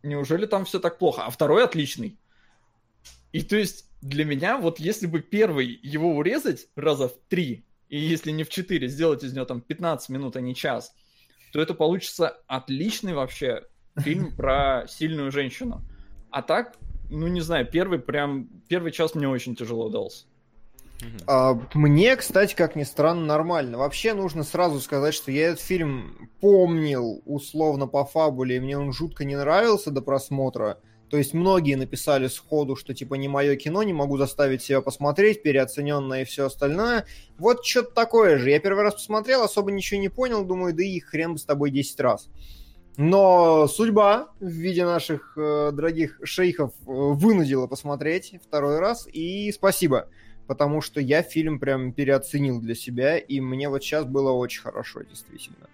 неужели 0.02 0.46
там 0.46 0.64
все 0.64 0.78
так 0.78 0.98
плохо? 0.98 1.24
А 1.24 1.30
второй 1.30 1.64
отличный. 1.64 2.18
И 3.32 3.42
то 3.42 3.56
есть 3.56 3.90
для 4.02 4.24
меня, 4.24 4.58
вот 4.58 4.78
если 4.78 5.06
бы 5.06 5.20
первый 5.20 5.78
его 5.82 6.16
урезать 6.16 6.68
раза 6.76 7.08
в 7.08 7.14
три, 7.28 7.64
и 7.88 7.98
если 7.98 8.30
не 8.30 8.44
в 8.44 8.48
четыре, 8.48 8.88
сделать 8.88 9.22
из 9.22 9.32
него 9.32 9.44
там 9.44 9.60
15 9.60 10.08
минут, 10.10 10.36
а 10.36 10.40
не 10.40 10.54
час, 10.54 10.94
то 11.52 11.60
это 11.60 11.74
получится 11.74 12.38
отличный 12.46 13.14
вообще 13.14 13.64
фильм 13.98 14.34
про 14.34 14.86
сильную 14.88 15.30
женщину. 15.30 15.82
А 16.30 16.42
так, 16.42 16.76
ну 17.10 17.26
не 17.28 17.40
знаю, 17.40 17.66
первый 17.66 17.98
прям, 17.98 18.48
первый 18.68 18.92
час 18.92 19.14
мне 19.14 19.28
очень 19.28 19.56
тяжело 19.56 19.88
дался. 19.88 20.26
А, 21.26 21.58
Мне, 21.74 22.16
кстати, 22.16 22.54
как 22.54 22.76
ни 22.76 22.84
странно, 22.84 23.26
нормально. 23.26 23.78
Вообще 23.78 24.14
нужно 24.14 24.44
сразу 24.44 24.80
сказать, 24.80 25.14
что 25.14 25.30
я 25.30 25.48
этот 25.48 25.60
фильм 25.60 26.30
помнил 26.40 27.22
условно 27.26 27.86
по 27.86 28.04
фабуле, 28.04 28.56
и 28.56 28.60
мне 28.60 28.78
он 28.78 28.92
жутко 28.92 29.24
не 29.24 29.36
нравился 29.36 29.90
до 29.90 30.00
просмотра. 30.00 30.78
То 31.10 31.18
есть 31.18 31.34
многие 31.34 31.76
написали 31.76 32.26
сходу, 32.26 32.74
что 32.74 32.92
типа 32.92 33.14
не 33.14 33.28
мое 33.28 33.54
кино, 33.56 33.82
не 33.84 33.92
могу 33.92 34.16
заставить 34.16 34.62
себя 34.62 34.80
посмотреть, 34.80 35.42
переоцененное 35.42 36.22
и 36.22 36.24
все 36.24 36.46
остальное. 36.46 37.06
Вот 37.38 37.64
что-то 37.64 37.92
такое 37.92 38.38
же. 38.38 38.50
Я 38.50 38.58
первый 38.58 38.82
раз 38.82 38.94
посмотрел, 38.94 39.42
особо 39.42 39.70
ничего 39.70 40.00
не 40.00 40.08
понял, 40.08 40.44
думаю, 40.44 40.74
да 40.74 40.82
и 40.82 40.98
хрен 40.98 41.34
бы 41.34 41.38
с 41.38 41.44
тобой 41.44 41.70
10 41.70 42.00
раз. 42.00 42.28
Но 42.96 43.66
судьба 43.68 44.28
в 44.40 44.46
виде 44.46 44.84
наших 44.84 45.34
э, 45.36 45.70
дорогих 45.72 46.18
шейхов 46.22 46.72
э, 46.72 46.84
вынудила 46.86 47.66
посмотреть 47.66 48.34
второй 48.42 48.78
раз, 48.78 49.06
и 49.12 49.52
спасибо 49.52 50.08
потому 50.46 50.80
что 50.80 51.00
я 51.00 51.22
фильм 51.22 51.58
прям 51.58 51.92
переоценил 51.92 52.60
для 52.60 52.74
себя, 52.74 53.18
и 53.18 53.40
мне 53.40 53.68
вот 53.68 53.82
сейчас 53.82 54.04
было 54.04 54.30
очень 54.32 54.62
хорошо, 54.62 55.02
действительно. 55.02 55.66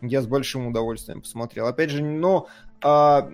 Я 0.00 0.22
с 0.22 0.26
большим 0.26 0.66
удовольствием 0.66 1.20
посмотрел. 1.20 1.66
Опять 1.66 1.90
же, 1.90 2.02
но 2.02 2.48
а, 2.82 3.30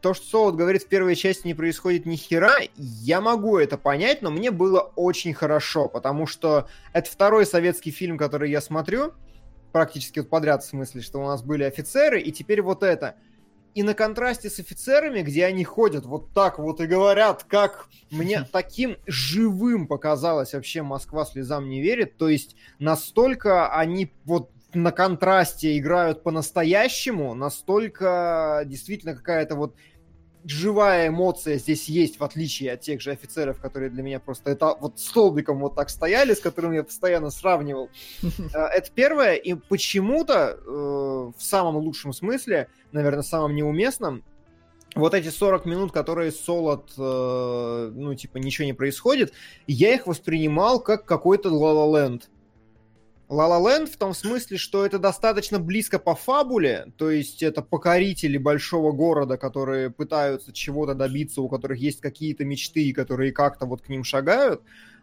то, 0.00 0.14
что 0.14 0.26
Солод 0.26 0.56
говорит, 0.56 0.82
в 0.82 0.88
первой 0.88 1.14
части 1.14 1.46
не 1.46 1.54
происходит 1.54 2.06
ни 2.06 2.16
хера, 2.16 2.56
я 2.76 3.20
могу 3.20 3.58
это 3.58 3.78
понять, 3.78 4.22
но 4.22 4.30
мне 4.30 4.50
было 4.50 4.80
очень 4.96 5.34
хорошо, 5.34 5.88
потому 5.88 6.26
что 6.26 6.68
это 6.92 7.10
второй 7.10 7.46
советский 7.46 7.90
фильм, 7.90 8.18
который 8.18 8.50
я 8.50 8.60
смотрю, 8.60 9.12
практически 9.72 10.20
вот 10.20 10.28
подряд 10.28 10.62
в 10.62 10.66
смысле, 10.66 11.00
что 11.00 11.18
у 11.18 11.26
нас 11.26 11.42
были 11.42 11.64
офицеры, 11.64 12.20
и 12.20 12.32
теперь 12.32 12.62
вот 12.62 12.82
это. 12.82 13.16
И 13.74 13.84
на 13.84 13.94
контрасте 13.94 14.50
с 14.50 14.58
офицерами, 14.58 15.22
где 15.22 15.44
они 15.44 15.62
ходят 15.62 16.04
вот 16.04 16.32
так 16.32 16.58
вот 16.58 16.80
и 16.80 16.86
говорят, 16.86 17.44
как 17.44 17.88
мне 18.10 18.44
таким 18.50 18.96
живым 19.06 19.86
показалось 19.86 20.54
вообще 20.54 20.82
Москва 20.82 21.24
слезам 21.24 21.68
не 21.68 21.80
верит, 21.80 22.16
то 22.16 22.28
есть 22.28 22.56
настолько 22.80 23.72
они 23.72 24.12
вот 24.24 24.50
на 24.74 24.92
контрасте 24.92 25.78
играют 25.78 26.22
по-настоящему, 26.22 27.34
настолько 27.34 28.62
действительно 28.66 29.14
какая-то 29.14 29.54
вот 29.54 29.76
живая 30.44 31.08
эмоция 31.08 31.58
здесь 31.58 31.88
есть, 31.88 32.18
в 32.18 32.24
отличие 32.24 32.72
от 32.72 32.80
тех 32.80 33.00
же 33.00 33.10
офицеров, 33.10 33.60
которые 33.60 33.90
для 33.90 34.02
меня 34.02 34.20
просто 34.20 34.50
это 34.50 34.76
вот 34.80 34.98
столбиком 34.98 35.60
вот 35.60 35.74
так 35.74 35.90
стояли, 35.90 36.34
с 36.34 36.40
которыми 36.40 36.76
я 36.76 36.84
постоянно 36.84 37.30
сравнивал. 37.30 37.90
Э, 38.54 38.66
Это 38.66 38.90
первое, 38.90 39.34
и 39.34 39.54
почему-то 39.54 40.58
э, 40.58 40.70
в 40.70 41.42
самом 41.42 41.76
лучшем 41.76 42.12
смысле, 42.12 42.68
наверное, 42.92 43.22
самом 43.22 43.54
неуместном, 43.54 44.24
вот 44.94 45.14
эти 45.14 45.28
40 45.28 45.66
минут, 45.66 45.92
которые 45.92 46.32
солод, 46.32 46.92
э, 46.98 47.92
ну, 47.94 48.14
типа, 48.14 48.38
ничего 48.38 48.66
не 48.66 48.72
происходит, 48.72 49.32
я 49.66 49.94
их 49.94 50.06
воспринимал 50.06 50.80
как 50.80 51.04
какой-то 51.04 51.50
La 51.50 51.74
La 51.74 52.08
Land. 52.08 52.22
La 53.30 53.46
La 53.46 53.60
Land 53.60 53.86
в 53.86 53.96
том 53.96 54.12
смысле, 54.12 54.56
что 54.56 54.84
это 54.84 54.98
достаточно 54.98 55.60
близко 55.60 56.00
по 56.00 56.16
фабуле, 56.16 56.92
то 56.96 57.12
есть 57.12 57.44
это 57.44 57.62
покорители 57.62 58.36
большого 58.38 58.90
города, 58.90 59.36
которые 59.36 59.88
пытаются 59.90 60.52
чего-то 60.52 60.94
добиться, 60.94 61.40
у 61.40 61.48
которых 61.48 61.78
есть 61.78 62.00
какие-то 62.00 62.44
мечты, 62.44 62.92
которые 62.92 63.30
как-то 63.30 63.66
вот 63.66 63.82
к 63.82 63.88
ним 63.88 64.02
шагают. 64.02 64.62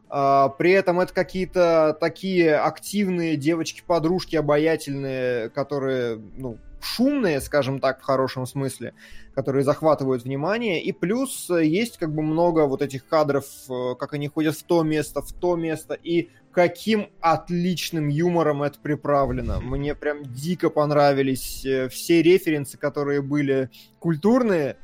А, 0.10 0.50
при 0.50 0.72
этом 0.72 1.00
это 1.00 1.14
какие-то 1.14 1.98
такие 2.02 2.58
активные 2.58 3.38
девочки-подружки, 3.38 4.36
обаятельные, 4.36 5.50
которые, 5.50 6.22
ну, 6.36 6.58
шумные, 6.82 7.40
скажем 7.42 7.80
так, 7.80 8.02
в 8.02 8.04
хорошем 8.04 8.46
смысле, 8.46 8.94
которые 9.34 9.64
захватывают 9.64 10.24
внимание. 10.24 10.82
И 10.82 10.92
плюс 10.92 11.50
есть 11.50 11.98
как 11.98 12.14
бы 12.14 12.22
много 12.22 12.66
вот 12.66 12.82
этих 12.82 13.08
кадров, 13.08 13.46
э, 13.70 13.96
как 13.98 14.14
они 14.14 14.28
ходят 14.28 14.56
в 14.56 14.64
то 14.64 14.84
место, 14.84 15.22
в 15.22 15.32
то 15.34 15.56
место, 15.56 15.94
и 15.94 16.30
каким 16.58 17.12
отличным 17.22 18.08
юмором 18.08 18.64
это 18.64 18.80
приправлено. 18.80 19.60
Мне 19.60 19.94
прям 19.94 20.24
дико 20.24 20.72
понравились 20.72 21.64
э, 21.64 21.88
все 21.88 22.24
референсы, 22.24 22.80
которые 22.80 23.22
были 23.22 23.70
культурные. 24.00 24.76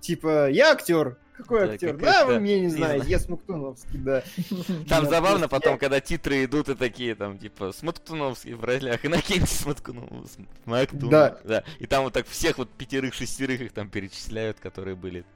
Типа, 0.00 0.48
я 0.48 0.72
актер. 0.72 1.18
Какой 1.36 1.66
Да, 1.66 1.72
актер? 1.74 1.96
Да, 1.98 2.24
вы 2.24 2.40
мне 2.40 2.60
не 2.60 2.68
знаете. 2.70 3.00
знаю. 3.00 3.10
Я 3.10 3.18
Смоктуновский, 3.18 3.98
да. 3.98 4.22
Там 4.88 5.04
Да, 5.04 5.10
забавно 5.10 5.48
потом, 5.48 5.74
я- 5.74 5.78
когда 5.78 6.00
титры 6.00 6.46
идут 6.46 6.70
и 6.70 6.74
такие, 6.74 7.14
там, 7.14 7.36
типа, 7.36 7.72
Смоктуновский 7.72 8.54
в 8.54 8.64
ролях, 8.64 9.04
Иннокентий 9.04 9.46
Смоктуновский, 9.54 10.48
Смоктунов, 10.64 11.10
Да. 11.10 11.38
да. 11.44 11.64
И 11.78 11.84
там 11.86 12.04
вот 12.04 12.14
так 12.14 12.26
всех 12.26 12.56
вот 12.56 12.70
пятерых-шестерых 12.78 13.60
их 13.60 13.72
там 13.72 13.90
перечисляют, 13.90 14.60
которые 14.60 14.96
были. 14.96 15.26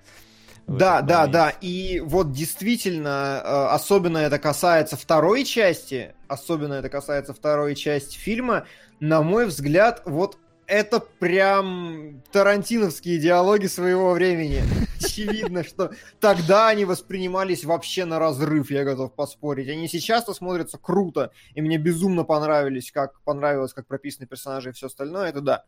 Да, 0.66 1.02
да, 1.02 1.26
да. 1.26 1.50
И 1.60 2.00
вот 2.00 2.32
действительно, 2.32 3.42
э, 3.44 3.74
особенно 3.74 4.18
это 4.18 4.38
касается 4.38 4.96
второй 4.96 5.44
части, 5.44 6.14
особенно 6.28 6.74
это 6.74 6.88
касается 6.88 7.34
второй 7.34 7.74
части 7.74 8.16
фильма, 8.16 8.66
на 9.00 9.22
мой 9.22 9.46
взгляд, 9.46 10.02
вот 10.04 10.38
это 10.66 11.00
прям 11.00 12.22
тарантиновские 12.32 13.18
диалоги 13.18 13.66
своего 13.66 14.12
времени. 14.12 14.62
Очевидно, 15.04 15.64
что 15.64 15.92
тогда 16.20 16.68
они 16.68 16.84
воспринимались 16.84 17.64
вообще 17.64 18.04
на 18.04 18.18
разрыв, 18.18 18.70
я 18.70 18.84
готов 18.84 19.12
поспорить. 19.12 19.68
Они 19.68 19.88
сейчас-то 19.88 20.32
смотрятся 20.32 20.78
круто, 20.78 21.32
и 21.54 21.60
мне 21.60 21.76
безумно 21.76 22.24
понравились, 22.24 22.90
как 22.90 23.20
понравилось, 23.22 23.74
как 23.74 23.86
прописаны 23.86 24.26
персонажи 24.26 24.70
и 24.70 24.72
все 24.72 24.86
остальное, 24.86 25.28
это 25.28 25.40
да. 25.40 25.64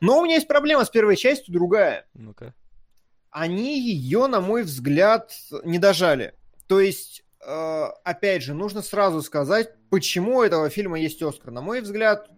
Но 0.00 0.20
у 0.20 0.24
меня 0.24 0.36
есть 0.36 0.48
проблема 0.48 0.84
с 0.84 0.90
первой 0.90 1.16
частью, 1.16 1.52
другая. 1.52 2.06
Ну-ка. 2.14 2.54
Они 3.32 3.80
ее, 3.80 4.26
на 4.26 4.40
мой 4.40 4.62
взгляд, 4.62 5.32
не 5.64 5.78
дожали. 5.78 6.34
То 6.66 6.80
есть, 6.80 7.24
э, 7.44 7.84
опять 8.04 8.42
же, 8.42 8.52
нужно 8.52 8.82
сразу 8.82 9.22
сказать, 9.22 9.74
почему 9.88 10.36
у 10.36 10.42
этого 10.42 10.68
фильма 10.68 11.00
есть 11.00 11.22
Оскар. 11.22 11.50
На 11.50 11.62
мой 11.62 11.80
взгляд, 11.80 12.30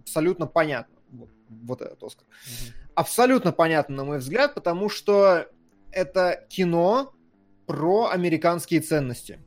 абсолютно 0.00 0.46
понятно 0.48 0.98
вот, 1.12 1.30
вот 1.48 1.80
этот 1.80 2.02
Оскар. 2.02 2.26
Mm-hmm. 2.26 2.72
Абсолютно 2.96 3.52
понятно, 3.52 3.96
на 3.96 4.04
мой 4.04 4.18
взгляд, 4.18 4.54
потому 4.54 4.88
что 4.88 5.46
это 5.92 6.44
кино 6.48 7.14
про 7.66 8.08
американские 8.10 8.80
ценности. 8.80 9.38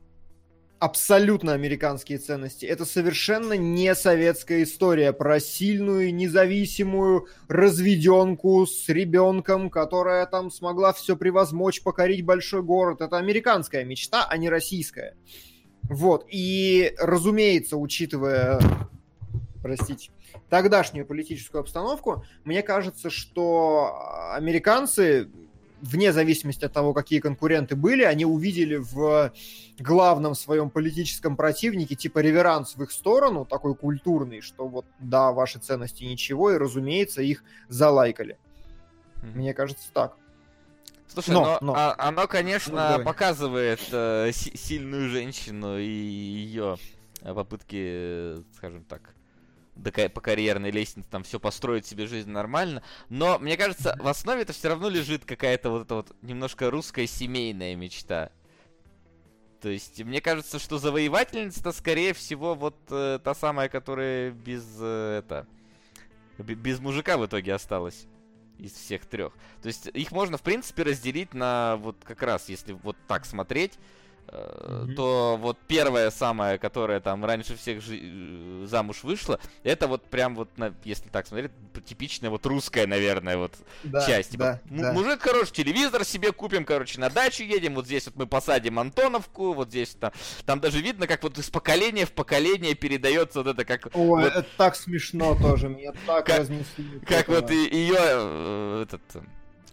Абсолютно 0.78 1.54
американские 1.54 2.18
ценности. 2.18 2.66
Это 2.66 2.84
совершенно 2.84 3.54
не 3.54 3.94
советская 3.94 4.62
история 4.62 5.14
про 5.14 5.40
сильную, 5.40 6.14
независимую 6.14 7.28
разведенку 7.48 8.66
с 8.66 8.86
ребенком, 8.90 9.70
которая 9.70 10.26
там 10.26 10.50
смогла 10.50 10.92
все 10.92 11.16
превозмочь, 11.16 11.82
покорить 11.82 12.26
большой 12.26 12.62
город. 12.62 13.00
Это 13.00 13.16
американская 13.16 13.84
мечта, 13.84 14.26
а 14.28 14.36
не 14.36 14.50
российская. 14.50 15.16
Вот. 15.84 16.26
И, 16.30 16.94
разумеется, 16.98 17.78
учитывая, 17.78 18.60
простите, 19.62 20.10
тогдашнюю 20.50 21.06
политическую 21.06 21.60
обстановку, 21.60 22.22
мне 22.44 22.62
кажется, 22.62 23.08
что 23.08 24.32
американцы, 24.34 25.30
вне 25.80 26.12
зависимости 26.12 26.64
от 26.64 26.72
того, 26.72 26.94
какие 26.94 27.20
конкуренты 27.20 27.76
были, 27.76 28.02
они 28.02 28.24
увидели 28.24 28.76
в 28.76 29.32
главном 29.78 30.34
своем 30.34 30.70
политическом 30.70 31.36
противнике 31.36 31.94
типа 31.94 32.20
реверанс 32.20 32.76
в 32.76 32.82
их 32.82 32.90
сторону, 32.90 33.44
такой 33.44 33.74
культурный, 33.74 34.40
что 34.40 34.68
вот 34.68 34.86
да, 34.98 35.32
ваши 35.32 35.58
ценности 35.58 36.04
ничего, 36.04 36.52
и, 36.52 36.56
разумеется, 36.56 37.22
их 37.22 37.44
залайкали. 37.68 38.38
Мне 39.22 39.54
кажется, 39.54 39.88
так. 39.92 40.16
Слушай, 41.08 41.30
но, 41.30 41.44
но, 41.44 41.58
но. 41.60 41.74
А, 41.74 41.94
оно, 41.98 42.26
конечно, 42.26 42.98
ну, 42.98 43.04
показывает 43.04 43.80
э, 43.92 44.30
сильную 44.32 45.08
женщину 45.08 45.78
и 45.78 45.86
ее 45.86 46.76
попытки, 47.22 48.36
скажем 48.54 48.84
так, 48.84 49.15
по 50.14 50.20
карьерной 50.20 50.70
лестнице 50.70 51.08
там 51.10 51.22
все 51.22 51.38
построить 51.38 51.86
себе 51.86 52.06
жизнь 52.06 52.30
нормально. 52.30 52.82
Но 53.08 53.38
мне 53.38 53.56
кажется, 53.56 53.96
в 54.00 54.08
основе 54.08 54.42
это 54.42 54.52
все 54.52 54.68
равно 54.68 54.88
лежит 54.88 55.24
какая-то 55.24 55.70
вот 55.70 55.82
эта 55.82 55.94
вот 55.96 56.16
немножко 56.22 56.70
русская 56.70 57.06
семейная 57.06 57.76
мечта. 57.76 58.30
То 59.60 59.68
есть, 59.70 60.02
мне 60.02 60.20
кажется, 60.20 60.58
что 60.58 60.78
завоевательница-то, 60.78 61.72
скорее 61.72 62.12
всего, 62.12 62.54
вот 62.54 62.76
э, 62.90 63.18
та 63.22 63.34
самая, 63.34 63.68
которая 63.68 64.30
без 64.30 64.64
э, 64.80 65.18
это 65.18 65.46
без 66.38 66.80
мужика 66.80 67.16
в 67.16 67.26
итоге 67.26 67.54
осталась 67.54 68.06
из 68.58 68.72
всех 68.72 69.06
трех. 69.06 69.32
То 69.62 69.68
есть 69.68 69.86
их 69.88 70.12
можно, 70.12 70.38
в 70.38 70.42
принципе, 70.42 70.82
разделить 70.82 71.34
на 71.34 71.76
вот 71.76 71.96
как 72.04 72.22
раз, 72.22 72.48
если 72.48 72.72
вот 72.72 72.96
так 73.06 73.26
смотреть, 73.26 73.78
mm-hmm. 74.28 74.94
то 74.94 75.38
вот 75.40 75.58
первая 75.66 76.10
самая, 76.10 76.58
которая 76.58 77.00
там 77.00 77.24
раньше 77.24 77.56
всех 77.56 77.82
жи- 77.82 78.00
э, 78.02 78.66
замуж 78.66 79.02
вышла, 79.02 79.40
это 79.62 79.86
вот 79.88 80.04
прям 80.04 80.34
вот, 80.34 80.48
если 80.84 81.08
так 81.08 81.26
смотреть, 81.26 81.52
типичная 81.84 82.30
вот 82.30 82.44
русская, 82.46 82.86
наверное, 82.86 83.36
вот 83.36 83.52
да, 83.84 84.06
часть. 84.06 84.32
Типа, 84.32 84.60
да, 84.64 84.82
да. 84.82 84.92
Мужик 84.92 85.20
хороший, 85.20 85.52
телевизор 85.52 86.04
себе 86.04 86.32
купим, 86.32 86.64
короче, 86.64 87.00
на 87.00 87.10
дачу 87.10 87.42
едем, 87.42 87.74
вот 87.74 87.86
здесь 87.86 88.06
вот 88.06 88.16
мы 88.16 88.26
посадим 88.26 88.78
Антоновку, 88.78 89.52
вот 89.52 89.68
здесь 89.68 89.96
там, 89.98 90.12
там 90.44 90.60
даже 90.60 90.80
видно, 90.80 91.06
как 91.06 91.22
вот 91.22 91.38
из 91.38 91.50
поколения 91.50 92.06
в 92.06 92.12
поколение 92.12 92.74
передается 92.74 93.42
вот 93.42 93.48
это 93.48 93.64
как... 93.64 93.90
Ой, 93.94 94.22
вот, 94.22 94.32
это 94.32 94.46
так 94.56 94.76
смешно 94.76 95.36
тоже, 95.40 95.68
мне 95.68 95.92
так 96.06 96.26
как, 96.26 96.38
разнесли. 96.40 97.00
Как 97.06 97.28
вот 97.28 97.50
ее 97.50 97.96
э, 97.98 98.82
этот 98.84 99.02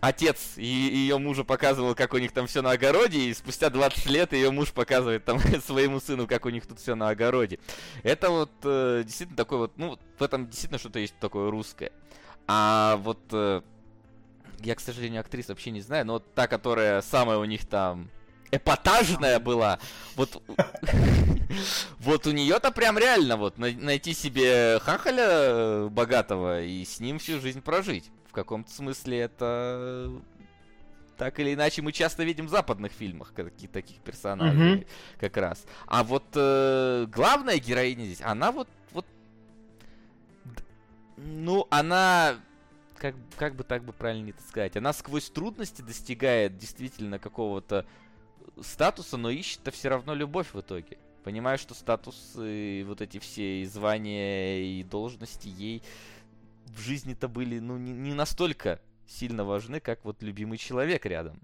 отец 0.03 0.57
и 0.57 0.65
ее 0.65 1.17
мужа 1.17 1.45
показывал, 1.45 1.95
как 1.95 2.13
у 2.13 2.17
них 2.17 2.33
там 2.33 2.45
все 2.45 2.61
на 2.61 2.71
огороде, 2.71 3.19
и 3.19 3.33
спустя 3.33 3.69
20 3.69 4.05
лет 4.07 4.33
ее 4.33 4.51
муж 4.51 4.73
показывает 4.73 5.23
там 5.23 5.39
своему 5.65 6.01
сыну, 6.01 6.27
как 6.27 6.45
у 6.45 6.49
них 6.49 6.67
тут 6.67 6.79
все 6.79 6.95
на 6.95 7.09
огороде. 7.09 7.57
Это 8.03 8.29
вот 8.29 8.51
э, 8.63 9.03
действительно 9.05 9.37
такой 9.37 9.59
вот, 9.59 9.77
ну, 9.77 9.97
в 10.19 10.21
этом 10.21 10.47
действительно 10.47 10.77
что-то 10.77 10.99
есть 10.99 11.15
такое 11.19 11.49
русское. 11.49 11.91
А 12.47 12.97
вот 12.97 13.19
э, 13.31 13.61
я, 14.59 14.75
к 14.75 14.81
сожалению, 14.81 15.21
актрис 15.21 15.47
вообще 15.47 15.71
не 15.71 15.79
знаю, 15.79 16.05
но 16.05 16.13
вот 16.13 16.33
та, 16.33 16.47
которая 16.47 17.01
самая 17.01 17.37
у 17.37 17.45
них 17.45 17.65
там 17.65 18.09
эпатажная 18.51 19.39
была, 19.39 19.79
вот 20.15 20.43
вот 21.99 22.27
у 22.27 22.31
нее-то 22.31 22.71
прям 22.71 22.97
реально 22.97 23.37
вот 23.37 23.57
найти 23.57 24.13
себе 24.13 24.79
хахаля 24.79 25.27
э, 25.27 25.87
богатого 25.89 26.61
и 26.61 26.83
с 26.83 26.99
ним 26.99 27.19
всю 27.19 27.39
жизнь 27.39 27.61
прожить 27.61 28.11
в 28.33 28.35
каком-то 28.35 28.71
смысле 28.71 29.19
это 29.19 30.11
так 31.17 31.39
или 31.39 31.53
иначе 31.53 31.83
мы 31.83 31.91
часто 31.91 32.23
видим 32.23 32.47
в 32.47 32.49
западных 32.49 32.91
фильмах 32.91 33.31
каких 33.31 33.69
таких 33.69 33.97
персонажей 33.97 34.79
mm-hmm. 34.79 34.87
как 35.19 35.37
раз. 35.37 35.63
А 35.85 36.03
вот 36.03 36.23
э, 36.33 37.05
главная 37.11 37.59
героиня 37.59 38.05
здесь, 38.05 38.21
она 38.21 38.51
вот 38.51 38.67
вот 38.91 39.05
ну 41.15 41.67
она 41.69 42.39
как 42.97 43.13
как 43.37 43.53
бы 43.53 43.63
так 43.63 43.83
бы 43.83 43.93
правильно 43.93 44.31
это 44.31 44.41
сказать, 44.41 44.75
она 44.77 44.93
сквозь 44.93 45.29
трудности 45.29 45.83
достигает 45.83 46.57
действительно 46.57 47.19
какого-то 47.19 47.85
статуса, 48.61 49.17
но 49.17 49.29
ищет-то 49.29 49.69
все 49.69 49.89
равно 49.89 50.15
любовь 50.15 50.55
в 50.55 50.59
итоге. 50.59 50.97
Понимаю, 51.23 51.59
что 51.59 51.75
статус 51.75 52.33
и 52.35 52.83
вот 52.87 52.99
эти 52.99 53.19
все 53.19 53.61
и 53.61 53.65
звания 53.65 54.63
и 54.63 54.83
должности 54.83 55.49
ей 55.49 55.83
в 56.75 56.81
жизни-то 56.81 57.27
были, 57.27 57.59
ну, 57.59 57.77
не, 57.77 57.91
не 57.91 58.13
настолько 58.13 58.79
сильно 59.07 59.43
важны, 59.43 59.79
как 59.79 60.05
вот 60.05 60.21
любимый 60.21 60.57
человек 60.57 61.05
рядом. 61.05 61.39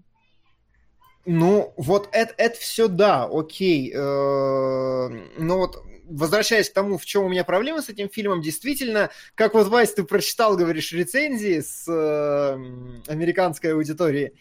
Ну, 1.26 1.74
вот 1.76 2.08
это, 2.12 2.34
это 2.38 2.58
все 2.58 2.88
да, 2.88 3.28
окей. 3.30 3.92
Э, 3.94 5.08
но 5.38 5.58
вот 5.58 5.84
возвращаясь 6.10 6.68
к 6.68 6.74
тому, 6.74 6.98
в 6.98 7.04
чем 7.04 7.24
у 7.24 7.28
меня 7.28 7.44
проблема 7.44 7.82
с 7.82 7.88
этим 7.88 8.08
фильмом, 8.08 8.42
действительно, 8.42 9.10
как 9.34 9.54
вот, 9.54 9.68
Вайс, 9.68 9.92
ты 9.92 10.02
прочитал, 10.02 10.56
говоришь, 10.56 10.92
рецензии 10.92 11.60
с 11.60 11.86
э, 11.88 13.10
американской 13.10 13.72
аудитории, 13.72 14.32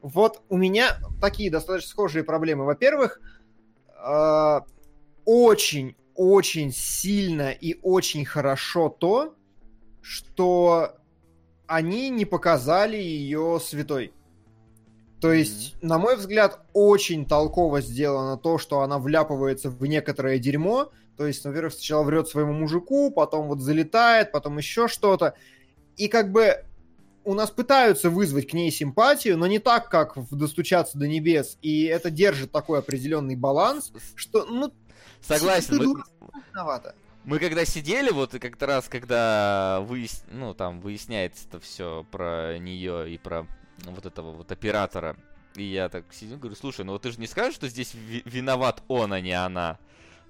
вот 0.00 0.42
у 0.48 0.56
меня 0.56 0.98
такие 1.20 1.50
достаточно 1.50 1.90
схожие 1.90 2.24
проблемы. 2.24 2.64
Во-первых, 2.64 3.20
э, 4.04 4.60
очень-очень 5.24 6.72
сильно 6.72 7.52
и 7.52 7.78
очень 7.82 8.24
хорошо 8.24 8.88
то, 8.88 9.36
что 10.02 10.96
они 11.66 12.10
не 12.10 12.24
показали 12.24 12.96
ее 12.96 13.58
святой. 13.64 14.12
То 15.20 15.32
есть, 15.32 15.74
mm-hmm. 15.74 15.86
на 15.86 15.98
мой 15.98 16.16
взгляд, 16.16 16.60
очень 16.72 17.24
толково 17.26 17.80
сделано 17.80 18.36
то, 18.36 18.58
что 18.58 18.80
она 18.80 18.98
вляпывается 18.98 19.70
в 19.70 19.80
некоторое 19.86 20.38
дерьмо. 20.38 20.90
То 21.16 21.26
есть, 21.26 21.44
во-первых, 21.44 21.72
сначала 21.72 22.02
врет 22.02 22.28
своему 22.28 22.52
мужику, 22.52 23.12
потом 23.12 23.46
вот 23.46 23.60
залетает, 23.60 24.32
потом 24.32 24.58
еще 24.58 24.88
что-то. 24.88 25.34
И 25.96 26.08
как 26.08 26.32
бы 26.32 26.64
у 27.24 27.34
нас 27.34 27.50
пытаются 27.50 28.10
вызвать 28.10 28.48
к 28.48 28.52
ней 28.52 28.72
симпатию, 28.72 29.38
но 29.38 29.46
не 29.46 29.60
так, 29.60 29.88
как 29.88 30.16
в 30.16 30.34
«Достучаться 30.34 30.98
до 30.98 31.06
небес». 31.06 31.56
И 31.62 31.84
это 31.84 32.10
держит 32.10 32.50
такой 32.50 32.80
определенный 32.80 33.36
баланс, 33.36 33.92
что, 34.16 34.44
ну... 34.44 34.72
Согласен. 35.20 35.76
Мы... 35.76 36.02
Мы 37.24 37.38
когда 37.38 37.64
сидели, 37.64 38.10
вот 38.10 38.34
и 38.34 38.40
как-то 38.40 38.66
раз, 38.66 38.88
когда 38.88 39.80
выяс... 39.82 40.24
ну, 40.28 40.54
там 40.54 40.80
выясняется 40.80 41.46
это 41.48 41.60
все 41.60 42.04
про 42.10 42.58
нее 42.58 43.12
и 43.14 43.18
про 43.18 43.46
вот 43.84 44.06
этого 44.06 44.32
вот 44.32 44.50
оператора, 44.50 45.16
и 45.54 45.62
я 45.62 45.88
так 45.88 46.12
сидел, 46.12 46.38
говорю, 46.38 46.56
слушай, 46.56 46.84
ну 46.84 46.92
вот 46.92 47.02
ты 47.02 47.12
же 47.12 47.20
не 47.20 47.28
скажешь, 47.28 47.54
что 47.54 47.68
здесь 47.68 47.94
виноват 47.94 48.82
он, 48.88 49.12
а 49.12 49.20
не 49.20 49.32
она? 49.32 49.78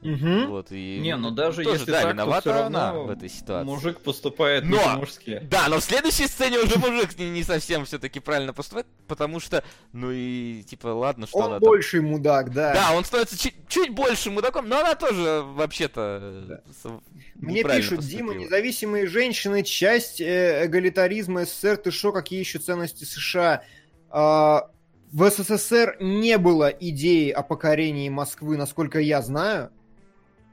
Угу. 0.03 0.49
Вот, 0.49 0.73
и, 0.73 0.99
не, 0.99 1.17
ну 1.17 1.31
даже 1.31 1.63
тоже, 1.63 1.79
если 1.79 1.91
да, 1.93 2.03
так, 2.03 2.13
виновата 2.13 2.43
то 2.43 2.55
все 2.55 2.65
она 2.65 2.93
в 2.93 3.11
этой 3.11 3.29
ситуации. 3.29 3.67
Мужик 3.67 4.01
поступает 4.01 4.65
но, 4.65 4.83
по-мужски. 4.83 5.41
Да, 5.45 5.69
но 5.69 5.79
в 5.79 5.85
следующей 5.85 6.27
сцене 6.27 6.59
уже 6.59 6.77
мужик 6.79 7.17
не, 7.19 7.31
не 7.31 7.45
совсем 7.45 7.85
все-таки 7.85 8.19
правильно 8.19 8.53
поступает, 8.53 8.89
потому 9.07 9.39
что, 9.39 9.63
ну 9.93 10.11
и 10.11 10.65
типа, 10.65 10.89
ладно, 10.89 11.29
что 11.29 11.39
он 11.39 11.45
она 11.45 11.61
больше 11.61 11.99
там... 11.99 12.07
мудак, 12.07 12.53
да. 12.53 12.75
Да, 12.75 12.97
он 12.97 13.05
становится 13.05 13.39
чуть, 13.39 13.55
чуть 13.69 13.91
больше 13.91 14.33
мудаком, 14.33 14.69
но 14.69 14.81
она 14.81 14.97
тоже 14.97 15.43
вообще-то 15.45 16.45
да. 16.49 17.01
Мне 17.37 17.63
пишут, 17.63 17.99
поступила. 17.99 18.33
Дима, 18.33 18.35
независимые 18.35 19.07
женщины, 19.07 19.63
часть 19.63 20.21
э, 20.21 20.67
эгалитаризма 20.67 21.45
СССР, 21.45 21.77
ты 21.77 21.91
шо, 21.93 22.13
какие 22.13 22.41
еще 22.41 22.59
ценности 22.59 23.05
США? 23.05 23.63
А, 24.11 24.69
в 25.13 25.31
СССР 25.31 25.97
не 26.01 26.39
было 26.39 26.69
идеи 26.69 27.31
о 27.31 27.43
покорении 27.43 28.09
Москвы, 28.09 28.57
насколько 28.57 28.99
я 28.99 29.23
знаю. 29.23 29.71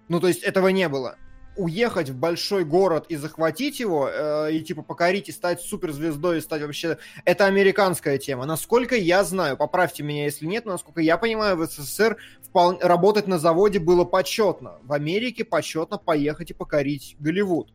Ну, 0.10 0.20
то 0.20 0.28
есть 0.28 0.44
этого 0.44 0.68
не 0.70 0.90
было. 0.90 1.16
уехать 1.56 2.10
в 2.10 2.16
большой 2.16 2.64
город 2.64 3.06
и 3.10 3.18
захватить 3.18 3.82
его, 3.82 4.10
э, 4.10 4.54
и 4.54 4.62
типа 4.62 4.82
покорить 4.82 5.28
и 5.28 5.34
стать 5.34 5.62
суперзвездой, 5.62 6.38
и 6.38 6.42
стать 6.42 6.62
вообще... 6.62 6.98
Это 7.26 7.46
американская 7.48 8.18
тема. 8.18 8.46
Насколько 8.46 8.96
я 8.96 9.24
знаю, 9.26 9.58
поправьте 9.58 10.04
меня, 10.04 10.24
если 10.24 10.46
нет, 10.46 10.66
но 10.66 10.72
насколько 10.72 11.02
я 11.02 11.18
понимаю, 11.18 11.58
в 11.58 11.66
СССР 11.66 12.18
вполне... 12.42 12.80
работать 12.80 13.28
на 13.28 13.40
заводе 13.40 13.80
было 13.80 14.06
почетно. 14.06 14.80
В 14.84 14.94
Америке 14.94 15.44
почетно 15.44 15.98
поехать 15.98 16.52
и 16.52 16.54
покорить 16.54 17.18
Голливуд. 17.20 17.74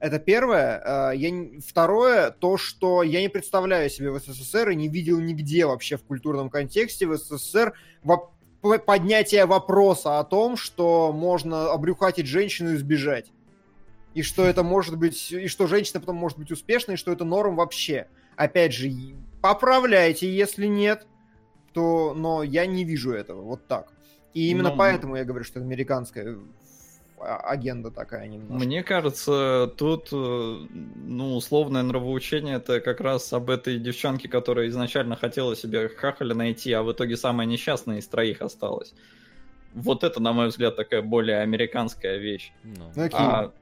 Это 0.00 0.18
первое. 0.18 1.12
Э, 1.12 1.16
я... 1.16 1.30
Второе, 1.64 2.30
то, 2.32 2.56
что 2.56 3.04
я 3.04 3.20
не 3.20 3.28
представляю 3.28 3.90
себе 3.90 4.10
в 4.10 4.18
СССР 4.18 4.70
и 4.70 4.74
не 4.74 4.88
видел 4.88 5.20
нигде 5.20 5.66
вообще 5.66 5.96
в 5.96 6.02
культурном 6.02 6.50
контексте 6.50 7.06
в 7.06 7.16
СССР 7.16 7.74
поднятие 8.60 9.46
вопроса 9.46 10.18
о 10.18 10.24
том, 10.24 10.56
что 10.56 11.12
можно 11.12 11.72
обрюхатить 11.72 12.26
женщину 12.26 12.72
и 12.72 12.76
сбежать. 12.76 13.32
И 14.14 14.22
что 14.22 14.44
это 14.44 14.62
может 14.62 14.98
быть, 14.98 15.30
и 15.30 15.46
что 15.46 15.66
женщина 15.66 16.00
потом 16.00 16.16
может 16.16 16.38
быть 16.38 16.50
успешной, 16.50 16.94
и 16.94 16.98
что 16.98 17.12
это 17.12 17.24
норм 17.24 17.56
вообще. 17.56 18.08
Опять 18.36 18.74
же, 18.74 18.90
поправляйте, 19.40 20.32
если 20.34 20.66
нет, 20.66 21.06
то, 21.72 22.14
но 22.14 22.42
я 22.42 22.66
не 22.66 22.84
вижу 22.84 23.12
этого, 23.12 23.42
вот 23.42 23.66
так. 23.66 23.92
И 24.34 24.50
именно 24.50 24.70
ну, 24.70 24.76
поэтому 24.76 25.16
я 25.16 25.24
говорю, 25.24 25.44
что 25.44 25.58
это 25.58 25.66
американская 25.66 26.38
агенда 27.20 27.90
такая 27.90 28.26
немножко. 28.26 28.54
Мне 28.54 28.82
кажется, 28.82 29.72
тут, 29.76 30.08
э, 30.12 30.14
ну, 30.14 31.36
условное 31.36 31.82
нравоучение 31.82 32.56
это 32.56 32.80
как 32.80 33.00
раз 33.00 33.32
об 33.32 33.50
этой 33.50 33.78
девчонке, 33.78 34.28
которая 34.28 34.68
изначально 34.68 35.16
хотела 35.16 35.54
себе 35.54 35.88
хахаля 35.88 36.34
найти, 36.34 36.72
а 36.72 36.82
в 36.82 36.92
итоге 36.92 37.16
самая 37.16 37.46
несчастная 37.46 37.98
из 37.98 38.08
троих 38.08 38.40
осталась. 38.42 38.94
Вот 39.74 40.02
это, 40.02 40.20
на 40.20 40.32
мой 40.32 40.48
взгляд, 40.48 40.76
такая 40.76 41.02
более 41.02 41.40
американская 41.40 42.16
вещь. 42.16 42.52
Ну. 42.64 42.90
Okay. 42.94 43.10
А 43.12 43.52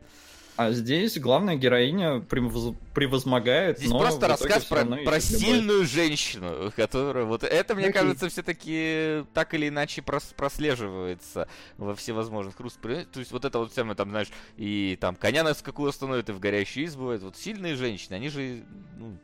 а 0.58 0.72
здесь 0.72 1.16
главная 1.20 1.54
героиня 1.54 2.18
превоз... 2.18 2.74
превозмогает. 2.92 3.78
Здесь 3.78 3.90
но 3.90 4.00
просто 4.00 4.26
рассказ 4.26 4.64
про, 4.64 4.84
про 4.84 5.20
сильную 5.20 5.86
женщину, 5.86 6.72
которая 6.74 7.26
вот 7.26 7.44
это, 7.44 7.76
мне 7.76 7.90
okay. 7.90 7.92
кажется, 7.92 8.28
все-таки 8.28 9.24
так 9.34 9.54
или 9.54 9.68
иначе 9.68 10.02
прос... 10.02 10.34
прослеживается 10.36 11.46
во 11.76 11.94
всевозможных 11.94 12.58
русских. 12.58 13.06
То 13.12 13.20
есть 13.20 13.30
вот 13.30 13.44
это 13.44 13.60
вот 13.60 13.72
самое 13.72 13.94
там, 13.94 14.10
знаешь, 14.10 14.30
и 14.56 14.98
там 15.00 15.14
коня 15.14 15.44
на 15.44 15.54
скаку 15.54 15.86
остановит, 15.86 16.28
и 16.28 16.32
в 16.32 16.40
горящую 16.40 16.86
избу. 16.86 17.16
Вот 17.16 17.36
сильные 17.36 17.76
женщины, 17.76 18.14
они 18.14 18.28
же 18.28 18.64
ну, 18.96 19.16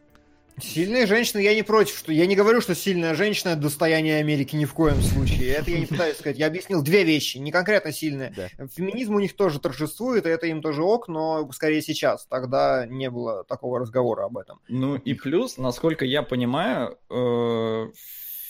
Сильные 0.60 1.06
женщины, 1.06 1.40
я 1.40 1.54
не 1.54 1.62
против, 1.62 1.96
что 1.96 2.12
я 2.12 2.26
не 2.26 2.36
говорю, 2.36 2.60
что 2.60 2.74
сильная 2.74 3.14
женщина 3.14 3.50
это 3.50 3.62
достояние 3.62 4.18
Америки 4.18 4.54
ни 4.54 4.64
в 4.64 4.72
коем 4.72 5.00
случае. 5.02 5.50
Это 5.50 5.70
я 5.72 5.80
не 5.80 5.86
пытаюсь 5.86 6.16
сказать. 6.16 6.38
Я 6.38 6.46
объяснил 6.46 6.82
две 6.82 7.02
вещи, 7.02 7.38
не 7.38 7.50
конкретно 7.50 7.92
сильные. 7.92 8.32
Да. 8.36 8.66
Феминизм 8.68 9.16
у 9.16 9.20
них 9.20 9.34
тоже 9.34 9.58
торжествует, 9.58 10.26
и 10.26 10.28
это 10.28 10.46
им 10.46 10.62
тоже 10.62 10.82
ок, 10.82 11.08
но 11.08 11.50
скорее 11.52 11.82
сейчас. 11.82 12.26
Тогда 12.26 12.86
не 12.86 13.10
было 13.10 13.42
такого 13.44 13.80
разговора 13.80 14.26
об 14.26 14.38
этом. 14.38 14.60
Ну 14.68 14.94
и 14.94 15.14
плюс, 15.14 15.58
насколько 15.58 16.04
я 16.04 16.22
понимаю, 16.22 16.98
э, 17.10 17.86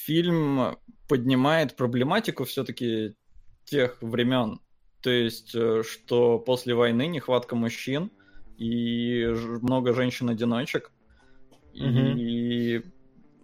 фильм 0.05 0.76
поднимает 1.09 1.74
проблематику 1.74 2.44
все-таки 2.44 3.14
тех 3.64 3.97
времен. 4.02 4.60
То 5.01 5.10
есть, 5.10 5.55
э, 5.55 5.82
что 5.82 6.39
после 6.39 6.74
войны 6.74 7.06
нехватка 7.06 7.56
мужчин 7.56 8.10
и 8.59 9.26
много 9.62 9.94
женщин-одиночек 9.94 10.93
и, 11.75 12.83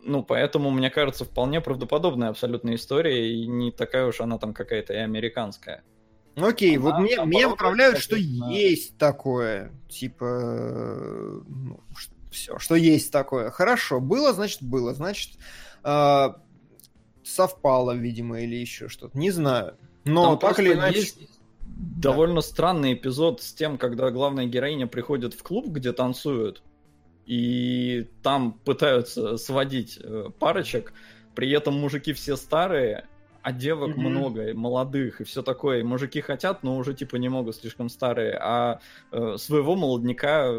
ну, 0.03 0.23
поэтому, 0.23 0.71
мне 0.71 0.91
кажется, 0.91 1.25
вполне 1.25 1.61
правдоподобная 1.61 2.31
абсолютная 2.31 2.77
история, 2.77 3.33
и 3.33 3.47
не 3.47 3.71
такая 3.71 4.07
уж 4.07 4.21
она 4.21 4.39
там 4.39 4.55
какая-то 4.55 4.95
и 4.95 4.99
американская. 4.99 5.83
Окей, 6.37 6.77
она, 6.77 6.85
вот 6.85 6.99
мне, 7.01 7.21
мне 7.25 7.47
отправляют, 7.47 7.99
что 7.99 8.17
есть 8.17 8.97
такое. 8.97 9.73
Типа, 9.89 11.43
ну, 11.47 11.81
все, 12.31 12.59
что 12.59 12.77
есть 12.77 13.13
такое. 13.13 13.51
Хорошо, 13.51 14.01
было, 14.01 14.33
значит, 14.33 14.63
было. 14.63 14.95
Значит, 14.95 15.33
э, 15.83 16.29
совпало, 17.25 17.93
видимо, 17.93 18.41
или 18.41 18.57
еще 18.57 18.89
что-то. 18.89 19.19
Не 19.19 19.31
знаю. 19.31 19.77
Но 20.05 20.37
там 20.37 20.51
так 20.51 20.61
или 20.61 20.73
иначе... 20.73 21.01
Есть 21.01 21.19
довольно 21.61 22.37
да. 22.37 22.43
странный 22.43 22.95
эпизод 22.95 23.43
с 23.43 23.53
тем, 23.53 23.79
когда 23.79 24.11
главная 24.11 24.47
героиня 24.47 24.87
приходит 24.87 25.35
в 25.35 25.43
клуб, 25.43 25.69
где 25.69 25.93
танцуют, 25.93 26.63
и 27.31 28.09
там 28.25 28.55
пытаются 28.65 29.37
сводить 29.37 30.01
э, 30.03 30.31
парочек, 30.41 30.93
при 31.37 31.49
этом 31.53 31.75
мужики 31.75 32.13
все 32.13 32.35
старые, 32.35 33.07
а 33.41 33.53
девок 33.53 33.91
mm-hmm. 33.91 34.01
много, 34.01 34.55
молодых 34.55 35.21
и 35.21 35.25
все 35.25 35.41
такое. 35.45 35.79
И 35.79 35.83
мужики 35.85 36.21
хотят, 36.23 36.65
но 36.65 36.77
уже 36.77 36.93
типа 36.93 37.15
не 37.17 37.29
могут, 37.29 37.55
слишком 37.55 37.89
старые. 37.89 38.37
А 38.37 38.81
э, 39.13 39.37
своего 39.39 39.77
молодняка 39.77 40.53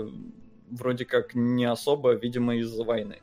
вроде 0.69 1.03
как 1.03 1.35
не 1.35 1.65
особо, 1.65 2.14
видимо, 2.14 2.56
из-за 2.56 2.85
войны. 2.85 3.19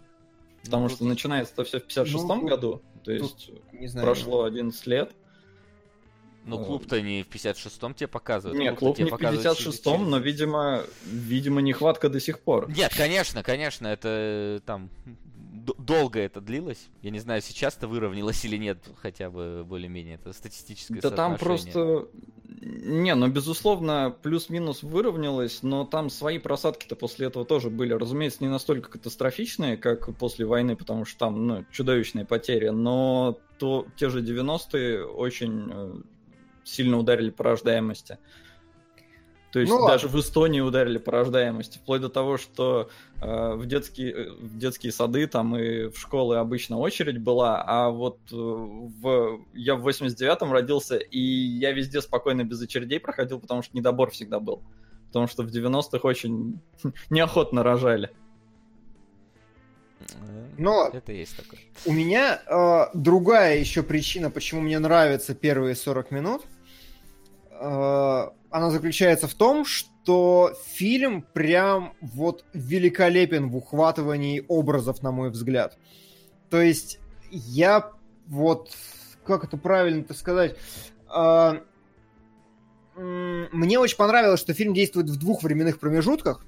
Потому 0.65 0.83
ну, 0.83 0.89
что 0.91 0.99
тут... 0.99 1.09
начинается 1.09 1.55
это 1.55 1.65
все 1.65 1.81
в 1.81 1.87
56-м 1.87 2.41
ну, 2.41 2.47
году, 2.47 2.83
то 3.03 3.13
есть 3.13 3.51
не 3.73 3.87
знаю, 3.87 4.05
прошло 4.05 4.45
11 4.45 4.87
лет. 4.87 5.13
Ну, 6.49 6.65
клуб-то 6.65 7.01
не 7.01 7.23
в 7.23 7.29
56-м 7.29 7.95
тебе 7.95 8.09
показывают. 8.09 8.59
Нет, 8.59 8.79
клуб, 8.79 8.97
клуб 8.97 9.11
не 9.11 9.11
в 9.11 9.15
56-м, 9.15 10.11
но, 10.11 10.19
видимо, 10.19 10.83
видимо, 11.05 11.61
нехватка 11.61 12.09
до 12.09 12.21
сих 12.21 12.41
пор. 12.41 12.71
Нет, 12.71 12.93
конечно, 12.97 13.43
конечно, 13.43 13.87
это 13.87 14.09
э, 14.09 14.61
там 14.65 14.91
долго 15.77 16.21
это 16.21 16.41
длилось. 16.41 16.89
Я 17.03 17.11
не 17.11 17.19
знаю, 17.19 17.43
сейчас-то 17.43 17.89
выровнялось 17.89 18.45
или 18.45 18.57
нет, 18.57 18.79
хотя 19.01 19.31
бы 19.31 19.65
более-менее. 19.67 20.17
Это 20.17 20.33
статистическое 20.33 21.01
Да 21.01 21.11
там 21.11 21.37
просто... 21.37 22.09
Не, 22.61 23.15
ну, 23.15 23.29
безусловно, 23.29 24.15
плюс-минус 24.23 24.83
выровнялось, 24.83 25.63
но 25.63 25.85
там 25.85 26.11
свои 26.11 26.39
просадки-то 26.39 26.97
после 26.97 27.29
этого 27.29 27.45
тоже 27.45 27.71
были. 27.71 27.93
Разумеется, 27.93 28.39
не 28.41 28.49
настолько 28.49 28.91
катастрофичные, 28.91 29.77
как 29.77 30.17
после 30.17 30.45
войны, 30.45 30.75
потому 30.75 31.05
что 31.05 31.19
там, 31.19 31.47
ну, 31.47 31.65
чудовищные 31.71 32.25
потери, 32.25 32.69
но 32.71 33.39
то, 33.59 33.87
те 33.97 34.09
же 34.09 34.23
90-е 34.23 35.05
очень 35.05 35.69
э, 35.71 35.95
сильно 36.69 36.99
ударили 36.99 37.31
по 37.31 37.45
рождаемости. 37.45 38.19
То 39.51 39.61
есть 39.61 39.73
ну, 39.73 39.87
даже 39.87 40.07
ладно. 40.07 40.19
в 40.19 40.23
Эстонии 40.23 40.61
ударили 40.61 40.99
по 40.99 41.11
рождаемости, 41.11 41.79
вплоть 41.79 42.03
до 42.03 42.11
того, 42.11 42.37
что 42.37 42.91
э, 43.23 43.55
в, 43.55 43.65
детские, 43.67 44.13
э, 44.13 44.31
в 44.33 44.59
детские 44.59 44.93
сады 44.93 45.27
там 45.27 45.57
и 45.57 45.89
в 45.89 45.99
школы 45.99 46.37
обычно 46.37 46.79
очередь 46.79 47.19
была, 47.19 47.63
а 47.67 47.89
вот 47.89 48.19
э, 48.31 48.37
в, 48.37 49.41
я 49.55 49.75
в 49.77 49.89
89-м 49.89 50.53
родился, 50.53 50.99
и 50.99 51.19
я 51.19 51.73
везде 51.73 52.03
спокойно 52.03 52.45
без 52.45 52.61
очередей 52.61 53.01
проходил, 53.01 53.41
потому 53.41 53.63
что 53.63 53.75
недобор 53.75 54.11
всегда 54.11 54.39
был. 54.39 54.63
Потому 55.07 55.27
что 55.27 55.45
в 55.45 55.47
90-х 55.47 56.07
очень 56.07 56.61
неохотно 57.11 57.63
рожали. 57.63 58.11
Но 60.59 60.91
это 60.93 61.13
есть 61.13 61.37
такое. 61.37 61.61
У 61.87 61.93
меня 61.93 62.43
э, 62.47 62.91
другая 62.93 63.59
еще 63.59 63.83
причина, 63.83 64.31
почему 64.31 64.61
мне 64.61 64.79
нравятся 64.79 65.35
первые 65.35 65.75
40 65.75 66.11
минут– 66.11 66.43
Э, 66.53 66.58
она 67.61 68.71
заключается 68.71 69.27
в 69.29 69.35
том, 69.35 69.65
что 69.65 70.55
фильм 70.67 71.23
прям 71.23 71.95
вот 72.01 72.45
великолепен 72.55 73.49
в 73.51 73.57
ухватывании 73.57 74.45
образов, 74.49 75.03
на 75.03 75.11
мой 75.11 75.31
взгляд. 75.31 75.79
То 76.51 76.61
есть 76.61 76.99
я 77.31 77.91
вот, 78.27 78.71
как 79.25 79.45
это 79.45 79.57
правильно-то 79.57 80.15
сказать, 80.15 80.57
э, 81.15 81.61
мне 82.97 83.79
очень 83.79 83.97
понравилось, 83.97 84.41
что 84.41 84.55
фильм 84.55 84.75
действует 84.75 85.09
в 85.09 85.19
двух 85.19 85.43
временных 85.43 85.79
промежутках. 85.79 86.45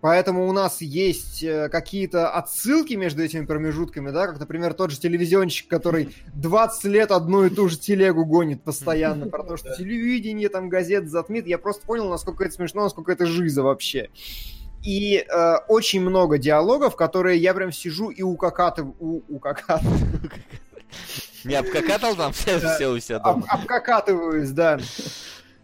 Поэтому 0.00 0.48
у 0.48 0.52
нас 0.52 0.80
есть 0.80 1.42
э, 1.42 1.68
какие-то 1.68 2.30
отсылки 2.30 2.94
между 2.94 3.22
этими 3.22 3.44
промежутками, 3.44 4.10
да, 4.10 4.28
как, 4.28 4.38
например, 4.38 4.74
тот 4.74 4.92
же 4.92 5.00
телевизионщик, 5.00 5.68
который 5.68 6.14
20 6.34 6.84
лет 6.84 7.10
одну 7.10 7.44
и 7.44 7.50
ту 7.50 7.68
же 7.68 7.78
телегу 7.78 8.24
гонит 8.24 8.62
постоянно 8.62 9.26
про 9.26 9.42
то, 9.42 9.56
что 9.56 9.74
телевидение, 9.74 10.48
там, 10.48 10.68
газет 10.68 11.08
затмит. 11.10 11.48
Я 11.48 11.58
просто 11.58 11.84
понял, 11.84 12.08
насколько 12.08 12.44
это 12.44 12.54
смешно, 12.54 12.84
насколько 12.84 13.10
это 13.10 13.26
жиза 13.26 13.64
вообще. 13.64 14.10
И 14.84 15.16
э, 15.16 15.54
очень 15.66 16.00
много 16.00 16.38
диалогов, 16.38 16.94
которые 16.94 17.38
я 17.38 17.52
прям 17.52 17.72
сижу 17.72 18.10
и 18.10 18.22
укакатываю. 18.22 18.94
У, 19.00 19.22
укакатываю. 19.28 20.30
Не 21.44 21.56
обкакатал 21.56 22.14
там 22.14 22.32
все, 22.32 22.58
все 22.58 22.88
у 22.88 22.98
себя 23.00 23.18
дома? 23.18 23.44
Об, 23.48 23.60
обкакатываюсь, 23.60 24.50
да. 24.50 24.78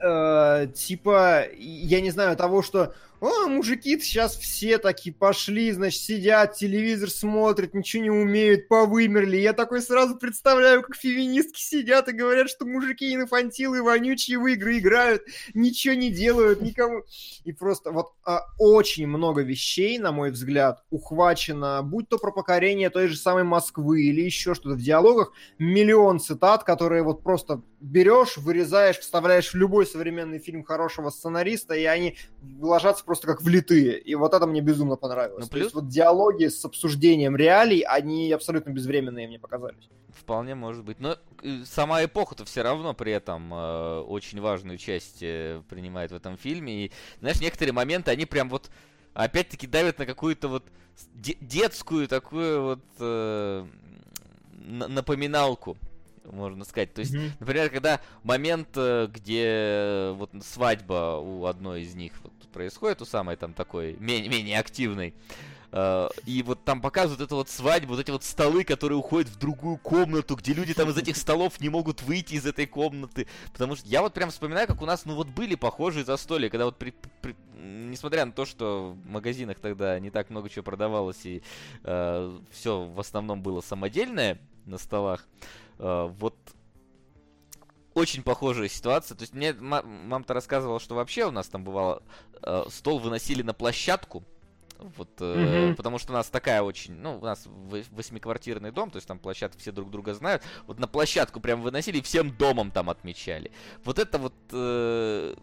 Э, 0.01 0.66
типа, 0.74 1.44
я 1.56 2.01
не 2.01 2.11
знаю, 2.11 2.36
того, 2.36 2.62
что 2.62 2.94
о, 3.25 3.49
мужики 3.49 3.99
сейчас 4.01 4.37
все 4.37 4.77
такие 4.77 5.15
пошли, 5.15 5.73
значит, 5.73 6.03
сидят, 6.03 6.57
телевизор 6.57 7.09
смотрят, 7.09 7.73
ничего 7.73 8.03
не 8.03 8.11
умеют, 8.11 8.69
повымерли. 8.69 9.39
Я 9.39 9.55
такой 9.55 9.81
сразу 9.81 10.17
представляю, 10.17 10.83
как 10.83 10.95
феминистки 10.95 11.59
сидят 11.59 12.09
и 12.09 12.13
говорят, 12.13 12.51
что 12.51 12.67
мужики 12.67 13.15
инфантилы, 13.15 13.83
вонючие 13.83 14.39
в 14.39 14.47
игры 14.47 14.77
играют, 14.77 15.23
ничего 15.55 15.95
не 15.95 16.11
делают, 16.11 16.61
никому. 16.61 17.03
И 17.45 17.53
просто 17.53 17.93
вот 17.93 18.13
а, 18.25 18.43
очень 18.59 19.07
много 19.07 19.41
вещей, 19.41 19.99
на 19.99 20.13
мой 20.13 20.31
взгляд, 20.31 20.85
ухвачено, 20.91 21.83
будь 21.83 22.11
то 22.11 22.19
про 22.19 22.31
покорение 22.31 22.91
той 22.91 23.09
же 23.09 23.17
самой 23.17 23.45
Москвы 23.45 24.03
или 24.03 24.21
еще 24.21 24.55
что-то 24.55 24.77
в 24.77 24.83
диалогах, 24.83 25.33
миллион 25.59 26.21
цитат, 26.21 26.65
которые 26.65 27.03
вот 27.03 27.23
просто 27.23 27.63
берешь, 27.85 28.39
вырезаешь, 28.39 28.98
вставляешь 28.98 29.51
в 29.52 29.55
любой 29.55 29.86
современный 29.86 30.39
фильм 30.39 30.65
хорошего 30.65 31.11
сценариста, 31.11 31.74
и 31.74 31.85
они 31.85 32.16
ложатся 32.61 33.05
просто 33.05 33.27
как 33.27 33.43
влитые. 33.43 33.98
И 33.98 34.15
вот 34.15 34.32
это 34.32 34.47
мне 34.47 34.61
безумно 34.62 34.97
понравилось. 34.97 35.43
Ну, 35.44 35.47
То 35.47 35.52
плюс- 35.52 35.62
есть 35.65 35.74
вот 35.74 35.89
диалоги 35.89 36.47
с 36.48 36.65
обсуждением 36.65 37.36
реалий, 37.36 37.81
они 37.82 38.32
абсолютно 38.32 38.70
безвременные 38.70 39.28
мне 39.28 39.39
показались. 39.39 39.89
Вполне 40.11 40.55
может 40.55 40.85
быть. 40.85 40.98
Но 41.01 41.19
э, 41.43 41.65
сама 41.66 42.02
эпоха-то 42.05 42.44
все 42.47 42.62
равно 42.62 42.94
при 42.94 43.12
этом 43.12 43.52
э, 43.52 43.98
очень 44.01 44.40
важную 44.40 44.78
часть 44.78 45.23
э, 45.23 45.61
принимает 45.69 46.11
в 46.11 46.15
этом 46.15 46.39
фильме. 46.39 46.86
И, 46.86 46.93
знаешь, 47.20 47.40
некоторые 47.40 47.73
моменты, 47.74 48.11
они 48.11 48.24
прям 48.24 48.48
вот 48.48 48.70
опять-таки 49.12 49.66
давят 49.66 49.98
на 49.98 50.06
какую-то 50.06 50.48
вот 50.48 50.65
де- 51.15 51.36
детскую 51.40 52.09
такую 52.09 52.62
вот 52.62 52.81
э, 52.98 53.66
напоминалку, 54.62 55.77
можно 56.25 56.65
сказать. 56.65 56.95
То 56.95 57.01
есть, 57.01 57.15
например, 57.41 57.71
когда 57.71 58.01
момент, 58.23 58.69
э, 58.77 59.09
где 59.13 59.45
э, 59.47 60.13
вот 60.13 60.31
свадьба 60.43 61.19
у 61.21 61.45
одной 61.47 61.83
из 61.83 61.95
них 61.95 62.13
вот 62.23 62.33
происходит, 62.53 63.03
у 63.03 63.05
самой 63.05 63.37
там 63.37 63.53
такой 63.53 63.97
менее, 63.99 64.31
менее 64.31 64.59
активной, 64.59 65.15
э, 65.73 66.09
и 66.25 66.43
вот 66.43 66.65
там 66.65 66.81
показывают 66.81 67.21
эту 67.21 67.37
вот 67.37 67.49
свадьбу, 67.51 67.95
вот 67.95 68.01
эти 68.01 68.11
вот 68.11 68.25
столы, 68.25 68.65
которые 68.65 68.97
уходят 68.99 69.29
в 69.29 69.39
другую 69.39 69.77
комнату, 69.77 70.37
где 70.37 70.53
люди 70.53 70.73
там 70.73 70.89
из 70.89 70.97
этих 70.97 71.17
столов 71.17 71.61
не 71.61 71.69
могут 71.69 72.03
выйти 72.03 72.35
из 72.35 72.47
этой 72.47 72.67
комнаты. 72.67 73.27
Потому 73.53 73.77
что 73.77 73.89
я 73.89 74.01
вот 74.03 74.15
прям 74.15 74.31
вспоминаю, 74.31 74.67
как 74.67 74.81
у 74.83 74.87
нас, 74.87 75.05
ну 75.05 75.15
вот 75.15 75.29
были 75.29 75.57
похожие 75.57 76.05
застолья, 76.05 76.49
когда 76.49 76.65
вот 76.67 76.77
при- 76.77 76.95
при- 77.21 77.37
несмотря 77.57 78.25
на 78.25 78.33
то, 78.33 78.45
что 78.45 78.97
в 79.05 79.11
магазинах 79.11 79.59
тогда 79.59 79.99
не 79.99 80.11
так 80.11 80.31
много 80.31 80.49
чего 80.49 80.63
продавалось 80.63 81.25
и 81.25 81.43
все 81.83 82.85
в 82.85 83.01
основном 83.01 83.43
было 83.43 83.61
самодельное 83.61 84.39
на 84.67 84.79
столах, 84.79 85.27
э, 85.79 86.09
вот 86.19 86.37
очень 87.95 88.23
похожая 88.23 88.69
ситуация. 88.69 89.17
То 89.17 89.23
есть 89.23 89.35
мне 89.35 89.53
ма- 89.53 89.83
мама-то 89.83 90.35
рассказывала, 90.35 90.81
что 90.81 90.95
вообще 90.97 91.27
у 91.27 91.31
нас 91.31 91.47
там 91.49 91.63
бывало 91.65 92.03
э, 92.43 92.65
стол 92.71 92.99
выносили 92.99 93.43
на 93.43 93.55
площадку. 93.55 94.25
Вот, 94.79 95.09
э, 95.21 95.67
Мгм. 95.69 95.77
потому 95.77 95.99
что 95.99 96.13
у 96.13 96.17
нас 96.17 96.29
такая 96.29 96.61
очень, 96.63 96.95
ну, 96.95 97.19
у 97.19 97.25
нас 97.25 97.47
восьмиквартирный 97.93 98.73
дом, 98.73 98.91
то 98.91 98.97
есть 98.97 99.07
там 99.07 99.21
площадка, 99.21 99.59
все 99.59 99.71
друг 99.71 99.91
друга 99.91 100.13
знают. 100.15 100.43
Вот 100.67 100.81
на 100.81 100.89
площадку 100.89 101.41
прям 101.41 101.63
выносили 101.63 101.99
и 101.99 102.03
всем 102.03 102.37
домом 102.37 102.73
там 102.73 102.91
отмечали. 102.91 103.53
Вот 103.85 104.01
это 104.01 104.19
вот, 104.19 104.35
э, 104.51 105.37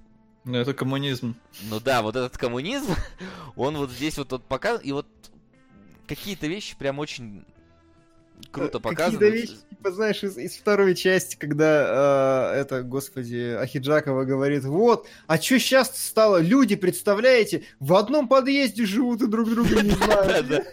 Ну, 0.44 0.58
это 0.58 0.74
коммунизм. 0.74 1.36
ну 1.70 1.80
да, 1.80 2.02
вот 2.02 2.18
этот 2.18 2.38
коммунизм, 2.38 2.94
он 3.56 3.78
вот 3.78 3.90
здесь 3.92 4.18
вот, 4.18 4.32
вот 4.34 4.44
показан, 4.44 4.82
и 4.84 4.92
вот 4.92 5.08
какие-то 6.08 6.48
вещи 6.48 6.76
прям 6.78 7.00
очень 7.00 7.46
круто 8.52 8.80
показаны. 8.80 9.20
Какие-то 9.20 9.36
вещи, 9.36 9.60
типа, 9.70 9.92
знаешь, 9.92 10.24
из, 10.24 10.38
из 10.38 10.56
второй 10.56 10.96
части, 10.96 11.36
когда 11.36 12.54
э, 12.54 12.62
это, 12.62 12.84
господи, 12.84 13.56
Ахиджакова 13.60 14.24
говорит, 14.24 14.64
вот, 14.64 15.08
а 15.28 15.38
что 15.38 15.60
сейчас 15.60 15.96
стало? 15.98 16.42
Люди, 16.42 16.76
представляете, 16.76 17.64
в 17.80 17.94
одном 17.94 18.28
подъезде 18.28 18.86
живут 18.86 19.22
и 19.22 19.28
друг 19.28 19.50
друга 19.50 19.82
не 19.82 19.92
знают. 19.96 20.66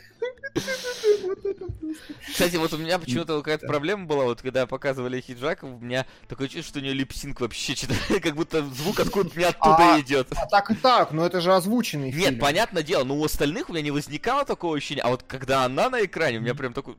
Кстати, 2.30 2.56
вот 2.56 2.72
у 2.72 2.78
меня 2.78 2.98
почему-то 2.98 3.38
какая-то 3.38 3.66
проблема 3.66 4.06
была, 4.06 4.24
вот 4.24 4.42
когда 4.42 4.66
показывали 4.66 5.20
Хиджак, 5.20 5.62
у 5.62 5.78
меня 5.78 6.06
такое 6.28 6.48
чувство, 6.48 6.70
что 6.70 6.78
у 6.78 6.82
нее 6.82 6.92
липсинг 6.92 7.40
вообще 7.40 7.74
что-то, 7.74 7.94
как 8.20 8.34
будто 8.34 8.62
звук 8.62 9.00
откуда-то 9.00 9.38
не 9.38 9.44
оттуда 9.44 9.94
А, 9.94 10.00
идет. 10.00 10.28
А 10.36 10.46
так 10.46 10.70
и 10.70 10.74
так, 10.74 11.12
но 11.12 11.26
это 11.26 11.40
же 11.40 11.52
озвученный 11.52 12.12
Нет, 12.12 12.28
фильм. 12.28 12.38
понятное 12.40 12.82
дело, 12.82 13.04
но 13.04 13.16
у 13.16 13.24
остальных 13.24 13.68
у 13.68 13.72
меня 13.72 13.82
не 13.82 13.90
возникало 13.90 14.44
такого 14.44 14.76
ощущения, 14.76 15.02
а 15.02 15.10
вот 15.10 15.22
когда 15.22 15.64
она 15.64 15.90
на 15.90 16.04
экране, 16.04 16.38
у 16.38 16.42
меня 16.42 16.54
прям 16.54 16.72
такой... 16.72 16.96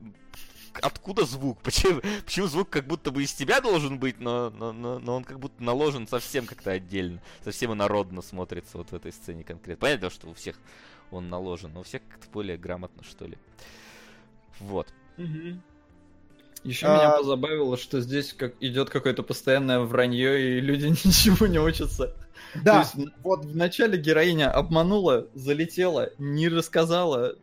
Откуда 0.82 1.24
звук? 1.24 1.58
Почему, 1.62 2.00
почему 2.24 2.46
звук 2.46 2.70
как 2.70 2.86
будто 2.86 3.10
бы 3.10 3.22
из 3.22 3.32
тебя 3.32 3.60
должен 3.60 3.98
быть, 3.98 4.20
но, 4.20 4.50
но, 4.50 4.72
но, 4.72 4.98
но 4.98 5.16
он 5.16 5.24
как 5.24 5.38
будто 5.40 5.62
наложен 5.62 6.06
совсем 6.06 6.46
как-то 6.46 6.70
отдельно, 6.72 7.20
совсем 7.44 7.72
инородно 7.72 8.22
смотрится 8.22 8.78
вот 8.78 8.90
в 8.90 8.94
этой 8.94 9.12
сцене 9.12 9.44
конкретно. 9.44 9.80
Понятно, 9.80 10.10
что 10.10 10.28
у 10.28 10.34
всех 10.34 10.56
он 11.10 11.28
наложен, 11.28 11.72
но 11.72 11.80
у 11.80 11.82
всех 11.82 12.02
как-то 12.08 12.28
более 12.30 12.56
грамотно, 12.56 13.02
что 13.02 13.26
ли. 13.26 13.36
Вот. 14.60 14.86
Еще 16.62 16.86
А- 16.86 16.94
меня 16.96 17.10
позабавило, 17.16 17.76
что 17.78 18.00
здесь 18.00 18.32
как 18.34 18.54
идет 18.60 18.90
какое-то 18.90 19.22
постоянное 19.22 19.80
вранье, 19.80 20.58
и 20.58 20.60
люди 20.60 20.86
ничего 21.06 21.46
не 21.46 21.58
учатся. 21.58 22.14
То 22.54 22.60
Да, 22.62 22.78
есть 22.80 22.94
в- 22.94 23.10
вот 23.22 23.44
вначале 23.44 23.96
героиня 23.98 24.50
обманула, 24.50 25.26
залетела, 25.34 26.10
не 26.18 26.48
рассказала, 26.48 27.36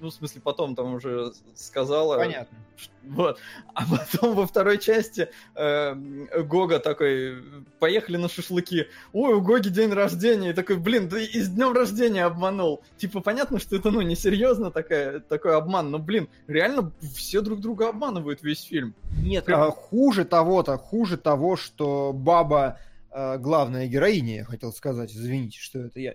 ну, 0.00 0.10
в 0.10 0.14
смысле, 0.14 0.40
потом 0.42 0.74
там 0.74 0.94
уже 0.94 1.32
сказала. 1.54 2.16
понятно. 2.16 2.56
Ш- 2.76 2.90
Вот. 3.04 3.38
А 3.74 3.82
потом 3.88 4.34
во 4.34 4.46
второй 4.46 4.78
части 4.78 5.28
э, 5.54 5.94
Гога 6.42 6.78
такой, 6.78 7.42
поехали 7.78 8.16
на 8.16 8.28
шашлыки. 8.28 8.86
Ой, 9.12 9.34
у 9.34 9.40
Гоги 9.40 9.68
день 9.68 9.92
рождения. 9.92 10.50
И 10.50 10.52
такой, 10.52 10.76
блин, 10.76 11.08
ты 11.08 11.24
и 11.24 11.40
с 11.40 11.48
днем 11.48 11.72
рождения 11.72 12.24
обманул. 12.24 12.82
Типа, 12.96 13.20
понятно, 13.20 13.58
что 13.58 13.76
это, 13.76 13.90
ну, 13.90 14.00
несерьезно 14.02 14.70
такая, 14.70 15.20
такой 15.20 15.56
обман, 15.56 15.90
но, 15.90 15.98
блин, 15.98 16.28
реально 16.46 16.92
все 17.14 17.40
друг 17.40 17.60
друга 17.60 17.88
обманывают 17.88 18.42
весь 18.42 18.62
фильм. 18.62 18.94
Нет, 19.22 19.48
а, 19.48 19.70
хуже 19.70 20.24
того-то, 20.24 20.76
хуже 20.76 21.16
того, 21.16 21.56
что 21.56 22.12
баба, 22.12 22.78
э, 23.10 23.38
главная 23.38 23.86
героиня, 23.88 24.36
я 24.36 24.44
хотел 24.44 24.72
сказать, 24.72 25.12
извините, 25.12 25.58
что 25.58 25.80
это 25.80 25.98
я, 25.98 26.14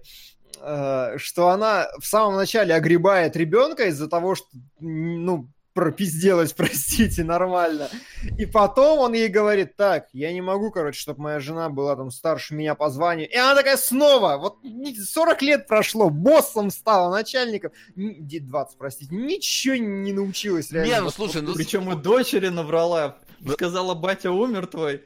что 1.17 1.49
она 1.49 1.87
в 1.99 2.05
самом 2.05 2.35
начале 2.35 2.73
огребает 2.75 3.35
ребенка 3.35 3.85
из-за 3.87 4.07
того, 4.07 4.35
что, 4.35 4.47
ну, 4.79 5.47
пропизделась, 5.73 6.53
простите, 6.57 7.23
нормально. 7.23 7.89
И 8.37 8.45
потом 8.45 8.99
он 8.99 9.13
ей 9.13 9.27
говорит, 9.27 9.75
так, 9.75 10.07
я 10.13 10.31
не 10.31 10.41
могу, 10.41 10.69
короче, 10.71 10.99
чтобы 10.99 11.21
моя 11.23 11.39
жена 11.39 11.69
была 11.69 11.95
там 11.95 12.11
старше 12.11 12.53
меня 12.53 12.75
по 12.75 12.89
званию. 12.91 13.27
И 13.29 13.35
она 13.35 13.55
такая 13.55 13.77
снова, 13.77 14.37
вот 14.37 14.57
ни- 14.63 14.93
40 14.93 15.41
лет 15.41 15.67
прошло, 15.67 16.09
боссом 16.11 16.69
стала, 16.69 17.11
начальником, 17.11 17.71
Н- 17.97 18.15
20, 18.27 18.77
простите, 18.77 19.15
ничего 19.15 19.75
не 19.75 20.13
научилась 20.13 20.71
реально. 20.71 20.91
Не, 20.91 21.01
ну 21.01 21.09
слушай, 21.09 21.41
ну, 21.41 21.55
Причем 21.55 21.91
и 21.91 21.95
дочери 22.01 22.49
наврала. 22.49 23.17
Ну- 23.39 23.53
Сказала, 23.53 23.95
батя 23.95 24.31
умер 24.31 24.67
твой. 24.67 25.03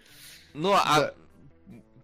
Ну, 0.53 0.73
а 0.73 0.99
Да. 0.99 1.13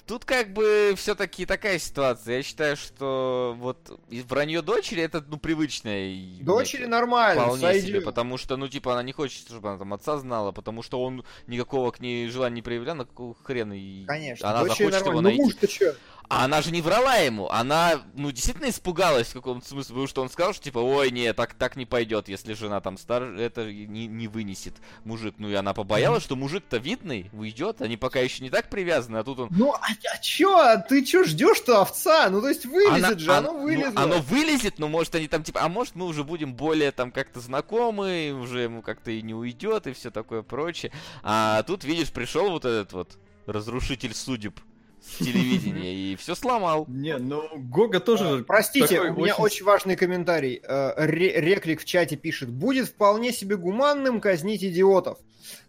Тут 0.06 0.26
как 0.26 0.54
бы 0.54 0.94
все-таки 0.98 1.46
такая 1.46 1.80
ситуация. 1.80 2.38
Я 2.38 2.44
считаю, 2.44 2.76
что 2.76 3.56
вот 3.58 4.00
вранье 4.28 4.62
дочери 4.62 5.02
это 5.02 5.24
ну 5.28 5.38
привычное. 5.38 6.16
Дочери 6.42 6.82
мне 6.82 6.90
нормально, 6.90 7.44
Вполне 7.44 7.62
сойдет. 7.62 7.86
себе, 7.88 8.02
потому 8.02 8.38
что, 8.38 8.58
ну, 8.58 8.68
типа, 8.68 8.94
она 8.94 9.04
не 9.04 9.12
хочет, 9.14 9.48
чтобы 9.48 9.70
она 9.70 9.78
там 9.78 9.94
отца 9.94 10.18
знала, 10.18 10.52
потому 10.52 10.84
что 10.84 11.02
он 11.04 11.24
никакого 11.48 11.92
к 11.92 12.00
ней 12.00 12.28
желания 12.30 12.56
не 12.56 12.62
проявлял, 12.62 12.96
на 12.96 13.06
какого 13.06 13.36
хрена 13.44 13.74
и 13.74 14.06
Конечно, 14.06 14.50
она 14.50 14.64
захочет 14.64 14.80
его 14.82 14.92
нормально. 14.92 15.22
Ну 15.22 15.28
найти. 15.30 15.42
муж-то 15.44 15.68
чё? 15.68 15.94
А 16.30 16.46
она 16.46 16.62
же 16.62 16.72
не 16.72 16.82
врала 16.82 17.16
ему, 17.16 17.50
она, 17.50 18.02
ну, 18.16 18.32
действительно 18.32 18.70
испугалась 18.70 19.28
в 19.28 19.34
каком-то 19.34 19.68
смысле, 19.68 19.90
потому 19.90 20.08
что 20.08 20.22
он 20.24 20.30
сказал, 20.30 20.54
что, 20.54 20.64
типа, 20.64 20.80
ой, 20.80 21.12
не, 21.12 21.32
так, 21.34 21.54
так 21.54 21.76
не 21.76 21.86
пойдет, 21.86 22.28
если 22.28 22.54
жена 22.54 22.82
там 22.82 22.98
старше, 22.98 23.36
это 23.40 23.72
не, 23.72 24.08
не 24.08 24.28
вынесет 24.28 24.74
мужик. 25.04 25.36
Ну, 25.38 25.50
и 25.50 25.54
она 25.54 25.74
побоялась, 25.74 26.24
что 26.24 26.36
мужик-то 26.36 26.78
видный, 26.78 27.30
уйдет, 27.34 27.82
они 27.82 27.98
пока 27.98 28.20
еще 28.20 28.44
не 28.44 28.50
так 28.50 28.70
привязаны, 28.70 29.18
а 29.18 29.24
тут 29.24 29.40
он... 29.40 29.50
Ну, 29.52 29.74
а, 29.74 29.80
а 29.82 30.18
чё? 30.20 30.58
А 30.58 30.78
Ты 30.78 31.04
чё 31.06 31.24
ждешь-то 31.24 31.82
овца? 31.82 32.30
Ну, 32.30 32.42
то 32.42 32.50
есть 32.50 32.66
вылезет 32.66 33.06
Она- 33.06 33.18
же, 33.20 33.30
он- 33.32 33.38
оно 33.38 33.54
ну, 33.54 33.64
вылезло. 33.64 34.02
оно 34.02 34.20
вылезет, 34.20 34.80
но 34.80 34.88
может 34.88 35.14
они 35.16 35.28
там 35.28 35.44
типа, 35.44 35.62
а 35.62 35.70
может 35.70 35.96
мы 35.96 36.06
уже 36.06 36.24
будем 36.24 36.56
более 36.56 36.92
там 36.92 37.12
как-то 37.12 37.42
знакомы, 37.42 38.32
уже 38.32 38.62
ему 38.62 38.82
как-то 38.82 39.12
и 39.12 39.22
не 39.22 39.34
уйдет 39.36 39.88
и 39.88 39.94
все 39.94 40.10
такое 40.10 40.42
прочее. 40.42 40.92
А 41.22 41.62
тут 41.64 41.84
видишь, 41.84 42.12
пришел 42.12 42.50
вот 42.50 42.66
этот 42.66 42.94
вот 42.94 43.18
разрушитель 43.46 44.16
судеб 44.16 44.60
с 45.06 45.18
телевидения 45.18 45.94
и 45.94 46.16
все 46.16 46.36
сломал. 46.36 46.86
Не, 46.88 47.18
ну 47.18 47.44
Гога 47.56 48.00
тоже... 48.00 48.40
А, 48.40 48.44
Простите, 48.44 49.00
у 49.02 49.14
меня 49.16 49.34
очень- 49.36 49.44
очень 49.44 49.66
важный 49.66 49.96
комментарий. 49.96 50.62
Э, 50.64 50.94
Ре- 51.06 51.40
Реклик 51.40 51.82
в 51.82 51.86
чате 51.86 52.16
пишет. 52.16 52.50
Будет 52.50 52.88
вполне 52.88 53.32
себе 53.34 53.58
гуманным 53.58 54.22
казнить 54.22 54.64
идиотов. 54.64 55.18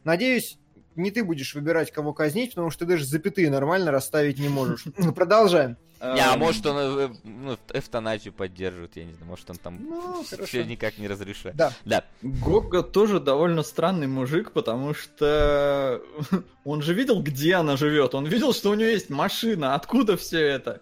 Надеюсь, 0.05 0.59
не 0.96 1.10
ты 1.10 1.24
будешь 1.24 1.54
выбирать, 1.54 1.90
кого 1.90 2.12
казнить, 2.12 2.50
потому 2.50 2.70
что 2.70 2.84
ты 2.84 2.92
даже 2.92 3.04
запятые 3.04 3.50
нормально 3.50 3.90
расставить 3.90 4.38
не 4.38 4.48
можешь. 4.48 4.84
Продолжаем. 5.14 5.76
Не, 6.00 6.20
а 6.20 6.34
эм, 6.34 6.40
может 6.40 6.66
он 6.66 6.76
э, 6.76 7.08
ну, 7.24 7.56
эвтаназию 7.72 8.34
поддерживает, 8.34 8.96
я 8.96 9.04
не 9.04 9.12
знаю, 9.12 9.26
может 9.26 9.48
он 9.48 9.56
там 9.56 9.78
Ну, 9.80 10.24
все 10.44 10.64
никак 10.64 10.98
не 10.98 11.08
разрешает. 11.08 11.56
Да. 11.56 11.72
Да. 11.84 12.04
Гога 12.20 12.82
тоже 12.82 13.20
довольно 13.20 13.62
странный 13.62 14.06
мужик, 14.06 14.52
потому 14.52 14.92
что 14.92 16.02
он 16.64 16.82
же 16.82 16.92
видел, 16.92 17.22
где 17.22 17.54
она 17.54 17.76
живет. 17.76 18.14
Он 18.14 18.26
видел, 18.26 18.52
что 18.52 18.70
у 18.70 18.74
нее 18.74 18.92
есть 18.92 19.08
машина. 19.08 19.74
Откуда 19.74 20.16
все 20.16 20.40
это? 20.40 20.80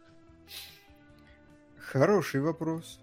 Хороший 1.78 2.40
вопрос. 2.40 3.01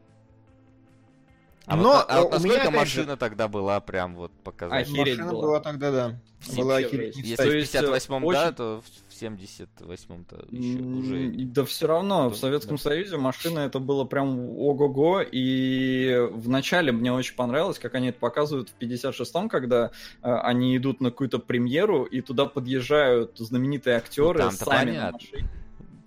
А 1.70 1.76
Но, 1.76 1.84
вот, 1.94 2.06
а 2.10 2.22
у 2.22 2.26
меня, 2.26 2.32
насколько 2.32 2.64
же- 2.64 2.72
машина 2.78 3.18
тогда 3.18 3.48
была 3.48 3.80
прям 3.80 4.16
вот 4.16 4.32
показать? 4.44 4.88
Охереть 4.88 5.18
Машина 5.20 5.32
была. 5.32 5.42
была 5.44 5.60
тогда, 5.60 5.92
да. 5.92 6.20
Вообще 6.46 6.62
Была 6.62 6.78
охереть. 6.78 7.16
Если 7.18 7.36
То 7.36 7.44
в 7.44 7.54
есть, 7.54 7.76
э, 7.76 7.80
58-м, 7.80 8.22
да, 8.32 8.44
очень- 8.46 8.56
то 8.56 8.82
в 9.10 9.14
78-м-то 9.22 10.46
еще 10.50 10.80
уже... 10.80 11.32
Да 11.46 11.66
все 11.66 11.88
равно, 11.88 12.30
в 12.30 12.32
Да, 12.32 12.38
Советском 12.38 12.78
да. 12.78 12.82
Союзе 12.84 13.18
машина 13.18 13.60
это 13.60 13.80
было 13.80 14.04
прям 14.06 14.40
ого-го, 14.58 15.22
и 15.22 16.18
вначале 16.32 16.92
мне 16.92 17.12
очень 17.14 17.36
понравилось, 17.36 17.78
как 17.78 17.94
они 17.96 18.08
это 18.10 18.20
показывают 18.20 18.70
в 18.70 18.74
56-м, 18.82 19.50
когда 19.50 19.92
э, 20.24 20.32
они 20.32 20.76
идут 20.78 21.02
на 21.02 21.12
какую-то 21.12 21.40
премьеру, 21.40 22.04
и 22.06 22.22
туда 22.22 22.46
подъезжают 22.46 23.38
знаменитые 23.38 23.98
актеры 23.98 24.40
там-то 24.40 24.66
сами 24.66 24.92
на 24.92 25.12
понятно. 25.12 25.12
машине. 25.22 25.50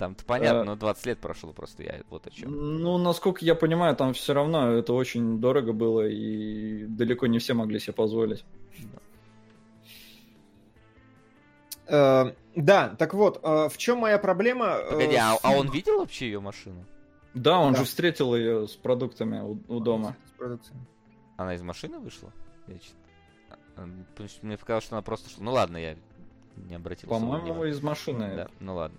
Там-то 0.02 0.24
понятно, 0.24 0.62
Э, 0.62 0.64
но 0.64 0.74
20 0.74 1.06
лет 1.06 1.18
прошло 1.20 1.52
просто, 1.52 1.84
я 1.84 2.00
вот 2.10 2.26
о 2.26 2.30
чем. 2.30 2.50
Ну, 2.80 2.98
насколько 2.98 3.44
я 3.44 3.54
понимаю, 3.54 3.94
там 3.94 4.14
все 4.14 4.34
равно 4.34 4.72
это 4.72 4.94
очень 4.94 5.38
дорого 5.38 5.72
было, 5.72 6.08
и 6.08 6.86
далеко 6.86 7.28
не 7.28 7.38
все 7.38 7.54
могли 7.54 7.78
себе 7.78 7.92
позволить. 7.92 8.44
Э, 11.86 12.32
Да, 12.56 12.96
так 12.98 13.14
вот, 13.14 13.38
э, 13.44 13.68
в 13.68 13.78
чем 13.78 13.98
моя 13.98 14.18
проблема? 14.18 14.70
э, 14.76 14.90
Погоди, 14.90 15.14
а, 15.14 15.38
а 15.40 15.52
он 15.52 15.70
видел 15.70 16.00
вообще 16.00 16.26
ее 16.26 16.40
машину? 16.40 16.84
Да, 17.34 17.60
он 17.60 17.74
Да. 17.74 17.78
же 17.78 17.84
встретил 17.84 18.34
ее 18.34 18.66
с 18.66 18.74
продуктами 18.74 19.38
у, 19.38 19.56
у 19.68 19.78
дома. 19.78 20.16
С 20.26 20.36
продукцией. 20.36 20.80
Она 21.36 21.54
из 21.54 21.62
машины 21.62 22.00
вышла? 22.00 22.32
Я 22.66 22.74
а, 23.76 23.86
мне 24.42 24.58
показалось, 24.58 24.82
что 24.82 24.96
она 24.96 25.02
просто 25.02 25.30
шла. 25.30 25.44
Ну 25.44 25.52
ладно, 25.52 25.76
я 25.76 25.96
не 26.56 26.74
обратил 26.74 27.08
По-моему, 27.08 27.62
из 27.66 27.80
машины. 27.80 28.32
Да, 28.34 28.48
ну 28.58 28.74
ладно. 28.74 28.98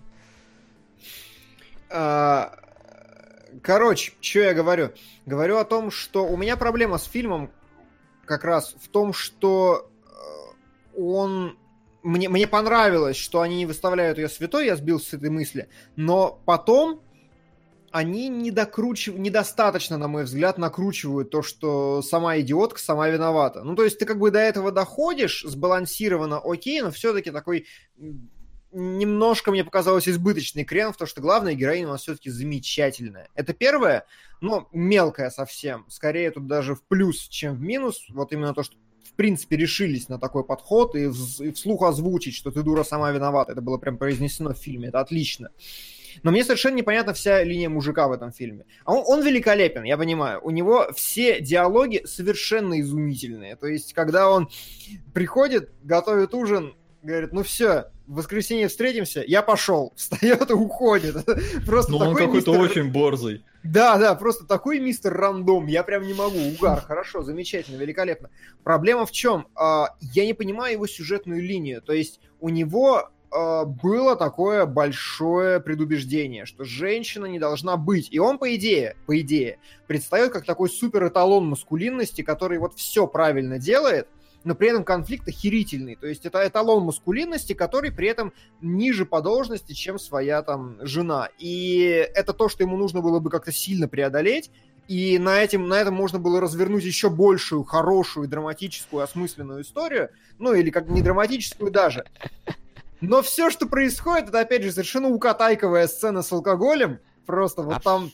А, 1.90 2.58
Короче, 3.62 4.12
что 4.20 4.40
я 4.40 4.54
говорю? 4.54 4.90
Говорю 5.26 5.58
о 5.58 5.64
том, 5.64 5.90
что 5.90 6.26
у 6.26 6.36
меня 6.36 6.56
проблема 6.56 6.98
с 6.98 7.04
фильмом 7.04 7.50
как 8.24 8.44
раз 8.44 8.74
в 8.80 8.88
том, 8.88 9.12
что 9.12 9.90
э, 10.04 11.00
он... 11.00 11.58
Мне, 12.02 12.28
мне 12.28 12.46
понравилось, 12.46 13.16
что 13.16 13.40
они 13.40 13.56
не 13.56 13.66
выставляют 13.66 14.18
ее 14.18 14.28
святой, 14.28 14.66
я 14.66 14.76
сбился 14.76 15.10
с 15.10 15.14
этой 15.14 15.30
мысли, 15.30 15.68
но 15.96 16.38
потом 16.44 17.00
они 17.92 18.28
не 18.28 18.50
докручивают, 18.50 19.22
недостаточно, 19.22 19.96
на 19.96 20.08
мой 20.08 20.24
взгляд, 20.24 20.58
накручивают 20.58 21.30
то, 21.30 21.42
что 21.42 22.02
сама 22.02 22.38
идиотка 22.40 22.78
сама 22.78 23.08
виновата. 23.08 23.62
Ну, 23.62 23.74
то 23.74 23.84
есть 23.84 23.98
ты 23.98 24.04
как 24.04 24.18
бы 24.18 24.30
до 24.30 24.40
этого 24.40 24.70
доходишь, 24.70 25.44
сбалансированно, 25.46 26.40
окей, 26.44 26.82
но 26.82 26.90
все-таки 26.90 27.30
такой 27.30 27.66
немножко 28.74 29.50
мне 29.50 29.64
показалось 29.64 30.08
избыточный 30.08 30.64
крен 30.64 30.92
то, 30.92 31.06
что 31.06 31.20
главная 31.20 31.54
героиня 31.54 31.88
у 31.88 31.90
нас 31.92 32.02
все-таки 32.02 32.30
замечательная. 32.30 33.28
Это 33.34 33.54
первое, 33.54 34.06
но 34.40 34.68
мелкая 34.72 35.30
совсем. 35.30 35.86
Скорее 35.88 36.30
тут 36.30 36.46
даже 36.46 36.74
в 36.74 36.82
плюс, 36.82 37.28
чем 37.28 37.54
в 37.54 37.60
минус. 37.60 38.04
Вот 38.08 38.32
именно 38.32 38.52
то, 38.52 38.62
что 38.62 38.76
в 39.04 39.12
принципе 39.14 39.56
решились 39.56 40.08
на 40.08 40.18
такой 40.18 40.44
подход 40.44 40.96
и 40.96 41.08
вслух 41.52 41.84
озвучить, 41.84 42.34
что 42.34 42.50
ты 42.50 42.62
дура 42.62 42.82
сама 42.82 43.12
виновата. 43.12 43.52
Это 43.52 43.62
было 43.62 43.78
прям 43.78 43.96
произнесено 43.96 44.52
в 44.52 44.58
фильме. 44.58 44.88
Это 44.88 45.00
отлично. 45.00 45.50
Но 46.22 46.30
мне 46.30 46.44
совершенно 46.44 46.76
непонятна 46.76 47.12
вся 47.12 47.42
линия 47.42 47.68
мужика 47.68 48.08
в 48.08 48.12
этом 48.12 48.32
фильме. 48.32 48.66
А 48.84 48.94
он, 48.94 49.04
он 49.06 49.26
великолепен, 49.26 49.84
я 49.84 49.96
понимаю. 49.96 50.40
У 50.42 50.50
него 50.50 50.88
все 50.94 51.40
диалоги 51.40 52.02
совершенно 52.04 52.80
изумительные. 52.80 53.56
То 53.56 53.66
есть, 53.66 53.92
когда 53.92 54.30
он 54.30 54.48
приходит, 55.12 55.72
готовит 55.82 56.34
ужин, 56.34 56.74
говорит, 57.04 57.32
ну 57.32 57.42
все, 57.42 57.86
в 58.06 58.16
воскресенье 58.16 58.68
встретимся, 58.68 59.22
я 59.26 59.42
пошел. 59.42 59.92
Встает 59.96 60.50
и 60.50 60.54
уходит. 60.54 61.16
Просто 61.66 61.92
Ну, 61.92 61.98
он 61.98 62.14
какой-то 62.14 62.50
мистер- 62.52 62.60
очень 62.60 62.90
борзый. 62.90 63.44
да, 63.62 63.96
да, 63.98 64.14
просто 64.14 64.44
такой 64.46 64.78
мистер 64.80 65.12
рандом, 65.14 65.66
я 65.66 65.82
прям 65.82 66.02
не 66.06 66.14
могу. 66.14 66.38
Угар, 66.38 66.80
хорошо, 66.82 67.22
замечательно, 67.22 67.76
великолепно. 67.76 68.30
Проблема 68.62 69.06
в 69.06 69.12
чем? 69.12 69.46
А, 69.54 69.94
Я 70.00 70.26
не 70.26 70.34
понимаю 70.34 70.72
его 70.74 70.86
сюжетную 70.86 71.42
линию. 71.42 71.80
То 71.82 71.92
есть 71.92 72.20
у 72.40 72.48
него 72.50 73.08
а, 73.30 73.64
было 73.64 74.16
такое 74.16 74.66
большое 74.66 75.60
предубеждение, 75.60 76.44
что 76.46 76.64
женщина 76.64 77.26
не 77.26 77.38
должна 77.38 77.76
быть. 77.76 78.08
И 78.12 78.18
он, 78.18 78.38
по 78.38 78.54
идее, 78.54 78.96
по 79.06 79.18
идее, 79.20 79.58
предстает 79.86 80.32
как 80.32 80.44
такой 80.44 80.68
супер 80.68 81.06
эталон 81.08 81.46
маскулинности, 81.46 82.22
который 82.22 82.58
вот 82.58 82.74
все 82.74 83.06
правильно 83.06 83.58
делает, 83.58 84.08
но 84.44 84.54
при 84.54 84.68
этом 84.68 84.84
конфликт 84.84 85.26
охерительный. 85.26 85.96
То 85.96 86.06
есть 86.06 86.24
это 86.26 86.46
эталон 86.46 86.84
маскулинности, 86.84 87.54
который 87.54 87.90
при 87.90 88.08
этом 88.08 88.32
ниже 88.60 89.06
по 89.06 89.20
должности, 89.20 89.72
чем 89.72 89.98
своя 89.98 90.42
там 90.42 90.76
жена. 90.82 91.28
И 91.38 92.08
это 92.14 92.32
то, 92.32 92.48
что 92.48 92.62
ему 92.62 92.76
нужно 92.76 93.00
было 93.00 93.18
бы 93.18 93.30
как-то 93.30 93.52
сильно 93.52 93.88
преодолеть. 93.88 94.50
И 94.86 95.18
на, 95.18 95.42
этим, 95.42 95.66
на 95.66 95.80
этом 95.80 95.94
можно 95.94 96.18
было 96.18 96.42
развернуть 96.42 96.84
еще 96.84 97.08
большую, 97.08 97.64
хорошую, 97.64 98.28
драматическую, 98.28 99.02
осмысленную 99.02 99.62
историю. 99.62 100.10
Ну, 100.38 100.52
или 100.52 100.68
как 100.68 100.88
не 100.88 101.00
драматическую 101.00 101.70
даже. 101.70 102.04
Но 103.00 103.22
все, 103.22 103.50
что 103.50 103.66
происходит, 103.66 104.28
это, 104.28 104.40
опять 104.40 104.62
же, 104.62 104.72
совершенно 104.72 105.08
укатайковая 105.08 105.88
сцена 105.88 106.22
с 106.22 106.30
алкоголем. 106.32 107.00
Просто 107.24 107.62
вот 107.62 107.76
А 107.76 107.80
там 107.80 108.10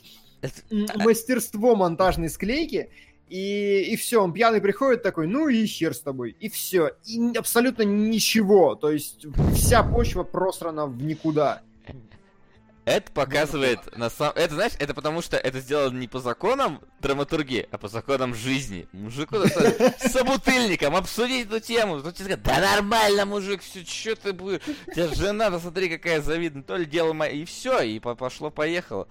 мастерство 0.95 1.75
монтажной 1.75 2.29
склейки. 2.29 2.89
И, 3.31 3.93
и 3.93 3.95
все, 3.95 4.21
он 4.21 4.33
пьяный 4.33 4.59
приходит 4.59 5.03
такой, 5.03 5.25
ну 5.25 5.47
и 5.47 5.65
хер 5.65 5.93
с 5.93 6.01
тобой. 6.01 6.35
И 6.41 6.49
все. 6.49 6.91
И 7.05 7.17
абсолютно 7.37 7.83
ничего. 7.83 8.75
То 8.75 8.91
есть 8.91 9.25
вся 9.55 9.83
почва 9.83 10.23
просрана 10.23 10.85
в 10.85 11.01
никуда. 11.01 11.61
Это 12.83 13.09
показывает 13.13 13.95
на 13.95 14.09
самом... 14.09 14.33
Это, 14.35 14.55
знаешь, 14.55 14.73
это 14.79 14.93
потому 14.93 15.21
что 15.21 15.37
это 15.37 15.61
сделано 15.61 15.97
не 15.97 16.09
по 16.09 16.19
законам 16.19 16.81
драматургии, 16.99 17.69
а 17.71 17.77
по 17.77 17.87
законам 17.87 18.35
жизни. 18.35 18.85
Мужику 18.91 19.37
с 19.37 20.11
собутыльником 20.11 20.93
обсудить 20.97 21.47
эту 21.47 21.61
тему. 21.61 22.01
Тут 22.01 22.15
тебе 22.15 22.35
да 22.35 22.59
нормально, 22.59 23.25
мужик, 23.25 23.61
все, 23.61 23.85
что 23.85 24.17
ты 24.17 24.33
будешь? 24.33 24.61
У 24.87 24.91
тебя 24.91 25.07
жена, 25.07 25.49
да 25.49 25.59
смотри, 25.59 25.87
какая 25.87 26.21
завидная, 26.21 26.63
то 26.63 26.75
ли 26.75 26.85
дело 26.85 27.13
мое. 27.13 27.29
И 27.29 27.45
все, 27.45 27.79
и 27.79 27.99
по- 27.99 28.15
пошло-поехало. 28.15 29.07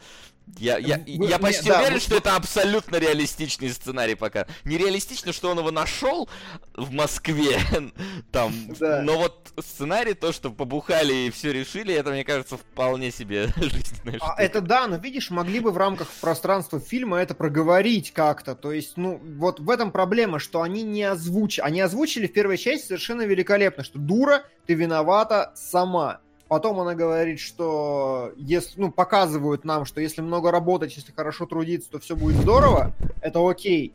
Я, 0.59 0.79
я, 0.79 0.97
Вы- 0.99 1.27
я 1.29 1.37
не, 1.37 1.39
почти 1.39 1.69
да, 1.69 1.79
уверен, 1.79 1.95
вы- 1.95 2.01
что 2.01 2.17
это 2.17 2.37
абсолютно 2.37 2.97
реалистичный 2.97 3.71
сценарий 3.71 4.15
пока. 4.15 4.47
Нереалистично, 4.65 5.33
что 5.33 5.51
он 5.51 5.59
его 5.59 5.71
нашел 5.71 6.29
в 6.75 6.91
Москве, 6.93 7.59
там, 8.33 8.53
Да. 8.79 9.03
но 9.03 9.19
вот 9.19 9.53
сценарий, 9.61 10.15
то, 10.15 10.33
что 10.33 10.51
побухали 10.51 11.13
и 11.15 11.31
все 11.31 11.53
решили, 11.53 11.95
это, 11.95 12.11
мне 12.11 12.25
кажется, 12.25 12.57
вполне 12.57 13.11
себе 13.11 13.49
жизненная 13.57 14.19
А 14.21 14.27
штука. 14.27 14.35
это 14.39 14.61
да, 14.61 14.87
но 14.87 14.97
видишь, 14.97 15.31
могли 15.31 15.61
бы 15.61 15.71
в 15.71 15.77
рамках 15.79 16.09
пространства 16.21 16.81
фильма 16.81 17.19
это 17.19 17.35
проговорить 17.35 18.13
как-то. 18.13 18.55
То 18.55 18.73
есть, 18.73 18.97
ну, 18.97 19.21
вот 19.39 19.61
в 19.61 19.71
этом 19.71 19.91
проблема, 19.93 20.39
что 20.39 20.63
они 20.63 20.83
не 20.83 21.03
озвучили. 21.05 21.65
Они 21.65 21.81
озвучили 21.81 22.27
в 22.27 22.33
первой 22.33 22.59
части 22.59 22.87
совершенно 22.87 23.23
великолепно, 23.23 23.85
что 23.85 23.99
дура, 23.99 24.45
ты 24.67 24.75
виновата 24.75 25.53
сама. 25.55 26.21
Потом 26.51 26.81
она 26.81 26.97
говорит, 26.97 27.39
что 27.39 28.33
если, 28.37 28.81
ну, 28.81 28.91
показывают 28.91 29.65
нам, 29.65 29.85
что 29.85 30.01
если 30.01 30.21
много 30.21 30.51
работать, 30.51 30.97
если 30.97 31.13
хорошо 31.13 31.47
трудиться, 31.47 31.89
то 31.93 32.01
все 32.01 32.17
будет 32.17 32.39
здорово, 32.39 32.91
это 33.21 33.49
окей. 33.49 33.95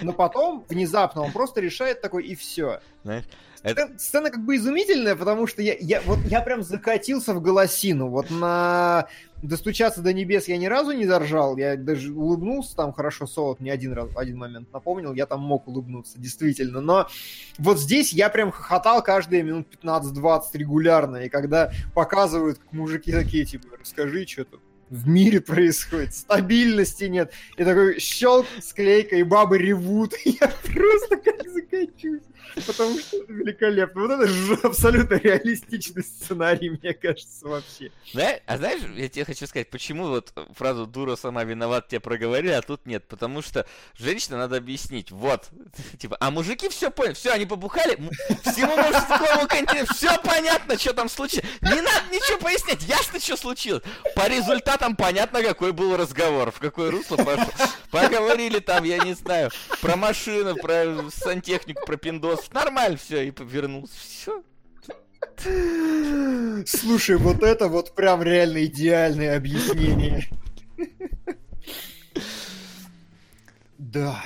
Но 0.00 0.14
потом, 0.14 0.64
внезапно, 0.70 1.20
он 1.20 1.30
просто 1.30 1.60
решает 1.60 2.00
такой, 2.00 2.24
и 2.24 2.34
все. 2.34 2.80
Знаешь, 3.02 3.24
это- 3.62 3.98
Сцена, 3.98 4.30
как 4.30 4.44
бы 4.44 4.56
изумительная, 4.56 5.16
потому 5.16 5.46
что 5.46 5.62
я, 5.62 5.74
я, 5.78 6.00
вот, 6.02 6.18
я 6.26 6.40
прям 6.40 6.62
закатился 6.62 7.34
в 7.34 7.42
голосину. 7.42 8.08
Вот 8.08 8.30
на 8.30 9.06
«Достучаться 9.42 10.02
до 10.02 10.12
небес» 10.12 10.48
я 10.48 10.56
ни 10.58 10.66
разу 10.66 10.92
не 10.92 11.06
заржал. 11.06 11.56
Я 11.56 11.76
даже 11.76 12.12
улыбнулся 12.12 12.76
там 12.76 12.92
хорошо. 12.92 13.26
Солод 13.26 13.60
мне 13.60 13.72
один, 13.72 13.92
раз, 13.92 14.08
один 14.16 14.36
момент 14.38 14.72
напомнил. 14.72 15.14
Я 15.14 15.26
там 15.26 15.40
мог 15.40 15.66
улыбнуться, 15.68 16.18
действительно. 16.18 16.80
Но 16.80 17.08
вот 17.58 17.78
здесь 17.78 18.12
я 18.12 18.28
прям 18.28 18.50
хохотал 18.50 19.02
каждые 19.02 19.42
минут 19.42 19.66
15-20 19.82 20.42
регулярно. 20.54 21.16
И 21.18 21.28
когда 21.28 21.72
показывают, 21.94 22.58
как 22.58 22.72
мужики 22.72 23.12
такие, 23.12 23.44
типа, 23.46 23.68
расскажи, 23.80 24.26
что 24.26 24.44
тут 24.44 24.60
в 24.90 25.06
мире 25.08 25.40
происходит, 25.40 26.14
стабильности 26.14 27.04
нет. 27.04 27.32
И 27.56 27.64
такой 27.64 27.98
щелк, 28.00 28.46
склейка, 28.62 29.16
и 29.16 29.22
бабы 29.22 29.56
ревут. 29.58 30.14
Я 30.24 30.50
просто 30.64 31.16
как 31.16 31.42
закачусь. 31.48 32.22
Потому 32.66 32.98
что 32.98 33.16
это 33.16 33.32
великолепно. 33.32 34.00
Вот 34.02 34.10
это 34.10 34.26
же 34.26 34.54
абсолютно 34.62 35.14
реалистичный 35.14 36.02
сценарий, 36.02 36.70
мне 36.70 36.92
кажется, 36.94 37.46
вообще. 37.46 37.90
Зна- 38.12 38.40
А 38.46 38.56
знаешь, 38.56 38.80
я 38.96 39.08
тебе 39.08 39.24
хочу 39.24 39.46
сказать, 39.46 39.70
почему 39.70 40.08
вот 40.08 40.32
фразу 40.56 40.86
«дура 40.86 41.16
сама 41.16 41.44
виноват» 41.44 41.88
тебе 41.88 42.00
проговорили, 42.00 42.52
а 42.52 42.62
тут 42.62 42.86
нет? 42.86 43.06
Потому 43.06 43.40
что 43.42 43.66
женщина 43.96 44.36
надо 44.36 44.56
объяснить. 44.56 45.10
Вот. 45.10 45.48
Типа, 45.98 46.16
а 46.20 46.30
мужики 46.30 46.68
все 46.68 46.90
поняли. 46.90 47.14
Все, 47.14 47.30
они 47.32 47.46
побухали. 47.46 47.96
Всему 48.42 48.76
мужскому 48.76 49.46
континенту 49.48 49.94
все 49.94 50.18
понятно, 50.22 50.78
что 50.78 50.92
там 50.92 51.08
случилось. 51.08 51.46
Не 51.60 51.80
надо 51.80 52.02
ничего 52.10 52.38
пояснять. 52.38 52.82
Ясно, 52.82 53.20
что 53.20 53.36
случилось. 53.36 53.82
По 54.14 54.28
результатам 54.28 54.96
понятно, 54.96 55.42
какой 55.42 55.72
был 55.72 55.96
разговор. 55.96 56.50
В 56.50 56.58
какое 56.58 56.90
русло 56.90 57.16
пошел. 57.16 57.46
Поговорили 57.90 58.58
там, 58.58 58.84
я 58.84 58.98
не 58.98 59.14
знаю, 59.14 59.50
про 59.80 59.96
машину, 59.96 60.54
про 60.56 60.96
сантехнику, 61.10 61.84
про 61.86 61.96
пиндос. 62.30 62.52
Нормально 62.52 62.96
все. 62.96 63.28
И 63.28 63.32
вернулся. 63.40 63.94
Все. 63.98 64.42
Слушай, 66.66 67.16
вот 67.16 67.42
это 67.42 67.68
вот 67.68 67.94
прям 67.94 68.22
реально 68.22 68.64
идеальное 68.66 69.36
объяснение. 69.36 70.28
Да. 73.78 74.22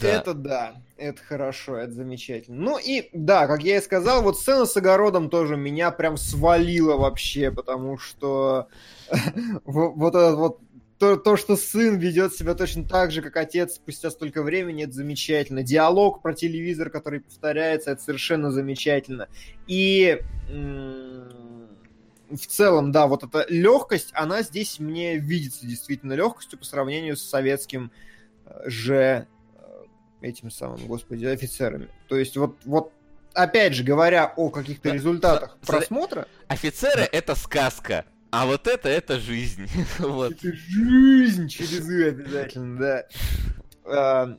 Да. 0.00 0.08
Это 0.08 0.34
да, 0.34 0.74
это 0.98 1.22
хорошо, 1.22 1.76
это 1.76 1.92
замечательно. 1.92 2.56
Ну 2.58 2.78
и 2.78 3.08
да, 3.14 3.46
как 3.46 3.62
я 3.62 3.78
и 3.78 3.80
сказал, 3.80 4.22
вот 4.22 4.38
сцена 4.38 4.66
с 4.66 4.76
огородом 4.76 5.30
тоже 5.30 5.56
меня 5.56 5.90
прям 5.90 6.18
свалила 6.18 6.96
вообще, 6.98 7.50
потому 7.50 7.96
что 7.96 8.68
во- 9.64 9.92
вот 9.92 10.14
этот 10.14 10.34
вот 10.36 10.60
то, 10.98 11.16
то, 11.16 11.36
что 11.36 11.56
сын 11.56 11.98
ведет 11.98 12.34
себя 12.34 12.54
точно 12.54 12.88
так 12.88 13.10
же, 13.10 13.20
как 13.20 13.36
отец 13.36 13.74
спустя 13.74 14.10
столько 14.10 14.42
времени, 14.42 14.84
это 14.84 14.92
замечательно. 14.92 15.62
Диалог 15.62 16.22
про 16.22 16.32
телевизор, 16.32 16.90
который 16.90 17.20
повторяется, 17.20 17.90
это 17.90 18.02
совершенно 18.02 18.50
замечательно. 18.50 19.28
И 19.66 20.20
в 22.30 22.46
целом, 22.46 22.92
да, 22.92 23.06
вот 23.06 23.24
эта 23.24 23.46
легкость, 23.48 24.10
она 24.12 24.42
здесь 24.42 24.78
мне 24.78 25.18
видится 25.18 25.66
действительно 25.66 26.14
легкостью 26.14 26.58
по 26.58 26.64
сравнению 26.64 27.16
с 27.16 27.22
советским 27.22 27.92
э, 28.46 28.68
же 28.68 29.26
э, 29.54 29.84
этим 30.22 30.50
самым, 30.50 30.86
господи, 30.86 31.24
офицерами. 31.24 31.88
То 32.08 32.16
есть 32.16 32.36
вот, 32.36 32.56
вот 32.64 32.92
опять 33.32 33.74
же, 33.74 33.84
говоря 33.84 34.32
о 34.34 34.50
каких-то 34.50 34.88
Да, 34.88 34.94
результатах 34.94 35.56
просмотра, 35.64 36.26
Офицеры 36.48 37.02
это 37.02 37.34
сказка, 37.36 38.04
а 38.30 38.46
вот 38.46 38.66
это 38.66 38.88
это 38.88 39.18
жизнь. 39.18 39.68
Вот. 39.98 40.32
это 40.32 40.52
жизнь 40.52 41.48
через 41.48 41.88
«и» 41.88 42.04
обязательно, 42.04 42.78
да. 42.78 43.06
А, 43.84 44.38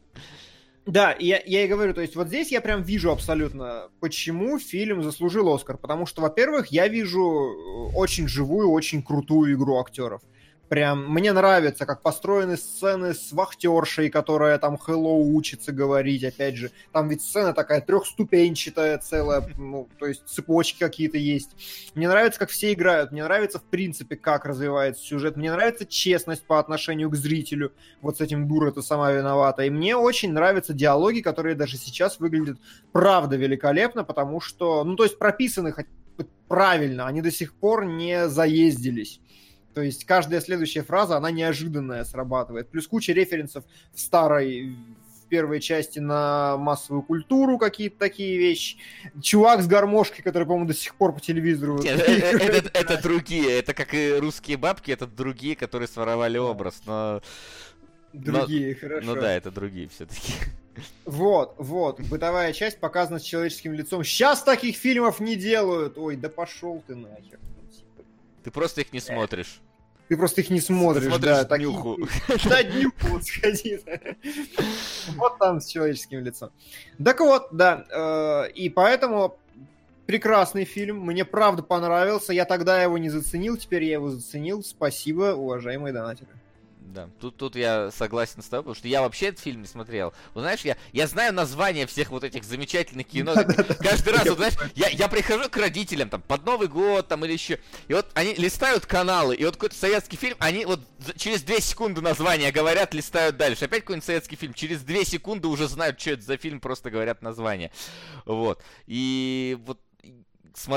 Да, 0.85 1.15
я, 1.19 1.41
я 1.45 1.65
и 1.65 1.68
говорю, 1.68 1.93
то 1.93 2.01
есть 2.01 2.15
вот 2.15 2.27
здесь 2.27 2.51
я 2.51 2.61
прям 2.61 2.81
вижу 2.81 3.11
абсолютно, 3.11 3.89
почему 3.99 4.57
фильм 4.57 5.03
заслужил 5.03 5.53
Оскар. 5.53 5.77
Потому 5.77 6.05
что, 6.05 6.22
во-первых, 6.22 6.68
я 6.68 6.88
вижу 6.88 7.22
э, 7.22 7.95
очень 7.95 8.27
живую, 8.27 8.72
очень 8.72 9.03
крутую 9.03 9.53
игру 9.55 9.80
актеров. 9.80 10.22
Прям 10.69 11.10
мне 11.11 11.31
нравится, 11.31 11.85
как 11.85 12.02
построены 12.02 12.57
сцены 12.57 13.14
с 13.14 13.31
вахтершей, 13.31 14.10
которая 14.10 14.57
там 14.57 14.76
hello 14.76 15.19
учится 15.19 15.72
говорить, 15.72 16.23
опять 16.23 16.57
же. 16.57 16.72
Там 16.91 17.07
ведь 17.07 17.22
сцена 17.22 17.53
такая 17.53 17.80
трехступенчатая 17.81 18.98
целая, 18.98 19.48
ну, 19.57 19.88
то 19.98 20.07
есть 20.07 20.27
цепочки 20.27 20.80
какие-то 20.80 21.18
есть. 21.18 21.52
Мне 21.95 22.10
нравится, 22.10 22.39
как 22.39 22.49
все 22.49 22.73
играют. 22.73 23.11
Мне 23.11 23.23
нравится, 23.23 23.60
в 23.60 23.64
принципе, 23.64 24.18
как 24.18 24.45
развивается 24.45 25.03
сюжет. 25.03 25.38
Мне 25.38 25.52
нравится 25.52 25.85
честность 25.85 26.45
по 26.45 26.60
отношению 26.60 27.10
к 27.10 27.15
зрителю. 27.15 27.72
Вот 28.02 28.18
с 28.18 28.22
этим 28.22 28.48
дура 28.48 28.72
ты 28.72 28.81
сама 28.81 29.11
виновата. 29.11 29.64
И 29.64 29.69
мне 29.69 29.95
очень 29.95 30.34
нравятся 30.34 30.73
диалоги, 30.73 31.22
которые 31.22 31.56
даже 31.56 31.77
сейчас 31.77 32.19
выглядят 32.19 32.57
правда 32.91 33.38
великолепно, 33.38 34.03
потому 34.03 34.41
что, 34.41 34.84
ну, 34.84 34.95
то 34.95 35.03
есть 35.03 35.18
прописаны 35.18 35.72
хоть 35.72 35.88
правильно, 36.48 37.07
они 37.07 37.22
до 37.22 37.31
сих 37.31 37.53
пор 37.53 37.85
не 37.85 38.27
заездились. 38.27 39.22
То 39.78 39.84
есть 39.84 40.06
каждая 40.06 40.41
следующая 40.41 40.82
фраза, 40.82 41.18
она 41.18 41.30
неожиданная 41.30 42.04
срабатывает. 42.04 42.68
Плюс 42.68 42.88
куча 42.88 43.14
референсов 43.14 43.64
в 43.94 43.99
старой, 43.99 44.76
в 45.24 45.30
первой 45.30 45.60
части 45.60 45.99
на 45.99 46.58
массовую 46.58 47.04
культуру, 47.04 47.60
какие-то 47.60 47.99
такие 47.99 48.40
вещи. 48.40 48.78
Чувак 49.22 49.62
с 49.62 49.68
гармошкой, 49.68 50.24
который, 50.24 50.45
по-моему, 50.45 50.68
до 50.68 50.74
сих 50.74 50.95
пор 50.95 51.14
по 51.14 51.20
телевизору... 51.20 51.80
Э, 51.86 51.95
э, 51.95 52.38
Это 52.40 52.72
это 52.74 53.04
другие, 53.04 53.60
это 53.60 53.76
как 53.76 53.94
и 53.94 54.14
русские 54.14 54.58
бабки, 54.58 54.90
это 54.90 55.06
другие, 55.06 55.56
которые 55.56 55.88
своровали 55.88 56.40
образ, 56.40 56.82
но... 56.88 57.22
Другие, 58.14 58.74
хорошо. 58.74 59.06
Ну 59.06 59.14
да, 59.14 59.32
это 59.32 59.52
другие 59.52 59.90
все-таки. 59.90 60.34
Вот, 61.06 61.54
вот, 61.60 61.99
бытовая 61.99 62.52
часть 62.52 62.80
показана 62.80 63.20
с 63.20 63.22
человеческим 63.22 63.74
лицом. 63.74 64.04
Сейчас 64.04 64.41
таких 64.41 64.76
фильмов 64.76 65.20
не 65.20 65.36
делают. 65.36 65.99
Ой, 65.99 66.16
да 66.16 66.30
пошел 66.30 66.84
ты 66.88 66.95
нахер. 66.95 67.38
Ты 68.48 68.52
просто 68.52 68.80
их 68.80 68.94
не 68.94 69.02
смотришь. 69.02 69.60
Ты 70.09 70.15
просто 70.15 70.41
их 70.41 70.49
не 70.49 70.61
смотришь, 70.61 71.07
Смотришь 71.09 71.21
да. 71.25 71.43
такие- 71.43 71.69
днюху. 71.69 71.97
На 72.49 72.63
днюху 72.63 73.21
сходи. 73.21 73.79
Вот 75.15 75.38
там 75.38 75.59
с 75.59 75.65
человеческим 75.67 76.23
лицом. 76.23 76.49
Так 77.03 77.19
вот, 77.19 77.49
да, 77.51 77.85
э, 77.89 78.51
и 78.51 78.69
поэтому 78.69 79.38
прекрасный 80.05 80.63
фильм, 80.63 81.01
мне 81.01 81.25
правда 81.25 81.61
понравился. 81.63 82.31
Я 82.31 82.45
тогда 82.45 82.81
его 82.81 82.97
не 82.97 83.09
заценил, 83.09 83.57
теперь 83.57 83.84
я 83.84 83.93
его 83.93 84.09
заценил. 84.09 84.63
Спасибо, 84.63 85.34
уважаемые 85.35 85.91
донатеры. 85.93 86.29
Да, 86.88 87.09
тут, 87.19 87.35
тут 87.35 87.55
я 87.57 87.91
согласен 87.91 88.41
с 88.41 88.45
тобой, 88.45 88.64
потому 88.64 88.76
что 88.76 88.88
я 88.88 89.01
вообще 89.01 89.27
этот 89.27 89.41
фильм 89.41 89.61
не 89.61 89.68
смотрел. 89.68 90.14
Вот 90.34 90.41
знаешь, 90.41 90.61
я, 90.61 90.77
я 90.93 91.07
знаю 91.07 91.34
название 91.34 91.85
всех 91.85 92.11
вот 92.11 92.23
этих 92.23 92.45
замечательных 92.45 93.07
кино. 93.07 93.34
Каждый 93.80 94.14
раз, 94.14 94.26
вот 94.26 94.38
знаешь, 94.38 94.53
я, 94.73 94.88
я 94.88 95.09
прихожу 95.09 95.49
к 95.49 95.57
родителям, 95.57 96.09
там, 96.09 96.22
под 96.22 96.45
Новый 96.45 96.69
год, 96.69 97.07
там, 97.09 97.26
или 97.26 97.34
еще, 97.34 97.59
и 97.89 97.93
вот 97.93 98.07
они 98.14 98.35
листают 98.35 98.85
каналы, 98.85 99.35
и 99.35 99.43
вот 99.43 99.55
какой-то 99.55 99.76
советский 99.76 100.15
фильм, 100.15 100.38
они 100.39 100.64
вот 100.65 100.80
через 101.18 101.41
2 101.41 101.59
секунды 101.59 101.99
название 101.99 102.53
говорят, 102.53 102.93
листают 102.93 103.35
дальше. 103.35 103.65
Опять 103.65 103.81
какой-нибудь 103.81 104.05
советский 104.05 104.38
фильм, 104.38 104.53
через 104.53 104.81
2 104.81 105.03
секунды 105.03 105.49
уже 105.49 105.68
знают, 105.68 105.99
что 105.99 106.11
это 106.11 106.22
за 106.22 106.38
фильм, 106.38 106.61
просто 106.61 106.89
говорят 106.89 107.22
название. 107.22 107.72
Вот. 108.26 108.64
И 108.85 109.57
вот 109.65 109.80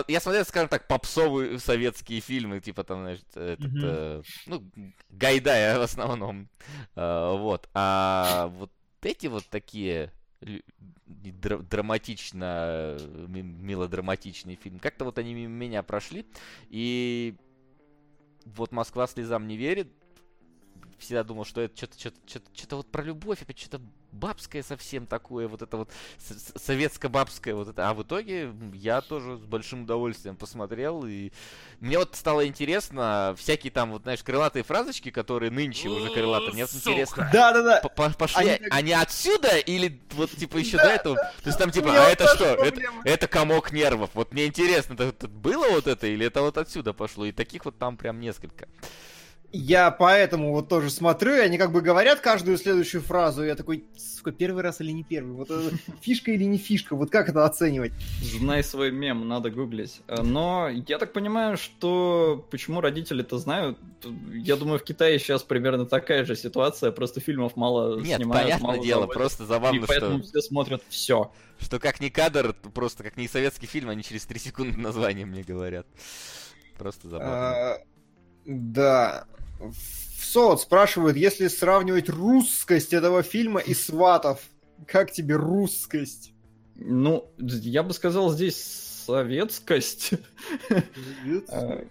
я 0.08 0.20
смотрел, 0.20 0.44
скажем 0.44 0.68
так, 0.68 0.86
попсовые 0.86 1.58
советские 1.58 2.20
фильмы, 2.20 2.60
типа 2.60 2.84
там, 2.84 3.02
значит, 3.02 3.36
этот, 3.36 3.60
Мгм. 3.72 3.80
э, 3.82 4.22
ну, 4.46 4.70
Гайдая 5.10 5.78
в 5.78 5.82
основном. 5.82 6.48
А, 6.94 7.32
вот. 7.36 7.68
А 7.74 8.48
вот 8.56 8.70
эти 9.02 9.26
вот 9.28 9.46
такие 9.48 10.12
драматично, 11.06 12.96
ми- 13.28 13.42
мелодраматичные 13.42 14.56
фильмы, 14.56 14.78
как-то 14.78 15.04
вот 15.04 15.18
они 15.18 15.34
мимо 15.34 15.52
меня 15.54 15.82
прошли. 15.82 16.26
И 16.68 17.34
вот 18.44 18.72
Москва 18.72 19.06
слезам 19.06 19.46
не 19.46 19.56
верит. 19.56 19.88
Всегда 20.98 21.24
думал, 21.24 21.44
что 21.44 21.62
это 21.62 21.76
что-то, 21.76 21.98
что-то, 21.98 22.18
что-то, 22.26 22.50
что-то 22.54 22.76
вот 22.76 22.90
про 22.90 23.02
любовь, 23.02 23.42
опять 23.42 23.58
что-то 23.58 23.80
бабское 24.12 24.62
совсем 24.62 25.06
такое, 25.06 25.48
вот 25.48 25.62
это 25.62 25.76
вот 25.76 25.90
советско-бабское 26.18 27.54
вот 27.54 27.68
это. 27.68 27.88
А 27.88 27.94
в 27.94 28.02
итоге 28.02 28.52
я 28.72 29.00
тоже 29.00 29.36
с 29.36 29.40
большим 29.40 29.82
удовольствием 29.82 30.36
посмотрел, 30.36 31.04
и 31.06 31.30
мне 31.80 31.98
вот 31.98 32.16
стало 32.16 32.46
интересно, 32.46 33.34
всякие 33.38 33.70
там, 33.70 33.92
вот, 33.92 34.02
знаешь, 34.02 34.22
крылатые 34.22 34.62
фразочки, 34.62 35.10
которые 35.10 35.50
нынче 35.50 35.88
уже 35.88 36.12
крылатые, 36.12 36.52
мне 36.52 36.64
вот 36.64 36.74
интересно, 36.74 37.28
Да-да-да. 37.32 37.80
пошли 38.10 38.40
Они 38.40 38.60
они, 38.70 38.92
отсюда 38.92 39.56
или 39.58 40.00
вот 40.12 40.30
типа 40.30 40.56
еще 40.58 40.76
Да, 40.76 40.84
до 40.84 40.90
этого? 40.90 41.16
То 41.16 41.46
есть 41.46 41.58
там 41.58 41.70
типа, 41.70 41.92
а 41.92 42.10
это 42.10 42.26
что? 42.34 42.44
Это, 42.44 42.80
это 43.04 43.28
комок 43.28 43.72
нервов. 43.72 44.10
Вот 44.14 44.32
мне 44.32 44.46
интересно, 44.46 44.94
это, 44.94 45.04
это 45.04 45.28
было 45.28 45.68
вот 45.70 45.86
это 45.86 46.06
или 46.06 46.26
это 46.26 46.42
вот 46.42 46.58
отсюда 46.58 46.92
пошло? 46.92 47.24
И 47.24 47.32
таких 47.32 47.64
вот 47.64 47.78
там 47.78 47.96
прям 47.96 48.20
несколько. 48.20 48.68
Я 49.52 49.90
поэтому 49.90 50.52
вот 50.52 50.68
тоже 50.68 50.90
смотрю, 50.90 51.34
и 51.34 51.40
они 51.40 51.58
как 51.58 51.72
бы 51.72 51.80
говорят 51.80 52.20
каждую 52.20 52.56
следующую 52.56 53.00
фразу, 53.02 53.42
и 53.42 53.48
я 53.48 53.56
такой, 53.56 53.84
сука, 53.96 54.30
первый 54.30 54.62
раз 54.62 54.80
или 54.80 54.92
не 54.92 55.02
первый? 55.02 55.32
Вот 55.32 55.50
это 55.50 55.76
фишка 56.00 56.30
или 56.30 56.44
не 56.44 56.56
фишка? 56.56 56.94
Вот 56.94 57.10
как 57.10 57.28
это 57.28 57.44
оценивать? 57.44 57.90
Знай 58.22 58.62
свой 58.62 58.92
мем, 58.92 59.26
надо 59.26 59.50
гуглить. 59.50 60.02
Э, 60.06 60.22
Но 60.22 60.68
я 60.68 60.98
так 60.98 61.12
понимаю, 61.12 61.56
что 61.56 62.46
почему 62.52 62.80
родители 62.80 63.22
это 63.22 63.38
знают, 63.38 63.76
я 64.32 64.54
думаю, 64.54 64.78
в 64.78 64.84
Китае 64.84 65.18
сейчас 65.18 65.42
примерно 65.42 65.84
такая 65.84 66.24
же 66.24 66.36
ситуация, 66.36 66.92
просто 66.92 67.18
фильмов 67.20 67.56
мало 67.56 67.98
Нет, 67.98 68.18
снимают, 68.18 68.44
понятное 68.44 68.68
мало 68.68 68.84
дело, 68.84 69.00
заводят. 69.02 69.14
просто 69.14 69.42
И 69.42 69.46
забавно, 69.46 69.86
поэтому 69.88 70.18
что, 70.18 70.28
все 70.28 70.40
смотрят 70.42 70.82
все. 70.88 71.32
что 71.58 71.80
как 71.80 72.00
не 72.00 72.10
кадр, 72.10 72.52
то 72.52 72.70
просто 72.70 73.02
как 73.02 73.16
не 73.16 73.26
советский 73.26 73.66
фильм, 73.66 73.88
они 73.88 74.04
через 74.04 74.26
3 74.26 74.38
секунды 74.38 74.78
название 74.78 75.26
мне 75.26 75.42
говорят. 75.42 75.88
Просто 76.78 77.08
забавно. 77.08 77.78
А, 78.46 78.50
Да. 78.52 79.24
В 79.58 80.24
СОД 80.24 80.60
спрашивают, 80.60 81.16
если 81.16 81.48
сравнивать 81.48 82.08
русскость 82.08 82.92
этого 82.92 83.22
фильма 83.22 83.60
и 83.60 83.74
сватов, 83.74 84.40
как 84.86 85.10
тебе 85.10 85.36
русскость? 85.36 86.32
Ну, 86.76 87.30
я 87.38 87.82
бы 87.82 87.92
сказал, 87.92 88.30
здесь 88.32 88.56
советскость. 89.06 90.12
Э, 91.48 91.84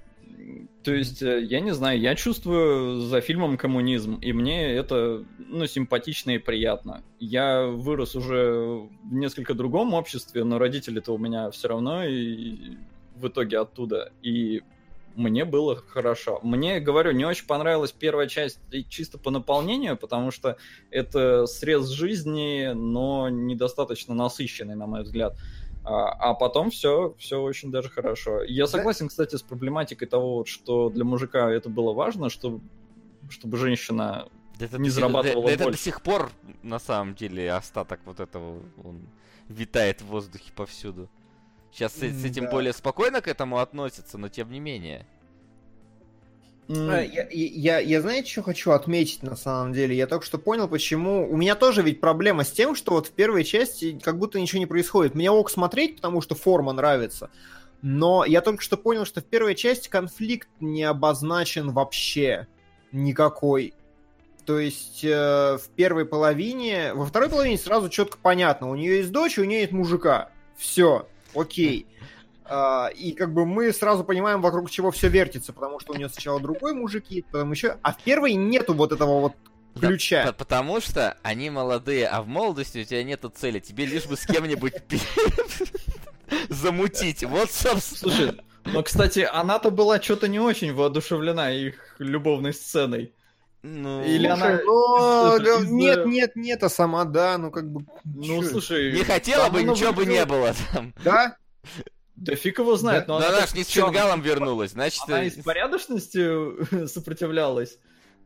То 0.84 0.94
есть, 0.94 1.22
э, 1.22 1.44
я 1.44 1.60
не 1.60 1.74
знаю, 1.74 2.00
я 2.00 2.16
чувствую 2.16 3.02
за 3.02 3.22
фильмом 3.22 3.58
коммунизм, 3.58 4.16
и 4.16 4.32
мне 4.34 4.72
это, 4.74 5.26
ну, 5.38 5.68
симпатично 5.68 6.32
и 6.32 6.38
приятно. 6.38 7.04
Я 7.20 7.68
вырос 7.68 8.16
уже 8.16 8.88
в 9.04 9.14
несколько 9.14 9.54
другом 9.54 9.94
обществе, 9.94 10.44
но 10.44 10.58
родители-то 10.58 11.14
у 11.14 11.18
меня 11.18 11.52
все 11.52 11.68
равно 11.68 12.06
и 12.06 12.78
в 13.16 13.28
итоге 13.28 13.60
оттуда. 13.60 14.12
И 14.24 14.64
мне 15.16 15.46
было 15.46 15.76
хорошо. 15.76 16.40
Мне, 16.44 16.80
говорю, 16.80 17.12
не 17.12 17.26
очень 17.26 17.46
понравилась 17.46 17.92
первая 17.92 18.28
часть 18.28 18.60
чисто 18.90 19.18
по 19.18 19.32
наполнению, 19.32 19.98
потому 19.98 20.32
что 20.32 20.58
это 20.92 21.46
срез 21.46 21.88
жизни, 21.90 22.72
но 22.74 23.30
недостаточно 23.30 24.14
насыщенный, 24.14 24.76
на 24.76 24.88
мой 24.88 25.04
взгляд. 25.04 25.38
А, 25.84 26.10
а 26.10 26.34
потом 26.34 26.70
все, 26.72 27.16
все 27.18 27.42
очень 27.42 27.72
даже 27.72 27.90
хорошо. 27.90 28.44
Я 28.44 28.68
согласен, 28.68 29.08
кстати, 29.08 29.36
с 29.36 29.42
проблематикой 29.42 30.08
того, 30.08 30.46
что 30.46 30.90
для 30.90 31.04
мужика 31.04 31.50
это 31.50 31.70
было 31.70 31.94
важно, 31.94 32.30
чтобы, 32.30 32.62
чтобы 33.30 33.58
женщина 33.58 34.28
Да 34.60 34.66
это, 34.66 34.78
не 34.78 34.90
зарабатывала 34.90 35.44
да- 35.44 35.48
да 35.48 35.54
это 35.54 35.64
до 35.64 35.70
больше. 35.70 35.84
сих 35.84 36.02
пор, 36.02 36.32
на 36.64 36.80
самом 36.80 37.16
деле, 37.16 37.52
остаток 37.52 38.02
вот 38.06 38.20
этого, 38.20 38.62
он 38.84 39.02
витает 39.48 40.02
в 40.02 40.08
воздухе 40.08 40.52
повсюду. 40.56 41.10
Сейчас 41.72 41.94
с, 41.94 42.00
с 42.00 42.26
этим 42.26 42.46
Да. 42.46 42.52
более 42.52 42.74
спокойно 42.74 43.22
к 43.22 43.28
этому 43.28 43.60
относятся, 43.60 44.18
но 44.18 44.30
тем 44.30 44.52
не 44.52 44.60
менее. 44.60 45.06
А, 46.70 47.02
Я, 47.02 47.28
я, 47.32 47.80
я, 47.80 48.02
знаете, 48.02 48.32
что 48.32 48.44
хочу 48.44 48.72
отметить 48.72 49.24
на 49.24 49.36
самом 49.36 49.74
деле? 49.74 49.96
Я 49.96 50.06
только 50.06 50.26
что 50.26 50.38
понял, 50.38 50.68
почему... 50.68 51.28
У 51.32 51.36
меня 51.36 51.56
тоже 51.56 51.82
ведь 51.82 52.00
проблема 52.00 52.44
с 52.44 52.52
тем, 52.52 52.76
что 52.76 52.92
вот 52.92 53.08
в 53.08 53.12
первой 53.12 53.44
части 53.44 54.00
как 54.02 54.20
будто 54.20 54.40
ничего 54.40 54.60
не 54.60 54.68
происходит. 54.68 55.16
Мне 55.16 55.32
ок 55.32 55.50
смотреть, 55.50 55.96
потому 55.96 56.22
что 56.22 56.36
форма 56.36 56.72
нравится. 56.72 57.32
Но 57.82 58.24
я 58.26 58.42
только 58.42 58.62
что 58.62 58.78
понял, 58.78 59.06
что 59.06 59.22
в 59.22 59.26
первой 59.26 59.56
части 59.56 59.90
конфликт 59.90 60.50
не 60.60 60.84
обозначен 60.84 61.72
вообще 61.72 62.48
никакой. 62.92 63.74
То 64.46 64.60
есть 64.60 65.04
э, 65.04 65.58
в 65.58 65.70
первой 65.76 66.06
половине... 66.06 66.94
Во 66.94 67.06
второй 67.06 67.30
половине 67.30 67.58
сразу 67.58 67.90
четко 67.90 68.18
понятно. 68.22 68.70
У 68.70 68.76
нее 68.76 68.98
есть 68.98 69.12
дочь, 69.12 69.40
у 69.40 69.44
нее 69.44 69.62
есть 69.62 69.72
мужика. 69.72 70.30
Все, 70.58 71.08
окей. 71.36 71.86
А, 72.46 72.88
и 72.96 73.12
как 73.12 73.34
бы 73.34 73.46
мы 73.46 73.72
сразу 73.74 74.04
понимаем, 74.04 74.42
вокруг 74.42 74.72
чего 74.72 74.90
все 74.92 75.08
вертится, 75.08 75.54
потому 75.54 75.80
что 75.80 75.94
у 75.94 75.96
нее 75.96 76.10
сначала 76.10 76.40
другой 76.40 76.74
мужик 76.74 77.06
есть, 77.10 77.28
потом 77.28 77.52
еще... 77.52 77.78
А 77.84 77.94
в 77.94 77.98
первой 78.02 78.34
нету 78.34 78.74
вот 78.74 78.92
этого 78.92 79.20
вот 79.22 79.34
Да, 79.76 79.88
ключа. 79.90 80.26
по- 80.26 80.34
потому 80.34 80.82
что 80.82 81.16
они 81.22 81.52
молодые, 81.52 82.08
а 82.08 82.24
в 82.24 82.28
молодости 82.28 82.80
у 82.80 82.84
тебя 82.84 83.04
нету 83.04 83.30
цели. 83.30 83.60
Тебе 83.60 83.86
лишь 83.86 84.06
бы 84.08 84.18
с 84.18 84.26
кем-нибудь 84.26 84.74
замутить. 86.50 87.24
Вот, 87.24 87.52
собственно. 87.52 88.12
Слушай, 88.14 88.42
но, 88.66 88.84
кстати, 88.84 89.28
она-то 89.32 89.72
была 89.72 90.02
что-то 90.02 90.28
не 90.28 90.40
очень 90.40 90.74
воодушевлена 90.74 91.52
их 91.52 91.96
любовной 92.00 92.54
сценой. 92.54 93.14
Ну, 93.62 94.04
Или 94.04 94.28
она- 94.28 94.58
Слушай, 94.58 94.62
ну, 94.66 95.30
Слушай, 95.38 95.46
да, 95.46 95.60
из-за- 95.60 95.74
нет, 95.74 96.06
нет, 96.06 96.36
нет, 96.36 96.64
а 96.64 96.70
сама, 96.70 97.04
да, 97.06 97.38
ну 97.38 97.52
как 97.52 97.70
бы... 97.70 97.86
Ну, 98.06 98.42
чё? 98.44 98.50
слушай... 98.50 98.94
не 98.94 99.04
хотела 99.04 99.50
бы, 99.50 99.64
ничего 99.64 99.92
бы 99.92 100.06
не 100.06 100.26
было 100.26 100.54
там. 100.74 100.94
Да? 101.04 101.36
Да 102.16 102.36
фиг 102.36 102.60
его 102.60 102.76
знает, 102.76 103.08
но 103.08 103.20
Да 103.20 103.28
она 103.28 103.38
она 103.38 103.46
так 103.46 103.50
ж 103.50 103.54
не 103.58 103.64
с 103.64 103.68
чё, 103.68 103.86
фингалом 103.86 104.22
вернулась, 104.22 104.72
значит... 104.72 105.02
Она 105.08 105.24
э, 105.24 105.28
из 105.28 105.44
порядочности 105.44 106.86
сопротивлялась. 106.88 107.78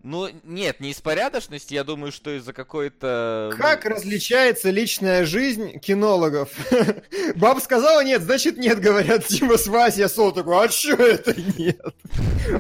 Ну, 0.04 0.30
нет, 0.44 0.82
не 0.82 0.92
из 0.92 1.00
порядочности, 1.00 1.74
я 1.74 1.86
думаю, 1.86 2.12
что 2.12 2.36
из-за 2.36 2.52
какой-то... 2.52 3.52
ну, 3.54 3.58
Как 3.58 3.86
различается 3.86 4.70
личная 4.70 5.26
жизнь 5.26 5.80
кинологов? 5.80 6.50
Баб 7.36 7.62
сказала 7.62 8.04
нет, 8.04 8.22
значит 8.22 8.58
нет, 8.58 8.82
говорят 8.82 9.26
Дима 9.30 9.58
с 9.58 9.66
Васей, 9.66 10.10
Сол 10.10 10.34
такой, 10.34 10.66
а 10.66 10.68
чё 10.68 10.98
это 10.98 11.34
нет? 11.58 11.80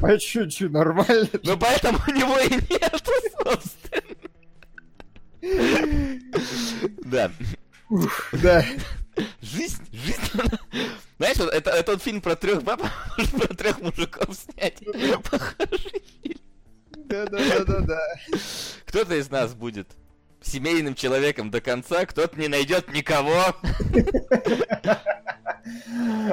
А 0.01 0.17
чё, 0.17 0.47
чё, 0.47 0.69
нормально? 0.69 1.27
Ну, 1.43 1.57
поэтому 1.57 1.99
у 2.07 2.11
него 2.11 2.39
и 2.39 2.49
нет, 2.71 3.03
собственно. 3.43 4.13
Да. 7.03 7.29
Да. 8.31 8.65
Жизнь, 9.41 9.83
жизнь. 9.91 10.21
Знаешь, 11.17 11.37
это, 11.39 11.71
это 11.71 11.91
вот 11.91 12.01
фильм 12.01 12.21
про 12.21 12.37
трех 12.37 12.63
баб, 12.63 12.81
про 13.37 13.53
трех 13.53 13.81
мужиков 13.81 14.29
снять. 14.33 14.79
Похожий 15.29 16.01
фильм. 16.23 16.37
Да, 17.13 17.25
да, 17.27 17.37
да, 17.37 17.63
да, 17.63 17.79
да. 17.81 18.01
Кто-то 18.87 19.13
из 19.13 19.29
нас 19.29 19.53
будет 19.53 19.87
семейным 20.41 20.95
человеком 20.95 21.51
до 21.51 21.61
конца, 21.61 22.07
кто-то 22.07 22.39
не 22.39 22.47
найдет 22.47 22.91
никого. 22.91 23.55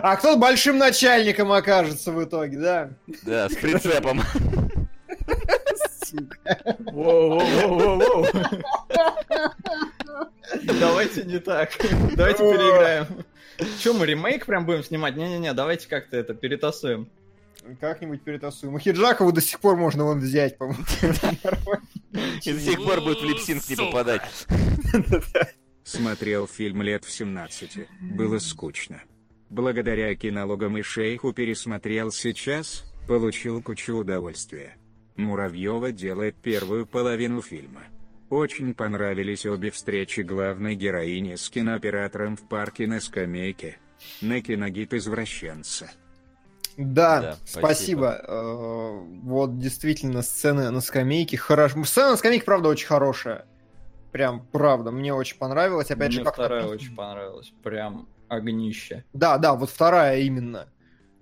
А 0.03 0.17
кто 0.17 0.39
большим 0.39 0.79
начальником 0.79 1.53
окажется 1.53 2.13
в 2.13 2.25
итоге, 2.25 2.59
да? 2.59 2.91
Да, 3.25 3.51
с 3.51 3.57
прицепом. 3.57 4.23
Сука. 6.03 6.57
Воу-воу-воу-воу-воу. 6.93 8.27
Давайте 10.81 11.25
не 11.25 11.41
так. 11.41 11.73
Давайте 12.17 12.39
переиграем. 12.39 13.07
Че, 13.81 13.93
мы 13.93 14.07
ремейк 14.07 14.47
прям 14.47 14.65
будем 14.65 14.83
снимать? 14.83 15.15
Не-не-не, 15.15 15.53
давайте 15.53 15.87
как-то 15.89 16.17
это 16.17 16.33
перетасуем. 16.33 17.11
Как-нибудь 17.81 18.23
перетасуем. 18.23 18.79
Хиджакову 18.79 19.33
до 19.33 19.41
сих 19.41 19.61
пор 19.61 19.77
можно 19.77 20.05
вон 20.05 20.21
взять, 20.21 20.57
по-моему. 20.57 20.85
И 22.45 22.53
до 22.53 22.61
сих 22.61 22.83
пор 22.83 23.01
будет 23.01 23.21
в 23.21 23.25
липсинг 23.25 23.69
не 23.69 23.77
попадать. 23.77 24.47
Смотрел 25.85 26.47
фильм 26.47 26.83
лет 26.83 27.05
в 27.05 27.11
17. 27.11 27.89
Было 28.01 28.39
скучно. 28.39 29.03
Благодаря 29.49 30.15
кинологам 30.15 30.79
и 30.79 30.83
шейху 30.83 31.33
пересмотрел 31.33 32.13
сейчас, 32.13 32.85
получил 33.09 33.63
кучу 33.63 33.97
удовольствия. 33.97 34.77
Муравьева 35.17 35.93
делает 35.93 36.37
первую 36.37 36.87
половину 36.87 37.43
фильма. 37.43 37.83
Очень 38.31 38.75
понравились 38.75 39.45
обе 39.45 39.71
встречи 39.71 40.21
главной 40.21 40.77
героини 40.77 41.35
с 41.35 41.51
кинооператором 41.51 42.37
в 42.37 42.49
парке 42.49 42.87
на 42.87 43.01
скамейке. 43.01 43.79
На 44.23 44.41
киногид 44.41 44.95
извращенца. 44.95 45.91
Да, 46.81 47.21
Да, 47.21 47.37
спасибо. 47.45 48.21
Э, 48.27 49.01
Вот 49.23 49.59
действительно 49.59 50.23
сцены 50.23 50.71
на 50.71 50.81
скамейке 50.81 51.37
хорошо. 51.37 51.85
Сцена 51.85 52.11
на 52.13 52.17
скамейке, 52.17 52.45
правда, 52.45 52.69
очень 52.71 52.87
хорошая. 52.87 53.45
Прям, 54.13 54.47
правда, 54.51 54.91
мне 54.91 55.13
очень 55.15 55.37
понравилось. 55.39 55.91
Опять 55.91 56.13
же, 56.13 56.19
Мне 56.21 56.25
как 56.25 56.35
вторая 56.35 56.67
очень 56.67 56.97
понравилась. 56.97 57.53
Прям 57.63 58.09
огнище. 58.29 59.05
Да, 59.13 59.39
да, 59.39 59.55
вот 59.55 59.71
вторая 59.71 60.19
именно. 60.21 60.69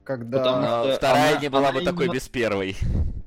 Когда... 0.04 0.38
Потому 0.38 0.64
что 0.64 0.96
Вторая 0.96 1.32
она- 1.32 1.40
не 1.40 1.48
была 1.48 1.68
она 1.68 1.78
бы 1.78 1.84
такой 1.84 2.04
именно- 2.06 2.14
без 2.14 2.28
первой. 2.28 2.76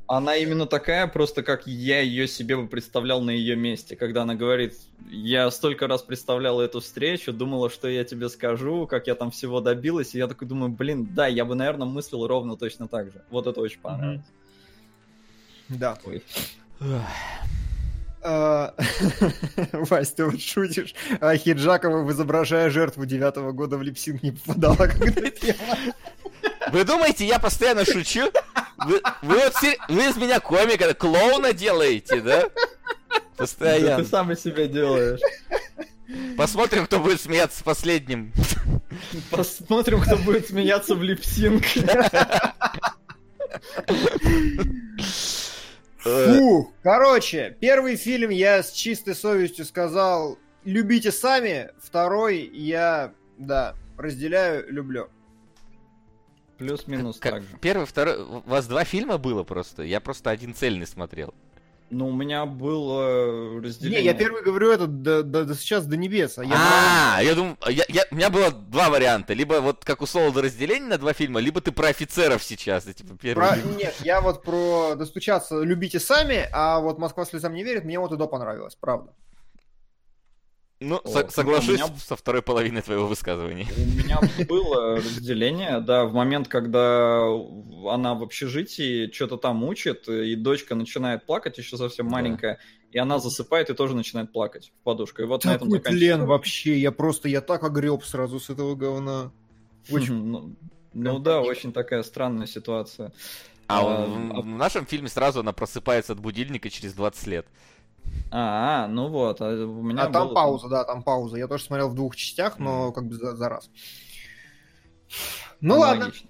Она 0.08 0.36
именно 0.36 0.66
такая, 0.66 1.08
просто 1.08 1.42
как 1.42 1.68
я 1.68 2.02
ее 2.02 2.28
себе 2.28 2.58
бы 2.58 2.68
представлял 2.68 3.22
на 3.22 3.30
ее 3.30 3.56
месте, 3.56 3.96
когда 3.96 4.24
она 4.24 4.36
говорит, 4.36 4.76
я 5.10 5.50
столько 5.52 5.88
раз 5.88 6.02
представляла 6.02 6.62
эту 6.62 6.82
встречу, 6.82 7.32
думала, 7.32 7.70
что 7.70 7.88
я 7.88 8.04
тебе 8.04 8.28
скажу, 8.28 8.88
как 8.88 9.08
я 9.08 9.16
там 9.16 9.32
всего 9.32 9.62
добилась, 9.62 10.14
и 10.14 10.18
я 10.18 10.28
такой 10.28 10.48
думаю, 10.48 10.70
блин, 10.70 11.08
да, 11.14 11.28
я 11.28 11.46
бы, 11.46 11.56
наверное, 11.56 11.88
мыслил 11.88 12.28
ровно 12.28 12.58
точно 12.58 12.90
так 12.90 13.12
же. 13.12 13.24
Вот 13.30 13.48
это 13.48 13.62
очень 13.62 13.80
понравилось. 13.80 14.26
Да. 15.70 15.98
Ой. 16.04 16.22
А, 18.24 18.76
Вась, 19.72 20.12
ты 20.12 20.26
вот 20.26 20.40
шутишь, 20.40 20.94
а 21.20 21.36
Хиджакова, 21.36 22.10
изображая 22.12 22.70
жертву 22.70 23.06
девятого 23.06 23.52
года 23.52 23.78
в 23.78 23.82
липсинг 23.82 24.22
не 24.22 24.32
попадала, 24.32 24.76
когда 24.76 25.32
пела. 25.32 25.78
Вы 26.72 26.84
думаете, 26.86 27.26
я 27.26 27.40
постоянно 27.40 27.86
шучу? 27.86 28.32
Вы, 28.86 29.02
вы 29.22 29.36
вот 29.36 29.54
вы 29.90 30.10
из 30.10 30.16
меня 30.16 30.40
комика, 30.40 30.94
клоуна 30.94 31.54
делаете, 31.54 32.22
да? 32.22 32.42
Да 32.42 32.50
Постоянно. 33.36 34.04
ты 34.04 34.10
сам 34.10 34.32
из 34.32 34.42
себя 34.42 34.68
делаешь. 34.68 35.20
Посмотрим, 36.38 36.86
кто 36.86 37.00
будет 37.00 37.22
смеяться 37.22 37.64
последним. 37.64 38.32
Посмотрим, 39.30 40.02
кто 40.02 40.18
будет 40.18 40.48
смеяться 40.48 40.96
в 40.96 41.04
липсинг. 41.04 41.64
Фу, 46.00 46.74
короче, 46.82 47.56
первый 47.60 47.96
фильм 47.96 48.30
я 48.30 48.64
с 48.64 48.72
чистой 48.72 49.16
совестью 49.16 49.66
сказал, 49.66 50.40
любите 50.64 51.12
сами, 51.12 51.70
второй 51.82 52.50
я, 52.54 53.14
да, 53.38 53.76
разделяю, 53.98 54.72
люблю. 54.72 55.10
Плюс-минус 56.62 57.18
Как- 57.20 57.34
так 57.34 57.44
же. 57.44 57.50
Первый, 57.60 57.86
второй... 57.86 58.22
У 58.22 58.40
вас 58.46 58.68
два 58.68 58.84
фильма 58.84 59.18
было 59.18 59.44
просто? 59.44 59.84
Я 59.84 60.00
просто 60.00 60.30
один 60.30 60.54
цельный 60.54 60.86
смотрел. 60.88 61.34
Ну, 61.90 62.08
у 62.08 62.14
меня 62.14 62.46
было 62.46 63.52
Не, 63.60 63.60
разделение. 63.68 64.06
я 64.06 64.14
первый 64.14 64.44
говорю 64.44 64.72
это 64.72 64.88
до, 64.88 65.24
до- 65.24 65.44
до 65.44 65.56
сейчас 65.56 65.86
до 65.86 65.98
небес, 65.98 66.38
а 66.38 66.46
я... 66.46 66.56
А, 67.18 67.22
я 67.22 67.36
думаю, 67.36 67.58
я- 67.68 67.84
я- 67.90 68.06
у 68.12 68.16
меня 68.16 68.30
было 68.30 68.50
два 68.52 68.90
варианта. 68.90 69.34
Либо 69.34 69.56
вот 69.56 69.84
как 69.84 70.02
у 70.02 70.06
Солода 70.06 70.42
разделение 70.42 70.88
на 70.88 70.98
два 70.98 71.12
фильма, 71.12 71.42
либо 71.42 71.60
ты 71.60 71.74
про 71.74 71.90
офицеров 71.90 72.44
сейчас. 72.44 72.88
и, 72.88 72.94
Типа, 72.94 73.18
первый 73.22 73.46
Про- 73.46 73.56
фильм. 73.58 73.76
Нет, 73.76 73.94
я 74.06 74.22
вот 74.22 74.42
про 74.42 74.96
достучаться 74.96 75.60
любите 75.64 76.00
сами, 76.00 76.48
а 76.54 76.80
вот 76.80 76.98
Москва 76.98 77.26
слезам 77.26 77.54
не 77.54 77.64
верит, 77.64 77.84
мне 77.84 78.00
вот 78.00 78.14
и 78.14 78.16
до 78.18 78.26
понравилось, 78.28 78.78
правда. 78.80 79.12
Ну, 80.84 81.00
ну, 81.04 81.30
соглашусь 81.30 81.78
меня- 81.80 81.96
со 82.00 82.16
второй 82.16 82.42
половиной 82.42 82.82
твоего 82.82 83.06
высказывания. 83.06 83.68
У 83.78 83.82
меня 83.82 84.20
было 84.50 84.96
разделение, 84.98 85.80
да, 85.80 86.06
в 86.06 86.14
момент, 86.14 86.48
когда 86.48 87.22
она 87.88 88.16
в 88.16 88.24
общежитии 88.24 89.10
что-то 89.12 89.38
там 89.38 89.64
учит, 89.64 90.10
и 90.10 90.36
дочка 90.36 90.74
начинает 90.74 91.26
плакать, 91.28 91.60
еще 91.60 91.78
совсем 91.78 92.08
Да. 92.08 92.14
маленькая, 92.14 92.60
и 92.92 92.98
она 92.98 93.20
засыпает 93.20 93.70
и 93.70 93.76
тоже 93.76 93.96
начинает 93.96 94.32
плакать 94.34 94.72
в 94.82 94.84
подушку. 94.84 95.22
И 95.22 95.26
вот 95.26 95.46
на 95.46 95.54
этом 95.54 95.70
заканчивается. 95.70 96.00
тлен 96.18 96.26
вообще, 96.26 96.80
я 96.80 96.92
просто, 96.92 97.30
я 97.30 97.42
так 97.42 97.64
огреб 97.64 98.04
сразу 98.04 98.40
с 98.40 98.50
этого 98.50 98.74
говна. 98.76 99.32
Очень 99.92 100.16
Ну, 100.16 100.56
ну 100.94 101.20
да, 101.20 101.42
очень 101.42 101.72
такая 101.74 102.02
странная 102.02 102.48
ситуация. 102.48 103.14
А 103.68 103.80
А, 103.80 104.06
в, 104.08 104.42
в 104.42 104.46
нашем 104.48 104.88
фильме 104.88 105.10
сразу 105.10 105.42
она 105.42 105.54
просыпается 105.54 106.14
от 106.14 106.20
будильника 106.20 106.72
через 106.72 106.94
20 106.94 107.28
лет. 107.28 107.46
А, 108.34 108.88
ну 108.88 109.10
вот, 109.10 109.42
а 109.42 109.50
у 109.50 109.82
меня 109.84 110.04
А 110.04 110.10
там 110.10 110.28
было- 110.28 110.36
пауза, 110.36 110.70
да, 110.70 110.84
там 110.86 111.04
пауза. 111.04 111.38
Я 111.38 111.48
тоже 111.48 111.64
смотрел 111.66 111.90
в 111.90 111.96
двух 111.96 112.16
частях, 112.16 112.60
но 112.60 112.92
как 112.92 113.06
бы 113.08 113.16
за, 113.16 113.36
за 113.36 113.50
раз. 113.50 113.70
Ну 115.60 115.80
ладно. 115.80 116.06
Аналогично. 116.06 116.30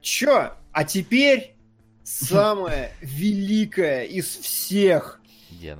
Чё? 0.00 0.52
А 0.72 0.84
теперь 0.84 1.54
самое 2.02 2.92
великое 3.00 4.04
из 4.04 4.26
всех. 4.26 5.20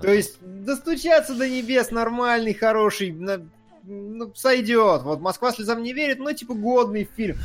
То 0.01 0.13
есть 0.13 0.37
достучаться 0.41 1.35
до 1.35 1.49
небес 1.49 1.91
нормальный, 1.91 2.55
хороший, 2.55 3.11
на- 3.11 3.43
ну, 3.83 4.33
сойдет. 4.35 5.03
Вот 5.03 5.21
Москва 5.21 5.51
слезам 5.51 5.83
не 5.83 5.93
верит, 5.93 6.21
но 6.21 6.33
типа 6.33 6.55
годный 6.55 7.09
фильм. 7.17 7.37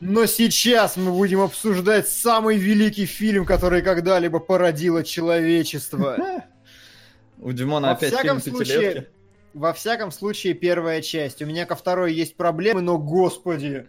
Но 0.00 0.26
сейчас 0.26 0.96
мы 0.96 1.12
будем 1.12 1.40
обсуждать 1.40 2.08
самый 2.08 2.56
великий 2.56 3.06
фильм, 3.06 3.44
который 3.44 3.82
когда-либо 3.82 4.40
породило 4.40 5.04
человечество. 5.04 6.16
У 7.40 7.52
Димона 7.52 7.88
Во 7.88 7.92
опять 7.94 8.12
всяком 8.12 8.40
фильм 8.40 8.56
случае, 8.56 8.78
пятилетки. 8.78 9.10
во 9.54 9.72
всяком 9.72 10.10
случае, 10.10 10.54
первая 10.54 11.02
часть. 11.02 11.40
У 11.42 11.46
меня 11.46 11.66
ко 11.66 11.76
второй 11.76 12.12
есть 12.12 12.36
проблемы, 12.36 12.80
но, 12.80 12.98
господи, 12.98 13.86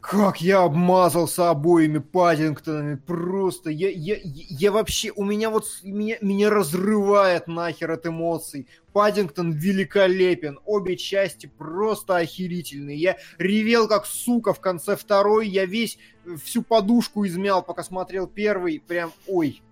как 0.00 0.42
я 0.42 0.60
обмазался 0.60 1.48
обоими 1.48 1.96
Паддингтонами, 1.96 2.96
просто, 2.96 3.70
я, 3.70 3.88
я, 3.88 4.18
я 4.22 4.70
вообще, 4.70 5.10
у 5.16 5.24
меня 5.24 5.48
вот, 5.48 5.64
меня, 5.82 6.18
меня 6.20 6.50
разрывает 6.50 7.46
нахер 7.46 7.90
от 7.90 8.06
эмоций. 8.06 8.68
Паддингтон 8.92 9.52
великолепен, 9.52 10.58
обе 10.66 10.98
части 10.98 11.46
просто 11.46 12.18
охерительные. 12.18 12.98
Я 12.98 13.16
ревел 13.38 13.88
как 13.88 14.04
сука 14.04 14.52
в 14.52 14.60
конце 14.60 14.94
второй, 14.94 15.48
я 15.48 15.64
весь, 15.64 15.98
всю 16.44 16.60
подушку 16.62 17.26
измял, 17.26 17.62
пока 17.62 17.82
смотрел 17.82 18.26
первый, 18.26 18.80
прям, 18.80 19.10
ой. 19.26 19.62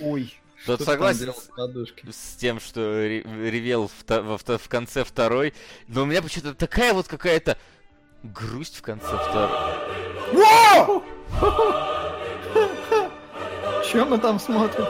Ой. 0.00 0.34
Тот 0.66 0.82
согласен 0.82 1.32
с 1.32 2.14
с 2.16 2.36
тем, 2.36 2.60
что 2.60 2.80
ре- 3.06 3.22
ревел 3.22 3.88
в, 3.88 3.92
вто- 4.06 4.58
в 4.58 4.68
конце 4.68 5.04
второй, 5.04 5.54
но 5.86 6.02
у 6.02 6.04
меня 6.06 6.20
почему-то 6.22 6.54
такая 6.54 6.92
вот 6.92 7.06
какая-то 7.08 7.56
грусть 8.22 8.76
в 8.76 8.82
конце 8.82 9.06
второй. 9.06 9.76
О! 10.34 11.02
Че 13.90 14.04
мы 14.04 14.18
там 14.18 14.38
смотрим? 14.38 14.84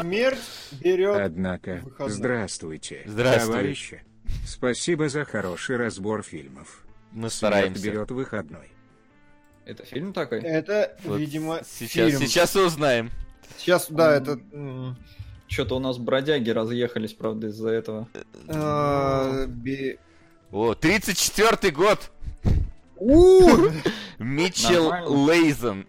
Смерть 0.00 0.38
берет... 0.80 1.16
Однако, 1.20 1.80
Выходной. 1.84 2.10
здравствуйте, 2.10 3.02
Здравствуй. 3.04 3.52
товарищи. 3.52 4.04
Спасибо 4.46 5.08
за 5.08 5.24
хороший 5.24 5.76
разбор 5.76 6.22
фильмов. 6.22 6.84
Мы 7.10 7.22
Смерть 7.30 7.32
стараемся. 7.32 7.82
берет 7.84 8.10
выходной. 8.10 8.68
Это 9.68 9.84
фильм 9.84 10.12
такой? 10.14 10.40
Это, 10.40 10.96
Вот 11.04 11.18
видимо, 11.18 11.60
сейчас, 11.62 12.08
фильм. 12.10 12.20
сейчас 12.20 12.56
узнаем. 12.56 13.10
Сейчас, 13.58 13.86
да, 13.90 14.14
это... 14.16 14.40
Что-то 15.46 15.76
у 15.76 15.78
нас 15.78 15.98
бродяги 15.98 16.48
разъехались, 16.50 17.12
правда, 17.12 17.48
из-за 17.48 17.68
этого. 17.70 18.08
э, 18.48 19.46
би- 19.46 19.98
О, 20.50 20.72
34-й 20.72 21.70
год! 21.70 22.10
Митчелл. 24.18 24.92
Лейзен. 25.26 25.86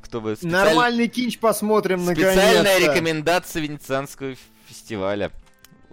Кто 0.00 0.20
бы... 0.20 0.36
специаль- 0.36 0.50
Нормальный 0.50 1.08
кинч 1.08 1.38
посмотрим 1.38 2.04
Специальная 2.06 2.62
наконец-то. 2.62 2.92
рекомендация 2.94 3.62
Венецианского 3.62 4.34
фестиваля. 4.66 5.30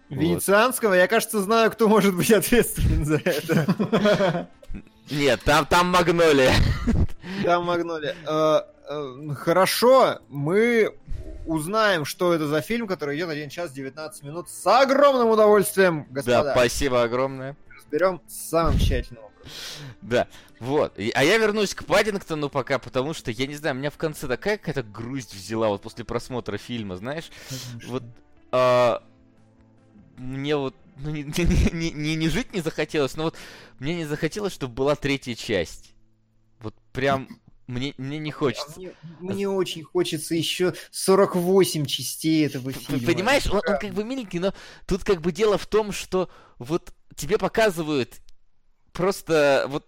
Вот. 0.10 0.20
Венецианского, 0.22 0.94
я, 0.94 1.08
кажется, 1.08 1.42
знаю, 1.42 1.72
кто 1.72 1.88
может 1.90 2.16
быть 2.16 2.32
ответственен 2.32 3.06
за 3.06 3.18
это. 3.18 4.50
Нет, 5.12 5.42
там, 5.44 5.66
там 5.66 5.88
Магнолия. 5.88 6.54
Да, 7.44 7.60
Магнолия. 7.60 8.16
Э, 8.28 8.62
э, 8.90 9.34
Хорошо, 9.36 10.20
мы 10.30 10.96
узнаем, 11.46 12.06
что 12.06 12.34
это 12.34 12.48
за 12.48 12.62
фильм, 12.62 12.88
который 12.88 13.18
идет 13.18 13.30
1 13.30 13.50
час 13.50 13.72
19 13.72 14.24
минут 14.24 14.50
с 14.50 14.66
огромным 14.66 15.30
удовольствием, 15.30 16.06
Да, 16.10 16.14
господа. 16.16 16.52
спасибо 16.54 17.04
огромное. 17.04 17.56
Разберем 17.76 18.22
самым 18.28 18.80
тщательным 18.80 19.26
образом. 19.26 19.50
Да, 20.02 20.28
вот. 20.60 20.98
А 20.98 21.24
я 21.24 21.38
вернусь 21.38 21.76
к 21.76 21.86
Паддингтону 21.86 22.50
пока, 22.50 22.80
потому 22.80 23.14
что, 23.14 23.30
я 23.30 23.46
не 23.46 23.56
знаю, 23.56 23.76
меня 23.76 23.92
в 23.92 23.98
конце 23.98 24.28
такая 24.28 24.58
какая-то 24.58 24.82
грусть 24.82 25.36
взяла 25.36 25.68
вот 25.68 25.82
после 25.84 26.04
просмотра 26.04 26.58
фильма, 26.58 26.96
знаешь? 26.96 27.30
Вот 27.86 28.04
а, 28.52 29.04
мне 30.18 30.56
вот 30.56 30.76
ну, 30.98 31.10
не, 31.12 31.24
не- 31.24 31.92
не- 31.92 32.16
не- 32.16 32.30
жить 32.30 32.54
не 32.54 32.62
захотелось, 32.62 33.16
но 33.16 33.24
вот 33.24 33.36
мне 33.80 33.96
не 33.96 34.06
захотелось, 34.06 34.54
чтобы 34.54 34.74
была 34.74 34.96
третья 34.96 35.36
часть. 35.36 35.94
Вот 36.60 36.74
прям 36.92 37.28
мне, 37.68 37.94
мне 37.98 38.20
не 38.20 38.32
хочется. 38.32 38.74
Мне, 38.78 38.92
мне 39.20 39.50
очень 39.50 39.84
хочется 39.84 40.36
еще 40.36 40.74
48 40.92 41.86
частей 41.86 42.46
этого 42.46 42.72
фильма. 42.72 43.06
Понимаешь, 43.06 43.48
он, 43.48 43.62
он 43.68 43.80
как 43.80 43.94
бы 43.94 44.04
миленький, 44.04 44.40
но 44.40 44.54
тут 44.86 45.04
как 45.04 45.22
бы 45.22 45.32
дело 45.32 45.58
в 45.58 45.66
том, 45.66 45.92
что 45.92 46.30
вот 46.60 46.94
тебе 47.16 47.38
показывают 47.38 48.22
просто 48.94 49.66
вот 49.68 49.88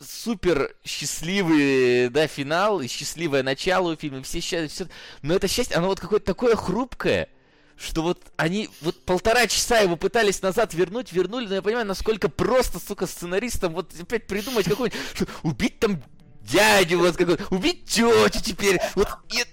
супер 0.00 0.74
счастливый, 0.84 2.08
да, 2.08 2.26
финал 2.26 2.80
и 2.80 2.88
счастливое 2.88 3.42
начало 3.42 3.92
у 3.92 3.96
фильма, 3.96 4.22
все 4.22 4.40
счастья, 4.40 4.68
все, 4.68 4.92
но 5.22 5.34
это 5.34 5.46
счастье, 5.46 5.76
оно 5.76 5.86
вот 5.88 6.00
какое-то 6.00 6.26
такое 6.26 6.56
хрупкое, 6.56 7.28
что 7.76 8.02
вот 8.02 8.22
они 8.36 8.68
вот 8.80 9.04
полтора 9.04 9.46
часа 9.46 9.78
его 9.80 9.96
пытались 9.96 10.42
назад 10.42 10.74
вернуть, 10.74 11.12
вернули, 11.12 11.46
но 11.46 11.54
я 11.56 11.62
понимаю, 11.62 11.86
насколько 11.86 12.28
просто, 12.28 12.78
сука, 12.78 13.06
сценаристам 13.06 13.72
вот 13.74 13.92
опять 14.00 14.26
придумать 14.26 14.66
какой-нибудь, 14.66 15.28
убить 15.42 15.78
там 15.80 16.02
дядю 16.42 16.98
вот 16.98 17.16
какой 17.16 17.38
убить 17.50 17.86
тетю 17.86 18.28
теперь, 18.42 18.78
вот 18.94 19.08
и- 19.30 19.44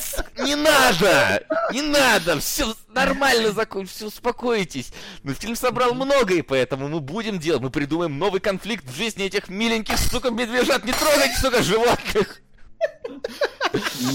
с- 0.00 0.24
не 0.42 0.54
надо, 0.56 1.44
не 1.72 1.82
надо, 1.82 2.40
все 2.40 2.74
нормально 2.88 3.52
закон, 3.52 3.86
все 3.86 4.06
успокойтесь. 4.06 4.92
Но 5.22 5.34
фильм 5.34 5.54
собрал 5.56 5.92
много, 5.94 6.34
и 6.34 6.42
поэтому 6.42 6.88
мы 6.88 7.00
будем 7.00 7.38
делать, 7.38 7.60
мы 7.62 7.68
придумаем 7.70 8.18
новый 8.18 8.40
конфликт 8.40 8.84
в 8.88 8.96
жизни 8.96 9.26
этих 9.26 9.48
миленьких, 9.50 9.98
сука, 9.98 10.30
медвежат, 10.30 10.84
не 10.84 10.92
трогайте, 10.92 11.38
сука, 11.38 11.62
животных. 11.62 12.40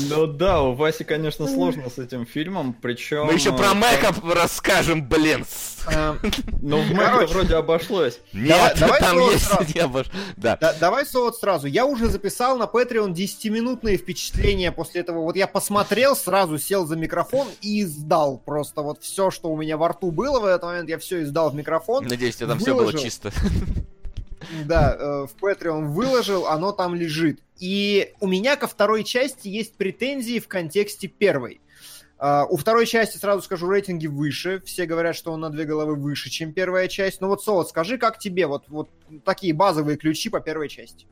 Ну 0.09 0.27
да, 0.27 0.61
у 0.61 0.73
Васи, 0.73 1.03
конечно, 1.03 1.47
сложно 1.47 1.89
с 1.89 1.97
этим 1.97 2.25
фильмом, 2.25 2.73
причем... 2.73 3.25
Мы 3.25 3.33
еще 3.33 3.55
про 3.55 3.71
э, 3.71 3.73
Мэка 3.73 4.13
расскажем, 4.23 5.07
блин. 5.07 5.45
А, 5.87 6.17
Но 6.61 6.81
в 6.81 6.91
Мэке 6.91 7.25
вроде 7.27 7.55
обошлось. 7.55 8.19
Нет, 8.33 8.77
давай 8.79 8.99
там 8.99 9.19
есть 9.19 9.49
не 9.75 9.87
давай 10.79 11.05
вот 11.13 11.37
сразу. 11.37 11.67
Я 11.67 11.85
уже 11.85 12.07
записал 12.07 12.57
на 12.57 12.63
Patreon 12.63 13.13
10-минутные 13.13 13.97
впечатления 13.97 14.71
после 14.71 15.01
этого. 15.01 15.21
Вот 15.21 15.35
я 15.35 15.47
посмотрел, 15.47 16.15
сразу 16.15 16.57
сел 16.57 16.85
за 16.85 16.95
микрофон 16.95 17.47
и 17.61 17.81
издал 17.81 18.37
просто 18.37 18.81
вот 18.81 19.01
все, 19.01 19.31
что 19.31 19.49
у 19.49 19.57
меня 19.57 19.77
во 19.77 19.89
рту 19.89 20.11
было 20.11 20.39
в 20.39 20.45
этот 20.45 20.63
момент, 20.63 20.89
я 20.89 20.97
все 20.99 21.23
издал 21.23 21.49
в 21.49 21.55
микрофон. 21.55 22.05
Надеюсь, 22.05 22.35
у 22.35 22.37
тебя 22.39 22.47
там 22.47 22.59
все 22.59 22.75
было 22.75 22.93
чисто. 22.93 23.31
Да, 24.65 24.95
э, 24.97 25.27
в 25.27 25.43
Patreon 25.43 25.87
выложил, 25.87 26.47
оно 26.47 26.71
там 26.71 26.95
лежит. 26.95 27.41
И 27.59 28.13
у 28.19 28.27
меня 28.27 28.55
ко 28.55 28.67
второй 28.67 29.03
части 29.03 29.47
есть 29.47 29.75
претензии 29.75 30.39
в 30.39 30.47
контексте 30.47 31.07
первой. 31.07 31.61
А, 32.19 32.45
у 32.45 32.57
второй 32.57 32.85
части, 32.85 33.17
сразу 33.17 33.41
скажу, 33.41 33.69
рейтинги 33.69 34.07
выше. 34.07 34.61
Все 34.65 34.85
говорят, 34.85 35.15
что 35.15 35.31
он 35.31 35.41
на 35.41 35.49
две 35.49 35.65
головы 35.65 35.95
выше, 35.95 36.29
чем 36.29 36.53
первая 36.53 36.87
часть. 36.87 37.21
Ну 37.21 37.27
вот, 37.27 37.43
Солод, 37.43 37.69
скажи, 37.69 37.97
как 37.97 38.19
тебе 38.19 38.47
вот, 38.47 38.65
вот 38.67 38.89
такие 39.23 39.53
базовые 39.53 39.97
ключи 39.97 40.29
по 40.29 40.39
первой 40.39 40.69
части? 40.69 41.05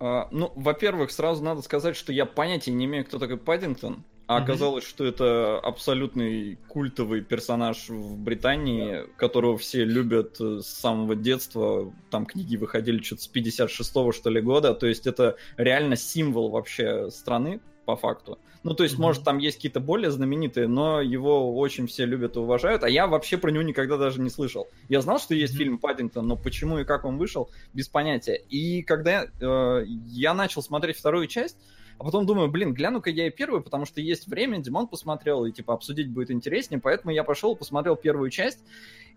А, 0.00 0.28
ну, 0.30 0.52
во-первых, 0.54 1.10
сразу 1.10 1.42
надо 1.42 1.62
сказать, 1.62 1.96
что 1.96 2.12
я 2.12 2.26
понятия 2.26 2.72
не 2.72 2.86
имею, 2.86 3.04
кто 3.04 3.18
такой 3.18 3.36
Паддингтон. 3.36 4.04
А 4.26 4.38
оказалось, 4.38 4.84
что 4.84 5.04
это 5.04 5.58
абсолютный 5.60 6.58
культовый 6.68 7.20
персонаж 7.20 7.88
в 7.88 8.18
Британии, 8.18 9.04
которого 9.16 9.56
все 9.56 9.84
любят 9.84 10.40
э, 10.40 10.60
с 10.62 10.66
самого 10.66 11.14
детства. 11.14 11.92
Там 12.10 12.26
книги 12.26 12.56
выходили 12.56 13.00
что-то 13.02 13.22
с 13.22 13.30
56-го, 13.32 14.10
что 14.10 14.30
ли, 14.30 14.40
года. 14.40 14.74
То 14.74 14.86
есть 14.86 15.06
это 15.06 15.36
реально 15.56 15.94
символ 15.94 16.50
вообще 16.50 17.10
страны, 17.10 17.60
по 17.84 17.96
факту. 17.96 18.38
Ну, 18.64 18.74
то 18.74 18.82
есть, 18.82 18.96
Мгм. 18.96 19.02
может, 19.02 19.22
там 19.22 19.38
есть 19.38 19.58
какие-то 19.58 19.78
более 19.78 20.10
знаменитые, 20.10 20.66
но 20.66 21.00
его 21.00 21.56
очень 21.56 21.86
все 21.86 22.04
любят 22.04 22.34
и 22.34 22.40
уважают. 22.40 22.82
А 22.82 22.88
я 22.88 23.06
вообще 23.06 23.38
про 23.38 23.50
него 23.52 23.62
никогда 23.62 23.96
даже 23.96 24.20
не 24.20 24.28
слышал. 24.28 24.66
Я 24.88 25.00
знал, 25.02 25.20
что 25.20 25.36
есть 25.36 25.52
Мгм. 25.54 25.58
фильм 25.58 25.78
Паддингтон, 25.78 26.26
но 26.26 26.36
почему 26.36 26.80
и 26.80 26.84
как 26.84 27.04
он 27.04 27.16
вышел, 27.16 27.48
без 27.72 27.88
понятия. 27.88 28.34
И 28.50 28.82
когда 28.82 29.26
э, 29.40 29.84
я 29.86 30.34
начал 30.34 30.62
смотреть 30.62 30.96
вторую 30.96 31.28
часть, 31.28 31.56
а 31.98 32.04
потом 32.04 32.26
думаю, 32.26 32.48
блин, 32.50 32.74
гляну-ка 32.74 33.10
я 33.10 33.26
и 33.26 33.30
первую, 33.30 33.62
потому 33.62 33.86
что 33.86 34.00
есть 34.00 34.26
время, 34.26 34.58
Димон 34.58 34.86
посмотрел, 34.88 35.44
и 35.44 35.52
типа 35.52 35.74
обсудить 35.74 36.10
будет 36.10 36.30
интереснее, 36.30 36.80
поэтому 36.80 37.12
я 37.12 37.24
пошел, 37.24 37.56
посмотрел 37.56 37.96
первую 37.96 38.30
часть, 38.30 38.58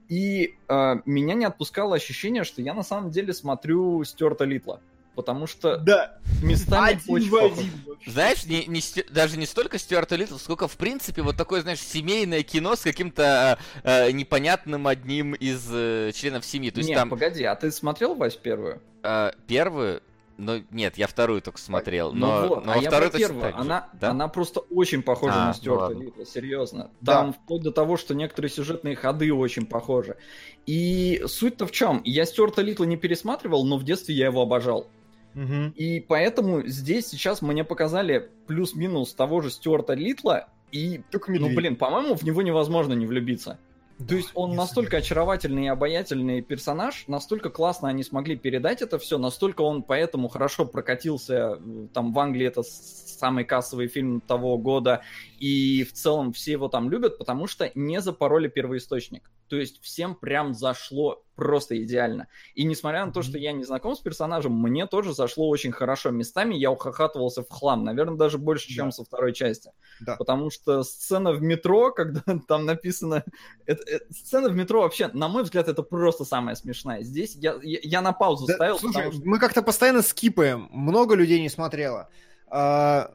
и 0.07 0.56
э, 0.68 0.95
меня 1.06 1.34
не 1.35 1.45
отпускало 1.45 1.95
ощущение, 1.95 2.43
что 2.43 2.61
я 2.61 2.73
на 2.73 2.84
самом 2.84 3.11
деле 3.11 3.34
смотрю 3.34 4.03
Стюарта 4.03 4.45
Литла. 4.45 4.80
Потому 5.15 5.47
что 5.47 5.76
Да, 5.77 6.18
местами 6.41 6.93
один 6.93 7.14
очень 7.14 7.30
в 7.30 7.35
один. 7.35 7.72
вообще. 7.85 8.10
Знаешь, 8.10 8.45
не, 8.45 8.65
не 8.68 8.80
даже 9.11 9.38
не 9.38 9.45
столько 9.45 9.77
Стюарта 9.77 10.15
Литл, 10.15 10.38
сколько, 10.38 10.69
в 10.69 10.77
принципе, 10.77 11.22
вот 11.23 11.35
такое, 11.35 11.61
знаешь, 11.61 11.80
семейное 11.81 12.41
кино 12.41 12.76
с 12.77 12.81
каким-то 12.84 13.60
э, 13.84 14.11
непонятным 14.11 14.88
одним 14.88 15.34
из 15.34 15.68
э, 15.69 16.11
членов 16.15 16.45
семьи. 16.45 16.72
То 16.72 16.77
есть 16.77 16.89
Не, 16.89 16.95
там 16.95 17.10
погоди, 17.10 17.43
а 17.43 17.56
ты 17.56 17.69
смотрел, 17.69 18.15
Вась, 18.15 18.38
первую? 18.38 18.81
э, 19.03 19.31
первую, 19.45 20.01
но 20.39 20.57
нет, 20.71 20.97
я 20.97 21.07
вторую 21.07 21.41
только 21.41 21.59
смотрел. 21.59 22.11
Ну 22.13 22.25
Но, 22.27 22.47
вот, 22.47 22.65
но 22.65 22.73
а 22.73 22.77
я 22.77 22.89
про 22.89 23.09
первую. 23.09 23.55
Она, 23.55 23.89
Да? 23.99 24.11
она 24.11 24.27
просто 24.27 24.61
очень 24.61 25.03
похожа 25.03 25.33
А, 25.35 25.39
на 25.39 25.47
ну 25.47 25.53
Стюарта 25.53 25.85
ладно. 25.85 26.01
Литла, 26.03 26.25
серьезно. 26.25 26.91
Да. 27.01 27.13
Там 27.13 27.33
вплоть 27.33 27.61
до 27.61 27.71
того, 27.71 27.97
что 27.97 28.15
некоторые 28.15 28.49
сюжетные 28.49 28.95
ходы 28.95 29.33
очень 29.33 29.65
похожи. 29.65 30.17
И 30.65 31.21
суть-то 31.27 31.67
в 31.67 31.71
чем? 31.71 32.01
Я 32.05 32.25
Стюарта 32.25 32.61
Литла 32.61 32.85
не 32.85 32.97
пересматривал, 32.97 33.65
но 33.65 33.77
в 33.77 33.83
детстве 33.83 34.15
я 34.15 34.27
его 34.27 34.41
обожал. 34.41 34.87
Мгм. 35.33 35.73
И 35.75 35.99
поэтому 35.99 36.65
здесь 36.65 37.07
сейчас 37.07 37.41
мне 37.41 37.63
показали 37.63 38.31
плюс-минус 38.47 39.13
того 39.13 39.41
же 39.41 39.51
Стюарта 39.51 39.93
Литла, 39.93 40.47
и, 40.71 41.01
Только 41.11 41.31
ну 41.31 41.53
блин, 41.53 41.75
по-моему, 41.75 42.15
в 42.15 42.23
него 42.23 42.41
невозможно 42.41 42.93
не 42.93 43.05
влюбиться. 43.05 43.59
То 44.07 44.15
есть 44.15 44.31
он 44.34 44.55
настолько 44.55 44.97
очаровательный 44.97 45.65
и 45.65 45.67
обаятельный 45.67 46.41
персонаж, 46.41 47.03
настолько 47.07 47.49
классно 47.49 47.89
они 47.89 48.03
смогли 48.03 48.38
передать 48.38 48.81
это 48.81 48.97
все, 48.97 49.17
настолько 49.17 49.61
он 49.61 49.84
поэтому 49.84 50.30
хорошо 50.30 50.65
прокатился. 50.65 51.59
Там 51.93 52.13
в 52.13 52.19
Англии 52.19 52.47
это 52.47 52.63
самый 52.63 53.43
кассовый 53.43 53.88
фильм 53.88 54.21
того 54.21 54.57
года, 54.57 55.01
и 55.38 55.84
в 55.84 55.91
целом 55.91 56.31
все 56.31 56.53
его 56.53 56.69
там 56.69 56.89
любят, 56.89 57.17
потому 57.17 57.47
что 57.47 57.71
не 57.76 57.99
запороли 57.99 58.47
первоисточник. 58.47 59.30
То 59.49 59.57
есть 59.57 59.81
всем 59.81 60.15
прям 60.15 60.53
зашло 60.53 61.21
просто 61.39 61.81
идеально. 61.83 62.27
И 62.53 62.63
несмотря 62.65 63.05
на 63.05 63.11
то, 63.11 63.21
что 63.23 63.37
я 63.37 63.51
не 63.53 63.63
знаком 63.63 63.95
с 63.95 63.99
персонажем, 63.99 64.53
мне 64.53 64.85
тоже 64.85 65.13
зашло 65.13 65.47
очень 65.49 65.71
хорошо. 65.71 66.11
Местами 66.11 66.53
я 66.55 66.69
ухахатывался 66.69 67.41
в 67.41 67.49
хлам, 67.49 67.83
наверное, 67.83 68.17
даже 68.17 68.37
больше, 68.37 68.67
чем 68.67 68.87
Да. 68.87 68.91
со 68.91 69.03
второй 69.05 69.33
части. 69.33 69.71
Да. 70.01 70.15
Потому 70.17 70.49
что 70.51 70.83
сцена 70.83 71.31
в 71.31 71.41
метро, 71.41 71.91
когда 71.91 72.21
там 72.47 72.65
написано... 72.65 73.23
это- 73.65 73.83
это- 73.87 74.13
сцена 74.13 74.49
в 74.49 74.55
метро 74.55 74.81
вообще, 74.81 75.07
на 75.13 75.27
мой 75.27 75.43
взгляд, 75.43 75.67
это 75.67 75.81
просто 75.81 76.25
самая 76.25 76.55
смешная. 76.55 77.01
Здесь 77.01 77.35
я, 77.35 77.57
я, 77.63 77.79
я 77.81 78.01
на 78.01 78.11
паузу 78.13 78.45
Да, 78.45 78.53
ставил, 78.55 78.77
слушай, 78.79 78.93
потому 78.95 79.13
что... 79.13 79.21
мы 79.27 79.39
как-то 79.39 79.61
постоянно 79.61 80.01
скипаем. 80.01 80.67
Много 80.71 81.15
людей 81.15 81.41
не 81.41 81.49
смотрело. 81.49 82.09
А, 82.47 83.13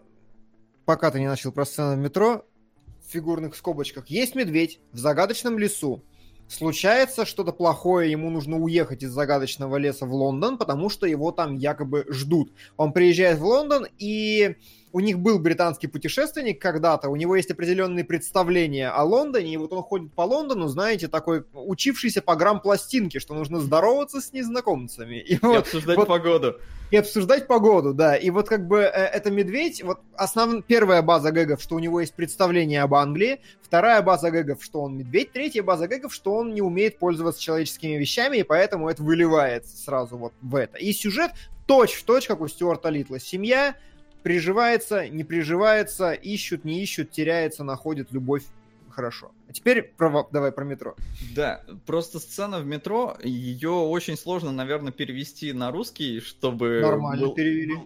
пока 0.84 1.10
ты 1.10 1.20
не 1.20 1.26
начал 1.28 1.52
про 1.52 1.64
сцену 1.64 1.94
в 1.96 1.98
метро, 1.98 2.44
в 3.06 3.10
фигурных 3.12 3.54
скобочках. 3.54 4.06
Есть 4.08 4.34
медведь 4.34 4.80
в 4.92 4.98
загадочном 4.98 5.58
лесу. 5.58 6.02
Случается 6.48 7.24
что-то 7.24 7.52
плохое, 7.52 8.10
ему 8.10 8.30
нужно 8.30 8.58
уехать 8.58 9.02
из 9.02 9.10
загадочного 9.10 9.76
леса 9.76 10.06
в 10.06 10.14
Лондон, 10.14 10.58
потому 10.58 10.90
что 10.90 11.06
его 11.06 11.32
там 11.32 11.56
якобы 11.56 12.06
ждут. 12.08 12.52
Он 12.76 12.92
приезжает 12.92 13.38
в 13.38 13.44
Лондон, 13.44 13.86
и 13.98 14.56
у 14.94 15.00
них 15.00 15.18
был 15.18 15.40
британский 15.40 15.88
путешественник 15.88 16.62
когда-то, 16.62 17.08
у 17.08 17.16
него 17.16 17.34
есть 17.34 17.50
определенные 17.50 18.04
представления 18.04 18.90
о 18.90 19.02
Лондоне, 19.02 19.52
и 19.52 19.56
вот 19.56 19.72
он 19.72 19.82
ходит 19.82 20.12
по 20.14 20.22
Лондону, 20.22 20.68
знаете, 20.68 21.08
такой 21.08 21.42
учившийся 21.52 22.22
по 22.22 22.36
грамм-пластинке, 22.36 23.18
что 23.18 23.34
нужно 23.34 23.58
здороваться 23.58 24.20
с 24.20 24.32
незнакомцами. 24.32 25.16
И 25.16 25.34
И 25.34 25.38
вот 25.42 25.58
обсуждать 25.58 25.96
вот- 25.96 26.06
погоду. 26.06 26.60
и 26.92 26.96
обсуждать 26.96 27.48
погоду, 27.48 27.92
да. 27.92 28.14
И 28.14 28.30
вот 28.30 28.48
как 28.48 28.68
бы 28.68 28.82
э, 28.82 28.86
это 28.90 29.32
медведь, 29.32 29.82
вот 29.82 29.98
основная 30.14 30.62
первая 30.62 31.02
база 31.02 31.32
гэгов, 31.32 31.60
что 31.60 31.74
у 31.74 31.80
него 31.80 32.00
есть 32.00 32.14
представление 32.14 32.82
об 32.82 32.94
Англии, 32.94 33.40
вторая 33.62 34.00
база 34.00 34.30
гэгов, 34.30 34.62
что 34.62 34.80
он 34.82 34.96
медведь, 34.96 35.32
третья 35.32 35.64
база 35.64 35.88
гэгов, 35.88 36.14
что 36.14 36.34
он 36.36 36.54
не 36.54 36.62
умеет 36.62 37.00
пользоваться 37.00 37.42
человеческими 37.42 37.96
вещами, 37.96 38.36
и 38.36 38.42
поэтому 38.44 38.88
это 38.88 39.02
выливается 39.02 39.76
сразу 39.76 40.16
вот 40.16 40.34
в 40.40 40.54
это. 40.54 40.78
И 40.78 40.92
сюжет 40.92 41.32
точь 41.66 41.94
в 41.94 42.04
точь, 42.04 42.28
как 42.28 42.40
у 42.40 42.46
Стюарта 42.46 42.90
Литла. 42.90 43.18
Семья 43.18 43.74
приживается, 44.24 45.08
не 45.08 45.22
приживается, 45.22 46.12
ищут, 46.12 46.64
не 46.64 46.82
ищут, 46.82 47.12
теряется, 47.12 47.62
находит 47.62 48.10
любовь. 48.10 48.42
Хорошо. 48.90 49.32
А 49.48 49.52
теперь 49.52 49.82
про, 49.82 50.26
давай 50.32 50.50
про 50.50 50.64
метро. 50.64 50.94
Да, 51.34 51.60
просто 51.84 52.18
сцена 52.18 52.58
в 52.60 52.66
метро, 52.66 53.16
ее 53.22 53.70
очень 53.70 54.16
сложно, 54.16 54.50
наверное, 54.50 54.92
перевести 54.92 55.52
на 55.52 55.70
русский, 55.70 56.20
чтобы... 56.20 56.80
Нормально 56.80 57.26
был- 57.26 57.34
перевели. 57.34 57.76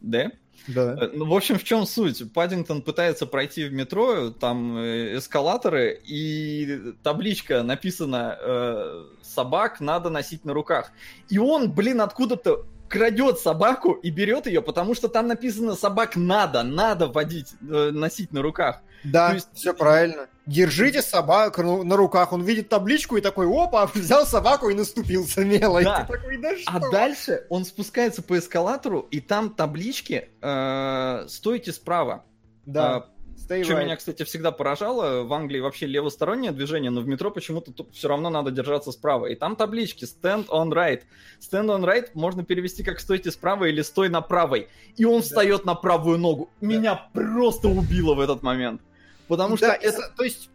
Да? 0.00 0.30
Да. 0.68 0.96
Э, 1.00 1.10
Ну, 1.12 1.26
в 1.26 1.34
общем, 1.34 1.58
в 1.58 1.64
чем 1.64 1.84
суть? 1.86 2.32
Паддингтон 2.32 2.82
пытается 2.82 3.26
пройти 3.26 3.64
в 3.64 3.72
метро, 3.72 4.30
там 4.30 4.76
э, 4.78 5.18
эскалаторы, 5.18 6.00
и 6.06 6.94
табличка 7.02 7.62
написана 7.62 8.38
э, 8.40 9.04
«Собак 9.22 9.80
надо 9.80 10.08
носить 10.08 10.44
на 10.44 10.54
руках». 10.54 10.92
И 11.28 11.38
он, 11.38 11.72
блин, 11.72 12.00
откуда-то 12.00 12.64
крадет 12.88 13.38
собаку 13.38 13.92
и 13.92 14.10
берет 14.10 14.46
ее, 14.46 14.62
потому 14.62 14.94
что 14.94 15.08
там 15.08 15.26
написано 15.28 15.74
«Собак 15.74 16.16
надо, 16.16 16.62
надо 16.62 17.06
водить, 17.06 17.52
э, 17.60 17.90
носить 17.92 18.32
на 18.32 18.42
руках». 18.42 18.80
Да, 19.04 19.28
То 19.28 19.34
есть- 19.34 19.48
все 19.54 19.72
правильно. 19.74 20.26
Держите 20.46 21.02
собаку 21.02 21.62
ну, 21.62 21.84
на 21.84 21.94
руках. 21.96 22.32
Он 22.32 22.42
видит 22.42 22.70
табличку 22.70 23.16
и 23.16 23.20
такой, 23.20 23.46
опа, 23.46 23.86
взял 23.94 24.26
собаку 24.26 24.70
и 24.70 24.74
наступил 24.74 25.26
смело. 25.26 25.82
Да. 25.82 26.04
такой, 26.04 26.38
да 26.38 26.52
А 26.66 26.80
дальше 26.90 27.44
он 27.50 27.64
спускается 27.64 28.22
по 28.22 28.38
эскалатору, 28.38 29.00
и 29.10 29.20
там 29.20 29.50
таблички 29.50 30.30
э, 30.40 31.26
«Стойте 31.28 31.72
справа». 31.72 32.24
Да, 32.64 32.96
А, 32.96 33.08
stay 33.48 33.64
Что 33.64 33.74
right. 33.74 33.84
меня, 33.84 33.96
кстати, 33.96 34.22
всегда 34.24 34.50
поражало, 34.52 35.22
в 35.24 35.32
Англии 35.32 35.60
вообще 35.60 35.86
левостороннее 35.86 36.52
движение, 36.52 36.90
но 36.90 37.00
в 37.00 37.08
метро 37.08 37.30
почему-то 37.30 37.72
все 37.92 38.08
равно 38.08 38.30
надо 38.30 38.50
держаться 38.50 38.92
справа. 38.92 39.26
И 39.26 39.34
там 39.34 39.56
таблички 39.56 40.04
stand 40.04 40.46
on 40.48 40.70
right. 40.70 41.02
Stand 41.40 41.66
on 41.66 41.84
right 41.84 42.10
можно 42.14 42.44
перевести 42.44 42.82
как 42.82 43.00
стойте 43.00 43.30
справа 43.30 43.64
или 43.66 43.82
стой 43.82 44.08
на 44.08 44.20
правой. 44.20 44.68
И 44.96 45.04
он 45.04 45.22
встает 45.22 45.64
на 45.64 45.74
правую 45.74 46.18
ногу. 46.18 46.50
Меня 46.60 47.08
просто 47.12 47.68
убило 47.68 48.14
в 48.14 48.20
этот 48.20 48.42
момент. 48.42 48.80
Потому 49.28 49.56
что 49.56 49.66
Да, 49.68 49.74
это... 49.74 49.88
это- 49.88 50.12
то 50.16 50.24
есть 50.24 50.48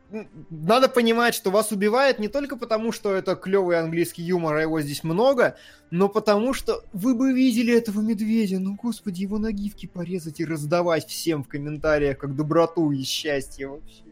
надо 0.50 0.90
понимать, 0.90 1.36
что 1.36 1.52
вас 1.52 1.72
убивает 1.72 2.20
не 2.20 2.28
только 2.28 2.56
потому, 2.56 2.92
что 2.92 3.14
это 3.14 3.36
клевый 3.36 3.80
английский 3.80 4.24
юмор, 4.24 4.56
а 4.56 4.62
его 4.62 4.82
здесь 4.82 5.04
много, 5.04 5.58
но 5.92 6.10
потому 6.10 6.54
что 6.54 6.84
вы 6.94 7.16
бы 7.16 7.34
видели 7.34 7.74
этого 7.74 8.02
медведя. 8.02 8.60
Ну, 8.60 8.76
господи, 8.76 9.22
его 9.22 9.38
на 9.38 9.52
гифки 9.52 9.86
порезать 9.86 10.40
и 10.40 10.46
раздавать 10.46 11.08
всем 11.08 11.44
в 11.44 11.48
комментариях 11.48 12.18
как 12.20 12.36
доброту 12.36 12.92
и 12.92 13.04
счастье 13.04 13.68
вообще. 13.68 14.04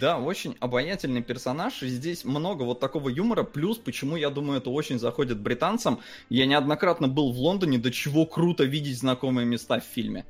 Да, 0.00 0.18
очень 0.18 0.56
обаятельный 0.60 1.22
персонаж, 1.22 1.82
и 1.82 1.88
здесь 1.88 2.24
много 2.24 2.62
вот 2.62 2.80
такого 2.80 3.10
юмора, 3.10 3.44
плюс, 3.44 3.76
почему, 3.76 4.16
я 4.16 4.30
думаю, 4.30 4.58
это 4.58 4.70
очень 4.70 4.98
заходит 4.98 5.38
британцам. 5.38 6.00
Я 6.30 6.46
неоднократно 6.46 7.06
был 7.06 7.32
в 7.32 7.38
Лондоне, 7.38 7.78
до 7.78 7.90
чего 7.90 8.24
круто 8.24 8.64
видеть 8.64 8.98
знакомые 8.98 9.46
места 9.46 9.80
в 9.80 9.84
фильме. 9.84 10.24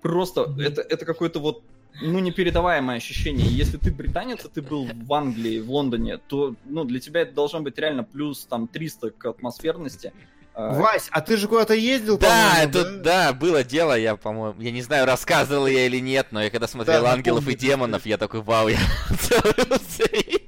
Просто 0.00 0.42
Мгм. 0.42 0.60
это, 0.60 0.82
это 0.82 1.04
какое-то 1.04 1.40
вот, 1.40 1.64
ну, 2.00 2.18
непередаваемое 2.18 2.96
ощущение. 2.96 3.46
Если 3.46 3.76
ты 3.76 3.90
британец, 3.90 4.44
и 4.44 4.48
ты 4.48 4.62
был 4.62 4.86
в 4.86 5.12
Англии, 5.12 5.60
в 5.60 5.70
Лондоне, 5.70 6.18
то, 6.18 6.54
ну, 6.64 6.84
для 6.84 7.00
тебя 7.00 7.22
это 7.22 7.34
должно 7.34 7.60
быть 7.60 7.78
реально 7.78 8.04
плюс, 8.04 8.46
там, 8.46 8.68
300 8.68 9.10
к 9.10 9.26
атмосферности. 9.26 10.12
А, 10.54 10.72
Вась, 10.74 11.08
а 11.10 11.20
ты 11.20 11.36
же 11.36 11.46
куда-то 11.46 11.74
ездил, 11.74 12.18
Да, 12.18 12.50
по-моему, 12.50 12.70
это, 12.70 12.98
да, 12.98 13.32
было 13.32 13.62
дело, 13.62 13.96
я, 13.96 14.16
по-моему, 14.16 14.60
я 14.60 14.72
не 14.72 14.82
знаю, 14.82 15.06
рассказывал 15.06 15.66
я 15.66 15.86
или 15.86 16.00
нет, 16.00 16.28
но 16.32 16.42
я 16.42 16.50
когда 16.50 16.66
смотрел 16.66 17.02
Да, 17.02 17.12
«Ангелов 17.12 17.44
и 17.44 17.52
напомни, 17.52 17.58
демонов», 17.58 18.06
я 18.06 18.18
такой, 18.18 18.40
вау, 18.40 18.68
я 18.68 18.78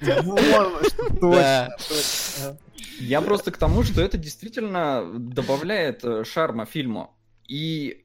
Да. 1.20 1.77
Я 2.98 3.20
просто 3.20 3.52
к 3.52 3.59
тому, 3.59 3.85
что 3.85 4.01
это 4.01 4.19
действительно 4.19 5.09
добавляет 5.19 6.05
э, 6.05 6.24
шарма 6.24 6.66
фильму. 6.66 7.16
И 7.48 8.05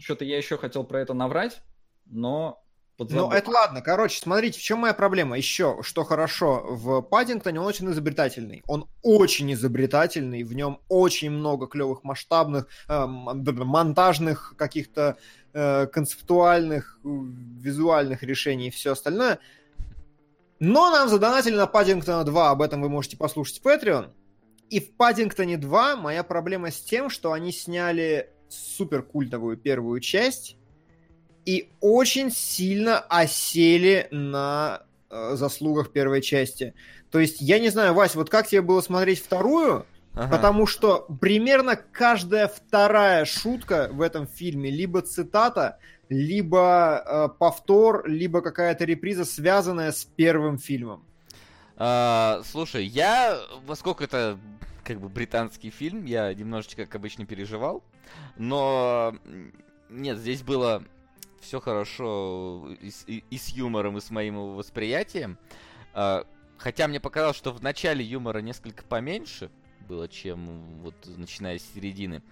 что-то 0.00 0.24
я 0.24 0.36
еще 0.36 0.56
хотел 0.56 0.84
про 0.84 1.00
это 1.00 1.14
наврать, 1.14 1.60
но 2.06 2.62
подзабыл. 2.96 3.28
Ну, 3.28 3.32
это 3.32 3.50
ладно. 3.50 3.82
Короче, 3.82 4.20
смотрите, 4.20 4.58
в 4.58 4.62
чем 4.62 4.80
моя 4.80 4.94
проблема. 4.94 5.36
Еще, 5.36 5.78
что 5.82 6.04
хорошо, 6.04 6.64
в 6.68 7.02
Паддингтоне 7.02 7.60
он 7.60 7.66
очень 7.66 7.90
изобретательный. 7.90 8.62
Он 8.66 8.88
очень 9.02 9.52
изобретательный, 9.52 10.42
в 10.42 10.54
нем 10.54 10.80
очень 10.88 11.30
много 11.30 11.66
клевых 11.66 12.04
масштабных, 12.04 12.68
э, 12.88 13.06
монтажных 13.06 14.54
каких-то 14.56 15.18
э, 15.52 15.86
концептуальных, 15.86 16.98
э, 17.04 17.08
визуальных 17.08 18.22
решений 18.22 18.68
и 18.68 18.70
все 18.70 18.92
остальное. 18.92 19.38
Но 20.60 20.90
нам 20.90 21.08
задонатили 21.08 21.56
на 21.56 21.66
Паддингтона 21.66 22.24
2, 22.24 22.50
об 22.50 22.62
этом 22.62 22.80
вы 22.80 22.88
можете 22.88 23.16
послушать 23.16 23.60
в 23.60 23.66
Patreon. 23.66 24.10
И 24.70 24.80
в 24.80 24.96
Паддингтоне 24.96 25.58
2 25.58 25.96
моя 25.96 26.22
проблема 26.22 26.70
с 26.70 26.80
тем, 26.80 27.10
что 27.10 27.32
они 27.32 27.52
сняли 27.52 28.30
супер 28.48 29.02
культовую 29.02 29.56
первую 29.56 30.00
часть, 30.00 30.56
и 31.44 31.70
очень 31.80 32.30
сильно 32.30 33.00
осели 33.00 34.08
на 34.10 34.82
э, 35.10 35.34
заслугах 35.34 35.92
первой 35.92 36.22
части. 36.22 36.74
То 37.10 37.20
есть, 37.20 37.40
я 37.40 37.58
не 37.58 37.68
знаю, 37.68 37.94
Вась, 37.94 38.14
вот 38.14 38.30
как 38.30 38.46
тебе 38.46 38.62
было 38.62 38.80
смотреть 38.80 39.22
вторую? 39.22 39.86
Ага. 40.14 40.36
Потому 40.36 40.66
что 40.66 41.06
примерно 41.20 41.76
каждая 41.76 42.48
вторая 42.48 43.24
шутка 43.24 43.88
в 43.92 44.00
этом 44.00 44.26
фильме 44.26 44.70
либо 44.70 45.02
цитата, 45.02 45.78
либо 46.08 47.02
э, 47.04 47.28
повтор, 47.38 48.08
либо 48.08 48.40
какая-то 48.40 48.84
реприза, 48.84 49.24
связанная 49.24 49.90
с 49.90 50.04
первым 50.04 50.58
фильмом. 50.58 51.04
А, 51.76 52.42
слушай, 52.44 52.84
я, 52.84 53.38
поскольку 53.66 54.04
это 54.04 54.38
как 54.84 55.00
бы 55.00 55.08
британский 55.08 55.70
фильм, 55.70 56.04
я 56.04 56.32
немножечко, 56.32 56.84
как 56.84 56.94
обычно, 56.94 57.26
переживал. 57.26 57.82
Но 58.36 59.16
нет, 59.88 60.18
здесь 60.18 60.42
было 60.42 60.84
все 61.44 61.60
хорошо 61.60 62.68
и 62.80 62.90
с, 62.90 63.04
и- 63.06 63.22
и 63.30 63.38
с 63.38 63.48
юмором, 63.50 63.96
и 63.98 64.00
с 64.00 64.10
моим 64.10 64.34
его 64.34 64.54
восприятием. 64.54 65.38
А, 65.92 66.26
хотя 66.58 66.88
мне 66.88 66.98
показалось, 67.00 67.36
что 67.36 67.52
в 67.52 67.62
начале 67.62 68.04
юмора 68.04 68.38
несколько 68.38 68.82
поменьше 68.84 69.50
было, 69.88 70.08
чем 70.08 70.80
вот 70.80 70.94
начиная 71.16 71.58
с 71.58 71.62
середины. 71.74 72.22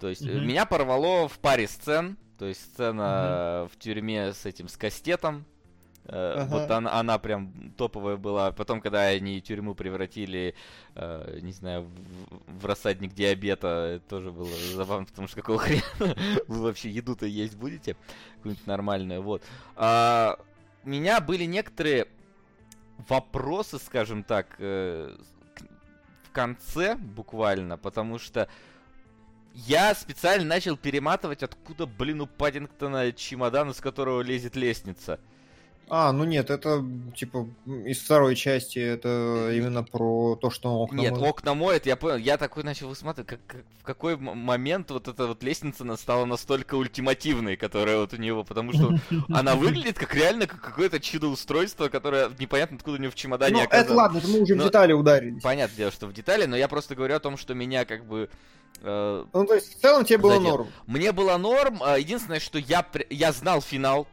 То 0.00 0.08
есть 0.08 0.22
Мгм. 0.22 0.46
меня 0.46 0.64
порвало 0.66 1.28
в 1.28 1.38
паре 1.38 1.66
сцен. 1.68 2.16
То 2.38 2.46
есть 2.46 2.60
сцена 2.62 3.68
в 3.72 3.78
тюрьме 3.78 4.32
с 4.32 4.44
этим, 4.44 4.66
с 4.68 4.76
кастетом. 4.76 5.44
Э, 6.06 6.40
Ага. 6.40 6.50
Вот 6.50 6.70
она, 6.70 6.92
она 6.92 7.18
прям 7.18 7.72
топовая 7.76 8.16
была. 8.16 8.52
Потом, 8.52 8.80
когда 8.80 9.02
они 9.02 9.40
тюрьму 9.40 9.74
превратили, 9.74 10.54
э, 10.94 11.38
не 11.40 11.52
знаю, 11.52 11.84
в, 11.84 12.60
в 12.60 12.66
рассадник 12.66 13.14
диабета, 13.14 13.96
это 13.96 14.08
тоже 14.08 14.30
было 14.30 14.48
забавно, 14.74 15.06
потому 15.06 15.28
что 15.28 15.36
какого 15.36 15.58
хрена 15.60 16.14
вы 16.46 16.62
вообще 16.62 16.90
еду-то 16.90 17.26
есть 17.26 17.56
будете? 17.56 17.96
Какую-нибудь 18.36 18.66
нормальную, 18.66 19.22
вот. 19.22 19.42
А, 19.76 20.38
у 20.84 20.88
меня 20.88 21.20
были 21.20 21.44
некоторые 21.44 22.08
вопросы, 23.08 23.78
скажем 23.78 24.22
так, 24.24 24.56
э, 24.58 25.16
в 26.24 26.30
конце 26.32 26.96
буквально, 26.96 27.78
потому 27.78 28.18
что 28.18 28.48
я 29.54 29.94
специально 29.94 30.44
начал 30.44 30.76
перематывать, 30.76 31.42
откуда, 31.42 31.86
блин, 31.86 32.20
у 32.20 32.26
Паддингтона 32.26 33.12
чемодан, 33.12 33.70
из 33.70 33.80
которого 33.80 34.20
лезет 34.20 34.56
лестница. 34.56 35.20
А, 35.88 36.12
ну 36.12 36.24
нет, 36.24 36.50
это 36.50 36.84
типа 37.14 37.46
из 37.66 37.98
второй 37.98 38.36
части, 38.36 38.78
это 38.78 39.50
именно 39.52 39.82
про 39.82 40.36
то, 40.36 40.50
что 40.50 40.70
окна 40.76 41.00
Нет, 41.00 41.12
моет. 41.12 41.26
окна 41.26 41.54
моет, 41.54 41.86
я 41.86 41.96
понял. 41.96 42.16
Я 42.16 42.38
такой 42.38 42.62
начал 42.62 42.88
высматривать, 42.88 43.28
как, 43.28 43.40
как, 43.46 43.64
в 43.80 43.84
какой 43.84 44.16
момент 44.16 44.90
вот 44.90 45.08
эта 45.08 45.26
вот 45.26 45.42
лестница 45.42 45.84
стала 45.96 46.24
настолько 46.24 46.76
ультимативной, 46.76 47.56
которая 47.56 47.98
вот 47.98 48.14
у 48.14 48.16
него, 48.16 48.44
потому 48.44 48.72
что 48.72 48.98
она 49.28 49.56
выглядит 49.56 49.98
как 49.98 50.14
реально 50.14 50.46
как 50.46 50.60
какое-то 50.60 51.00
чудо-устройство, 51.00 51.88
которое 51.88 52.30
непонятно 52.38 52.76
откуда 52.76 52.96
у 52.98 53.00
него 53.00 53.12
в 53.12 53.16
чемодане 53.16 53.54
ну, 53.54 53.68
это 53.70 53.92
ладно, 53.92 54.18
это 54.18 54.28
мы 54.28 54.40
уже 54.40 54.54
в 54.54 54.62
детали 54.62 54.92
ударились. 54.92 55.42
Понятное 55.42 55.76
дело, 55.76 55.90
что 55.92 56.06
в 56.06 56.12
детали, 56.12 56.46
но 56.46 56.56
я 56.56 56.68
просто 56.68 56.94
говорю 56.94 57.16
о 57.16 57.20
том, 57.20 57.36
что 57.36 57.54
меня 57.54 57.84
как 57.84 58.06
бы 58.06 58.30
э, 58.80 59.24
ну, 59.32 59.46
то 59.46 59.54
есть, 59.54 59.76
в 59.76 59.80
целом 59.80 60.04
тебе 60.04 60.18
было 60.18 60.38
норм. 60.40 60.68
Мне 60.86 61.12
было 61.12 61.36
норм. 61.36 61.82
А 61.82 61.98
единственное, 61.98 62.40
что 62.40 62.58
я, 62.58 62.86
я 63.10 63.32
знал 63.32 63.60
финал 63.60 64.06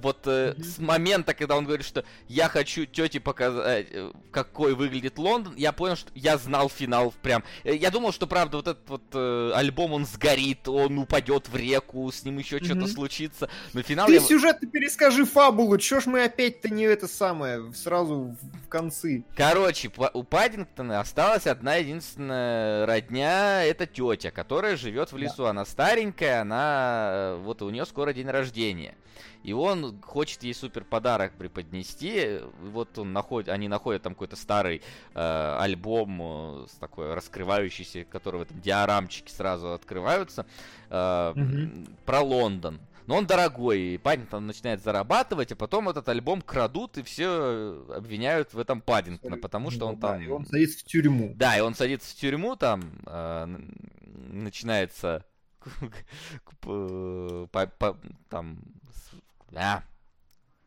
вот 0.00 0.26
э, 0.26 0.54
mm-hmm. 0.56 0.64
с 0.64 0.78
момента, 0.78 1.34
когда 1.34 1.56
он 1.56 1.64
говорит, 1.64 1.86
что 1.86 2.04
я 2.28 2.48
хочу 2.48 2.86
тете 2.86 3.20
показать, 3.20 3.86
э, 3.90 4.12
какой 4.30 4.74
выглядит 4.74 5.18
Лондон, 5.18 5.54
я 5.56 5.72
понял, 5.72 5.96
что 5.96 6.10
я 6.14 6.38
знал 6.38 6.68
финал 6.68 7.12
прям. 7.22 7.44
Э, 7.64 7.74
я 7.74 7.90
думал, 7.90 8.12
что 8.12 8.26
правда 8.26 8.58
вот 8.58 8.68
этот 8.68 8.88
вот 8.88 9.02
э, 9.12 9.52
альбом 9.54 9.92
он 9.92 10.06
сгорит, 10.06 10.68
он 10.68 10.98
упадет 10.98 11.48
в 11.48 11.56
реку, 11.56 12.10
с 12.10 12.24
ним 12.24 12.38
еще 12.38 12.58
mm-hmm. 12.58 12.64
что-то 12.64 12.86
случится. 12.86 13.48
Но 13.72 13.82
финал. 13.82 14.06
Ты 14.06 14.14
я... 14.14 14.20
сюжет 14.20 14.60
ты 14.60 14.66
перескажи 14.66 15.24
фабулу, 15.24 15.78
чё 15.78 16.00
ж 16.00 16.06
мы 16.06 16.24
опять-то 16.24 16.68
не 16.68 16.84
это 16.84 17.08
самое 17.08 17.72
сразу 17.74 18.36
в 18.64 18.68
концы. 18.68 19.24
Короче, 19.36 19.90
у 20.14 20.22
Паддингтона 20.22 21.00
осталась 21.00 21.46
одна 21.46 21.76
единственная 21.76 22.86
родня, 22.86 23.64
это 23.64 23.86
тетя, 23.86 24.30
которая 24.30 24.76
живет 24.76 25.12
в 25.12 25.16
лесу. 25.16 25.44
Да. 25.44 25.50
Она 25.50 25.64
старенькая, 25.64 26.42
она 26.42 27.10
э, 27.12 27.36
вот 27.42 27.62
у 27.62 27.70
нее 27.70 27.86
скоро 27.86 28.12
день 28.12 28.28
рождения. 28.28 28.94
И 29.42 29.52
он 29.52 30.00
хочет 30.02 30.42
ей 30.42 30.54
супер 30.54 30.84
подарок 30.84 31.32
преподнести. 31.34 32.40
Вот 32.60 32.98
он 32.98 33.12
находит, 33.12 33.48
они 33.48 33.68
находят 33.68 34.02
там 34.02 34.14
какой-то 34.14 34.36
старый 34.36 34.82
э, 35.14 35.56
альбом 35.60 36.20
э, 36.22 36.66
с 36.68 36.74
такой 36.76 37.14
раскрывающийся, 37.14 38.04
который 38.04 38.38
в 38.38 38.42
этом 38.42 38.60
диорамчике 38.60 39.32
сразу 39.32 39.72
открываются, 39.72 40.46
э, 40.90 40.94
mm-hmm. 40.94 41.90
про 42.04 42.20
Лондон. 42.20 42.80
Но 43.06 43.16
он 43.16 43.26
дорогой, 43.26 43.80
и 43.80 43.98
Паддингтон 43.98 44.46
начинает 44.46 44.82
зарабатывать, 44.82 45.52
а 45.52 45.56
потом 45.56 45.88
этот 45.88 46.08
альбом 46.08 46.40
крадут 46.40 46.98
и 46.98 47.02
все 47.02 47.84
обвиняют 47.94 48.54
в 48.54 48.58
этом 48.58 48.80
Паддингтона, 48.80 49.38
потому 49.38 49.70
что 49.70 49.86
он 49.86 49.94
ну, 49.94 50.00
там... 50.00 50.18
Да, 50.18 50.24
и 50.24 50.28
он 50.28 50.46
садится 50.46 50.78
в 50.78 50.84
тюрьму. 50.84 51.32
Да, 51.36 51.58
и 51.58 51.60
он 51.60 51.74
садится 51.74 52.10
в 52.10 52.14
тюрьму, 52.18 52.56
там 52.56 52.82
э, 53.06 53.58
начинается 54.28 55.24
там 58.28 58.58
да. 59.52 59.84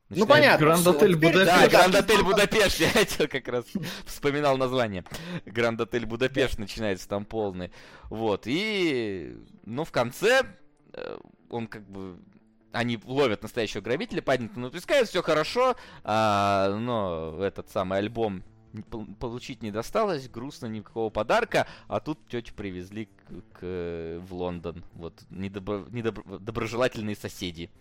Ну 0.10 0.28
понятно. 0.28 0.68
Гранд-отель 0.68 1.16
Будапешт. 1.16 1.45
Да, 1.45 1.68
Гранд-отель 1.68 2.24
Будапешт. 2.24 2.80
Я 2.80 2.90
хотел 2.90 3.28
как 3.28 3.48
раз 3.48 3.66
вспоминал 4.06 4.57
название. 4.57 5.03
Гранд-отель 5.45 6.06
Будапешт 6.06 6.60
начинается 6.60 7.10
там 7.10 7.26
полный. 7.26 7.72
Вот. 8.10 8.44
И, 8.45 9.36
ну, 9.66 9.84
в 9.84 9.91
конце 9.91 10.44
э, 10.94 11.18
он 11.49 11.68
как 11.68 11.90
бы 11.90 12.20
они 12.72 12.99
ловят 13.03 13.41
настоящего 13.41 13.82
грабителя, 13.82 14.22
Паддингтон 14.22 14.66
утискает, 14.66 15.07
все 15.07 15.24
хорошо, 15.24 15.78
а, 16.03 16.76
но 16.78 17.38
этот 17.41 17.70
самый 17.70 17.99
альбом 17.99 18.44
получить 19.22 19.64
не 19.64 19.72
досталось, 19.72 20.28
грустно, 20.28 20.66
никакого 20.66 21.10
подарка, 21.10 21.68
а 21.88 22.02
тут 22.02 22.20
тетю 22.28 22.53
привезли 22.53 23.06
к, 23.06 23.60
к, 23.60 24.22
в 24.28 24.34
Лондон. 24.34 24.84
Вот, 24.94 25.24
недобро, 25.30 25.86
недобро, 25.90 26.40
доброжелательные 26.40 27.16
соседи 27.16 27.72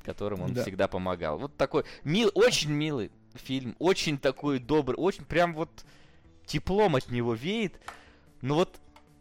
которым 0.00 0.42
он 0.42 0.54
да. 0.54 0.62
всегда 0.62 0.88
помогал. 0.88 1.38
Вот 1.38 1.56
такой 1.56 1.84
мил, 2.04 2.30
очень 2.34 2.70
милый 2.70 3.10
фильм, 3.34 3.76
очень 3.78 4.18
такой 4.18 4.58
добрый, 4.58 4.96
очень 4.98 5.24
прям 5.24 5.54
вот 5.54 5.70
теплом 6.46 6.96
от 6.96 7.10
него 7.10 7.34
веет. 7.34 7.80
Но 8.40 8.54
вот 8.56 8.76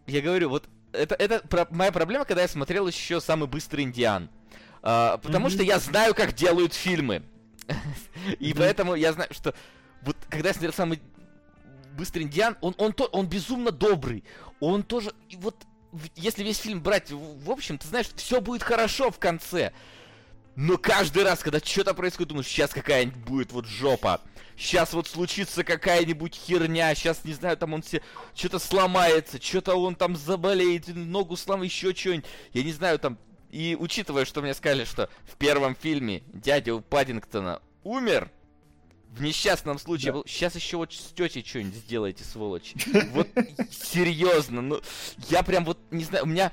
я 0.05 0.21
говорю, 0.21 0.49
вот 0.49 0.65
это, 0.93 1.15
это 1.15 1.39
про, 1.47 1.67
моя 1.69 1.91
проблема, 1.91 2.25
когда 2.25 2.41
я 2.41 2.47
смотрел 2.47 2.87
еще 2.87 3.19
самый 3.21 3.47
быстрый 3.47 3.81
Индиан. 3.81 4.29
А, 4.81 5.17
потому 5.17 5.47
mm-hmm. 5.47 5.51
что 5.51 5.63
я 5.63 5.79
знаю, 5.79 6.15
как 6.15 6.33
делают 6.33 6.73
фильмы. 6.73 7.23
И 8.39 8.53
поэтому 8.53 8.95
я 8.95 9.13
знаю, 9.13 9.29
что 9.33 9.53
вот 10.01 10.15
когда 10.29 10.49
я 10.49 10.53
смотрел 10.53 10.73
самый 10.73 11.01
быстрый 11.97 12.23
Индиан, 12.23 12.57
он, 12.61 12.75
он, 12.77 12.93
то, 12.93 13.05
он 13.05 13.27
безумно 13.27 13.71
добрый. 13.71 14.23
Он 14.59 14.83
тоже, 14.83 15.11
вот 15.35 15.55
если 16.15 16.43
весь 16.43 16.57
фильм 16.57 16.81
брать, 16.81 17.11
в 17.11 17.49
общем, 17.51 17.77
ты 17.77 17.87
знаешь, 17.87 18.09
все 18.15 18.41
будет 18.41 18.63
хорошо 18.63 19.11
в 19.11 19.19
конце. 19.19 19.73
Но 20.57 20.79
каждый 20.79 21.21
раз, 21.21 21.41
когда 21.43 21.59
что-то 21.59 21.93
происходит, 21.93 22.29
думаешь, 22.29 22.47
сейчас 22.47 22.71
какая-нибудь 22.71 23.19
будет 23.19 23.51
вот 23.51 23.67
жопа. 23.67 24.21
Сейчас 24.57 24.91
вот 24.93 25.07
случится 25.07 25.63
какая-нибудь 25.63 26.33
херня, 26.33 26.95
сейчас, 26.95 27.23
не 27.25 27.33
знаю, 27.33 27.57
там 27.57 27.75
он 27.75 27.83
все 27.83 28.01
что-то 28.33 28.57
сломается, 28.57 29.39
что-то 29.39 29.75
он 29.75 29.93
там 29.95 30.15
заболеет, 30.15 30.87
ногу 30.87 31.37
сломает, 31.37 31.71
еще 31.71 31.93
что-нибудь. 31.93 32.25
Я 32.53 32.63
не 32.63 32.73
знаю, 32.73 32.97
там... 32.97 33.19
И 33.51 33.77
учитывая, 33.79 34.25
что 34.25 34.41
мне 34.41 34.55
сказали, 34.55 34.83
что 34.83 35.11
в 35.25 35.35
первом 35.35 35.75
фильме 35.75 36.23
дядя 36.33 36.73
у 36.73 36.81
Паддингтона 36.81 37.61
умер, 37.83 38.31
в 39.11 39.21
несчастном 39.21 39.77
случае, 39.77 40.11
да. 40.11 40.21
сейчас 40.25 40.55
еще 40.55 40.77
вот 40.77 40.91
с 40.91 41.13
тетей 41.13 41.45
что-нибудь 41.45 41.75
сделайте, 41.75 42.23
сволочь. 42.23 42.73
Вот 43.11 43.27
серьезно, 43.71 44.61
ну, 44.63 44.81
я 45.29 45.43
прям 45.43 45.65
вот, 45.65 45.77
не 45.91 46.03
знаю, 46.03 46.23
у 46.23 46.27
меня 46.27 46.51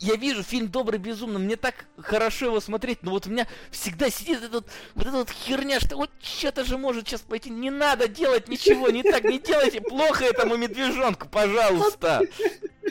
я 0.00 0.16
вижу 0.16 0.42
фильм 0.42 0.68
«Добрый 0.68 0.98
безумно», 0.98 1.38
мне 1.38 1.56
так 1.56 1.86
хорошо 1.98 2.46
его 2.46 2.60
смотреть, 2.60 3.02
но 3.02 3.10
вот 3.10 3.26
у 3.26 3.30
меня 3.30 3.46
всегда 3.70 4.10
сидит 4.10 4.42
этот, 4.42 4.66
вот 4.94 5.06
эта 5.06 5.16
вот 5.16 5.30
херня, 5.30 5.80
что 5.80 5.96
вот 5.96 6.10
что-то 6.22 6.64
же 6.64 6.78
может 6.78 7.06
сейчас 7.06 7.20
пойти, 7.20 7.50
не 7.50 7.70
надо 7.70 8.08
делать 8.08 8.48
ничего, 8.48 8.90
не 8.90 9.02
так, 9.02 9.24
не 9.24 9.38
делайте 9.38 9.80
плохо 9.80 10.24
этому 10.24 10.56
медвежонку, 10.56 11.28
пожалуйста. 11.28 12.22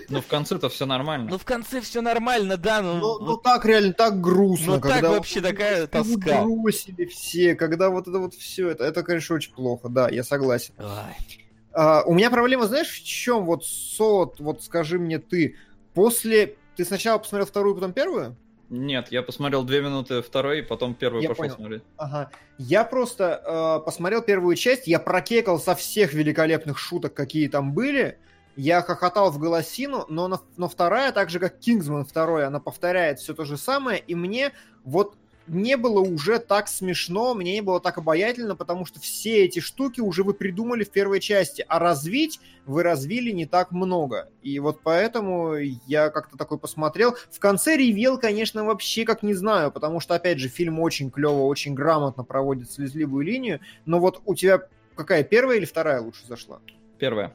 Ну, 0.09 0.21
в 0.21 0.27
конце-то 0.27 0.69
все 0.69 0.85
нормально. 0.85 1.29
Ну, 1.29 1.37
в 1.37 1.45
конце 1.45 1.81
все 1.81 2.01
нормально, 2.01 2.57
да, 2.57 2.81
ну... 2.81 2.99
Ну, 2.99 3.19
ну 3.19 3.37
так 3.37 3.65
реально, 3.65 3.93
так 3.93 4.21
грустно. 4.21 4.75
Ну, 4.75 4.81
так 4.81 5.01
вообще 5.01 5.41
такая 5.41 5.87
тоска. 5.87 6.43
бросили 6.43 7.05
все, 7.05 7.55
когда 7.55 7.89
вот 7.89 8.07
это 8.07 8.19
вот 8.19 8.33
все, 8.33 8.69
это, 8.69 8.83
это, 8.83 9.03
конечно, 9.03 9.35
очень 9.35 9.53
плохо, 9.53 9.89
да, 9.89 10.09
я 10.09 10.23
согласен. 10.23 10.73
А, 11.75 12.03
у 12.05 12.13
меня 12.13 12.29
проблема, 12.29 12.67
знаешь, 12.67 12.89
в 12.89 13.03
чем? 13.03 13.45
Вот, 13.45 13.65
Сот, 13.65 14.39
вот 14.39 14.63
скажи 14.63 14.99
мне 14.99 15.17
ты, 15.17 15.55
после 15.93 16.55
ты 16.75 16.85
сначала 16.85 17.17
посмотрел 17.17 17.47
вторую, 17.47 17.75
потом 17.75 17.93
первую? 17.93 18.35
Нет, 18.69 19.11
я 19.11 19.21
посмотрел 19.21 19.63
две 19.63 19.81
минуты 19.81 20.21
второй, 20.21 20.63
потом 20.63 20.95
первую 20.95 21.21
я 21.21 21.29
пошел 21.29 21.43
понял. 21.43 21.55
смотреть. 21.55 21.83
Ага. 21.97 22.31
Я 22.57 22.83
просто 22.83 23.43
э, 23.45 23.85
посмотрел 23.85 24.21
первую 24.21 24.55
часть, 24.55 24.87
я 24.87 24.99
прокекал 24.99 25.59
со 25.59 25.75
всех 25.75 26.13
великолепных 26.13 26.79
шуток, 26.79 27.13
какие 27.13 27.47
там 27.49 27.73
были. 27.73 28.17
Я 28.55 28.81
хохотал 28.81 29.31
в 29.31 29.39
голосину, 29.39 30.05
но, 30.09 30.41
но 30.57 30.69
вторая, 30.69 31.11
так 31.11 31.29
же 31.29 31.39
как 31.39 31.59
Кингсман 31.59 32.05
второй, 32.05 32.45
она 32.45 32.59
повторяет 32.59 33.19
все 33.19 33.33
то 33.33 33.45
же 33.45 33.57
самое, 33.57 33.99
и 33.99 34.15
мне 34.15 34.53
вот 34.83 35.17
не 35.47 35.77
было 35.77 35.99
уже 35.99 36.39
так 36.39 36.67
смешно, 36.67 37.33
мне 37.33 37.53
не 37.53 37.61
было 37.61 37.79
так 37.79 37.97
обаятельно, 37.97 38.55
потому 38.55 38.85
что 38.85 38.99
все 38.99 39.45
эти 39.45 39.59
штуки 39.59 39.99
уже 39.99 40.23
вы 40.23 40.33
придумали 40.33 40.83
в 40.83 40.89
первой 40.89 41.19
части, 41.19 41.65
а 41.67 41.79
развить 41.79 42.39
вы 42.65 42.83
развили 42.83 43.31
не 43.31 43.45
так 43.45 43.71
много. 43.71 44.29
И 44.41 44.57
вот 44.59 44.81
поэтому 44.83 45.55
я 45.55 46.09
как-то 46.09 46.37
такой 46.37 46.57
посмотрел. 46.57 47.15
В 47.29 47.39
конце 47.39 47.75
ревел, 47.75 48.17
конечно, 48.17 48.63
вообще 48.63 49.05
как 49.05 49.23
не 49.23 49.33
знаю, 49.33 49.71
потому 49.71 49.99
что, 49.99 50.15
опять 50.15 50.39
же, 50.39 50.47
фильм 50.47 50.79
очень 50.79 51.11
клево, 51.11 51.41
очень 51.41 51.73
грамотно 51.73 52.23
проводит 52.23 52.71
слезливую 52.71 53.25
линию, 53.25 53.59
но 53.85 53.99
вот 53.99 54.21
у 54.25 54.35
тебя 54.35 54.61
какая, 54.95 55.23
первая 55.23 55.57
или 55.57 55.65
вторая 55.65 56.01
лучше 56.01 56.25
зашла? 56.25 56.59
Первая. 56.99 57.33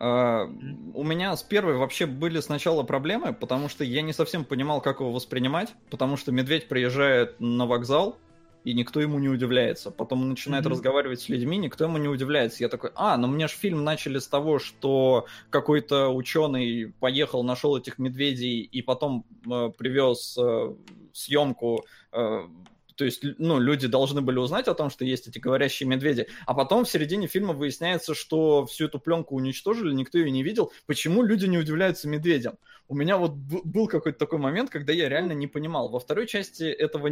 Uh, 0.00 0.48
у 0.94 1.04
меня 1.04 1.36
с 1.36 1.42
первой 1.42 1.76
вообще 1.76 2.06
были 2.06 2.40
сначала 2.40 2.82
проблемы, 2.84 3.34
потому 3.34 3.68
что 3.68 3.84
я 3.84 4.00
не 4.00 4.14
совсем 4.14 4.46
понимал, 4.46 4.80
как 4.80 5.00
его 5.00 5.12
воспринимать, 5.12 5.74
потому 5.90 6.16
что 6.16 6.32
медведь 6.32 6.68
приезжает 6.68 7.38
на 7.38 7.66
вокзал, 7.66 8.16
и 8.64 8.72
никто 8.72 9.00
ему 9.00 9.18
не 9.18 9.28
удивляется. 9.28 9.90
Потом 9.90 10.22
он 10.22 10.30
начинает 10.30 10.64
mm-hmm. 10.64 10.70
разговаривать 10.70 11.20
с 11.20 11.28
людьми, 11.28 11.58
никто 11.58 11.84
ему 11.84 11.98
не 11.98 12.08
удивляется. 12.08 12.62
Я 12.62 12.68
такой, 12.68 12.90
а, 12.94 13.16
ну 13.16 13.26
мне 13.26 13.48
же 13.48 13.54
фильм 13.54 13.84
начали 13.84 14.18
с 14.18 14.26
того, 14.26 14.58
что 14.58 15.26
какой-то 15.50 16.08
ученый 16.08 16.92
поехал, 17.00 17.42
нашел 17.42 17.76
этих 17.76 17.98
медведей 17.98 18.60
и 18.60 18.82
потом 18.82 19.24
э, 19.46 19.70
привез 19.76 20.36
э, 20.38 20.74
съемку 21.12 21.84
э, 22.12 22.48
то 23.00 23.06
есть, 23.06 23.22
ну, 23.38 23.58
люди 23.58 23.86
должны 23.86 24.20
были 24.20 24.36
узнать 24.36 24.68
о 24.68 24.74
том, 24.74 24.90
что 24.90 25.06
есть 25.06 25.26
эти 25.26 25.38
говорящие 25.38 25.88
медведи. 25.88 26.26
А 26.44 26.52
потом 26.52 26.84
в 26.84 26.90
середине 26.90 27.28
фильма 27.28 27.54
выясняется, 27.54 28.14
что 28.14 28.66
всю 28.66 28.88
эту 28.88 28.98
пленку 28.98 29.36
уничтожили, 29.36 29.94
никто 29.94 30.18
ее 30.18 30.30
не 30.30 30.42
видел. 30.42 30.70
Почему 30.84 31.22
люди 31.22 31.46
не 31.46 31.56
удивляются 31.56 32.08
медведям? 32.08 32.58
У 32.90 32.94
меня 32.96 33.16
вот 33.18 33.34
был 33.34 33.86
какой-то 33.86 34.18
такой 34.18 34.40
момент, 34.40 34.68
когда 34.68 34.92
я 34.92 35.08
реально 35.08 35.30
не 35.30 35.46
понимал. 35.46 35.90
Во 35.90 36.00
второй 36.00 36.26
части 36.26 36.64
этого, 36.64 37.08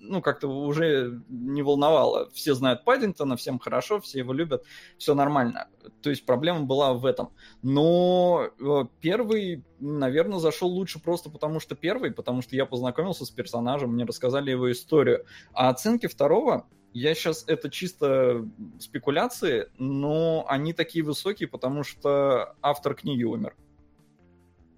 ну, 0.00 0.22
как-то 0.22 0.48
уже 0.48 1.20
не 1.28 1.60
волновало. 1.60 2.30
Все 2.30 2.54
знают 2.54 2.82
Паддингтона, 2.84 3.36
всем 3.36 3.58
хорошо, 3.58 4.00
все 4.00 4.20
его 4.20 4.32
любят, 4.32 4.64
все 4.96 5.14
нормально. 5.14 5.68
То 6.00 6.08
есть 6.08 6.24
проблема 6.24 6.62
была 6.62 6.94
в 6.94 7.04
этом. 7.04 7.34
Но 7.60 8.48
э, 8.58 8.84
первый, 9.02 9.66
наверное, 9.80 10.38
зашел 10.38 10.70
лучше 10.70 10.98
просто 10.98 11.28
потому, 11.28 11.60
что 11.60 11.74
первый, 11.74 12.10
потому 12.10 12.40
что 12.40 12.56
я 12.56 12.64
познакомился 12.64 13.26
с 13.26 13.30
персонажем, 13.30 13.92
мне 13.92 14.06
рассказали 14.06 14.50
его 14.52 14.72
историю. 14.72 15.26
А 15.52 15.68
оценки 15.68 16.06
второго, 16.06 16.66
я 16.94 17.14
сейчас 17.14 17.44
это 17.46 17.68
чисто 17.68 18.48
спекуляции, 18.80 19.68
но 19.76 20.46
они 20.48 20.72
такие 20.72 21.04
высокие, 21.04 21.50
потому 21.50 21.84
что 21.84 22.56
автор 22.62 22.94
книги 22.94 23.24
умер. 23.24 23.54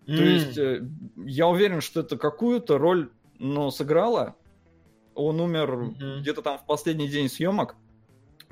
Mm. 0.06 0.16
То 0.16 0.24
есть 0.24 0.58
э, 0.58 0.86
я 1.16 1.48
уверен, 1.48 1.80
что 1.80 2.00
это 2.00 2.16
какую-то 2.16 2.78
роль, 2.78 3.10
но 3.38 3.70
сыграла. 3.70 4.36
Он 5.14 5.40
умер 5.40 5.70
mm-hmm. 5.70 6.20
где-то 6.20 6.42
там 6.42 6.58
в 6.58 6.66
последний 6.66 7.08
день 7.08 7.28
съемок. 7.28 7.76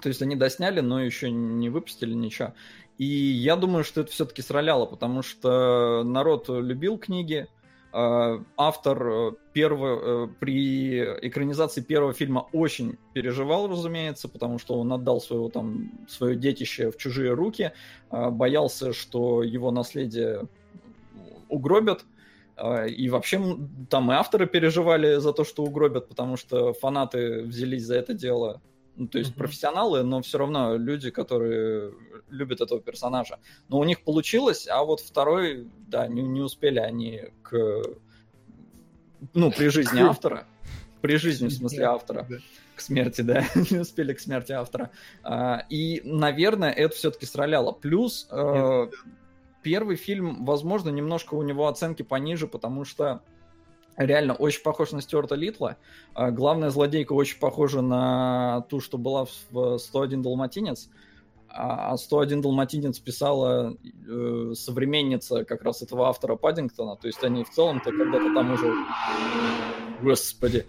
То 0.02 0.08
есть 0.08 0.22
они 0.22 0.36
досняли, 0.36 0.80
но 0.80 1.02
еще 1.02 1.30
не 1.30 1.68
выпустили 1.70 2.14
ничего. 2.14 2.54
И 2.98 3.04
я 3.04 3.56
думаю, 3.56 3.84
что 3.84 4.00
это 4.00 4.10
все-таки 4.10 4.42
сраляло, 4.42 4.86
потому 4.86 5.22
что 5.22 6.02
народ 6.04 6.48
любил 6.48 6.98
книги, 6.98 7.48
а, 7.90 8.44
автор 8.56 9.08
э, 9.08 9.32
первого, 9.54 10.26
э, 10.26 10.28
при 10.38 11.00
экранизации 11.26 11.80
первого 11.80 12.12
фильма 12.12 12.46
очень 12.52 12.98
переживал, 13.14 13.66
разумеется, 13.66 14.28
потому 14.28 14.58
что 14.58 14.74
он 14.78 14.92
отдал 14.92 15.22
своего, 15.22 15.48
там, 15.48 15.90
свое 16.06 16.36
детище 16.36 16.90
в 16.90 16.98
чужие 16.98 17.32
руки, 17.32 17.72
а, 18.10 18.30
боялся, 18.30 18.92
что 18.92 19.42
его 19.42 19.70
наследие 19.70 20.48
угробят, 21.48 22.04
а, 22.56 22.84
и 22.86 23.08
вообще 23.08 23.40
там 23.90 24.10
и 24.10 24.14
авторы 24.14 24.46
переживали 24.46 25.16
за 25.16 25.32
то, 25.32 25.44
что 25.44 25.64
угробят, 25.64 26.08
потому 26.08 26.36
что 26.36 26.72
фанаты 26.72 27.42
взялись 27.42 27.84
за 27.84 27.96
это 27.96 28.14
дело 28.14 28.60
ну, 28.98 29.06
то 29.06 29.18
есть 29.18 29.30
mm-hmm. 29.30 29.38
профессионалы, 29.38 30.02
но 30.02 30.20
все 30.22 30.38
равно 30.38 30.76
люди, 30.76 31.10
которые 31.10 31.92
любят 32.28 32.60
этого 32.60 32.80
персонажа. 32.80 33.38
Но 33.68 33.78
у 33.78 33.84
них 33.84 34.02
получилось, 34.02 34.66
а 34.68 34.82
вот 34.82 35.00
второй, 35.00 35.68
да, 35.86 36.08
не, 36.08 36.22
не 36.22 36.40
успели 36.40 36.80
они 36.80 37.22
к... 37.42 37.82
Ну, 39.34 39.52
при 39.52 39.68
жизни 39.68 40.00
автора. 40.00 40.46
При 41.00 41.16
жизни, 41.16 41.46
в 41.46 41.52
смысле, 41.52 41.84
автора. 41.84 42.26
К 42.74 42.80
смерти, 42.80 43.20
да. 43.20 43.44
не 43.70 43.78
успели 43.78 44.12
к 44.12 44.20
смерти 44.20 44.50
автора. 44.50 44.90
А, 45.22 45.64
и, 45.70 46.02
наверное, 46.04 46.70
это 46.70 46.94
все-таки 46.94 47.24
сраляло. 47.24 47.70
Плюс 47.70 48.26
э, 48.30 48.86
первый 49.68 49.96
фильм, 49.96 50.46
возможно, 50.46 50.88
немножко 50.88 51.34
у 51.34 51.42
него 51.42 51.68
оценки 51.68 52.00
пониже, 52.00 52.46
потому 52.46 52.86
что 52.86 53.20
реально 53.98 54.32
очень 54.32 54.62
похож 54.62 54.92
на 54.92 55.02
Стюарта 55.02 55.34
Литла. 55.34 55.76
А, 56.14 56.30
главная 56.30 56.70
злодейка 56.70 57.12
очень 57.12 57.38
похожа 57.38 57.82
на 57.82 58.62
ту, 58.70 58.80
что 58.80 58.96
была 58.96 59.26
в 59.50 59.76
101 59.76 60.22
Далматинец. 60.22 60.88
А 61.50 61.98
101 61.98 62.40
Далматинец 62.40 62.98
писала 62.98 63.76
э, 64.08 64.52
современница 64.54 65.44
как 65.44 65.62
раз 65.62 65.82
этого 65.82 66.08
автора 66.08 66.36
Паддингтона. 66.36 66.96
То 66.96 67.06
есть 67.06 67.22
они 67.22 67.44
в 67.44 67.50
целом-то 67.50 67.90
когда-то 67.90 68.32
там 68.32 68.52
уже... 68.54 68.74
Господи. 70.00 70.64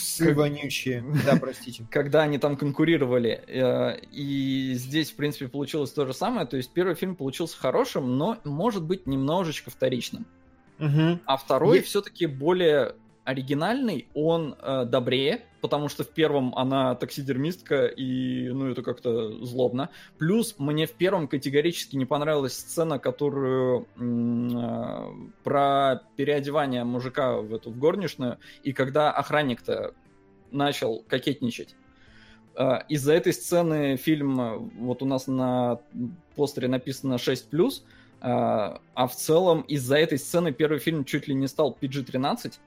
Псы 0.00 0.26
как... 0.26 0.36
вонючие. 0.36 1.04
Да, 1.24 1.36
простите. 1.36 1.84
Когда 1.90 2.22
они 2.22 2.38
там 2.38 2.56
конкурировали. 2.56 3.42
Э, 3.46 3.98
и 4.12 4.72
здесь, 4.74 5.10
в 5.10 5.16
принципе, 5.16 5.48
получилось 5.48 5.90
то 5.92 6.06
же 6.06 6.14
самое. 6.14 6.46
То 6.46 6.56
есть 6.56 6.72
первый 6.72 6.94
фильм 6.94 7.14
получился 7.14 7.56
хорошим, 7.58 8.16
но, 8.16 8.38
может 8.44 8.82
быть, 8.82 9.06
немножечко 9.06 9.70
вторичным. 9.70 10.26
Угу. 10.78 11.20
А 11.26 11.36
второй 11.36 11.78
Есть... 11.78 11.88
все-таки 11.88 12.26
более 12.26 12.94
оригинальный, 13.24 14.08
он 14.14 14.56
э, 14.58 14.84
добрее, 14.86 15.42
потому 15.60 15.88
что 15.88 16.04
в 16.04 16.08
первом 16.08 16.54
она 16.56 16.94
таксидермистка, 16.94 17.86
и, 17.86 18.48
ну, 18.48 18.70
это 18.70 18.82
как-то 18.82 19.44
злобно. 19.44 19.90
Плюс 20.18 20.54
мне 20.58 20.86
в 20.86 20.92
первом 20.92 21.28
категорически 21.28 21.96
не 21.96 22.06
понравилась 22.06 22.54
сцена, 22.54 22.98
которую 22.98 23.86
э, 23.96 25.30
про 25.44 26.02
переодевание 26.16 26.84
мужика 26.84 27.36
в 27.36 27.54
эту 27.54 27.70
в 27.70 27.78
горничную, 27.78 28.38
и 28.62 28.72
когда 28.72 29.10
охранник-то 29.12 29.94
начал 30.50 31.04
кокетничать. 31.08 31.76
Э, 32.56 32.80
из-за 32.88 33.12
этой 33.12 33.32
сцены 33.32 33.96
фильм, 33.96 34.40
э, 34.40 34.58
вот 34.78 35.02
у 35.02 35.06
нас 35.06 35.26
на 35.26 35.80
постере 36.36 36.68
написано 36.68 37.14
6+, 37.14 37.82
а, 38.22 38.80
а 38.94 39.06
в 39.06 39.16
целом 39.16 39.62
из-за 39.62 39.96
этой 39.96 40.18
сцены 40.18 40.52
первый 40.52 40.78
фильм 40.78 41.04
чуть 41.04 41.26
ли 41.26 41.34
не 41.34 41.48
стал 41.48 41.76
PG-13. 41.80 42.58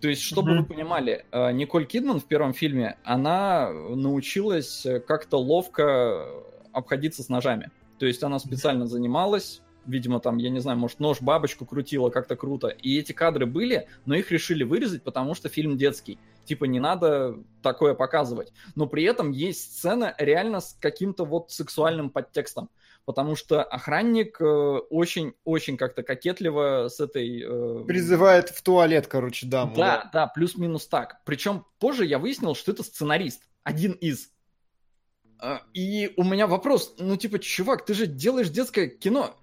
То 0.00 0.08
есть, 0.08 0.22
чтобы 0.22 0.52
mm-hmm. 0.52 0.58
вы 0.58 0.64
понимали, 0.64 1.26
а, 1.30 1.52
Николь 1.52 1.86
Кидман 1.86 2.20
в 2.20 2.26
первом 2.26 2.52
фильме, 2.52 2.98
она 3.04 3.70
научилась 3.70 4.86
как-то 5.06 5.38
ловко 5.38 6.26
обходиться 6.72 7.22
с 7.22 7.28
ножами. 7.28 7.70
То 7.98 8.06
есть 8.06 8.22
она 8.22 8.38
специально 8.38 8.86
занималась, 8.86 9.62
видимо, 9.86 10.20
там, 10.20 10.36
я 10.36 10.50
не 10.50 10.60
знаю, 10.60 10.78
может, 10.78 11.00
нож 11.00 11.20
бабочку 11.20 11.64
крутила 11.64 12.10
как-то 12.10 12.36
круто. 12.36 12.68
И 12.68 12.98
эти 12.98 13.12
кадры 13.12 13.46
были, 13.46 13.88
но 14.04 14.14
их 14.14 14.30
решили 14.30 14.64
вырезать, 14.64 15.02
потому 15.02 15.34
что 15.34 15.48
фильм 15.48 15.76
детский. 15.76 16.18
Типа 16.44 16.64
не 16.64 16.80
надо 16.80 17.38
такое 17.62 17.94
показывать. 17.94 18.52
Но 18.74 18.86
при 18.86 19.04
этом 19.04 19.30
есть 19.30 19.76
сцена 19.76 20.14
реально 20.18 20.60
с 20.60 20.76
каким-то 20.80 21.24
вот 21.24 21.50
сексуальным 21.50 22.10
подтекстом 22.10 22.68
потому 23.06 23.36
что 23.36 23.62
охранник 23.62 24.38
очень-очень 24.40 25.74
э, 25.74 25.76
как-то 25.78 26.02
кокетливо 26.02 26.88
с 26.88 27.00
этой... 27.00 27.42
Э... 27.42 27.84
Призывает 27.84 28.50
в 28.50 28.60
туалет, 28.60 29.06
короче, 29.06 29.46
даму. 29.46 29.74
Да, 29.76 30.02
да, 30.02 30.10
да 30.12 30.26
плюс-минус 30.26 30.86
так. 30.88 31.20
Причем 31.24 31.64
позже 31.78 32.04
я 32.04 32.18
выяснил, 32.18 32.54
что 32.54 32.72
это 32.72 32.82
сценарист, 32.82 33.42
один 33.62 33.92
из. 33.92 34.30
Э, 35.40 35.60
и 35.72 36.12
у 36.16 36.24
меня 36.24 36.48
вопрос, 36.48 36.96
ну 36.98 37.16
типа, 37.16 37.38
чувак, 37.38 37.86
ты 37.86 37.94
же 37.94 38.06
делаешь 38.06 38.50
детское 38.50 38.88
кино, 38.88 39.36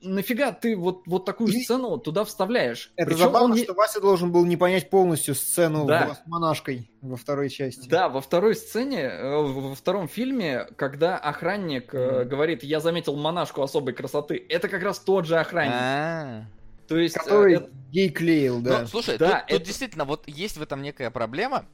нафига 0.00 0.52
ты 0.52 0.76
вот, 0.76 1.02
вот 1.06 1.24
такую 1.24 1.52
и... 1.52 1.62
сцену 1.62 1.98
туда 1.98 2.24
вставляешь? 2.24 2.92
Это 2.96 3.10
Причем 3.10 3.24
забавно, 3.24 3.54
он... 3.54 3.58
что 3.58 3.74
Вася 3.74 4.00
должен 4.00 4.32
был 4.32 4.44
не 4.44 4.56
понять 4.56 4.90
полностью 4.90 5.34
сцену 5.34 5.86
да. 5.86 6.14
с 6.14 6.26
монашкой 6.26 6.90
во 7.00 7.16
второй 7.16 7.48
части. 7.48 7.88
Да, 7.88 8.08
во 8.08 8.20
второй 8.20 8.54
сцене, 8.54 9.02
э, 9.02 9.36
во 9.36 9.74
втором 9.74 10.08
фильме, 10.08 10.66
когда 10.76 11.16
охранник 11.16 11.94
mm. 11.94 12.24
говорит, 12.24 12.62
я 12.62 12.80
заметил 12.80 13.16
монашку 13.16 13.62
особой 13.62 13.94
красоты, 13.94 14.44
это 14.48 14.68
как 14.68 14.82
раз 14.82 14.98
тот 14.98 15.26
же 15.26 15.38
охранник. 15.38 15.74
А-а-а. 15.74 16.44
То 16.88 16.98
есть... 16.98 17.14
Который 17.14 17.54
это... 17.54 17.70
ей 17.90 18.10
клеил, 18.10 18.60
да. 18.60 18.80
Ну, 18.80 18.86
слушай, 18.86 19.16
да, 19.16 19.26
тут, 19.26 19.36
это... 19.36 19.58
тут 19.58 19.62
действительно 19.62 20.04
вот 20.04 20.28
есть 20.28 20.56
в 20.56 20.62
этом 20.62 20.82
некая 20.82 21.10
проблема, 21.10 21.66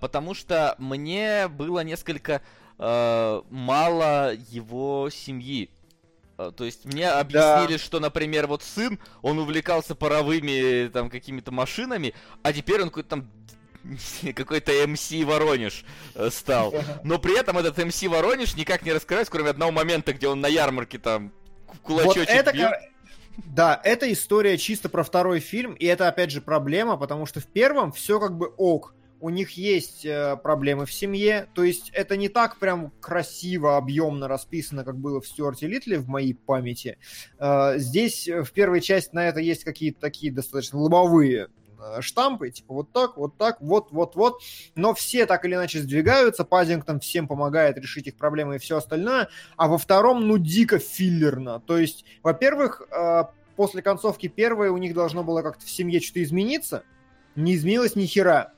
потому 0.00 0.34
что 0.34 0.74
мне 0.78 1.48
было 1.48 1.80
несколько 1.80 2.40
э, 2.78 3.42
мало 3.50 4.32
его 4.34 5.10
семьи. 5.10 5.70
А, 6.36 6.50
то 6.50 6.64
есть 6.64 6.84
мне 6.84 7.08
объяснили, 7.08 7.76
да. 7.76 7.78
что, 7.78 8.00
например, 8.00 8.46
вот 8.46 8.62
сын, 8.62 8.98
он 9.22 9.38
увлекался 9.38 9.94
паровыми 9.94 10.88
там 10.88 11.10
какими-то 11.10 11.52
машинами, 11.52 12.14
а 12.42 12.52
теперь 12.52 12.82
он 12.82 12.88
какой-то 12.88 13.08
там 13.08 13.30
какой-то 14.34 14.72
МС 14.86 15.10
Воронеж 15.10 15.84
э, 16.14 16.30
стал. 16.30 16.74
Но 17.04 17.18
при 17.18 17.38
этом 17.38 17.58
этот 17.58 17.78
МС 17.78 18.02
Воронеж 18.02 18.54
никак 18.56 18.82
не 18.82 18.92
раскрывается, 18.92 19.30
кроме 19.30 19.50
одного 19.50 19.70
момента, 19.70 20.12
где 20.12 20.28
он 20.28 20.40
на 20.40 20.48
ярмарке 20.48 20.98
там 20.98 21.32
кулачочек 21.82 22.28
вот 22.28 22.28
это, 22.28 22.52
бьет. 22.52 22.72
Да, 23.36 23.80
это 23.82 24.12
история 24.12 24.58
чисто 24.58 24.88
про 24.88 25.02
второй 25.02 25.40
фильм, 25.40 25.74
и 25.74 25.86
это 25.86 26.08
опять 26.08 26.30
же 26.30 26.40
проблема, 26.40 26.96
потому 26.96 27.26
что 27.26 27.40
в 27.40 27.46
первом 27.46 27.92
все 27.92 28.20
как 28.20 28.36
бы 28.36 28.46
ок 28.56 28.94
у 29.24 29.30
них 29.30 29.52
есть 29.52 30.04
э, 30.04 30.36
проблемы 30.36 30.84
в 30.84 30.92
семье, 30.92 31.48
то 31.54 31.64
есть 31.64 31.88
это 31.94 32.14
не 32.14 32.28
так 32.28 32.58
прям 32.58 32.92
красиво, 33.00 33.78
объемно 33.78 34.28
расписано, 34.28 34.84
как 34.84 34.98
было 34.98 35.22
в 35.22 35.26
Стюарте 35.26 35.66
Литле 35.66 35.98
в 35.98 36.08
моей 36.08 36.34
памяти. 36.34 36.98
Э, 37.38 37.78
здесь 37.78 38.28
в 38.28 38.52
первой 38.52 38.82
части 38.82 39.14
на 39.14 39.26
это 39.26 39.40
есть 39.40 39.64
какие-то 39.64 39.98
такие 39.98 40.30
достаточно 40.30 40.78
лобовые 40.78 41.48
э, 41.78 42.02
штампы, 42.02 42.50
типа 42.50 42.74
вот 42.74 42.92
так, 42.92 43.16
вот 43.16 43.38
так, 43.38 43.62
вот, 43.62 43.92
вот, 43.92 44.14
вот, 44.14 44.42
но 44.74 44.92
все 44.92 45.24
так 45.24 45.46
или 45.46 45.54
иначе 45.54 45.80
сдвигаются, 45.80 46.44
Пазингтон 46.44 47.00
всем 47.00 47.26
помогает 47.26 47.78
решить 47.78 48.06
их 48.06 48.16
проблемы 48.16 48.56
и 48.56 48.58
все 48.58 48.76
остальное, 48.76 49.30
а 49.56 49.68
во 49.68 49.78
втором, 49.78 50.28
ну, 50.28 50.36
дико 50.36 50.78
филлерно, 50.78 51.60
то 51.60 51.78
есть, 51.78 52.04
во-первых, 52.22 52.82
э, 52.90 53.24
после 53.56 53.80
концовки 53.80 54.26
первой 54.26 54.68
у 54.68 54.76
них 54.76 54.92
должно 54.92 55.24
было 55.24 55.40
как-то 55.40 55.64
в 55.64 55.70
семье 55.70 56.00
что-то 56.00 56.22
измениться, 56.22 56.82
не 57.36 57.54
изменилось 57.54 57.96
ни 57.96 58.04
хера, 58.04 58.53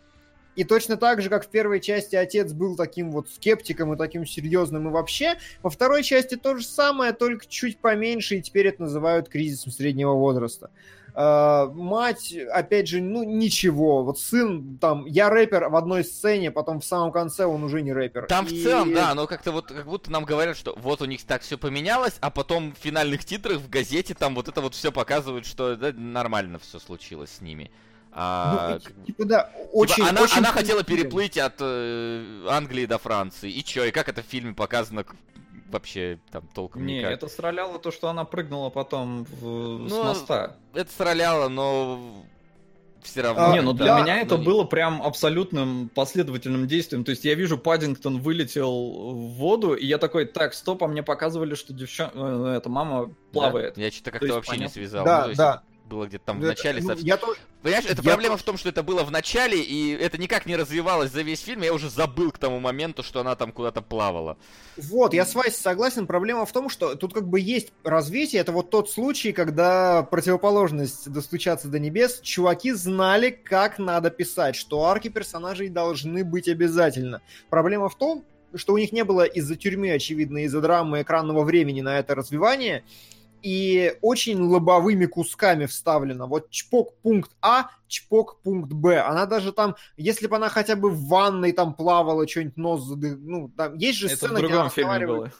и 0.57 0.65
точно 0.65 0.97
так 0.97 1.23
же, 1.23 1.29
как 1.29 1.45
в 1.45 1.49
первой 1.49 1.81
части 1.81 2.17
отец 2.17 2.53
был 2.53 2.77
таким 2.77 3.13
вот 3.13 3.29
скептиком 3.29 3.93
и 3.95 3.97
таким 3.97 4.27
серьезным 4.27 4.89
и 4.89 4.91
вообще, 4.91 5.37
во 5.63 5.71
второй 5.71 6.03
части 6.03 6.37
то 6.37 6.57
же 6.57 6.65
самое, 6.65 7.13
только 7.13 7.47
чуть 7.47 7.79
поменьше, 7.79 8.37
и 8.37 8.43
теперь 8.43 8.67
это 8.67 8.83
называют 8.83 9.29
кризисом 9.29 9.71
среднего 9.71 10.15
возраста. 10.15 10.71
Э, 11.19 11.71
мать, 11.73 12.35
опять 12.53 12.89
же, 12.89 13.01
ну 13.01 13.23
ничего. 13.23 14.05
Вот 14.05 14.19
сын, 14.19 14.77
там, 14.79 15.07
я 15.07 15.31
рэпер 15.31 15.71
в 15.71 15.77
одной 15.77 16.05
сцене, 16.05 16.51
потом 16.51 16.81
в 16.81 16.85
самом 16.85 17.11
конце 17.11 17.47
он 17.47 17.65
уже 17.65 17.81
не 17.81 17.95
рэпер. 17.95 18.27
Там 18.27 18.45
И- 18.45 18.49
в 18.49 18.63
целом, 18.63 18.93
да, 18.93 19.15
но 19.15 19.27
как-то 19.27 19.51
вот, 19.51 19.69
как 19.69 19.87
будто 19.87 20.11
нам 20.11 20.25
говорят, 20.27 20.59
что 20.59 20.75
вот 20.77 21.01
у 21.01 21.07
них 21.07 21.25
так 21.25 21.41
все 21.41 21.57
поменялось, 21.57 22.19
а 22.21 22.29
потом 22.29 22.75
в 22.75 22.79
финальных 22.79 23.25
титрах 23.25 23.59
в 23.59 23.71
газете 23.71 24.15
там 24.15 24.35
вот 24.35 24.49
это 24.49 24.61
вот 24.61 24.75
все 24.75 24.93
показывает, 24.93 25.47
что 25.47 25.75
да, 25.77 25.91
нормально 25.95 26.59
все 26.59 26.79
случилось 26.79 27.31
с 27.31 27.41
ними. 27.41 27.71
А, 28.19 28.71
Ну, 28.75 28.81
как 28.81 28.95
бы- 28.97 29.05
типа, 29.07 29.25
да, 29.27 29.43
Типа, 29.45 29.69
очень, 29.73 30.03
она, 30.09 30.23
очень 30.23 30.39
она 30.39 30.49
хотела 30.53 30.83
переплыть 30.83 31.37
от 31.37 31.57
э, 31.61 32.47
Англии 32.49 32.87
до 32.87 32.99
Франции. 32.99 33.51
И 33.51 33.63
чё, 33.63 33.85
и 33.85 33.91
как 33.91 34.09
это 34.09 34.23
в 34.23 34.25
фильме 34.27 34.55
показано 34.55 35.05
вообще 35.71 36.19
там 36.31 36.49
толком 36.55 36.87
Не, 36.87 36.99
никак. 36.99 37.13
это 37.13 37.29
строляло 37.29 37.79
то, 37.79 37.91
что 37.91 38.09
она 38.09 38.25
прыгнула 38.25 38.71
потом 38.71 39.25
в- 39.25 39.87
с 39.89 39.91
Ну, 39.91 40.05
моста. 40.05 40.57
Это 40.73 40.91
сраляло, 40.93 41.49
но 41.49 42.25
все 43.03 43.21
равно. 43.23 43.51
А, 43.51 43.53
не, 43.53 43.61
ну 43.61 43.73
да, 43.73 43.85
для 43.85 43.95
да, 43.97 44.03
меня 44.03 44.21
это 44.21 44.39
ну, 44.39 44.45
было 44.45 44.65
прям 44.65 45.03
абсолютным 45.03 45.89
последовательным 45.91 46.67
действием. 46.67 47.05
То 47.05 47.11
есть 47.11 47.25
я 47.25 47.35
вижу, 47.35 47.59
Паддингтон 47.59 48.21
вылетел 48.21 49.13
в 49.13 49.35
воду, 49.35 49.75
и 49.75 49.85
я 49.87 49.99
такой, 49.99 50.25
так, 50.25 50.55
стоп, 50.55 50.83
а 50.85 50.89
мне 50.89 51.03
показывали, 51.03 51.55
что 51.55 51.73
девчонка, 51.75 52.19
эта 52.57 52.69
мама 52.71 53.07
да. 53.07 53.13
плавает. 53.33 53.77
Я 53.77 53.91
что-то 53.91 54.13
То 54.13 54.19
как-то 54.19 54.35
вообще 54.35 54.53
не 54.53 54.57
понятно. 54.59 54.73
связал. 54.75 55.05
Да, 55.05 55.21
Ну, 55.23 55.27
есть 55.29 55.39
да. 55.39 55.63
Было 55.89 56.07
где-то 56.07 56.25
там 56.27 56.39
в 56.41 56.43
Это- 56.43 56.49
начале 56.49 56.81
ну, 56.83 56.89
совсем. 56.89 57.07
я 57.07 57.17
тоже- 57.17 57.39
Понимаешь, 57.63 57.85
это 57.85 58.03
я 58.03 58.11
проблема 58.11 58.35
тоже- 58.35 58.43
в 58.43 58.47
том, 58.47 58.57
что 58.59 58.69
это 58.71 58.83
было 58.83 59.05
в 59.05 59.11
начале, 59.13 59.61
и 59.61 59.91
это 59.93 60.19
никак 60.19 60.45
не 60.47 60.57
развивалось 60.57 61.13
за 61.13 61.23
весь 61.23 61.41
фильм. 61.41 61.63
Я 61.63 61.73
уже 61.73 61.91
забыл 61.91 62.33
к 62.33 62.39
тому 62.39 62.59
моменту, 62.59 63.03
что 63.05 63.21
она 63.21 63.37
там 63.37 63.53
куда-то 63.53 63.83
плавала. 63.83 64.37
Вот, 64.77 65.15
я 65.15 65.25
с 65.25 65.35
Васей 65.35 65.53
согласен. 65.53 66.07
Проблема 66.09 66.45
в 66.45 66.53
том, 66.53 66.69
что 66.69 66.97
тут 66.97 67.15
как 67.15 67.29
бы 67.29 67.39
есть 67.39 67.73
развитие. 67.85 68.41
Это 68.41 68.51
вот 68.53 68.71
тот 68.71 68.91
случай, 68.91 69.33
когда 69.33 70.03
противоположность 70.03 71.09
достучаться 71.11 71.69
до 71.69 71.79
небес. 71.79 72.21
Чуваки 72.21 72.73
знали, 72.73 73.31
как 73.31 73.79
надо 73.79 74.11
писать, 74.11 74.57
что 74.57 74.85
арки 74.85 75.09
персонажей 75.09 75.69
должны 75.69 76.25
быть 76.25 76.49
обязательно. 76.49 77.21
Проблема 77.49 77.89
в 77.89 77.97
том, 77.97 78.25
что 78.55 78.75
у 78.75 78.79
них 78.79 78.93
не 78.93 79.05
было 79.05 79.25
из-за 79.25 79.55
тюрьмы, 79.57 79.93
очевидно, 79.93 80.45
из-за 80.45 80.61
драмы 80.61 81.03
экранного 81.03 81.43
времени 81.45 81.81
на 81.81 81.99
это 81.99 82.15
развивание, 82.15 82.85
и 83.43 83.97
очень 84.03 84.41
лобовыми 84.41 85.07
кусками 85.07 85.67
вставлено. 85.67 86.27
Вот 86.27 86.51
чпок 86.51 86.97
пункт 87.03 87.31
А, 87.41 87.71
чпок 87.89 88.41
пункт 88.43 88.73
Б. 88.73 89.01
Она 89.01 89.27
даже 89.27 89.53
там, 89.53 89.77
если 89.97 90.27
бы 90.27 90.37
она 90.37 90.49
хотя 90.49 90.77
бы 90.77 90.91
в 90.91 91.07
ванной 91.07 91.53
там 91.53 91.75
плавала, 91.75 92.27
что-нибудь 92.27 92.57
нос 92.57 92.85
задых... 92.85 93.19
Ну, 93.19 93.49
там 93.57 93.77
есть 93.77 93.99
же 93.99 94.07
Это 94.07 94.17
сцена, 94.17 94.39
в 94.41 94.43
где 94.43 94.55
она 94.55 94.69
фильме 94.69 95.07
было. 95.07 95.33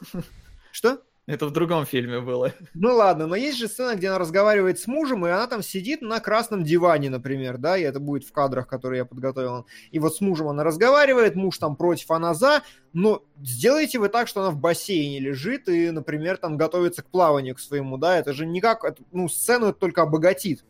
Что? 0.71 1.01
Это 1.27 1.45
в 1.45 1.51
другом 1.51 1.85
фильме 1.85 2.21
было. 2.21 2.53
Ну 2.73 2.95
ладно, 2.95 3.27
но 3.27 3.35
есть 3.35 3.57
же 3.57 3.67
сцена, 3.67 3.95
где 3.95 4.07
она 4.07 4.17
разговаривает 4.17 4.79
с 4.79 4.87
мужем, 4.87 5.25
и 5.25 5.29
она 5.29 5.47
там 5.47 5.61
сидит 5.61 6.01
на 6.01 6.21
красном 6.21 6.63
диване, 6.63 7.09
например, 7.09 7.57
да, 7.57 7.77
и 7.77 7.81
это 7.81 7.99
будет 7.99 8.23
в 8.23 8.31
кадрах, 8.31 8.67
которые 8.67 8.99
я 8.99 9.05
подготовил. 9.05 9.65
И 9.91 9.99
вот 9.99 10.15
с 10.15 10.21
мужем 10.21 10.47
она 10.47 10.63
разговаривает, 10.63 11.35
муж 11.35 11.57
там 11.57 11.75
против, 11.75 12.11
она 12.11 12.33
за, 12.33 12.63
но 12.93 13.23
сделайте 13.41 13.99
вы 13.99 14.07
так, 14.07 14.29
что 14.29 14.41
она 14.41 14.51
в 14.51 14.57
бассейне 14.57 15.19
лежит 15.19 15.67
и, 15.67 15.91
например, 15.91 16.37
там 16.37 16.55
готовится 16.55 17.01
к 17.01 17.09
плаванию 17.09 17.55
к 17.55 17.59
своему, 17.59 17.97
да, 17.97 18.17
это 18.17 18.31
же 18.31 18.45
никак, 18.45 18.85
ну, 19.11 19.27
сцену 19.27 19.67
это 19.67 19.79
только 19.79 20.03
обогатит. 20.03 20.63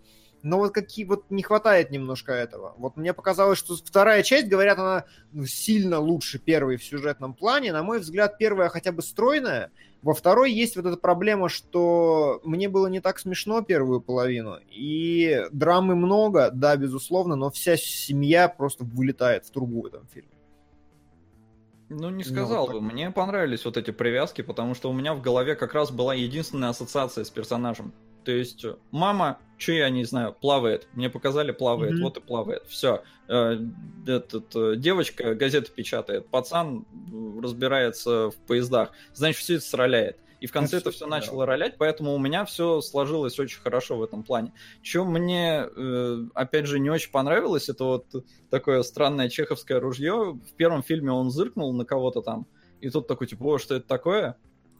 Но 0.47 0.59
вот 0.59 0.73
какие 0.73 1.03
вот 1.03 1.25
не 1.29 1.43
хватает 1.43 1.91
немножко 1.91 2.31
этого. 2.31 2.73
Вот 2.77 2.95
мне 2.95 3.13
показалось, 3.13 3.59
что 3.59 3.75
вторая 3.75 4.23
часть, 4.23 4.47
говорят, 4.47 4.79
она 4.79 5.05
ну, 5.33 5.45
сильно 5.45 5.99
лучше 5.99 6.39
первой 6.39 6.77
в 6.77 6.83
сюжетном 6.83 7.33
плане. 7.33 7.73
На 7.73 7.83
мой 7.83 7.99
взгляд, 7.99 8.37
первая 8.37 8.69
хотя 8.69 8.93
бы 8.93 9.01
стройная, 9.01 9.71
во 10.01 10.13
второй 10.13 10.53
есть 10.53 10.77
вот 10.77 10.85
эта 10.85 10.95
проблема, 10.95 11.49
что 11.49 12.39
мне 12.45 12.69
было 12.69 12.87
не 12.87 13.01
так 13.01 13.19
смешно 13.19 13.61
первую 13.61 13.99
половину. 13.99 14.57
И 14.69 15.43
драмы 15.51 15.95
много, 15.95 16.49
да, 16.51 16.77
безусловно, 16.77 17.35
но 17.35 17.49
вся 17.49 17.75
семья 17.75 18.47
просто 18.47 18.85
вылетает 18.85 19.45
в 19.45 19.51
трубу 19.51 19.81
в 19.81 19.87
этом 19.87 20.07
фильме. 20.07 20.31
Ну, 21.89 22.09
не 22.09 22.23
Ну, 22.23 22.29
сказал 22.29 22.67
вот 22.67 22.75
бы. 22.75 22.81
Мне 22.81 23.11
понравились 23.11 23.65
вот 23.65 23.75
эти 23.75 23.91
привязки, 23.91 24.41
потому 24.41 24.75
что 24.75 24.89
у 24.89 24.93
меня 24.93 25.13
в 25.13 25.21
голове 25.21 25.55
как 25.55 25.73
раз 25.73 25.91
была 25.91 26.13
единственная 26.13 26.69
ассоциация 26.69 27.25
с 27.25 27.29
персонажем. 27.29 27.93
То 28.27 28.33
есть, 28.33 28.65
э, 28.65 28.75
мама, 28.91 29.39
что 29.57 29.71
я 29.71 29.89
не 29.89 30.03
знаю, 30.03 30.33
плавает. 30.33 30.89
Мне 30.91 31.09
показали, 31.09 31.53
плавает, 31.53 31.93
Мгм. 31.93 32.03
вот 32.03 32.17
и 32.17 32.19
плавает. 32.19 32.63
Все. 32.67 33.01
Этот, 33.29 34.53
э, 34.53 34.73
девочка 34.75 35.33
газеты 35.33 35.71
печатает, 35.71 36.27
пацан 36.27 36.85
э, 37.09 37.39
разбирается 37.41 38.31
в 38.31 38.35
поездах. 38.45 38.91
Значит, 39.13 39.37
все 39.39 39.55
это 39.55 39.63
сроляет. 39.63 40.17
И 40.41 40.45
в 40.47 40.51
конце 40.51 40.79
это 40.79 40.91
все 40.91 41.05
да. 41.05 41.11
начало 41.11 41.45
ролять, 41.45 41.77
поэтому 41.77 42.13
у 42.13 42.19
меня 42.19 42.43
все 42.43 42.81
сложилось 42.81 43.39
очень 43.39 43.61
хорошо 43.61 43.95
в 43.95 44.03
этом 44.03 44.23
плане. 44.23 44.51
Что 44.81 45.05
мне, 45.05 45.65
э, 45.73 46.25
опять 46.33 46.65
же, 46.65 46.79
не 46.79 46.89
очень 46.89 47.11
понравилось, 47.11 47.69
это 47.69 47.85
вот 47.85 48.07
такое 48.49 48.83
странное 48.83 49.29
чеховское 49.29 49.79
ружье. 49.79 50.37
В 50.51 50.53
первом 50.57 50.83
фильме 50.83 51.13
он 51.13 51.31
зыркнул 51.31 51.71
на 51.71 51.85
кого-то 51.85 52.21
там, 52.21 52.45
и 52.81 52.89
тут 52.89 53.07
такой, 53.07 53.27
типа, 53.27 53.45
о, 53.45 53.57
что 53.57 53.75
это 53.75 53.87
такое? 53.87 54.35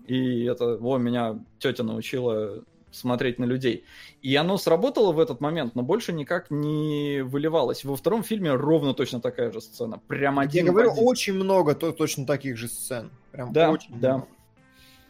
И 0.06 0.44
это, 0.44 0.76
о, 0.76 0.98
меня 0.98 1.40
тетя 1.60 1.84
научила 1.84 2.65
смотреть 2.92 3.40
на 3.40 3.46
людей. 3.46 3.86
И 4.22 4.36
оно 4.36 4.58
сработало 4.58 5.12
в 5.12 5.20
этот 5.20 5.42
момент, 5.42 5.76
но 5.76 5.84
больше 5.84 6.14
никак 6.14 6.50
не 6.52 7.22
выливалось. 7.24 7.84
Во 7.84 7.96
втором 7.96 8.24
фильме 8.24 8.54
ровно 8.54 8.94
точно 8.94 9.22
такая 9.22 9.52
же 9.52 9.62
сцена. 9.62 10.00
Прям 10.08 10.40
один 10.40 10.66
Я 10.66 10.72
говорю, 10.72 10.92
один. 10.92 11.04
очень 11.06 11.34
много 11.34 11.76
то, 11.76 11.92
точно 11.92 12.26
таких 12.26 12.58
же 12.58 12.68
сцен. 12.68 13.12
Прям 13.32 13.54
Да, 13.54 13.72
очень 13.72 14.00
да. 14.00 14.14
много. 14.18 14.28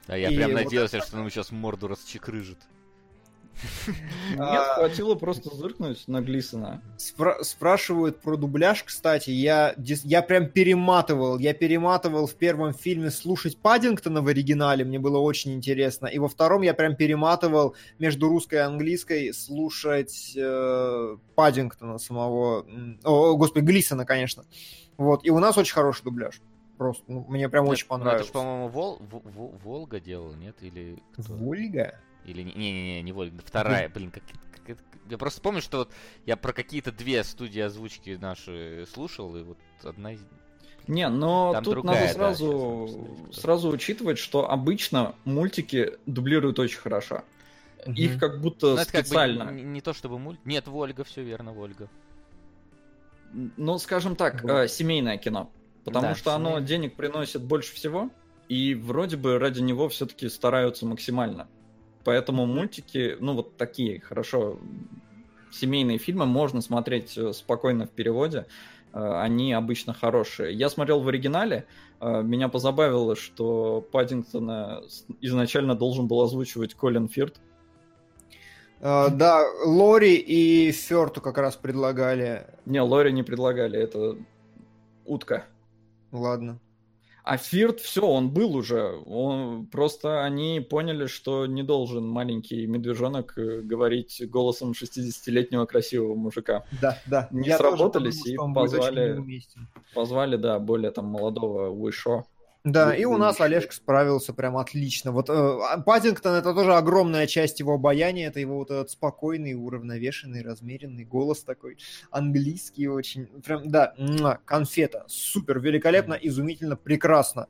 А 0.08 0.18
я 0.18 0.30
И 0.30 0.36
прям 0.36 0.52
вот 0.52 0.64
надеялся, 0.64 1.02
что 1.02 1.18
ему 1.18 1.30
сейчас 1.30 1.52
морду 1.52 1.88
расчекрыжит. 1.88 2.60
Нет, 4.32 4.40
А, 4.40 4.76
хватило 4.76 5.16
просто 5.16 5.56
зыркнуть 5.56 6.08
на 6.08 6.22
Глисона. 6.22 6.82
Спра- 6.98 7.44
спрашивают 7.44 8.22
про 8.22 8.38
дубляж, 8.38 8.84
кстати. 8.84 9.30
Я, 9.32 9.74
я 9.78 10.22
прям 10.22 10.48
перематывал. 10.50 11.38
Я 11.40 11.54
перематывал 11.54 12.28
в 12.28 12.36
первом 12.36 12.74
фильме 12.74 13.10
слушать 13.10 13.58
Паддингтона 13.58 14.22
в 14.22 14.28
оригинале. 14.28 14.86
Мне 14.86 15.00
было 15.00 15.18
очень 15.18 15.54
интересно. 15.54 16.08
И 16.08 16.20
во 16.20 16.28
втором 16.28 16.62
я 16.62 16.74
прям 16.74 16.96
перематывал 16.96 17.76
между 18.00 18.28
русской 18.30 18.56
и 18.56 18.58
английской 18.60 19.34
слушать 19.34 20.34
э, 20.36 21.18
Паддингтона 21.36 21.98
самого. 21.98 22.66
О, 23.04 23.36
господи, 23.38 23.66
Глисона, 23.66 24.06
конечно. 24.06 24.44
Вот. 24.98 25.26
И 25.26 25.30
у 25.32 25.40
нас 25.40 25.58
очень 25.58 25.74
хороший 25.74 26.04
дубляж. 26.04 26.42
Просто 26.78 27.04
ну, 27.08 27.26
мне 27.28 27.50
прям 27.50 27.68
очень 27.68 27.88
Ну, 27.90 27.96
Это 27.96 28.04
понравилось. 28.04 28.28
же, 28.28 28.34
по-моему, 28.34 28.68
Вол... 28.68 29.00
Во- 29.12 29.22
Во- 29.24 29.52
Волга 29.64 30.00
делал, 30.00 30.34
нет? 30.36 30.56
Или 30.62 31.00
кто? 31.14 31.34
Вольга? 31.34 32.00
Или 32.28 32.44
не- 32.44 32.54
не-не-не, 32.54 33.02
не 33.02 33.12
Вольга, 33.14 33.42
вторая, 33.44 33.90
блин, 33.90 34.12
как, 34.12 34.24
как 34.66 34.78
я 35.10 35.18
просто 35.18 35.42
помню, 35.42 35.62
что 35.62 35.78
вот 35.80 35.92
я 36.26 36.36
про 36.36 36.52
какие-то 36.54 36.92
две 36.92 37.24
студии 37.24 37.62
озвучки 37.62 38.18
наши 38.22 38.86
слушал, 38.94 39.36
и 39.38 39.44
вот 39.44 39.58
одна 39.84 40.14
из... 40.14 40.20
Не, 40.88 41.08
но 41.10 41.54
Там 41.54 41.64
тут 41.64 41.74
другая, 41.76 41.96
надо 42.02 42.08
да, 42.08 42.14
сразу, 42.14 43.18
кто. 43.26 43.34
сразу 43.34 43.70
учитывать, 43.70 44.18
что 44.18 44.50
обычно 44.50 45.16
мультики 45.26 45.98
дублируют 46.06 46.60
очень 46.60 46.78
хорошо. 46.80 47.24
Их 47.86 48.12
Мгм. 48.12 48.20
как 48.20 48.42
будто 48.42 48.68
Ну, 48.68 48.74
это 48.76 48.92
как 48.92 49.02
бы 49.02 49.08
специально. 49.08 49.52
не, 49.52 49.64
не 49.64 49.82
то 49.82 49.94
чтобы 49.94 50.20
мульт... 50.20 50.40
Нет, 50.46 50.68
Вольга, 50.68 51.04
все 51.06 51.24
верно, 51.24 51.54
Вольга. 51.54 51.90
Ну, 53.34 53.78
скажем 53.80 54.16
так, 54.16 54.42
Вот. 54.44 54.52
э, 54.52 54.68
семейное 54.68 55.18
кино. 55.18 55.50
Потому 55.86 56.08
Да, 56.08 56.16
что 56.16 56.34
оно 56.34 56.50
семейное. 56.50 56.68
денег 56.68 56.96
приносит 56.96 57.44
больше 57.44 57.74
всего, 57.74 58.10
и 58.50 58.74
вроде 58.74 59.16
бы 59.18 59.38
ради 59.40 59.62
него 59.62 59.88
все-таки 59.90 60.28
стараются 60.30 60.86
максимально. 60.86 61.48
Поэтому 62.08 62.46
мультики, 62.46 63.18
ну 63.20 63.34
вот 63.34 63.58
такие, 63.58 64.00
хорошо, 64.00 64.60
семейные 65.52 65.98
фильмы 65.98 66.26
можно 66.26 66.62
смотреть 66.62 67.18
э, 67.18 67.34
спокойно 67.34 67.86
в 67.86 67.90
переводе. 67.90 68.46
Э, 68.94 69.20
Они 69.20 69.52
обычно 69.52 69.94
хорошие. 69.94 70.54
Я 70.54 70.70
смотрел 70.70 71.02
в 71.02 71.08
оригинале, 71.10 71.66
э, 72.00 72.22
меня 72.22 72.48
позабавило, 72.48 73.18
что 73.18 73.86
Паддингтона 73.92 74.84
изначально 75.20 75.76
должен 75.76 76.08
был 76.08 76.22
озвучивать 76.22 76.76
Колин 76.76 77.10
Фирт. 77.10 77.42
Э, 78.80 79.10
да, 79.12 79.44
Лори 79.66 80.16
и 80.16 80.72
Ферту 80.72 81.20
как 81.20 81.38
раз 81.38 81.58
предлагали. 81.58 82.48
Не, 82.66 82.82
Лори 82.82 83.12
не 83.12 83.24
предлагали, 83.24 83.78
это 83.78 84.16
утка. 85.04 85.44
Ладно. 86.14 86.58
А 87.30 87.36
Фирт, 87.36 87.82
все, 87.82 88.08
он 88.08 88.30
был 88.30 88.56
уже. 88.56 89.02
Он, 89.06 89.66
просто 89.66 90.24
они 90.24 90.62
поняли, 90.62 91.08
что 91.08 91.46
не 91.46 91.62
должен 91.62 92.08
маленький 92.08 92.66
медвежонок 92.68 93.38
э, 93.38 93.60
говорить 93.64 94.22
голосом 94.30 94.72
60-летнего 94.72 95.66
красивого 95.66 96.16
мужика. 96.16 96.64
Да, 96.82 96.98
да. 97.06 97.28
Не 97.32 97.50
Я 97.50 97.58
тоже 97.58 97.76
сработались 97.76 98.24
подумал, 98.24 98.52
и 98.52 98.56
позвали-. 98.56 99.42
Позвали, 99.94 100.38
да, 100.38 100.58
более 100.60 100.92
там 100.92 101.08
молодого 101.08 101.70
Уишо. 101.70 102.26
Да, 102.72 102.94
и 102.94 103.06
у 103.06 103.14
вы 103.14 103.18
нас 103.20 103.40
Олежка 103.40 103.74
справился 103.74 104.34
прям 104.34 104.58
отлично. 104.58 105.12
Вот 105.12 105.30
э, 105.30 105.34
а 105.34 105.80
Паддингтон 105.80 106.36
это 106.36 106.54
тоже 106.54 106.74
огромная 106.74 107.26
часть 107.26 107.62
его 107.62 107.76
обаяния, 107.76 108.28
это 108.28 108.42
его 108.42 108.58
вот 108.58 108.72
этот 108.72 108.92
спокойный, 108.92 109.54
уравновешенный, 109.54 110.44
размеренный 110.44 111.06
голос 111.06 111.44
такой, 111.44 111.78
английский 112.12 112.90
очень, 112.90 113.28
прям, 113.42 113.70
да, 113.70 113.94
конфета, 114.44 115.06
супер, 115.08 115.60
великолепно, 115.62 116.14
изумительно, 116.16 116.76
прекрасно. 116.76 117.48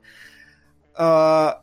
А, 0.94 1.62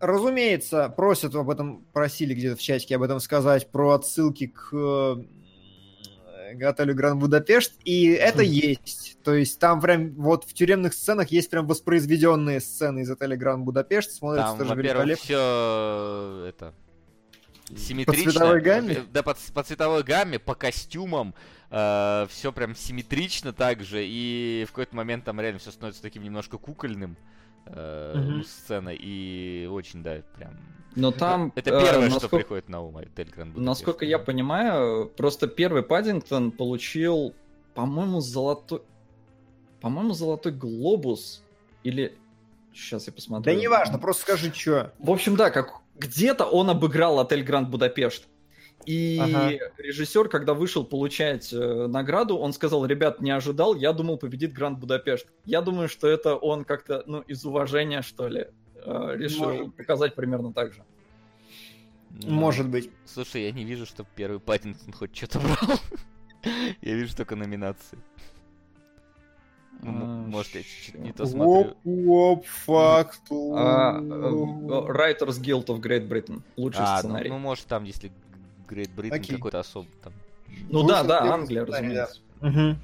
разумеется, 0.00 0.88
просят 0.88 1.34
об 1.34 1.50
этом, 1.50 1.84
просили 1.92 2.32
где-то 2.32 2.56
в 2.56 2.62
чатике 2.62 2.96
об 2.96 3.02
этом 3.02 3.20
сказать, 3.20 3.70
про 3.70 3.90
отсылки 3.90 4.46
к 4.46 5.18
э, 6.60 6.66
отелю 6.66 6.94
Гранд 6.94 7.20
Будапешт, 7.20 7.74
и 7.84 8.06
это 8.06 8.42
есть. 8.42 9.18
То 9.22 9.34
есть 9.34 9.58
там 9.58 9.80
прям 9.80 10.14
вот 10.14 10.44
в 10.44 10.52
тюремных 10.54 10.94
сценах 10.94 11.30
есть 11.30 11.50
прям 11.50 11.66
воспроизведенные 11.66 12.60
сцены 12.60 13.00
из 13.00 13.10
отеля 13.10 13.36
Гранд 13.36 13.64
Будапешт, 13.64 14.12
смотрится 14.12 14.50
Там, 14.50 14.58
тоже 14.58 14.74
во-первых, 14.74 15.18
все 15.18 16.46
это 16.48 16.74
симметрично. 17.76 18.32
цветовой 18.32 18.60
гамме? 18.60 19.04
Да, 19.12 19.22
по, 19.22 19.36
по 19.52 19.62
цветовой 19.62 20.02
гамме, 20.02 20.38
по 20.38 20.54
костюмам, 20.54 21.34
все 21.70 22.52
прям 22.54 22.76
симметрично 22.76 23.52
также, 23.52 24.04
и 24.04 24.64
в 24.68 24.72
какой-то 24.72 24.94
момент 24.94 25.24
там 25.24 25.40
реально 25.40 25.58
все 25.58 25.72
становится 25.72 26.02
таким 26.02 26.22
немножко 26.22 26.56
кукольным 26.56 27.16
э, 27.16 27.43
Мгм. 27.66 28.44
сцена, 28.44 28.90
и 28.90 29.66
очень, 29.70 30.02
да, 30.02 30.22
прям... 30.36 30.58
Но 30.96 31.10
там... 31.10 31.52
Это 31.54 31.70
э, 31.70 31.80
первое, 31.80 32.06
что 32.06 32.14
насколько- 32.20 32.36
приходит 32.36 32.68
на 32.68 32.80
ум, 32.82 32.96
отель 32.98 33.30
Гранд 33.30 33.54
Будапешт. 33.54 33.66
Насколько 33.66 34.04
я 34.04 34.18
понимаю, 34.18 35.06
просто 35.08 35.48
первый 35.48 35.82
Паддингтон 35.82 36.52
получил, 36.52 37.34
по-моему, 37.74 38.20
золотой... 38.20 38.82
По-моему, 39.80 40.12
золотой 40.12 40.52
глобус. 40.52 41.42
Или... 41.82 42.16
Сейчас 42.72 43.06
я 43.06 43.12
посмотрю. 43.12 43.54
Да 43.54 43.60
неважно, 43.60 43.98
просто 43.98 44.22
скажи, 44.22 44.52
что. 44.52 44.92
В 44.98 45.10
общем, 45.10 45.36
да, 45.36 45.50
как 45.50 45.80
где-то 45.96 46.44
он 46.44 46.70
обыграл 46.70 47.20
отель 47.20 47.44
Гранд 47.44 47.70
Будапешт. 47.70 48.26
И 48.86 49.18
Ага. 49.20 49.50
режиссер, 49.78 50.28
когда 50.28 50.54
вышел 50.54 50.84
получать 50.84 51.52
э, 51.52 51.86
награду, 51.86 52.36
он 52.38 52.52
сказал, 52.52 52.84
ребят, 52.86 53.20
не 53.20 53.30
ожидал, 53.30 53.74
я 53.74 53.92
думал, 53.92 54.18
победит 54.18 54.52
Гранд 54.52 54.78
Будапешт. 54.78 55.26
Я 55.44 55.60
думаю, 55.62 55.88
что 55.88 56.08
это 56.08 56.36
он 56.36 56.64
как-то, 56.64 57.02
ну, 57.06 57.20
из 57.20 57.44
уважения, 57.44 58.02
что 58.02 58.28
ли, 58.28 58.46
э, 58.76 59.14
решил 59.16 59.48
Может 59.50 59.76
показать 59.76 60.14
примерно 60.14 60.52
так 60.52 60.72
же. 60.72 60.82
Ну, 62.22 62.30
Может 62.30 62.68
быть. 62.68 62.90
Слушай, 63.06 63.44
я 63.44 63.52
не 63.52 63.64
вижу, 63.64 63.86
что 63.86 64.06
первый 64.14 64.38
Паттинсон 64.38 64.92
хоть 64.92 65.16
что-то 65.16 65.40
брал. 65.40 65.78
Я 66.82 66.94
вижу 66.94 67.16
только 67.16 67.34
номинации. 67.36 67.98
Ну, 69.82 69.90
А, 69.90 70.26
Может, 70.28 70.54
я 70.54 70.62
чуть-чуть 70.62 70.94
не 70.98 71.12
то 71.12 71.26
смотрю. 71.26 71.74
Оп, 71.84 72.46
факт. 72.46 73.20
А, 73.30 73.98
э, 73.98 74.02
Writers 74.02 75.40
Guild 75.42 75.66
of 75.66 75.80
Great 75.80 76.06
Britain. 76.08 76.42
Лучший 76.56 76.82
А, 76.84 76.92
ну, 76.94 76.98
сценарий. 77.00 77.28
ну, 77.30 77.38
может, 77.38 77.66
там, 77.66 77.84
если 77.84 78.12
Great 78.68 78.90
Britain 78.94 79.14
Окей. 79.14 79.36
какой-то 79.36 79.60
особый 79.60 79.90
там. 80.02 80.12
Ну 80.70 80.80
Лучший 80.80 80.88
да, 80.88 81.02
да, 81.04 81.32
Англия, 81.34 81.64
разумеется. 81.64 82.20
Мгм. 82.40 82.78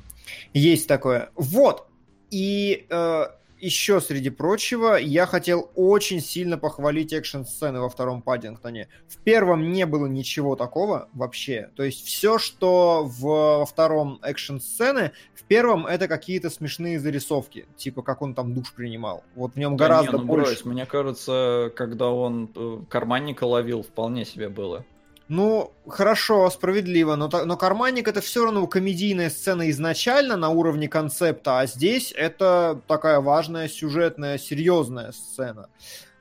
Есть 0.52 0.88
такое. 0.88 1.30
Вот. 1.34 1.86
И 2.30 2.86
э, 2.88 3.26
еще 3.60 4.00
среди 4.00 4.30
прочего, 4.30 4.94
я 4.96 5.26
хотел 5.26 5.70
очень 5.74 6.20
сильно 6.20 6.56
похвалить 6.58 7.12
экшн-сцены 7.12 7.80
во 7.80 7.88
втором 7.88 8.22
Паддингтоне. 8.22 8.88
В 9.08 9.18
первом 9.18 9.72
не 9.72 9.86
было 9.86 10.06
ничего 10.06 10.56
такого 10.56 11.08
вообще. 11.12 11.70
То 11.76 11.82
есть 11.82 12.04
все, 12.06 12.38
что 12.38 13.04
в, 13.04 13.20
во 13.20 13.66
втором 13.66 14.18
экшн-сцены, 14.22 15.12
в 15.34 15.44
первом 15.44 15.86
это 15.86 16.08
какие-то 16.08 16.50
смешные 16.50 16.98
зарисовки. 16.98 17.66
Типа, 17.76 18.02
как 18.02 18.22
он 18.22 18.34
там 18.34 18.54
душ 18.54 18.72
принимал. 18.72 19.24
Вот 19.34 19.54
в 19.54 19.56
нем 19.56 19.76
Да 19.76 19.86
гораздо 19.86 20.12
не, 20.12 20.18
ну, 20.18 20.24
больше. 20.24 20.44
брось, 20.46 20.64
мне 20.64 20.86
кажется, 20.86 21.72
когда 21.76 22.10
он 22.10 22.50
э, 22.54 22.78
карманника 22.88 23.44
ловил, 23.44 23.82
вполне 23.82 24.24
себе 24.24 24.48
было. 24.48 24.84
Ну, 25.30 25.72
хорошо, 25.86 26.50
справедливо, 26.50 27.14
но, 27.14 27.28
но 27.28 27.56
карманник 27.56 28.08
это 28.08 28.20
все 28.20 28.44
равно 28.44 28.66
комедийная 28.66 29.30
сцена 29.30 29.70
изначально 29.70 30.36
на 30.36 30.48
уровне 30.48 30.88
концепта, 30.88 31.60
а 31.60 31.66
здесь 31.66 32.12
это 32.16 32.80
такая 32.88 33.20
важная 33.20 33.68
сюжетная, 33.68 34.38
серьезная 34.38 35.12
сцена. 35.12 35.68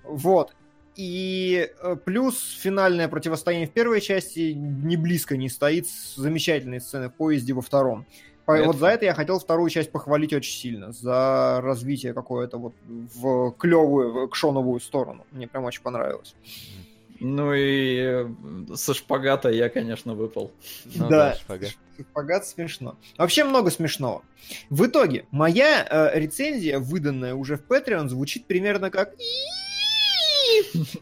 Вот. 0.04 0.54
И 0.96 1.72
э, 1.82 1.96
плюс 1.96 2.40
финальное 2.62 3.08
противостояние 3.08 3.68
в 3.68 3.72
первой 3.72 4.00
части 4.00 4.52
не 4.54 4.96
близко 4.96 5.38
не 5.38 5.50
стоит 5.50 5.88
с 5.88 6.16
замечательной 6.16 6.80
сцены 6.80 7.10
в 7.10 7.14
поезде 7.14 7.54
во 7.54 7.64
втором. 7.64 8.06
Это 8.46 8.68
Вот 8.68 8.76
за 8.76 8.90
это 8.90 9.06
я 9.06 9.16
хотел 9.16 9.40
вторую 9.40 9.72
часть 9.72 9.92
похвалить 9.92 10.34
очень 10.34 10.54
сильно, 10.54 10.92
за 10.92 11.62
развитие 11.64 12.14
какое-то 12.14 12.60
вот 12.60 12.74
в 12.86 13.54
клевую, 13.58 14.14
в 14.14 14.28
экшоновую 14.28 14.80
сторону. 14.80 15.26
Мне 15.32 15.48
прям 15.48 15.64
очень 15.64 15.82
понравилось. 15.82 16.36
Ну 17.20 17.54
и 17.54 17.98
э, 18.00 18.30
со 18.76 18.94
шпагата 18.94 19.50
я, 19.50 19.70
конечно, 19.70 20.14
выпал. 20.14 20.52
Ну 20.96 21.10
Да. 21.10 21.36
шпагат. 21.36 21.72
Шпагат 22.00 22.48
смешно. 22.48 22.98
Вообще 23.18 23.44
много 23.44 23.72
смешного. 23.72 24.24
В 24.70 24.86
итоге, 24.86 25.26
моя 25.32 25.86
э, 25.90 26.20
рецензия, 26.20 26.80
выданная 26.80 27.36
уже 27.36 27.58
в 27.58 27.62
Patreon, 27.68 28.08
звучит 28.08 28.46
примерно 28.46 28.90
как 28.90 29.14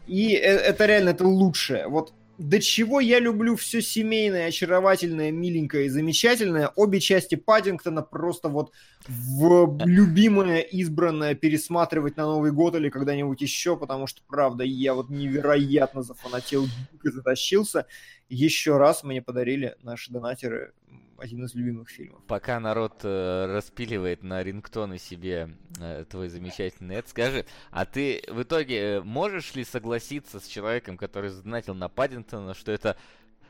и 0.06 0.34
э, 0.34 0.40
это 0.40 0.86
реально 0.86 1.10
это 1.10 1.26
лучшее. 1.26 1.86
Вот 1.88 2.12
до 2.38 2.60
чего 2.60 3.00
я 3.00 3.18
люблю 3.18 3.56
все 3.56 3.82
семейное, 3.82 4.46
очаровательное, 4.46 5.32
миленькое 5.32 5.86
и 5.86 5.88
замечательное. 5.88 6.68
Обе 6.76 7.00
части 7.00 7.34
Паддингтона 7.34 8.02
просто 8.02 8.48
вот 8.48 8.72
в 9.08 9.76
любимое, 9.84 10.60
избранное 10.60 11.34
пересматривать 11.34 12.16
на 12.16 12.26
Новый 12.26 12.52
год 12.52 12.76
или 12.76 12.90
когда-нибудь 12.90 13.40
еще, 13.40 13.76
потому 13.76 14.06
что, 14.06 14.22
правда, 14.28 14.62
я 14.62 14.94
вот 14.94 15.10
невероятно 15.10 16.02
зафанател, 16.02 16.66
дико 16.92 17.10
затащился. 17.10 17.86
Еще 18.28 18.76
раз 18.76 19.02
мне 19.02 19.20
подарили 19.20 19.76
наши 19.82 20.12
донатеры 20.12 20.72
один 21.18 21.44
из 21.44 21.54
любимых 21.54 21.88
фильмов. 21.90 22.22
Пока 22.26 22.60
народ 22.60 23.00
э, 23.02 23.46
распиливает 23.46 24.22
на 24.22 24.42
рингтоны 24.42 24.98
себе 24.98 25.50
э, 25.80 26.04
твой 26.08 26.28
замечательный 26.28 26.96
это, 26.96 27.10
скажи, 27.10 27.44
а 27.70 27.84
ты 27.84 28.22
в 28.28 28.42
итоге 28.42 28.78
э, 28.96 29.00
можешь 29.02 29.54
ли 29.54 29.64
согласиться 29.64 30.40
с 30.40 30.46
человеком, 30.46 30.96
который 30.96 31.30
задонатил 31.30 31.74
на 31.74 31.88
Паддингтона, 31.88 32.54
что 32.54 32.72
это 32.72 32.96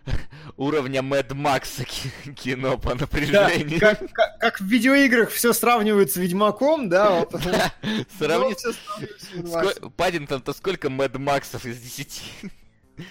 уровня 0.57 1.03
Мэд 1.03 1.33
Макса 1.35 1.85
ки- 1.85 2.33
кино 2.35 2.79
по 2.79 2.91
Да, 2.95 3.01
напряжению? 3.03 3.79
как, 3.81 3.99
как- 4.13 4.39
как 4.39 4.61
в 4.61 4.65
видеоиграх 4.65 5.31
все 5.31 5.53
сравнивают 5.53 6.11
с 6.11 6.17
Ведьмаком, 6.17 6.89
да, 6.89 7.21
вот. 7.21 7.33
Сравни 8.19 8.55
всё 8.55 8.73
сравнивают 8.73 9.21
с 9.21 9.33
Ведьмаком. 9.33 9.71
Ско- 9.71 9.91
Паддингтон-то 9.91 10.53
сколько 10.55 10.89
Мэд 10.91 11.19
Максов 11.19 11.67
из 11.67 11.79
10? 11.81 12.23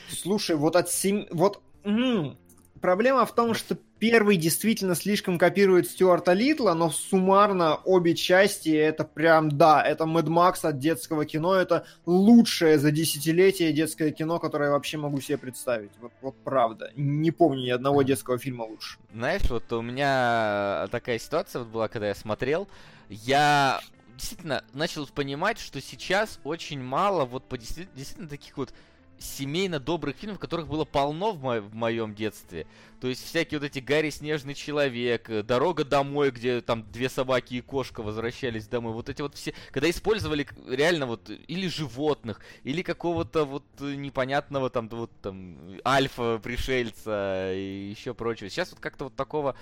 Слушай, 0.10 0.56
вот 0.56 0.76
от 0.76 0.90
сем... 0.90 1.28
Вот... 1.32 1.62
м, 1.84 2.38
Проблема 2.82 3.26
в 3.26 3.34
том, 3.34 3.54
что 3.56 3.76
первый 4.00 4.38
действительно 4.38 4.96
слишком 4.96 5.38
копирует 5.38 5.88
Стюарта 5.88 6.34
Литла, 6.34 6.74
но 6.74 6.90
суммарно 6.90 7.76
обе 7.76 8.16
части 8.16 8.70
это 8.70 9.04
прям, 9.04 9.58
да, 9.58 9.84
это 9.84 10.06
Мэд 10.06 10.28
Макс 10.28 10.64
от 10.66 10.80
детского 10.80 11.26
кино, 11.26 11.56
это 11.56 11.86
лучшее 12.06 12.78
за 12.80 12.92
десятилетие 12.92 13.74
детское 13.74 14.12
кино, 14.12 14.40
которое 14.40 14.66
я 14.66 14.72
вообще 14.72 14.98
могу 14.98 15.20
себе 15.22 15.38
представить. 15.38 15.92
Вот, 16.00 16.12
вот 16.22 16.36
правда. 16.44 16.92
Не 16.96 17.32
помню 17.32 17.66
ни 17.66 17.70
одного 17.70 18.04
детского 18.04 18.38
фильма 18.38 18.64
лучше. 18.64 18.98
Знаешь, 19.14 19.50
вот 19.50 19.72
у 19.74 19.82
меня 19.82 20.88
такая 20.92 21.20
ситуация 21.20 21.60
вот 21.60 21.70
была, 21.70 21.88
когда 21.88 22.08
я 22.08 22.16
смотрел, 22.16 22.68
я 23.10 23.82
действительно 24.18 24.64
начал 24.74 25.08
понимать, 25.08 25.60
что 25.60 25.82
сейчас 25.82 26.40
очень 26.44 26.82
мало 26.82 27.26
вот 27.26 27.44
по 27.44 27.56
действи- 27.56 27.88
действительно 27.96 28.30
таких 28.30 28.58
вот 28.58 28.74
семейно 29.20 29.80
добрых 29.80 30.16
фильмов, 30.16 30.40
которых 30.40 30.68
было 30.68 30.86
полно 30.86 31.32
в, 31.32 31.42
мо- 31.42 31.62
в 31.62 31.74
моем 31.74 32.14
детстве. 32.14 32.68
То 33.00 33.08
есть 33.08 33.26
всякие 33.26 33.60
вот 33.60 33.66
эти 33.66 33.80
Гарри 33.80 34.10
Снежный 34.10 34.54
Человек, 34.54 35.30
э, 35.30 35.44
Дорога 35.44 35.84
домой, 35.84 36.32
где 36.32 36.62
там 36.62 36.90
две 36.92 37.10
собаки 37.10 37.56
и 37.56 37.62
кошка 37.62 38.02
возвращались 38.02 38.68
домой. 38.68 38.94
Вот 38.94 39.10
эти 39.10 39.22
вот 39.22 39.36
все, 39.36 39.54
когда 39.72 39.90
использовали 39.90 40.48
реально 40.68 41.06
вот 41.06 41.30
или 41.30 41.68
животных, 41.68 42.42
или 42.64 42.82
какого-то 42.82 43.46
вот 43.46 43.66
э, 43.80 43.96
непонятного 43.96 44.70
там 44.70 44.90
вот 44.90 45.12
там 45.22 45.58
альфа 45.86 46.40
пришельца 46.44 47.54
и 47.54 47.90
еще 47.90 48.14
прочего. 48.14 48.50
Сейчас 48.50 48.72
вот 48.72 48.80
как-то 48.80 49.06
вот 49.06 49.16
такого 49.16 49.56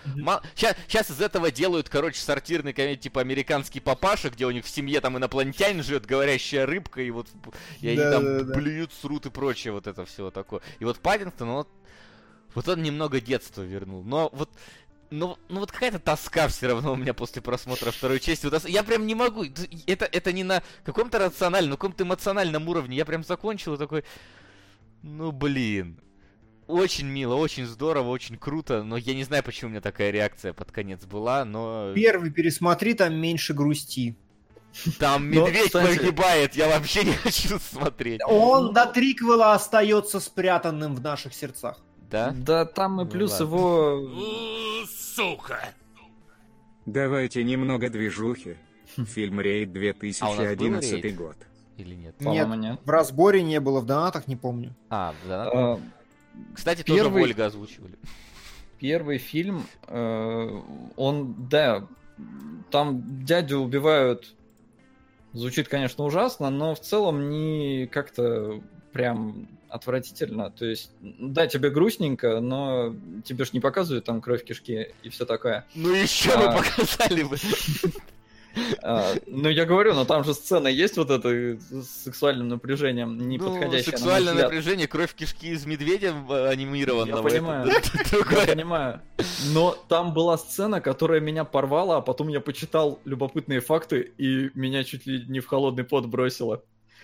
Сейчас, 0.55 0.75
сейчас 0.87 1.11
из 1.11 1.21
этого 1.21 1.51
делают, 1.51 1.89
короче, 1.89 2.19
сортирный 2.19 2.73
комедий, 2.73 3.01
типа 3.01 3.21
американский 3.21 3.79
папаша, 3.79 4.29
где 4.29 4.45
у 4.45 4.51
них 4.51 4.65
в 4.65 4.69
семье 4.69 5.01
там 5.01 5.17
инопланетянин 5.17 5.83
живет, 5.83 6.05
говорящая 6.05 6.65
рыбка, 6.65 7.01
и 7.01 7.11
вот 7.11 7.27
и 7.81 7.89
они 7.89 7.97
там 7.97 8.23
Да-да-да. 8.23 8.53
блюют, 8.53 8.91
срут 8.93 9.25
и 9.25 9.29
прочее, 9.29 9.73
вот 9.73 9.87
это 9.87 10.05
все 10.05 10.31
такое. 10.31 10.61
И 10.79 10.85
вот 10.85 10.99
Паддингтон, 10.99 11.49
вот, 11.49 11.67
вот 12.55 12.67
он 12.67 12.81
немного 12.81 13.21
детства 13.21 13.61
вернул. 13.61 14.03
Но 14.03 14.29
вот 14.33 14.49
ну, 15.11 15.37
ну 15.49 15.59
вот 15.59 15.71
какая-то 15.71 15.99
тоска 15.99 16.47
все 16.47 16.67
равно 16.67 16.93
у 16.93 16.95
меня 16.95 17.13
после 17.13 17.41
просмотра 17.41 17.91
второй 17.91 18.19
части. 18.19 18.47
Вот 18.47 18.67
я 18.67 18.83
прям 18.83 19.05
не 19.05 19.15
могу. 19.15 19.45
Это, 19.85 20.05
это 20.05 20.33
не 20.33 20.43
на 20.43 20.63
каком-то 20.83 21.19
рациональном, 21.19 21.71
на 21.71 21.75
каком-то 21.77 22.03
эмоциональном 22.03 22.67
уровне. 22.67 22.97
Я 22.97 23.05
прям 23.05 23.23
закончил 23.23 23.75
и 23.75 23.77
такой. 23.77 24.03
Ну 25.03 25.31
блин. 25.31 25.99
Очень 26.67 27.05
мило, 27.05 27.35
очень 27.35 27.67
здорово, 27.67 28.09
очень 28.09 28.37
круто, 28.39 28.81
но 28.81 28.97
я 28.97 29.13
не 29.13 29.23
знаю, 29.23 29.43
почему 29.43 29.67
у 29.67 29.71
меня 29.71 29.81
такая 29.81 30.09
реакция 30.09 30.51
под 30.51 30.71
конец 30.71 31.05
была, 31.05 31.45
но 31.45 31.91
Первый 31.93 32.31
пересмотри, 32.31 32.95
там 32.95 33.13
меньше 33.13 33.53
грусти. 33.53 34.17
там 34.97 35.29
Но, 35.29 35.45
медведь 35.45 35.65
кстати- 35.65 35.99
погибает, 35.99 36.55
я 36.55 36.67
вообще 36.67 37.03
не 37.03 37.13
хочу 37.23 37.59
смотреть. 37.59 38.19
Он 38.25 38.73
до 38.73 38.87
триквела 38.87 39.53
остается 39.53 40.19
спрятанным 40.19 40.95
в 40.95 41.01
наших 41.01 41.35
сердцах. 41.35 41.84
Да? 42.09 42.33
Да, 42.37 42.65
там 42.65 43.01
и 43.01 43.03
Ну 43.05 43.09
плюс 43.09 43.31
ладно. 43.39 43.45
его... 43.45 44.09
Сука! 44.87 45.59
Давайте 46.85 47.43
немного 47.43 47.89
движухи. 47.89 48.57
Фильм 48.95 49.41
«Рейд» 49.41 49.69
А 50.21 50.29
у 50.29 50.35
нас 50.35 50.37
был 50.37 50.69
2011 50.69 51.03
рейд? 51.03 51.15
год. 51.15 51.35
Или 51.77 51.95
нет? 51.95 52.15
По-моему, 52.17 52.53
нет. 52.53 52.79
В 52.85 52.89
разборе 52.89 53.43
не 53.43 53.59
было, 53.59 53.81
в 53.81 53.85
донатах 53.85 54.27
не 54.27 54.35
помню. 54.35 54.73
А, 54.89 55.13
да. 55.27 55.49
А, 55.53 55.79
Кстати, 56.53 56.83
тоже 56.83 57.01
первый- 57.03 57.21
Вольга 57.23 57.47
озвучивали. 57.47 57.95
Первый 58.79 59.17
фильм, 59.17 59.63
э, 59.87 60.61
он, 60.95 61.47
да, 61.49 61.87
там 62.71 63.25
дядю 63.25 63.59
убивают, 63.59 64.35
звучит, 65.33 65.67
конечно, 65.67 66.03
ужасно, 66.03 66.49
но 66.49 66.75
в 66.75 66.79
целом 66.79 67.29
не 67.29 67.87
как-то 67.87 68.61
прям 68.93 69.47
отвратительно. 69.69 70.51
То 70.51 70.65
есть, 70.65 70.91
да, 71.01 71.47
тебе 71.47 71.69
грустненько, 71.69 72.39
но 72.39 72.95
тебе 73.23 73.45
ж 73.45 73.53
не 73.53 73.59
показывают 73.59 74.05
там 74.05 74.21
кровь 74.21 74.43
кишки 74.43 74.93
и 75.03 75.09
все 75.09 75.25
такое. 75.25 75.65
Ну 75.75 75.93
еще 75.93 76.31
а... 76.31 76.51
бы 76.51 76.63
показали 76.63 77.23
бы. 77.23 77.37
А, 78.81 79.13
ну, 79.27 79.49
я 79.49 79.65
говорю, 79.65 79.93
но 79.93 80.05
там 80.05 80.23
же 80.23 80.33
сцена 80.33 80.67
есть 80.67 80.97
вот 80.97 81.09
это 81.09 81.57
с 81.59 82.03
сексуальным 82.03 82.47
напряжением, 82.47 83.27
не 83.27 83.37
ну, 83.37 83.49
подходящее 83.49 83.91
сексуальное 83.91 84.33
напряжение, 84.33 84.87
кровь 84.87 85.13
кишки 85.13 85.47
из 85.47 85.65
медведя 85.65 86.13
анимированного. 86.49 87.27
Я 87.27 87.33
понимаю, 87.33 87.67
я 87.67 88.45
понимаю. 88.45 89.01
Но 89.53 89.77
там 89.89 90.13
была 90.13 90.37
сцена, 90.37 90.81
которая 90.81 91.19
меня 91.19 91.43
порвала, 91.43 91.97
а 91.97 92.01
потом 92.01 92.29
я 92.29 92.39
почитал 92.39 92.99
любопытные 93.05 93.59
факты, 93.59 94.13
и 94.17 94.51
меня 94.53 94.83
чуть 94.83 95.05
ли 95.05 95.25
не 95.27 95.39
в 95.39 95.47
холодный 95.47 95.83
пот 95.83 96.05
бросило. 96.05 96.63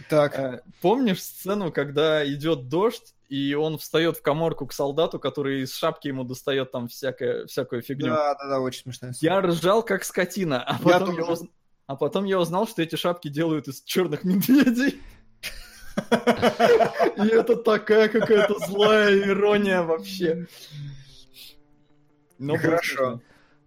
Так. 0.09 0.37
Э, 0.37 0.61
помнишь 0.81 1.21
сцену, 1.21 1.71
когда 1.71 2.25
идет 2.25 2.69
дождь, 2.69 3.13
и 3.29 3.53
он 3.53 3.77
встает 3.77 4.17
в 4.17 4.21
коморку 4.21 4.67
к 4.67 4.73
солдату, 4.73 5.19
который 5.19 5.61
из 5.61 5.73
шапки 5.73 6.07
ему 6.07 6.23
достает 6.23 6.71
там 6.71 6.87
всякое, 6.87 7.45
всякую 7.45 7.81
фигню? 7.81 8.07
Да, 8.07 8.35
да, 8.35 8.49
да, 8.49 8.59
очень 8.59 8.83
смешно. 8.83 9.11
Я 9.21 9.41
ржал 9.41 9.83
как 9.83 10.03
скотина, 10.03 10.63
а 10.63 10.77
потом, 10.79 11.15
я, 11.15 11.21
я 11.23 11.31
уз... 11.31 11.43
а 11.87 11.95
потом 11.95 12.25
я 12.25 12.39
узнал, 12.39 12.67
что 12.67 12.81
эти 12.81 12.95
шапки 12.95 13.29
делают 13.29 13.67
из 13.67 13.81
черных 13.83 14.23
медведей. 14.23 15.01
И 17.17 17.27
это 17.27 17.55
такая 17.55 18.09
какая-то 18.09 18.59
злая 18.65 19.17
ирония 19.27 19.81
вообще. 19.81 20.47
Ну, 22.37 22.57
хорошо. 22.57 23.21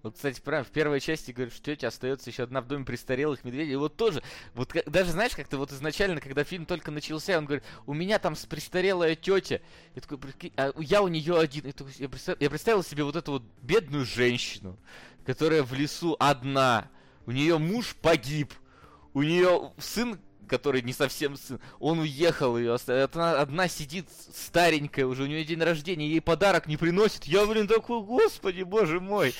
Вот, 0.05 0.16
кстати, 0.16 0.39
правильно, 0.39 0.68
в 0.68 0.70
первой 0.70 1.01
части 1.01 1.31
говорят, 1.31 1.55
что 1.55 1.64
тетя 1.64 1.89
остается 1.89 2.28
еще 2.28 2.43
одна 2.43 2.60
в 2.60 2.66
доме 2.66 2.85
престарелых 2.85 3.43
медведей. 3.43 3.72
И 3.72 3.76
вот 3.76 3.97
тоже, 3.97 4.22
вот 4.52 4.70
даже 4.85 5.12
знаешь, 5.12 5.35
как-то 5.35 5.56
вот 5.56 5.72
изначально, 5.72 6.20
когда 6.20 6.44
фильм 6.44 6.66
только 6.66 6.90
начался, 6.90 7.39
он 7.39 7.47
говорит, 7.47 7.64
у 7.86 7.94
меня 7.94 8.18
там 8.18 8.35
престарелая 8.51 9.16
тетя. 9.16 9.62
Я 9.94 10.02
такой, 10.02 10.18
а 10.56 10.74
я 10.76 11.01
у 11.01 11.09
нее 11.09 11.39
один. 11.39 11.72
Я 11.97 12.09
представил, 12.10 12.36
я 12.39 12.51
представил 12.51 12.82
себе 12.82 13.02
вот 13.02 13.16
эту 13.16 13.32
вот 13.32 13.44
бедную 13.62 14.05
женщину, 14.05 14.78
которая 15.24 15.62
в 15.62 15.72
лесу 15.72 16.16
одна. 16.20 16.90
У 17.24 17.31
нее 17.31 17.56
муж 17.56 17.97
погиб. 18.02 18.52
У 19.14 19.22
нее 19.22 19.72
сын 19.78 20.20
который 20.48 20.82
не 20.82 20.92
совсем 20.92 21.36
сын, 21.36 21.60
он 21.78 22.00
уехал, 22.00 22.58
ее 22.58 22.76
она 23.14 23.40
одна 23.40 23.68
сидит 23.68 24.08
старенькая 24.34 25.06
уже, 25.06 25.24
у 25.24 25.26
нее 25.26 25.44
день 25.44 25.62
рождения, 25.62 26.08
ей 26.08 26.20
подарок 26.20 26.66
не 26.66 26.76
приносит. 26.76 27.24
Я, 27.24 27.46
блин, 27.46 27.66
такой, 27.66 28.02
господи, 28.02 28.62
боже 28.62 29.00
мой. 29.00 29.34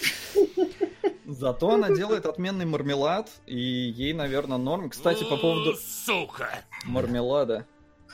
Зато 1.27 1.75
она 1.75 1.91
делает 1.91 2.27
отменный 2.27 2.67
мармелад, 2.67 3.31
и 3.47 3.59
ей, 3.59 4.13
наверное, 4.13 4.59
норм. 4.59 4.91
Кстати, 4.91 5.25
по 5.25 5.37
поводу... 5.37 5.75
Сука! 5.75 6.65
Мармелада. 6.85 7.67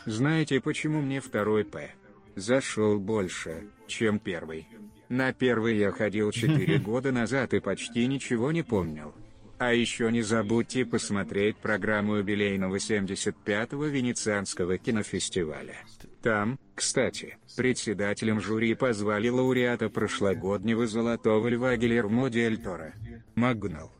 Знаете, 0.06 0.60
почему 0.60 1.00
мне 1.00 1.20
второй 1.20 1.64
П 1.64 1.90
зашел 2.36 2.98
больше, 2.98 3.68
чем 3.86 4.18
первый? 4.18 4.68
На 5.08 5.32
первый 5.32 5.76
я 5.76 5.90
ходил 5.90 6.30
4 6.30 6.78
года 6.84 7.10
назад 7.10 7.52
и 7.52 7.60
почти 7.60 8.06
ничего 8.06 8.52
не 8.52 8.62
помнил. 8.62 9.12
А 9.61 9.74
еще 9.74 10.11
не 10.11 10.23
забудьте 10.23 10.87
посмотреть 10.87 11.59
программу 11.59 12.15
юбилейного 12.16 12.77
75-го 12.77 13.85
Венецианского 13.85 14.78
кинофестиваля. 14.78 15.77
Там, 16.23 16.59
кстати, 16.74 17.37
председателем 17.59 18.41
жюри 18.41 18.73
позвали 18.73 19.28
лауреата 19.28 19.91
прошлогоднего 19.91 20.87
«Золотого 20.87 21.47
льва» 21.49 21.77
Гильермо 21.77 22.31
Дель 22.31 22.57
Торо. 22.57 22.95
Магнал. 23.35 23.93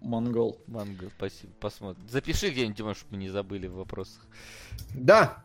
Монгол. 0.00 0.60
Монгол, 0.66 1.10
спасибо. 1.16 1.52
Посмотрим. 1.60 2.08
Запиши 2.08 2.50
где-нибудь, 2.50 2.80
может, 2.80 3.04
мы 3.10 3.18
не 3.18 3.28
забыли 3.28 3.68
в 3.68 3.74
вопросах. 3.74 4.26
Да, 4.92 5.44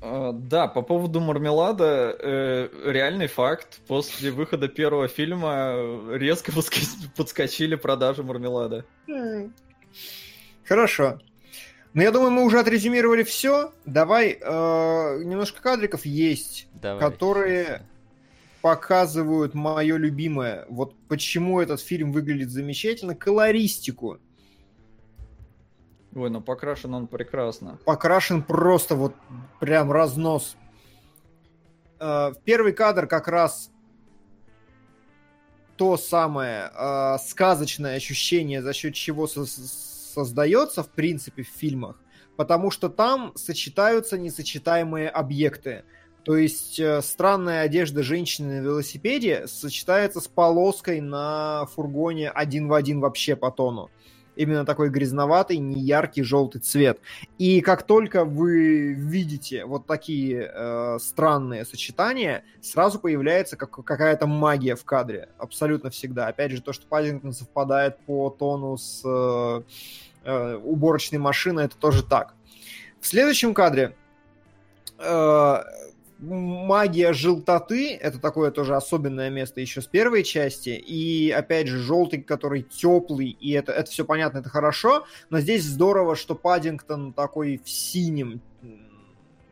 да, 0.00 0.66
по 0.66 0.82
поводу 0.82 1.20
мармелада, 1.20 2.16
э, 2.18 2.68
реальный 2.86 3.26
факт. 3.26 3.80
После 3.86 4.30
выхода 4.30 4.68
первого 4.68 5.08
фильма 5.08 5.74
резко 6.10 6.52
подскочили 7.16 7.74
продажи 7.74 8.22
мармелада. 8.22 8.84
Хорошо. 10.64 11.18
Ну, 11.92 12.02
я 12.02 12.12
думаю, 12.12 12.30
мы 12.30 12.44
уже 12.44 12.60
отрезюмировали 12.60 13.24
все. 13.24 13.72
Давай, 13.84 14.38
э, 14.40 15.22
немножко 15.24 15.60
кадриков 15.60 16.06
есть, 16.06 16.68
Давай. 16.74 17.00
которые 17.00 17.82
показывают 18.62 19.54
мое 19.54 19.96
любимое. 19.96 20.66
Вот 20.68 20.94
почему 21.08 21.60
этот 21.60 21.80
фильм 21.80 22.12
выглядит 22.12 22.50
замечательно. 22.50 23.14
Колористику. 23.14 24.18
Ой, 26.14 26.30
ну 26.30 26.40
покрашен 26.40 26.94
он 26.94 27.06
прекрасно. 27.06 27.78
Покрашен 27.84 28.42
просто 28.42 28.96
вот 28.96 29.14
прям 29.60 29.92
разнос. 29.92 30.56
Э, 32.00 32.32
первый 32.44 32.72
кадр 32.72 33.06
как 33.06 33.28
раз 33.28 33.70
то 35.76 35.96
самое 35.96 36.70
э, 36.74 37.16
сказочное 37.26 37.96
ощущение, 37.96 38.60
за 38.60 38.72
счет 38.72 38.94
чего 38.94 39.26
со 39.26 39.46
создается, 39.46 40.82
в 40.82 40.90
принципе, 40.90 41.44
в 41.44 41.48
фильмах, 41.48 41.96
потому 42.36 42.70
что 42.70 42.88
там 42.88 43.32
сочетаются 43.36 44.18
несочетаемые 44.18 45.08
объекты. 45.08 45.84
То 46.24 46.36
есть 46.36 46.78
э, 46.78 47.00
странная 47.00 47.62
одежда 47.62 48.02
женщины 48.02 48.60
на 48.60 48.64
велосипеде 48.64 49.46
сочетается 49.46 50.20
с 50.20 50.26
полоской 50.26 51.00
на 51.00 51.66
фургоне 51.66 52.28
один 52.28 52.68
в 52.68 52.74
один 52.74 53.00
вообще 53.00 53.36
по 53.36 53.50
тону 53.50 53.90
именно 54.36 54.64
такой 54.64 54.90
грязноватый, 54.90 55.58
неяркий 55.58 56.22
желтый 56.22 56.60
цвет. 56.60 57.00
И 57.38 57.60
как 57.60 57.82
только 57.82 58.24
вы 58.24 58.92
видите 58.92 59.64
вот 59.64 59.86
такие 59.86 60.50
э, 60.52 60.98
странные 61.00 61.64
сочетания, 61.64 62.44
сразу 62.60 62.98
появляется 62.98 63.56
как, 63.56 63.70
какая-то 63.70 64.26
магия 64.26 64.76
в 64.76 64.84
кадре. 64.84 65.28
Абсолютно 65.38 65.90
всегда. 65.90 66.28
Опять 66.28 66.52
же, 66.52 66.62
то, 66.62 66.72
что 66.72 66.86
Паддингтон 66.86 67.32
совпадает 67.32 67.98
по 68.06 68.30
тону 68.30 68.76
с 68.76 69.02
э, 69.04 69.62
э, 70.24 70.56
уборочной 70.56 71.18
машиной, 71.18 71.64
это 71.64 71.76
тоже 71.76 72.02
так. 72.04 72.34
В 73.00 73.06
следующем 73.06 73.54
кадре 73.54 73.96
э, 74.98 75.58
магия 76.20 77.12
желтоты, 77.12 77.94
это 77.94 78.18
такое 78.18 78.50
тоже 78.50 78.76
особенное 78.76 79.30
место 79.30 79.60
еще 79.60 79.80
с 79.80 79.86
первой 79.86 80.22
части, 80.22 80.70
и 80.70 81.30
опять 81.30 81.66
же 81.66 81.78
желтый, 81.78 82.22
который 82.22 82.62
теплый, 82.62 83.30
и 83.30 83.52
это, 83.52 83.72
это 83.72 83.90
все 83.90 84.04
понятно, 84.04 84.38
это 84.38 84.48
хорошо, 84.48 85.06
но 85.30 85.40
здесь 85.40 85.64
здорово, 85.64 86.16
что 86.16 86.34
Паддингтон 86.34 87.12
такой 87.12 87.60
в 87.64 87.68
синем, 87.68 88.40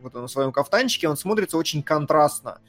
вот 0.03 0.15
в 0.15 0.29
своем 0.29 0.53
кафтанчике, 0.53 1.09
он 1.09 1.17
смотрится 1.17 1.57
очень 1.57 1.83
контрастно. 1.83 2.61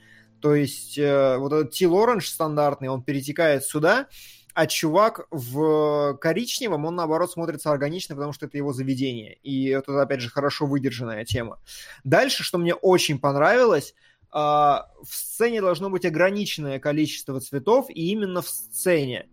То 0.42 0.56
есть 0.56 0.98
э, 0.98 1.38
вот 1.38 1.52
этот 1.52 1.72
Тил 1.72 1.98
Оранж 1.98 2.28
стандартный, 2.28 2.88
он 2.88 3.02
перетекает 3.04 3.66
сюда, 3.66 4.08
а 4.54 4.68
чувак 4.68 5.28
в 5.32 6.18
коричневом, 6.20 6.86
он 6.86 6.96
наоборот 6.96 7.32
смотрится 7.32 7.72
органично, 7.72 8.16
потому 8.16 8.34
что 8.34 8.46
это 8.46 8.58
его 8.58 8.74
заведение. 8.74 9.36
И 9.44 9.68
это, 9.68 10.02
опять 10.02 10.22
же, 10.22 10.30
хорошо 10.30 10.66
выдержанная 10.66 11.26
тема. 11.26 11.60
Дальше, 12.04 12.44
что 12.44 12.58
мне 12.58 12.74
очень 12.74 13.20
понравилось, 13.20 13.96
а, 14.32 14.88
в 15.02 15.14
сцене 15.14 15.62
должно 15.62 15.90
быть 15.90 16.06
ограниченное 16.06 16.80
количество 16.80 17.40
цветов, 17.40 17.88
и 17.90 18.12
именно 18.12 18.42
в 18.42 18.50
сцене. 18.50 19.28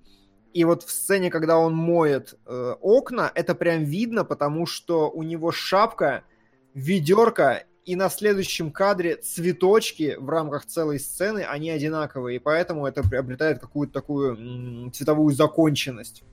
И 0.52 0.64
вот 0.64 0.84
в 0.84 0.90
сцене, 0.90 1.30
когда 1.30 1.58
он 1.58 1.74
моет 1.74 2.34
э, 2.46 2.74
окна, 2.80 3.30
это 3.34 3.54
прям 3.54 3.84
видно, 3.84 4.24
потому 4.24 4.64
что 4.64 5.10
у 5.10 5.22
него 5.22 5.52
шапка, 5.52 6.24
ведерко 6.72 7.64
и 7.86 7.94
на 7.94 8.10
следующем 8.10 8.72
кадре 8.72 9.14
цветочки 9.14 10.16
в 10.18 10.28
рамках 10.28 10.66
целой 10.66 10.98
сцены, 10.98 11.44
они 11.44 11.70
одинаковые, 11.70 12.36
и 12.36 12.40
поэтому 12.40 12.84
это 12.84 13.08
приобретает 13.08 13.60
какую-то 13.60 13.92
такую 13.92 14.90
цветовую 14.90 15.32
законченность. 15.32 16.24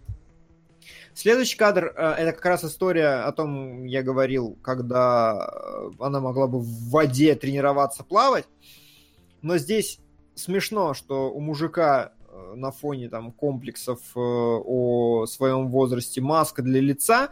Следующий 1.13 1.55
кадр 1.55 1.93
э, 1.95 2.13
это 2.13 2.31
как 2.31 2.45
раз 2.45 2.63
история 2.65 3.23
о 3.23 3.31
том, 3.31 3.85
я 3.85 4.01
говорил, 4.01 4.57
когда 4.63 5.47
э, 5.47 5.91
она 5.99 6.19
могла 6.19 6.47
бы 6.47 6.59
в 6.59 6.89
воде 6.89 7.35
тренироваться 7.35 8.03
плавать. 8.03 8.45
Но 9.43 9.57
здесь 9.57 9.99
смешно, 10.33 10.95
что 10.95 11.31
у 11.31 11.39
мужика 11.39 12.13
э, 12.29 12.53
на 12.55 12.71
фоне 12.71 13.09
там 13.09 13.31
комплексов 13.31 13.99
о 14.15 15.27
своем 15.27 15.69
возрасте 15.69 16.19
маска 16.19 16.63
для 16.63 16.81
лица 16.81 17.29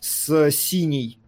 с 0.00 0.50
синей 0.50 1.20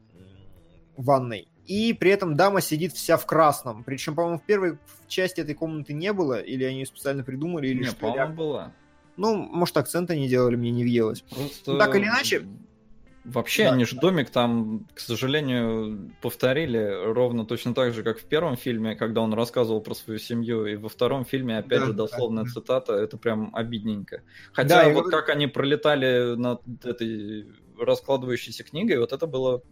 ванной 0.96 1.51
и 1.66 1.92
при 1.92 2.10
этом 2.10 2.34
дама 2.36 2.60
сидит 2.60 2.92
вся 2.92 3.16
в 3.16 3.26
красном. 3.26 3.84
Причем, 3.84 4.14
по-моему, 4.14 4.38
в 4.38 4.42
первой 4.44 4.78
части 5.08 5.40
этой 5.40 5.54
комнаты 5.54 5.92
не 5.92 6.12
было, 6.12 6.40
или 6.40 6.64
они 6.64 6.80
ее 6.80 6.86
специально 6.86 7.22
придумали, 7.24 7.68
или 7.68 7.78
не, 7.80 7.84
что. 7.84 7.96
по-моему, 7.96 8.34
была. 8.34 8.72
Ну, 9.16 9.36
может, 9.36 9.76
акцента 9.76 10.16
не 10.16 10.28
делали, 10.28 10.56
мне 10.56 10.70
не 10.70 10.82
въелось. 10.84 11.22
Просто... 11.22 11.72
Ну, 11.72 11.78
так 11.78 11.94
или 11.96 12.04
иначе... 12.04 12.46
Вообще, 13.24 13.66
Да. 13.68 13.74
они 13.74 13.84
же 13.84 13.94
домик 14.00 14.30
там, 14.30 14.88
к 14.94 14.98
сожалению, 14.98 16.10
повторили 16.20 16.92
ровно 17.12 17.46
точно 17.46 17.72
так 17.72 17.94
же, 17.94 18.02
как 18.02 18.18
в 18.18 18.24
первом 18.24 18.56
фильме, 18.56 18.96
когда 18.96 19.20
он 19.20 19.32
рассказывал 19.32 19.80
про 19.80 19.94
свою 19.94 20.18
семью, 20.18 20.66
и 20.66 20.74
во 20.74 20.88
втором 20.88 21.24
фильме, 21.24 21.58
опять 21.58 21.78
Да, 21.80 21.86
же, 21.86 21.92
да, 21.92 21.98
дословная 22.04 22.42
да. 22.42 22.50
цитата, 22.50 22.94
это 22.94 23.16
прям 23.18 23.54
обидненько. 23.54 24.22
Хотя 24.52 24.82
Да, 24.82 24.90
и 24.90 24.92
вот 24.92 25.04
вот- 25.04 25.12
как 25.12 25.28
они 25.28 25.46
пролетали 25.46 26.34
над 26.34 26.62
этой 26.84 27.46
раскладывающейся 27.78 28.64
книгой, 28.64 28.98
вот 28.98 29.12
это 29.12 29.28
было 29.28 29.62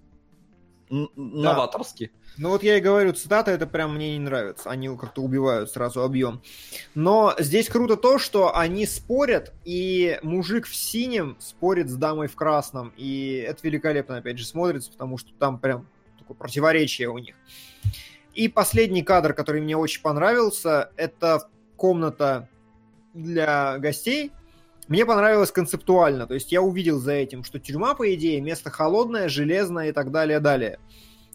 новаторски. 0.90 2.10
Ну 2.36 2.50
вот 2.50 2.62
я 2.62 2.78
и 2.78 2.80
говорю, 2.80 3.12
цитата 3.12 3.50
это 3.50 3.66
прям 3.66 3.94
мне 3.94 4.12
не 4.12 4.18
нравится. 4.18 4.70
Они 4.70 4.88
как-то 4.96 5.22
убивают 5.22 5.70
сразу 5.70 6.02
объем. 6.02 6.42
Но 6.94 7.34
здесь 7.38 7.68
круто 7.68 7.96
то, 7.96 8.18
что 8.18 8.56
они 8.56 8.86
спорят, 8.86 9.52
и 9.64 10.18
мужик 10.22 10.66
в 10.66 10.74
синем 10.74 11.36
спорит 11.38 11.88
с 11.88 11.94
дамой 11.94 12.28
в 12.28 12.36
красном. 12.36 12.92
И 12.96 13.44
это 13.46 13.60
великолепно, 13.62 14.18
опять 14.18 14.38
же, 14.38 14.46
смотрится, 14.46 14.90
потому 14.90 15.18
что 15.18 15.32
там 15.38 15.58
прям 15.58 15.86
такое 16.18 16.36
противоречие 16.36 17.08
у 17.08 17.18
них. 17.18 17.34
И 18.34 18.48
последний 18.48 19.02
кадр, 19.02 19.32
который 19.32 19.60
мне 19.60 19.76
очень 19.76 20.02
понравился, 20.02 20.92
это 20.96 21.48
комната 21.76 22.48
для 23.14 23.78
гостей. 23.78 24.32
Мне 24.90 25.06
понравилось 25.06 25.52
концептуально, 25.52 26.26
то 26.26 26.34
есть 26.34 26.52
я 26.52 26.60
увидел 26.60 26.98
за 26.98 27.12
этим, 27.12 27.44
что 27.44 27.58
тюрьма, 27.58 27.94
по 27.94 28.12
идее, 28.12 28.40
место 28.40 28.70
холодное, 28.70 29.28
железное 29.28 29.88
и 29.88 29.92
так 29.92 30.10
далее, 30.10 30.40
далее 30.40 30.78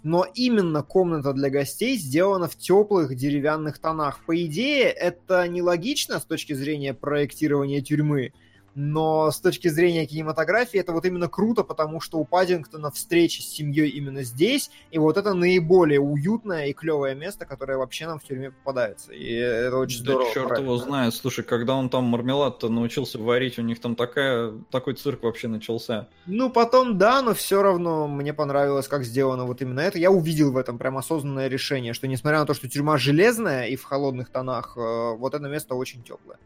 но 0.05 0.23
именно 0.35 0.83
комната 0.83 1.33
для 1.33 1.49
гостей 1.49 1.97
сделана 1.97 2.47
в 2.47 2.55
теплых 2.55 3.15
деревянных 3.15 3.79
тонах. 3.79 4.19
По 4.27 4.39
идее, 4.45 4.83
это 4.83 5.47
нелогично 5.47 6.19
с 6.19 6.25
точки 6.25 6.53
зрения 6.53 6.93
проектирования 6.93 7.81
тюрьмы, 7.81 8.31
но 8.75 9.31
с 9.31 9.39
точки 9.39 9.69
зрения 9.69 10.05
кинематографии 10.05 10.79
это 10.79 10.91
вот 10.91 11.05
именно 11.05 11.27
круто, 11.29 11.63
потому 11.63 12.01
что 12.01 12.17
у 12.19 12.25
Паддингтона 12.25 12.91
встреча 12.91 13.41
с 13.41 13.45
семьей 13.45 13.89
именно 13.89 14.21
здесь, 14.23 14.69
и 14.91 14.99
вот 14.99 15.17
это 15.17 15.33
наиболее 15.33 15.99
уютное 16.01 16.67
и 16.67 16.73
клевое 16.73 17.15
место, 17.15 17.45
которое 17.45 17.77
вообще 17.77 18.05
нам 18.05 18.19
в 18.19 18.23
тюрьме 18.23 18.51
попадается. 18.51 19.13
И 19.13 19.31
это 19.33 19.77
очень 19.77 20.03
Да 20.03 20.11
здорово. 20.11 20.33
черт 20.33 20.47
правильно. 20.49 20.67
его 20.67 20.77
знает. 20.77 21.13
Слушай, 21.15 21.43
когда 21.45 21.75
он 21.75 21.89
там 21.89 22.03
мармелад-то 22.03 22.69
научился 22.69 23.17
варить, 23.17 23.57
у 23.57 23.61
них 23.61 23.79
там 23.79 23.95
такая, 23.95 24.53
такой 24.71 24.95
цирк 24.95 25.23
вообще 25.23 25.47
начался. 25.47 26.07
Ну, 26.25 26.49
потом 26.49 26.97
да, 26.97 27.21
но 27.21 27.33
все 27.33 27.61
равно 27.61 28.07
мне 28.07 28.33
понравилось, 28.33 28.87
как 28.89 29.03
сделано 29.05 29.45
вот 29.45 29.61
именно 29.61 29.79
это. 29.79 29.97
Я 29.97 30.11
увидел 30.11 30.51
в 30.51 30.57
этом 30.57 30.77
прям 30.77 30.97
осознанное 30.97 31.47
решение, 31.47 31.93
что 31.93 32.07
несмотря 32.07 32.39
на 32.39 32.45
то, 32.45 32.53
что 32.53 32.67
тюрьма 32.67 32.97
железная 32.97 33.67
и 33.67 33.75
в 33.77 33.83
холодных 33.83 34.29
тонах, 34.29 34.73
э, 34.75 35.15
вот 35.15 35.33
это 35.33 35.47
место 35.47 35.75
очень 35.75 36.03
теплое. 36.03 36.37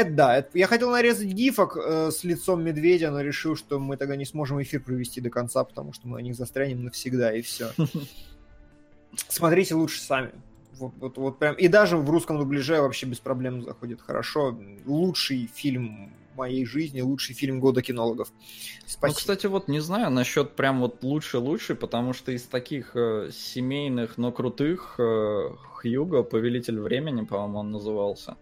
Это 0.00 0.10
да, 0.10 0.36
это- 0.38 0.58
я 0.58 0.66
хотел 0.66 0.90
нарезать 0.90 1.28
гифок 1.28 1.76
э, 1.76 2.10
с 2.10 2.24
лицом 2.24 2.62
медведя, 2.62 3.10
но 3.10 3.20
решил, 3.20 3.56
что 3.56 3.78
мы 3.78 3.96
тогда 3.96 4.16
не 4.16 4.24
сможем 4.24 4.62
эфир 4.62 4.82
провести 4.82 5.20
до 5.20 5.30
конца, 5.30 5.64
потому 5.64 5.92
что 5.92 6.08
мы 6.08 6.18
на 6.18 6.22
них 6.22 6.34
застрянем 6.34 6.84
навсегда, 6.84 7.34
и 7.34 7.42
все. 7.42 7.70
Смотрите 9.28 9.74
лучше 9.74 10.00
сами. 10.00 10.32
Вот, 10.78 10.92
вот, 10.98 11.16
вот 11.16 11.38
прям. 11.38 11.54
И 11.54 11.68
даже 11.68 11.96
в 11.96 12.08
русском 12.10 12.38
дубляже 12.38 12.80
вообще 12.80 13.06
без 13.06 13.18
проблем 13.18 13.62
заходит 13.62 14.00
хорошо. 14.02 14.58
Лучший 14.84 15.50
фильм 15.54 16.12
моей 16.36 16.66
жизни, 16.66 17.00
лучший 17.00 17.34
фильм 17.34 17.60
года 17.60 17.82
кинологов. 17.82 18.28
Ну, 18.30 18.82
Спасибо. 18.86 19.18
кстати, 19.18 19.46
вот 19.46 19.68
не 19.68 19.80
знаю 19.80 20.10
насчет 20.10 20.54
прям 20.54 20.80
вот 20.80 21.02
лучше-лучше, 21.02 21.74
потому 21.74 22.12
что 22.12 22.30
из 22.32 22.42
таких 22.42 22.94
э, 22.94 23.30
семейных, 23.32 24.18
но 24.18 24.32
крутых 24.32 24.96
э, 24.98 25.50
Хьюго, 25.74 26.22
Повелитель 26.22 26.78
времени, 26.80 27.24
по-моему, 27.24 27.58
он 27.60 27.70
назывался. 27.70 28.36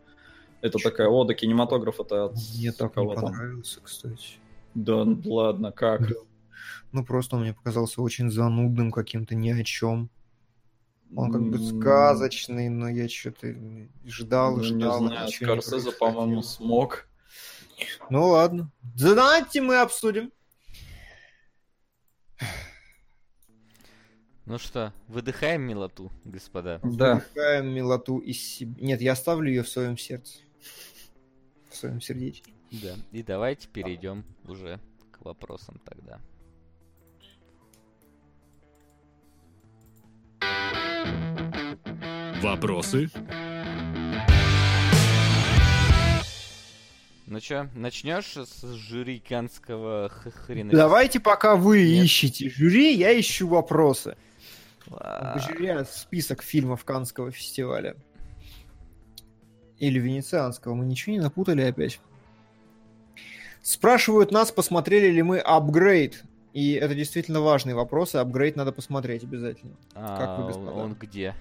Это 0.64 0.78
такая 0.78 1.08
ода 1.08 1.34
кинематографа-то 1.34 2.24
от 2.24 2.32
Мне 2.32 2.72
так 2.72 2.96
не 2.96 3.14
понравился, 3.14 3.80
кстати. 3.82 4.38
Да 4.74 5.04
ну 5.04 5.20
ладно, 5.26 5.72
как? 5.72 6.08
Да. 6.08 6.14
Ну, 6.90 7.04
просто 7.04 7.36
он 7.36 7.42
мне 7.42 7.52
показался 7.52 8.00
очень 8.00 8.30
занудным 8.30 8.90
каким-то 8.90 9.34
ни 9.34 9.50
о 9.50 9.62
чем. 9.62 10.08
Он 11.14 11.30
как 11.30 11.42
бы 11.42 11.58
М, 11.58 11.62
сказочный, 11.80 12.70
но 12.70 12.88
я 12.88 13.08
что-то 13.10 13.54
ждал, 14.06 14.56
ну, 14.56 14.62
ждал. 14.64 15.02
не 15.02 15.08
знаю, 15.08 15.28
Скорсезе, 15.28 15.92
по-моему, 15.92 16.42
смог. 16.42 17.06
Ну 18.08 18.28
ладно. 18.28 18.70
Задайте, 18.94 19.60
мы 19.60 19.76
обсудим. 19.76 20.32
Ну 24.46 24.58
что, 24.58 24.92
выдыхаем 25.08 25.62
милоту, 25.62 26.10
господа. 26.24 26.80
Да. 26.82 27.16
Выпускаем 27.16 27.68
милоту 27.68 28.18
из 28.18 28.40
себя. 28.40 28.74
Нет, 28.80 29.00
я 29.02 29.12
оставлю 29.12 29.48
ее 29.48 29.62
в 29.62 29.68
своем 29.68 29.96
сердце. 29.98 30.38
Своем 31.84 32.00
сердечке. 32.00 32.50
Да. 32.70 32.94
И 33.12 33.22
давайте 33.22 33.68
перейдем 33.68 34.24
уже 34.46 34.80
к 35.12 35.22
вопросам 35.22 35.78
тогда. 35.84 36.18
Вопросы? 42.40 43.10
Ну 47.26 47.40
чё, 47.40 47.68
начнешь 47.74 48.34
с 48.34 48.62
жюри 48.62 49.18
канского 49.20 50.08
хрена? 50.08 50.70
Давайте, 50.70 51.20
пока 51.20 51.54
вы 51.54 51.86
Нет. 51.86 52.04
ищете 52.06 52.48
жюри, 52.48 52.94
я 52.94 53.20
ищу 53.20 53.46
вопросы. 53.46 54.16
Жюри 54.86 55.84
список 55.84 56.42
фильмов 56.42 56.86
Канского 56.86 57.30
фестиваля. 57.30 57.94
Или 59.84 59.98
Венецианского. 59.98 60.74
Мы 60.74 60.86
ничего 60.86 61.12
не 61.14 61.20
напутали 61.20 61.62
опять. 61.62 62.00
Спрашивают 63.62 64.30
нас, 64.30 64.52
посмотрели 64.52 65.08
ли 65.08 65.22
мы 65.22 65.38
апгрейд. 65.38 66.22
И 66.52 66.74
это 66.74 66.94
действительно 66.94 67.40
важный 67.40 67.74
вопрос, 67.74 68.14
и 68.14 68.18
апгрейд 68.18 68.54
надо 68.56 68.70
посмотреть 68.72 69.24
обязательно. 69.24 69.72
как 69.92 70.38
вы, 70.38 70.44
А, 70.44 70.46
господа? 70.46 70.70
он 70.72 70.94
где? 70.94 71.34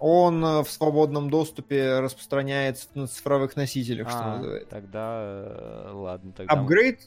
Он 0.00 0.44
э, 0.44 0.62
в 0.62 0.70
свободном 0.70 1.30
доступе 1.30 2.00
распространяется 2.00 2.88
на 2.94 3.06
цифровых 3.06 3.56
носителях, 3.56 4.08
что 4.10 4.18
А, 4.20 4.36
называется. 4.36 4.68
тогда 4.70 5.20
э, 5.22 5.90
ладно, 5.94 6.32
тогда. 6.36 6.54
мы- 6.54 6.60
Апгрейд, 6.62 7.00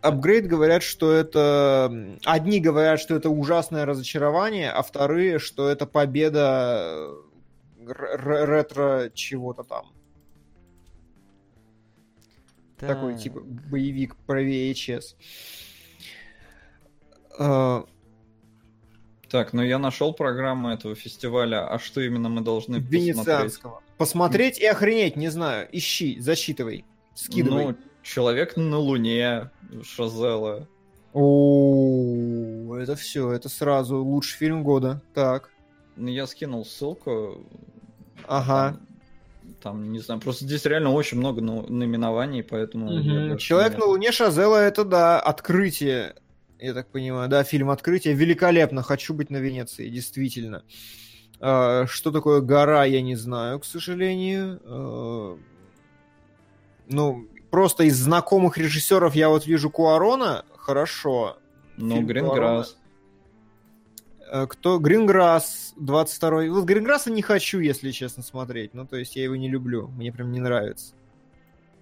апгрейд 0.00 0.46
говорят, 0.46 0.82
что 0.82 1.12
это... 1.12 2.16
Одни 2.24 2.60
говорят, 2.60 3.00
что 3.00 3.16
это 3.16 3.28
ужасное 3.28 3.84
разочарование, 3.84 4.70
а 4.70 4.82
вторые, 4.82 5.38
что 5.40 5.68
это 5.68 5.84
победа 5.86 7.10
э, 7.86 7.94
ретро 8.46 9.10
чего-то 9.14 9.64
там. 9.64 9.86
Такой 12.78 13.12
Так. 13.14 13.22
типа 13.22 13.40
боевик 13.40 14.16
про 14.26 14.42
VHS. 14.42 15.16
Э, 17.38 17.82
Так, 19.28 19.52
ну 19.52 19.62
я 19.62 19.78
нашел 19.78 20.14
программу 20.14 20.70
этого 20.70 20.94
фестиваля. 20.94 21.66
А 21.68 21.78
что 21.78 22.00
именно 22.00 22.28
мы 22.28 22.40
должны 22.40 22.80
посмотреть? 22.80 23.04
Венецианского. 23.16 23.82
Посмотреть 23.98 24.58
и 24.58 24.64
охренеть, 24.66 25.16
не 25.16 25.28
знаю. 25.28 25.68
Ищи, 25.72 26.18
засчитывай, 26.20 26.84
скидывай. 27.14 27.66
Ну, 27.66 27.76
человек 28.02 28.56
на 28.56 28.78
Луне, 28.78 29.50
Шазела. 29.82 30.66
О, 31.12 32.76
это 32.76 32.94
все, 32.96 33.32
это 33.32 33.48
сразу 33.48 34.02
лучший 34.02 34.36
фильм 34.38 34.62
года. 34.62 35.02
Так, 35.14 35.50
Ну, 35.96 36.08
я 36.08 36.26
скинул 36.26 36.64
ссылку. 36.64 37.44
ага. 38.26 38.72
Там, 38.78 38.87
там, 39.62 39.92
не 39.92 39.98
знаю, 39.98 40.20
просто 40.20 40.44
здесь 40.44 40.64
реально 40.64 40.92
очень 40.92 41.18
много 41.18 41.40
ну- 41.40 41.66
номинований, 41.68 42.42
поэтому... 42.42 42.86
больше 43.30 43.46
Человек 43.46 43.72
не- 43.74 43.78
на 43.78 43.84
Луне 43.86 44.12
Шазела 44.12 44.56
это 44.56 44.84
да, 44.84 45.20
открытие. 45.20 46.14
Я 46.58 46.74
так 46.74 46.88
понимаю, 46.88 47.28
да, 47.28 47.44
фильм 47.44 47.70
открытие. 47.70 48.14
Великолепно. 48.14 48.82
Хочу 48.82 49.14
быть 49.14 49.30
на 49.30 49.36
Венеции, 49.36 49.88
действительно. 49.88 50.64
А, 51.40 51.86
Что 51.86 52.10
такое 52.10 52.40
гора, 52.40 52.84
я 52.84 53.00
не 53.00 53.16
знаю, 53.16 53.60
к 53.60 53.64
сожалению. 53.64 54.60
А, 54.64 55.38
Ну, 56.88 57.28
просто 57.50 57.84
из 57.84 57.96
знакомых 57.96 58.58
режиссеров 58.58 59.14
я 59.14 59.28
вот 59.28 59.46
вижу 59.46 59.70
Куарона. 59.70 60.44
Хорошо. 60.56 61.38
Ну, 61.76 62.02
Гринграсс. 62.02 62.76
Э, 64.30 64.46
Кто? 64.46 64.78
Гринграсс 64.78 65.74
22 65.76 66.50
Вот 66.50 66.64
Гринграсса 66.64 67.10
не 67.10 67.22
хочу, 67.22 67.60
если 67.60 67.90
честно, 67.90 68.22
смотреть. 68.22 68.74
Ну, 68.74 68.86
то 68.86 68.96
есть 68.96 69.16
я 69.16 69.24
его 69.24 69.36
не 69.36 69.48
люблю. 69.48 69.88
Мне 69.88 70.12
прям 70.12 70.32
не 70.32 70.40
нравится. 70.40 70.94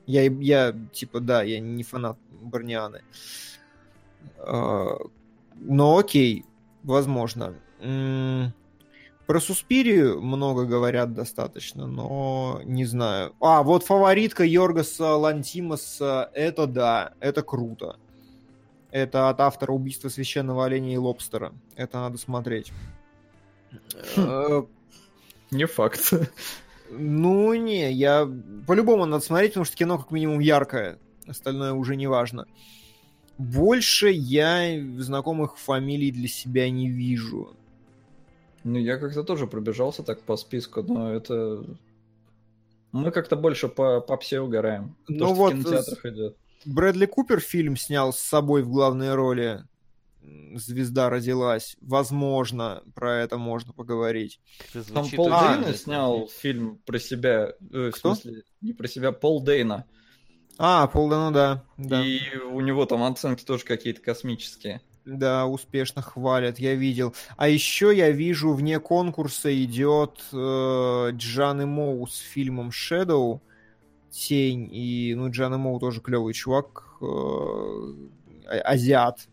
Я, 0.07 0.23
я 0.23 0.75
типа, 0.93 1.21
да, 1.21 1.43
я 1.43 1.59
не 1.61 1.83
фанат 1.83 2.17
Барнианы. 2.31 3.03
А, 4.39 4.99
Но 5.57 5.99
окей, 5.99 6.45
возможно. 6.83 7.55
Про 9.27 9.41
Суспирию 9.41 10.23
много 10.23 10.65
говорят 10.67 11.13
достаточно, 11.13 11.89
но 11.89 12.61
не 12.65 12.85
знаю. 12.85 13.35
А, 13.41 13.65
вот 13.65 13.83
фаворитка 13.83 14.45
Йоргаса 14.45 15.17
Лантимаса, 15.17 16.31
это 16.33 16.69
да, 16.69 17.13
это 17.19 17.43
круто. 17.43 17.97
Это 18.91 19.29
от 19.29 19.41
автора 19.41 19.73
убийства 19.73 20.09
священного 20.09 20.65
оленя 20.65 20.95
и 20.95 20.97
лобстера. 20.97 21.53
Это 21.75 21.99
надо 21.99 22.19
смотреть. 22.19 22.73
Э, 24.17 24.63
Не 25.51 25.67
факт. 25.67 26.13
Ну, 26.91 27.53
не, 27.55 27.93
я... 27.93 28.29
По-любому 28.67 29.07
надо 29.07 29.25
смотреть, 29.25 29.53
потому 29.53 29.65
что 29.65 29.77
кино 29.77 29.99
как 29.99 30.11
минимум 30.11 30.39
яркое. 30.39 30.99
Остальное 31.27 31.73
уже 31.73 31.97
не 31.97 32.07
важно. 32.07 32.47
Больше 33.39 34.11
я 34.11 34.81
знакомых 34.99 35.59
фамилий 35.59 36.11
для 36.11 36.29
себя 36.29 36.71
не 36.71 36.89
вижу. 36.89 37.55
Ну, 38.65 38.79
я 38.79 38.99
как-то 38.99 39.23
тоже 39.25 39.47
пробежался 39.47 40.03
так 40.03 40.23
по 40.23 40.37
списку, 40.37 40.83
но 40.83 41.13
это... 41.13 41.65
Мы 42.93 43.11
как-то 43.11 43.37
больше 43.37 43.69
по 43.69 44.01
попсе 44.01 44.41
угораем. 44.41 44.97
Ну 45.09 45.19
То, 45.19 45.27
что 45.27 45.35
вот, 45.35 45.53
в 45.53 45.63
кинотеатрах 45.63 46.07
идет. 46.07 46.37
Брэдли 46.67 47.07
Купер 47.07 47.41
фильм 47.41 47.77
снял 47.77 48.13
с 48.13 48.19
собой 48.19 48.63
в 48.63 48.69
главной 48.69 49.15
роли. 49.15 49.65
Звезда 50.55 51.09
родилась. 51.09 51.77
Возможно, 51.81 52.83
про 52.95 53.17
это 53.19 53.39
можно 53.39 53.73
поговорить. 53.73 54.41
Там 54.93 55.09
Пол 55.11 55.27
очень 55.27 55.63
Дейна 55.63 55.75
снял 55.75 56.29
фильм 56.29 56.79
про 56.85 56.99
себя. 56.99 57.53
э, 57.73 57.91
в 57.95 57.97
смысле, 57.97 58.43
не 58.61 58.73
про 58.73 58.89
себя, 58.89 59.13
Пол 59.13 59.41
Дейна. 59.43 59.85
А, 60.59 60.87
Пол, 60.89 61.09
ну 61.09 61.31
да. 61.31 61.63
Да, 61.77 62.05
И 62.05 62.37
у 62.39 62.61
него 62.61 62.87
там 62.87 63.05
оценки 63.05 63.45
тоже 63.45 63.65
какие-то 63.65 64.01
космические. 64.01 64.81
да, 65.05 65.47
успешно 65.47 66.03
хвалят, 66.03 66.59
я 66.59 66.75
видел. 66.75 67.15
А 67.37 67.49
еще 67.49 67.97
я 67.97 68.11
вижу, 68.11 68.53
вне 68.53 68.81
конкурса 68.81 69.55
идет 69.65 70.21
э, 70.33 71.11
Джан 71.13 71.61
и 71.61 71.65
Моу 71.67 72.07
с 72.09 72.17
фильмом 72.19 72.71
Shadow. 72.71 73.41
Тень. 74.11 74.69
И, 74.73 75.15
ну, 75.17 75.31
Джан 75.31 75.59
Моу 75.61 75.79
тоже 75.79 76.01
клевый 76.01 76.35
чувак. 76.35 76.85
э, 77.01 77.05
а- 77.05 78.61
азиат. 78.73 79.29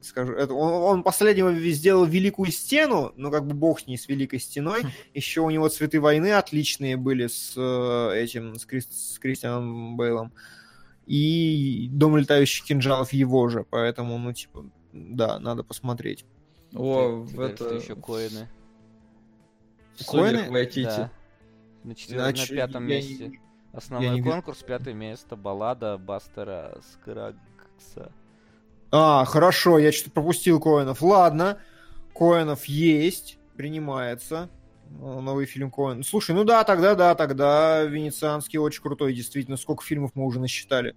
Скажу, 0.00 0.32
это, 0.32 0.54
он, 0.54 0.72
он 0.72 1.02
последнего 1.02 1.52
сделал 1.70 2.06
Великую 2.06 2.50
Стену, 2.50 3.12
но 3.16 3.30
как 3.30 3.46
бы 3.46 3.54
бог 3.54 3.80
с 3.80 3.86
ней, 3.86 3.98
с 3.98 4.08
Великой 4.08 4.38
Стеной. 4.38 4.82
Еще 5.12 5.40
у 5.42 5.50
него 5.50 5.68
Цветы 5.68 6.00
войны 6.00 6.32
отличные 6.32 6.96
были 6.96 7.26
с 7.26 7.52
э, 7.56 8.22
этим, 8.22 8.54
с, 8.54 8.64
Крис- 8.64 8.88
с 8.90 9.18
Кристианом 9.18 9.96
Бейлом. 9.96 10.32
И 11.06 11.88
Дом 11.92 12.16
летающих 12.16 12.64
кинжалов 12.66 13.12
его 13.12 13.48
же, 13.48 13.66
поэтому, 13.68 14.16
ну, 14.18 14.32
типа, 14.32 14.64
да, 14.92 15.38
надо 15.38 15.64
посмотреть. 15.64 16.24
О, 16.72 17.22
в 17.22 17.40
это... 17.40 17.74
еще 17.74 17.96
коины. 17.96 18.48
Коины? 20.06 20.48
Да. 20.86 21.12
На, 21.82 21.94
четвер- 21.94 22.16
на 22.16 22.22
Значит, 22.24 22.50
пятом 22.50 22.86
я 22.86 22.96
месте. 22.96 23.32
Основной 23.72 24.10
я 24.10 24.14
не 24.14 24.22
конкурс, 24.22 24.62
пятое 24.62 24.94
место, 24.94 25.36
баллада 25.36 25.96
Бастера 25.96 26.78
Скрагса. 26.92 28.12
А, 28.90 29.24
хорошо, 29.24 29.78
я 29.78 29.92
что-то 29.92 30.10
пропустил 30.10 30.60
Коинов. 30.60 31.02
Ладно, 31.02 31.58
Коинов 32.14 32.64
есть, 32.64 33.38
принимается. 33.56 34.48
Новый 34.90 35.46
фильм 35.46 35.70
Коэн. 35.70 36.02
Слушай, 36.02 36.34
ну 36.34 36.42
да, 36.42 36.64
тогда 36.64 36.96
да, 36.96 37.14
тогда 37.14 37.84
Венецианский 37.84 38.58
очень 38.58 38.82
крутой, 38.82 39.14
действительно. 39.14 39.56
Сколько 39.56 39.84
фильмов 39.84 40.10
мы 40.14 40.24
уже 40.24 40.40
насчитали, 40.40 40.96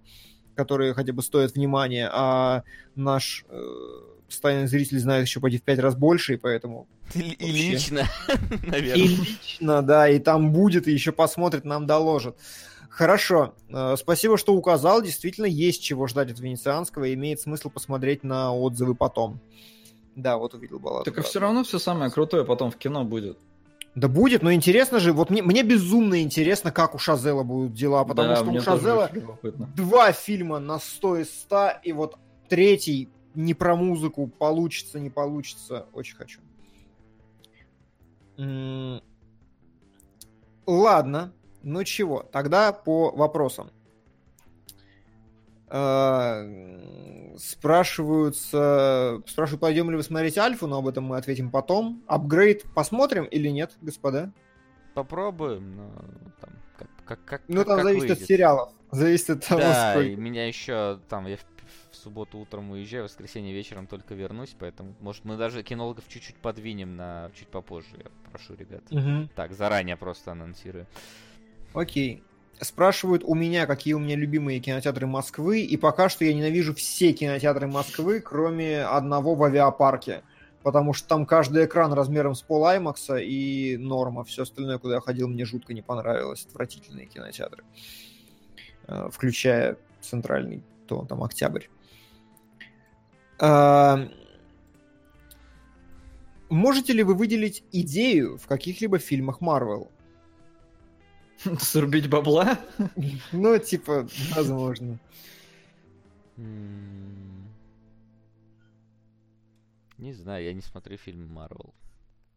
которые 0.56 0.94
хотя 0.94 1.12
бы 1.12 1.22
стоят 1.22 1.54
внимания, 1.54 2.10
а 2.12 2.64
наш 2.96 3.44
э, 3.48 3.60
постоянный 4.28 4.66
зритель 4.66 4.98
знает 4.98 5.26
еще 5.26 5.40
почти 5.40 5.58
в 5.58 5.62
пять 5.62 5.78
раз 5.78 5.94
больше, 5.96 6.34
и 6.34 6.36
поэтому 6.36 6.86
И, 7.14 7.20
и 7.20 7.46
Вообще. 7.46 7.70
лично, 7.70 8.08
И 8.62 8.66
наверное. 8.66 9.04
лично, 9.04 9.82
да, 9.82 10.08
и 10.08 10.18
там 10.18 10.52
будет, 10.52 10.88
и 10.88 10.92
еще 10.92 11.12
посмотрит, 11.12 11.64
нам 11.64 11.86
доложит. 11.86 12.36
Хорошо, 12.88 13.54
э, 13.68 13.96
спасибо, 13.98 14.38
что 14.38 14.54
указал. 14.54 15.02
Действительно, 15.02 15.46
есть 15.46 15.82
чего 15.82 16.06
ждать 16.06 16.30
от 16.30 16.38
Венецианского, 16.38 17.04
и 17.04 17.14
имеет 17.14 17.40
смысл 17.40 17.68
посмотреть 17.68 18.22
на 18.22 18.54
отзывы 18.54 18.94
потом. 18.94 19.40
Да, 20.14 20.36
вот 20.38 20.54
увидел 20.54 20.78
балладу. 20.78 21.04
Так 21.04 21.18
а 21.18 21.22
все 21.22 21.40
равно 21.40 21.64
все 21.64 21.80
самое 21.80 22.10
крутое 22.10 22.44
потом 22.44 22.70
в 22.70 22.76
кино 22.76 23.04
будет. 23.04 23.36
Да 23.96 24.08
будет, 24.08 24.42
но 24.42 24.52
интересно 24.52 24.98
же, 25.00 25.12
вот 25.12 25.30
мне, 25.30 25.42
мне 25.42 25.62
безумно 25.62 26.20
интересно, 26.22 26.72
как 26.72 26.94
у 26.94 26.98
Шазела 26.98 27.42
будут 27.44 27.74
дела, 27.74 28.04
потому 28.04 28.28
Да, 28.28 28.36
что 28.36 28.50
у 28.50 28.60
Шазела 28.60 29.10
два 29.76 30.10
фильма 30.12 30.58
на 30.58 30.78
100 30.80 31.16
из 31.18 31.30
100, 31.32 31.70
и 31.84 31.92
вот 31.92 32.16
третий 32.48 33.08
не 33.34 33.54
про 33.54 33.76
музыку, 33.76 34.26
получится, 34.26 34.98
не 35.00 35.10
получится, 35.10 35.86
очень 35.92 36.16
хочу. 36.16 36.40
Ладно, 40.66 41.32
ну 41.62 41.84
чего, 41.84 42.22
тогда 42.22 42.72
по 42.72 43.10
вопросам. 43.10 43.70
Э, 45.68 47.34
Спрашиваются, 47.36 49.20
спрашивают, 49.26 49.60
пойдем 49.60 49.90
ли 49.90 49.96
вы 49.96 50.02
смотреть 50.04 50.38
Альфу, 50.38 50.66
но 50.68 50.78
об 50.78 50.86
этом 50.86 51.04
мы 51.04 51.16
ответим 51.16 51.50
потом. 51.50 52.02
Апгрейд 52.06 52.62
посмотрим 52.74 53.24
или 53.24 53.48
нет, 53.48 53.76
господа? 53.80 54.32
Попробуем, 54.94 55.76
но 55.76 55.90
там 56.40 56.50
как, 56.78 56.88
как, 57.04 57.24
как, 57.24 57.42
Ну, 57.48 57.64
там 57.64 57.76
как 57.78 57.84
зависит 57.86 58.04
от 58.04 58.18
выйдет. 58.18 58.28
сериалов. 58.28 58.72
Зависит 58.92 59.30
от 59.30 59.44
того, 59.46 59.60
Да, 59.62 59.94
и 59.94 60.04
сколько. 60.04 60.20
меня 60.20 60.46
еще 60.46 61.00
там, 61.08 61.26
я 61.26 61.36
субботу 62.04 62.38
утром 62.38 62.70
уезжаю, 62.70 63.04
в 63.04 63.06
воскресенье 63.08 63.52
вечером 63.52 63.86
только 63.86 64.14
вернусь, 64.14 64.54
поэтому, 64.58 64.94
может, 65.00 65.24
мы 65.24 65.36
даже 65.36 65.62
кинологов 65.62 66.04
чуть-чуть 66.08 66.36
подвинем 66.36 66.96
на 66.96 67.30
чуть 67.34 67.48
попозже, 67.48 67.96
я 67.96 68.10
прошу 68.30 68.54
ребят. 68.54 68.82
Мгм. 68.90 69.30
Так, 69.34 69.52
заранее 69.52 69.96
просто 69.96 70.32
анонсирую. 70.32 70.86
Окей. 71.72 72.22
Спрашивают 72.60 73.24
у 73.24 73.34
меня, 73.34 73.66
какие 73.66 73.94
у 73.94 73.98
меня 73.98 74.14
любимые 74.14 74.60
кинотеатры 74.60 75.06
Москвы, 75.06 75.62
и 75.62 75.76
пока 75.76 76.08
что 76.08 76.24
я 76.24 76.32
ненавижу 76.32 76.72
все 76.74 77.12
кинотеатры 77.12 77.66
Москвы, 77.66 78.20
кроме 78.20 78.84
одного 78.84 79.34
в 79.34 79.42
авиапарке, 79.42 80.22
потому 80.62 80.92
что 80.92 81.08
там 81.08 81.26
каждый 81.26 81.64
экран 81.64 81.92
размером 81.92 82.36
с 82.36 82.42
пол 82.42 82.66
Аймакса 82.66 83.16
и 83.16 83.76
норма. 83.76 84.22
Все 84.22 84.42
остальное, 84.42 84.78
куда 84.78 84.94
я 84.94 85.00
ходил, 85.00 85.26
мне 85.26 85.44
жутко 85.44 85.74
не 85.74 85.82
понравилось. 85.82 86.46
Отвратительные 86.46 87.06
кинотеатры. 87.06 87.64
Э, 88.86 89.08
Включая 89.10 89.76
центральный, 90.00 90.62
то 90.86 91.04
там 91.06 91.24
Октябрь. 91.24 91.64
А, 93.38 94.08
Можете 96.54 96.92
ли 96.92 97.02
вы 97.02 97.14
выделить 97.14 97.64
идею 97.72 98.38
в 98.38 98.46
каких-либо 98.46 98.98
фильмах 98.98 99.40
Марвел? 99.40 99.90
Срубить 101.58 102.08
бабла? 102.08 102.60
Ну, 103.32 103.58
типа, 103.58 104.06
возможно. 104.36 104.98
Не 109.98 110.12
знаю, 110.12 110.44
я 110.44 110.52
не 110.52 110.60
смотрю 110.60 110.96
фильм 110.96 111.26
Марвел. 111.28 111.74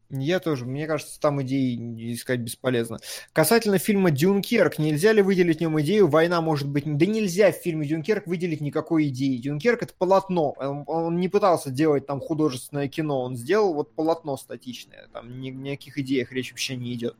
Я 0.09 0.39
тоже. 0.39 0.65
Мне 0.65 0.87
кажется, 0.87 1.19
там 1.19 1.41
идеи 1.41 2.13
искать 2.13 2.39
бесполезно. 2.39 2.99
Касательно 3.33 3.77
фильма 3.77 4.09
Дюнкерк, 4.09 4.79
нельзя 4.79 5.11
ли 5.11 5.21
выделить 5.21 5.57
в 5.57 5.61
нем 5.61 5.79
идею 5.81 6.07
«Война 6.07 6.39
может 6.39 6.69
быть...» 6.69 6.85
Да 6.85 7.05
нельзя 7.05 7.51
в 7.51 7.55
фильме 7.55 7.85
Дюнкерк 7.85 8.25
выделить 8.25 8.61
никакой 8.61 9.09
идеи. 9.09 9.37
Дюнкерк— 9.37 9.81
это 9.83 9.93
полотно. 9.97 10.51
Он, 10.57 10.83
он 10.87 11.19
не 11.19 11.27
пытался 11.27 11.71
делать 11.71 12.07
там 12.07 12.21
художественное 12.21 12.87
кино. 12.87 13.21
Он 13.21 13.35
сделал 13.35 13.73
вот 13.73 13.95
полотно 13.95 14.37
статичное. 14.37 15.09
Там 15.11 15.41
ни, 15.41 15.49
ни 15.49 15.69
о 15.71 15.75
каких 15.75 15.97
идеях 15.97 16.31
речь 16.31 16.51
вообще 16.51 16.77
не 16.77 16.93
идет. 16.93 17.17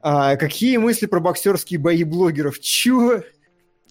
А, 0.00 0.36
какие 0.36 0.78
мысли 0.78 1.06
про 1.06 1.20
боксерские 1.20 1.78
бои 1.78 2.04
блогеров? 2.04 2.60
Чего? 2.60 3.22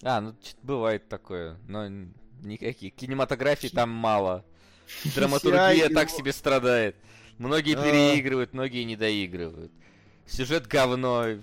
А, 0.02 0.20
ну 0.20 0.34
бывает 0.62 1.08
такое, 1.08 1.58
но 1.68 1.86
н- 1.86 2.14
никаких. 2.42 2.94
Кинематографии 2.94 3.68
там 3.68 3.90
мало. 3.90 4.44
Драматургия 5.14 5.88
так 5.90 6.10
себе 6.10 6.32
страдает. 6.32 6.96
Многие 7.38 7.76
А. 7.76 7.82
переигрывают, 7.82 8.52
многие 8.52 8.84
не 8.84 8.96
доигрывают. 8.96 9.72
Сюжет 10.26 10.66
говно. 10.66 11.26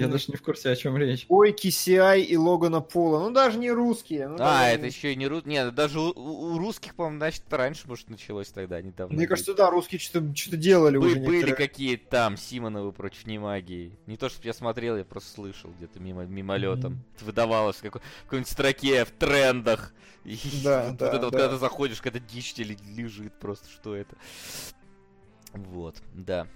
Я 0.00 0.08
даже 0.08 0.24
не 0.28 0.36
в 0.36 0.42
курсе, 0.42 0.70
о 0.70 0.76
чем 0.76 0.96
речь. 0.96 1.26
Ой, 1.28 1.52
KCI 1.52 2.20
и 2.22 2.36
Логана 2.36 2.80
Пола. 2.80 3.20
Ну, 3.20 3.30
даже 3.32 3.58
не 3.58 3.70
русские. 3.70 4.28
Ну, 4.28 4.34
А, 4.36 4.62
даже 4.64 4.74
это 4.76 4.86
еще 4.86 5.12
и 5.12 5.16
не 5.16 5.26
рус... 5.26 5.44
Нет, 5.44 5.74
даже 5.74 6.00
у, 6.00 6.10
у- 6.14 6.58
русских, 6.58 6.94
по-моему, 6.94 7.18
значит, 7.18 7.42
раньше, 7.50 7.88
может, 7.88 8.08
началось 8.10 8.48
тогда, 8.48 8.80
недавно. 8.82 9.16
Мне 9.16 9.26
кажется, 9.26 9.54
да, 9.54 9.70
русские 9.70 9.98
что-то, 9.98 10.34
что-то 10.34 10.56
делали 10.56 10.98
Бы- 10.98 11.06
уже 11.06 11.16
были 11.16 11.36
некоторые. 11.38 11.54
какие-то 11.68 12.10
там 12.10 12.36
Симоновы 12.36 12.92
против 12.92 13.26
Немагии. 13.26 13.92
Не 14.06 14.16
то, 14.16 14.28
чтобы 14.28 14.46
я 14.46 14.52
смотрел, 14.52 14.96
я 14.96 15.04
просто 15.04 15.30
слышал 15.32 15.70
где-то 15.76 15.98
мимо, 16.00 16.24
мимолетом. 16.24 16.92
Мгм. 16.92 17.04
Выдавалось 17.26 17.76
в 17.76 17.82
какой- 17.82 18.00
в 18.00 18.24
какой-нибудь 18.24 18.50
строке, 18.50 19.04
в 19.04 19.10
трендах. 19.12 19.92
И 20.24 20.38
Да, 20.64 20.88
вот 20.88 20.96
да, 20.98 21.08
это 21.08 21.18
вот, 21.24 21.32
да. 21.32 21.38
когда 21.38 21.48
ты 21.54 21.56
заходишь, 21.58 22.00
когда 22.02 22.18
дичь 22.18 22.52
тебе 22.54 22.76
лежит 22.94 23.32
просто, 23.38 23.68
что 23.70 23.94
это. 23.94 24.16
Вот, 25.52 25.96
да. 26.14 26.46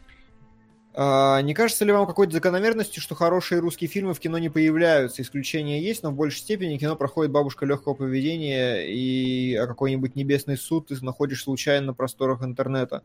А, 0.92 1.40
не 1.42 1.54
кажется 1.54 1.84
ли 1.84 1.92
вам 1.92 2.06
какой-то 2.06 2.32
закономерностью, 2.32 3.00
что 3.00 3.14
хорошие 3.14 3.60
русские 3.60 3.88
фильмы 3.88 4.12
в 4.12 4.20
кино 4.20 4.38
не 4.38 4.48
появляются? 4.48 5.22
Исключения 5.22 5.80
есть, 5.80 6.02
но 6.02 6.10
в 6.10 6.14
большей 6.14 6.40
степени 6.40 6.78
кино 6.78 6.96
проходит 6.96 7.30
бабушка 7.30 7.64
легкого 7.64 7.94
поведения, 7.94 8.84
и 8.86 9.56
какой-нибудь 9.56 10.16
небесный 10.16 10.56
суд 10.56 10.88
ты 10.88 11.04
находишь 11.04 11.44
случайно 11.44 11.88
на 11.88 11.94
просторах 11.94 12.42
интернета. 12.42 13.04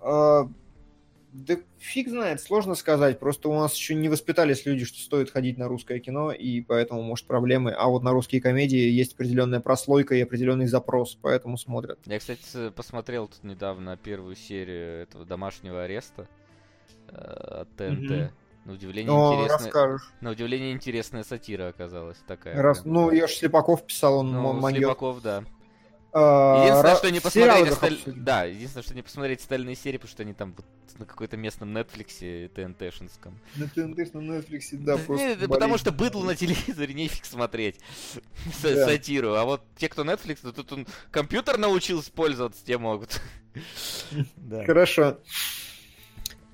А, 0.00 0.48
да 1.32 1.56
фиг 1.78 2.08
знает, 2.08 2.40
сложно 2.40 2.74
сказать. 2.74 3.20
Просто 3.20 3.48
у 3.48 3.54
нас 3.54 3.74
еще 3.74 3.94
не 3.94 4.08
воспитались 4.08 4.66
люди, 4.66 4.84
что 4.84 4.98
стоит 5.00 5.30
ходить 5.30 5.58
на 5.58 5.68
русское 5.68 6.00
кино, 6.00 6.32
и 6.32 6.60
поэтому, 6.62 7.00
может, 7.02 7.26
проблемы. 7.26 7.70
А 7.70 7.88
вот 7.88 8.02
на 8.02 8.10
русские 8.10 8.42
комедии 8.42 8.90
есть 8.90 9.14
определенная 9.14 9.60
прослойка 9.60 10.16
и 10.16 10.20
определенный 10.20 10.66
запрос, 10.66 11.16
поэтому 11.22 11.56
смотрят. 11.56 12.00
Я, 12.06 12.18
кстати, 12.18 12.70
посмотрел 12.74 13.28
тут 13.28 13.44
недавно 13.44 13.96
первую 13.96 14.34
серию 14.34 15.02
этого 15.02 15.24
домашнего 15.24 15.84
ареста 15.84 16.28
от 17.14 17.68
ТНТ. 17.76 17.98
Мгм. 18.10 18.30
На 18.64 18.72
удивление, 18.74 19.12
О, 19.12 19.34
интересная, 19.34 19.58
расскажешь. 19.66 20.12
на 20.20 20.30
удивление 20.30 20.72
интересная 20.72 21.24
сатира 21.24 21.68
оказалась 21.68 22.18
такая. 22.28 22.60
Раз... 22.62 22.80
прям. 22.82 22.94
Ну, 22.94 23.10
я 23.10 23.26
же 23.26 23.34
Слепаков 23.34 23.84
писал, 23.84 24.18
он 24.18 24.30
Ну, 24.32 24.52
маньяк. 24.52 24.82
Слепаков, 24.82 25.20
да. 25.20 25.44
А, 26.14 26.62
Единственное, 26.62 26.96
что 26.96 27.10
не 27.10 27.20
посмотреть 27.20 27.68
осталь-? 27.72 27.98
Да, 28.06 28.44
единственное, 28.44 28.82
что 28.84 28.94
не 28.94 29.02
посмотреть 29.02 29.40
остальные 29.40 29.74
серии, 29.76 29.96
потому 29.96 30.10
что 30.12 30.22
они 30.22 30.34
там 30.34 30.54
вот 30.54 30.66
на 30.98 31.06
какой-то 31.06 31.36
местном 31.38 31.72
Нетфликсе 31.72 32.48
ТНТ-шинском. 32.54 33.32
На 33.56 33.66
ТНТ, 33.66 34.12
на 34.14 34.18
Netflix, 34.20 34.62
да, 34.72 34.98
просто 34.98 35.36
не, 35.36 35.48
потому 35.48 35.78
что 35.78 35.90
быдло 35.90 36.22
на 36.22 36.36
телевизоре 36.36 36.92
нефиг 36.94 37.24
смотреть 37.24 37.80
с- 38.60 38.62
Да. 38.62 38.86
сатиру. 38.86 39.34
А 39.34 39.44
вот 39.44 39.62
те, 39.76 39.88
кто 39.88 40.04
Netflix, 40.04 40.40
то 40.42 40.52
тут 40.52 40.70
он 40.72 40.86
компьютер 41.10 41.56
научился 41.58 42.12
пользоваться, 42.12 42.64
те 42.64 42.78
могут. 42.78 43.20
Да. 44.36 44.64
Хорошо. 44.66 45.18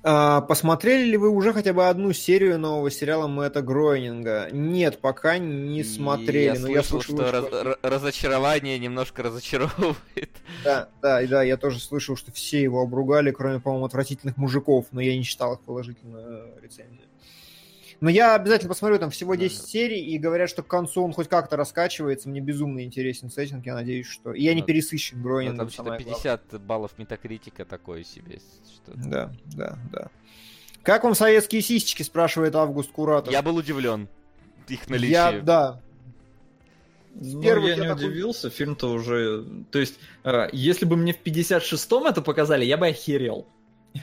А, 0.01 0.41
посмотрели 0.41 1.09
ли 1.09 1.17
вы 1.17 1.29
уже 1.29 1.51
хотя 1.53 1.73
бы 1.73 1.87
одну 1.87 2.13
серию 2.13 2.57
нового 2.57 2.89
сериала 2.89 3.27
Мэтта 3.27 3.61
Гройнинга? 3.61 4.47
Нет, 4.51 4.99
пока 4.99 5.37
не 5.37 5.83
смотрели. 5.83 6.55
Я 6.55 6.59
но 6.59 6.67
я 6.69 6.83
слышал, 6.83 7.17
слышал, 7.17 7.47
что 7.47 7.63
раз- 7.63 7.77
разочарование 7.81 8.79
немножко 8.79 9.23
разочаровывает. 9.23 9.97
Да, 10.63 10.89
да, 11.01 11.21
и 11.21 11.27
да, 11.27 11.43
я 11.43 11.57
тоже 11.57 11.79
слышал, 11.79 12.15
что 12.15 12.31
все 12.31 12.61
его 12.61 12.81
обругали, 12.81 13.31
кроме, 13.31 13.59
по-моему, 13.59 13.85
отвратительных 13.85 14.37
мужиков, 14.37 14.85
но 14.91 15.01
я 15.01 15.17
не 15.17 15.23
читал 15.23 15.55
их 15.55 15.59
положительную 15.61 16.55
э, 16.55 16.61
рецензию. 16.61 16.98
Но 18.01 18.09
я 18.09 18.35
обязательно 18.35 18.69
посмотрю, 18.69 18.97
там 18.97 19.09
всего 19.09 19.35
10 19.35 19.59
Да. 19.59 19.67
серий, 19.67 19.99
и 20.05 20.17
говорят, 20.17 20.49
что 20.49 20.63
к 20.63 20.67
концу 20.67 21.03
он 21.03 21.11
хоть 21.11 21.27
как-то 21.27 21.57
раскачивается. 21.57 22.29
Мне 22.29 22.39
безумно 22.39 22.83
интересен 22.83 23.29
сеттинг, 23.29 23.65
я 23.65 23.73
надеюсь, 23.75 24.07
что... 24.07 24.31
И 24.33 24.41
я 24.43 24.53
не 24.53 24.61
пересыщен 24.61 25.21
Гронингом, 25.21 25.57
Там 25.57 25.69
что-то 25.69 25.83
самое 25.89 26.03
главное. 26.05 26.37
50 26.37 26.61
баллов 26.61 26.91
метакритика 26.97 27.65
такое 27.65 28.03
себе. 28.05 28.39
Что... 28.73 28.93
Да, 28.95 29.33
да, 29.47 29.77
да. 29.91 30.07
Как 30.81 31.03
вам 31.03 31.13
советские 31.13 31.61
сисечки, 31.61 32.03
спрашивает 32.03 32.55
Август 32.55 32.89
Куратов. 32.91 33.33
Я 33.33 33.41
был 33.41 33.57
удивлен 33.57 34.07
их 34.69 34.79
Я, 34.87 34.91
наличием. 34.91 35.45
да. 35.45 35.81
Ну, 37.15 37.41
первых 37.41 37.69
я 37.69 37.75
я 37.75 37.81
не 37.81 37.87
такой- 37.89 38.05
удивился, 38.07 38.49
фильм-то 38.49 38.91
уже... 38.91 39.43
То 39.71 39.79
есть, 39.79 39.99
э, 40.23 40.47
если 40.53 40.85
бы 40.85 40.95
мне 40.95 41.11
в 41.11 41.21
56-м 41.21 42.05
это 42.05 42.21
показали, 42.21 42.63
я 42.63 42.77
бы 42.77 42.87
охерел. 42.87 43.45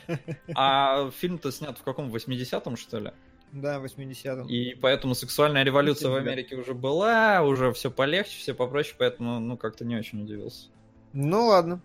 А 0.55 1.11
фильм-то 1.13 1.51
снят 1.53 1.79
в 1.79 1.83
каком, 1.83 2.15
80-м, 2.15 2.77
что 2.77 2.99
ли? 2.99 3.13
Да, 3.53 3.79
80-м. 3.79 4.49
И 4.49 4.75
поэтому 4.75 5.15
сексуальная 5.15 5.63
революция 5.63 6.11
в 6.11 6.15
Да. 6.15 6.21
Америке 6.21 6.57
уже 6.57 6.75
была, 6.75 7.43
уже 7.43 7.73
все 7.73 7.91
полегче, 7.91 8.39
все 8.39 8.55
попроще, 8.55 8.97
поэтому, 8.99 9.41
ну, 9.41 9.57
как-то 9.57 9.85
не 9.85 9.97
очень 9.97 10.23
удивился. 10.23 10.69
Ну 11.13 11.47
ладно. 11.47 11.81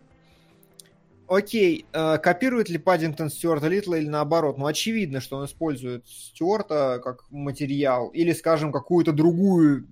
Окей, 1.28 1.86
э, 1.94 2.18
копирует 2.18 2.68
ли 2.68 2.78
Паддингтон 2.78 3.30
Стюарта 3.30 3.70
Литла 3.70 3.96
или 3.96 4.10
наоборот? 4.10 4.58
Ну, 4.58 4.66
очевидно, 4.66 5.22
что 5.22 5.38
он 5.38 5.46
использует 5.46 6.06
Стюарта 6.06 7.00
как 7.02 7.24
материал, 7.32 8.10
или, 8.10 8.34
скажем, 8.34 8.74
какую-то 8.74 9.14
другую 9.14 9.88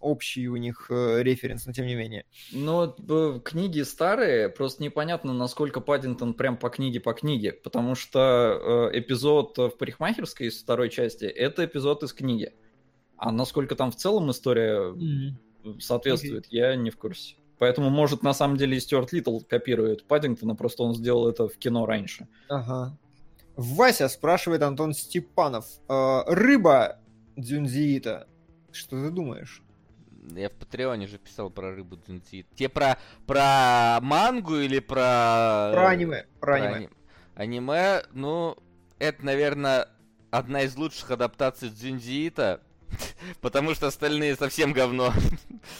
общий 0.00 0.48
у 0.48 0.56
них 0.56 0.86
э, 0.90 1.22
референс, 1.22 1.66
но 1.66 1.72
тем 1.72 1.86
не 1.86 1.94
менее. 1.94 2.24
Но 2.52 2.96
э, 3.08 3.40
книги 3.44 3.82
старые, 3.82 4.48
просто 4.48 4.82
непонятно, 4.82 5.32
насколько 5.32 5.80
Паддингтон 5.80 6.34
прям 6.34 6.56
по 6.56 6.70
книге 6.70 7.00
по 7.00 7.12
книге, 7.12 7.52
потому 7.52 7.94
что 7.94 8.90
э, 8.92 8.98
эпизод 8.98 9.58
в 9.58 9.70
парикмахерской 9.70 10.48
из 10.48 10.60
второй 10.62 10.90
части 10.90 11.24
это 11.24 11.64
эпизод 11.64 12.02
из 12.02 12.12
книги. 12.12 12.52
А 13.16 13.32
насколько 13.32 13.74
там 13.74 13.90
в 13.90 13.96
целом 13.96 14.30
история 14.30 14.94
соответствует, 15.80 16.46
я 16.50 16.76
не 16.76 16.90
в 16.90 16.96
курсе. 16.96 17.36
Поэтому, 17.58 17.90
может, 17.90 18.22
на 18.22 18.32
самом 18.32 18.56
деле 18.56 18.76
и 18.76 18.80
Стюарт 18.80 19.12
Литтл 19.12 19.40
копирует 19.40 20.04
Паддингтона, 20.04 20.54
просто 20.54 20.84
он 20.84 20.94
сделал 20.94 21.28
это 21.28 21.48
в 21.48 21.56
кино 21.58 21.86
раньше. 21.86 22.28
Ага. 22.48 22.96
Вася 23.56 24.08
спрашивает 24.08 24.62
Антон 24.62 24.94
Степанов. 24.94 25.66
э, 25.88 26.22
рыба 26.28 27.00
Дзюнзиита. 27.36 28.28
Что 28.70 29.02
ты 29.02 29.10
думаешь? 29.10 29.62
Я 30.34 30.48
в 30.48 30.52
Патреоне 30.52 31.06
же 31.06 31.18
писал 31.18 31.50
про 31.50 31.74
рыбу 31.74 31.96
Дзюнзит. 31.96 32.46
Те 32.56 32.68
про, 32.68 32.98
про 33.26 33.98
мангу 34.02 34.56
или 34.56 34.78
про... 34.78 35.70
Про 35.72 35.88
аниме. 35.90 36.26
Про 36.40 36.54
аниме. 36.56 36.74
ани- 36.76 36.88
Аниме, 37.34 38.02
ну, 38.12 38.56
это, 38.98 39.24
наверное, 39.24 39.88
одна 40.30 40.62
из 40.62 40.76
лучших 40.76 41.10
адаптаций 41.12 41.70
Дзюнзиита, 41.70 42.60
потому 43.40 43.74
что 43.74 43.86
остальные 43.86 44.36
совсем 44.36 44.72
говно. 44.72 45.12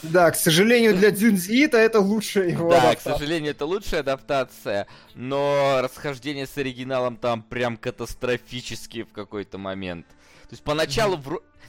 Да, 0.02 0.31
к 0.31 0.36
сожалению, 0.36 0.94
для 0.97 1.10
Дзюнзиита 1.10 1.78
это 1.78 2.01
лучшая 2.01 2.49
его 2.51 2.68
Да, 2.68 2.81
к 2.81 2.85
адаптация. 2.85 3.12
сожалению, 3.15 3.51
это 3.52 3.65
лучшая 3.65 4.01
адаптация, 4.01 4.86
но 5.15 5.81
расхождение 5.83 6.47
с 6.47 6.59
оригиналом 6.59 7.17
там 7.17 7.43
прям 7.43 7.77
катастрофические 7.78 9.05
в 9.05 9.12
какой-то 9.12 9.57
момент. 9.57 10.05
То 10.49 10.55
есть 10.55 10.62
поначалу, 10.65 11.20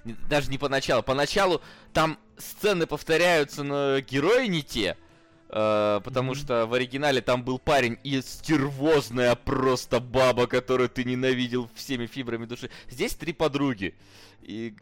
не- 0.06 0.16
даже 0.30 0.50
не 0.50 0.58
поначалу, 0.58 1.04
поначалу 1.04 1.62
там 1.94 2.18
сцены 2.38 2.86
повторяются, 2.88 3.64
но 3.64 4.00
герои 4.00 4.48
не 4.48 4.64
те. 4.64 4.96
э, 5.52 6.02
потому 6.04 6.34
Мгм. 6.34 6.40
что 6.40 6.68
в 6.68 6.76
оригинале 6.76 7.22
там 7.22 7.44
был 7.44 7.58
парень 7.58 7.98
и 8.04 8.22
стервозная 8.22 9.34
просто 9.34 10.00
баба, 10.00 10.46
которую 10.46 10.90
ты 10.90 11.04
ненавидел 11.04 11.68
всеми 11.74 12.06
фибрами 12.06 12.46
души. 12.46 12.70
Здесь 12.88 13.16
три 13.16 13.34
подруги. 13.34 13.96
И 14.44 14.76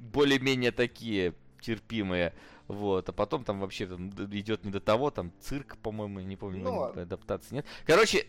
более-менее 0.00 0.72
такие 0.72 1.34
терпимые. 1.60 2.34
Вот, 2.66 3.08
а 3.08 3.12
потом 3.12 3.44
там 3.44 3.60
вообще 3.60 3.86
там 3.86 4.10
идет 4.32 4.64
не 4.64 4.72
до 4.72 4.80
того, 4.80 5.10
там 5.12 5.30
цирк, 5.40 5.76
по-моему, 5.78 6.18
не 6.18 6.34
помню, 6.36 6.64
Ну 6.64 6.70
ани- 6.70 6.78
ладно. 6.80 7.02
адаптации 7.02 7.54
нет. 7.54 7.66
Короче, 7.86 8.26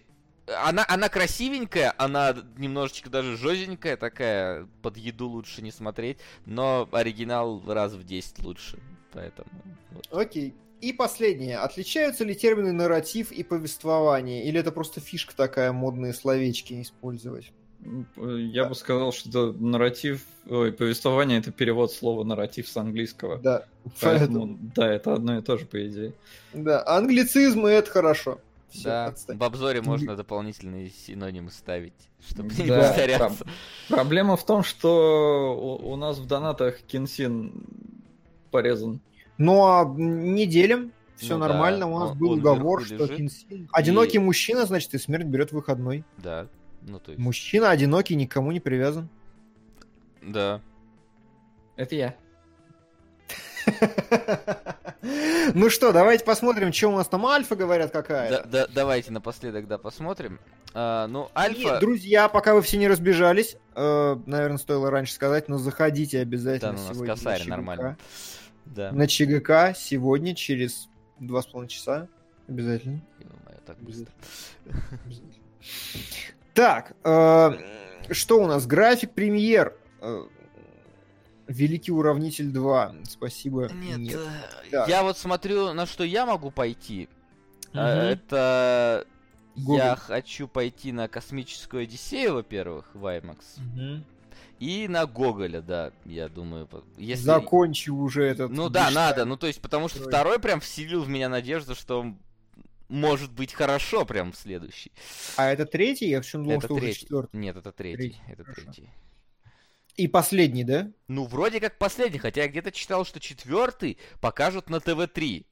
она, 0.64 0.86
она 0.88 1.10
красивенькая, 1.10 1.94
она 1.98 2.36
немножечко 2.58 3.10
даже 3.10 3.38
жозенькая 3.38 3.98
такая, 3.98 4.68
под 4.82 4.98
еду 4.98 5.28
лучше 5.28 5.62
не 5.62 5.72
смотреть, 5.72 6.18
но 6.46 6.88
оригинал 6.92 7.62
раз 7.68 7.94
в 7.94 8.04
10 8.04 8.44
лучше, 8.44 8.80
поэтому... 9.12 9.50
вот. 9.92 10.08
Окей. 10.12 10.54
И 10.82 10.94
последнее. 10.94 11.58
Отличаются 11.58 12.24
ли 12.24 12.34
термины 12.34 12.72
нарратив 12.72 13.34
и 13.34 13.44
повествование? 13.44 14.46
Или 14.46 14.62
это 14.62 14.72
просто 14.72 15.02
фишка 15.02 15.36
такая, 15.36 15.74
модные 15.74 16.14
словечки 16.14 16.82
использовать? 16.82 17.52
Э, 18.18 18.38
Я 18.40 18.66
бы 18.66 18.76
сказал, 18.76 19.12
что 19.12 19.30
это 19.30 19.60
нарратив, 19.60 20.22
ой, 20.48 20.72
повествование 20.72 21.40
это 21.40 21.52
перевод 21.52 21.92
слова 21.92 22.24
нарратив 22.24 22.68
с 22.68 22.78
английского. 22.78 23.40
Да. 23.40 23.66
Поэтому, 24.00 24.58
да, 24.76 24.92
это 24.92 25.14
одно 25.14 25.38
и 25.38 25.42
то 25.42 25.58
же, 25.58 25.66
по 25.66 25.86
идее. 25.86 26.14
Да, 26.54 26.82
англицизмы 26.86 27.70
это 27.70 27.90
хорошо. 27.92 28.40
Все, 28.70 28.84
да, 28.84 29.06
отстань. 29.08 29.38
в 29.38 29.44
обзоре 29.44 29.82
можно 29.82 30.16
дополнительные 30.16 30.90
синонимы 30.90 31.50
ставить, 31.52 31.94
чтобы 32.28 32.54
не 32.54 32.66
Да, 32.68 32.82
повторяться. 32.82 33.46
Проблема 33.88 34.38
в 34.38 34.46
том, 34.46 34.64
что 34.64 35.56
у, 35.82 35.92
у 35.92 35.96
нас 35.96 36.18
в 36.20 36.28
донатах 36.28 36.80
Кинсин 36.82 37.66
порезан. 38.52 39.00
Ну 39.38 39.66
а 39.66 39.86
не 39.86 40.46
делим. 40.46 40.92
Все 41.16 41.34
Ну 41.36 41.42
да, 41.42 41.48
нормально. 41.50 41.88
У 41.88 42.00
нас 42.00 42.12
он- 42.12 42.18
был 42.18 42.32
он 42.32 42.40
уговор, 42.40 42.86
что 42.86 42.96
лежит. 42.96 43.20
Кинсин- 43.20 43.68
Одинокий 43.72 44.20
мужчина, 44.20 44.66
значит, 44.66 44.94
и 44.94 44.98
смерть 44.98 45.26
берет 45.26 45.52
выходной. 45.52 46.04
Да, 46.18 46.48
ну 46.84 47.00
то 47.00 47.12
есть... 47.12 47.20
Мужчина 47.22 47.72
одинокий, 47.72 48.16
никому 48.16 48.52
не 48.52 48.60
привязан. 48.60 49.10
Да. 50.22 50.62
Это 51.76 51.96
я. 51.96 52.16
Ну 55.54 55.70
что, 55.70 55.92
давайте 55.92 56.24
посмотрим, 56.26 56.72
что 56.74 56.90
у 56.90 56.96
нас 56.96 57.08
там 57.08 57.26
альфа 57.26 57.56
говорят 57.56 57.92
какая. 57.92 58.30
Да- 58.30 58.44
да- 58.44 58.68
давайте 58.68 59.12
напоследок, 59.12 59.68
да, 59.68 59.78
посмотрим. 59.78 60.40
А, 60.74 61.08
ну, 61.08 61.30
Альфа... 61.36 61.78
И, 61.78 61.80
друзья, 61.80 62.30
пока 62.30 62.54
вы 62.54 62.62
все 62.62 62.78
не 62.78 62.88
разбежались, 62.88 63.58
э, 63.76 64.16
наверное, 64.26 64.58
стоило 64.58 64.92
раньше 64.92 65.14
сказать, 65.14 65.48
но 65.50 65.58
заходите 65.58 66.18
Да, 66.18 66.22
обязательно 66.22 66.74
ну, 66.74 66.80
у 66.80 66.82
нас 66.84 66.94
сегодня 66.94 67.14
косарь 67.16 67.40
на 67.40 67.44
ЧГК. 67.44 67.50
нормально. 67.50 67.98
Да. 68.66 68.92
На 68.92 69.08
ЧГК 69.08 69.74
сегодня 69.76 70.36
через 70.36 70.90
два 71.20 71.42
с 71.42 71.48
половиной 71.48 71.70
часа. 71.70 72.08
Обязательно. 72.48 73.02
Ё-моё, 73.20 73.58
так 73.66 73.78
быстро. 73.80 74.14
Так, 76.54 76.94
э, 77.04 77.52
что 78.12 78.44
у 78.44 78.48
нас? 78.48 78.66
График 78.68 79.12
премьер. 79.12 79.76
Э, 81.50 81.54
Великий 81.54 81.92
уравнитель 81.92 82.52
2. 82.52 82.96
Спасибо. 83.04 83.70
Нет, 83.74 84.16
э, 84.16 84.70
Так. 84.72 84.88
я 84.88 85.04
вот 85.04 85.18
смотрю, 85.18 85.74
на 85.74 85.86
что 85.86 86.04
я 86.04 86.26
могу 86.26 86.52
пойти. 86.52 87.10
Мгм. 87.74 87.80
Это... 87.82 89.06
Гоголь. 89.56 89.78
Я 89.78 89.96
хочу 89.96 90.48
пойти 90.48 90.92
на 90.92 91.08
космическую 91.08 91.84
Одиссею, 91.84 92.36
во-первых, 92.36 92.90
в 92.94 93.06
IMAX. 93.06 93.38
Мгм. 93.58 94.06
И 94.60 94.88
на 94.88 95.06
Гоголя, 95.06 95.62
да, 95.62 95.92
я 96.06 96.30
думаю. 96.30 96.68
Если... 96.98 97.24
Закончи 97.24 97.90
уже 97.90 98.24
этот. 98.24 98.52
Ну 98.52 98.70
да, 98.70 98.90
надо. 98.92 99.26
Ну 99.26 99.38
то 99.38 99.48
есть, 99.48 99.62
потому 99.62 99.88
что 99.88 100.00
Строй. 100.00 100.12
второй 100.12 100.40
прям 100.40 100.60
вселил 100.60 101.02
в 101.04 101.10
меня 101.10 101.30
надежду, 101.30 101.76
что 101.76 102.14
может 102.90 103.32
быть 103.32 103.54
хорошо 103.54 104.06
прям 104.06 104.32
в 104.32 104.38
следующий. 104.38 104.92
А 105.38 105.50
это 105.52 105.66
третий? 105.66 106.10
Я 106.10 106.20
почему 106.20 106.44
думал, 106.44 106.58
это 106.58 106.68
что 106.68 106.74
уже 106.76 106.84
третий. 106.86 107.00
четвертый. 107.02 107.38
Нет, 107.38 107.56
это 107.56 107.72
третий. 107.72 107.98
Третий, 107.98 108.22
Это 108.28 108.44
хорошо. 108.44 108.62
третий. 108.64 108.90
И 110.00 110.08
последний, 110.08 110.64
да? 110.64 110.90
Ну, 111.10 111.26
вроде 111.26 111.60
как 111.60 111.78
последний, 111.78 112.20
хотя 112.20 112.44
я 112.44 112.48
где-то 112.48 112.72
читал, 112.72 113.04
что 113.04 113.20
четвертый 113.20 113.98
покажут 114.22 114.70
на 114.70 114.80
ТВ-3. 114.80 115.46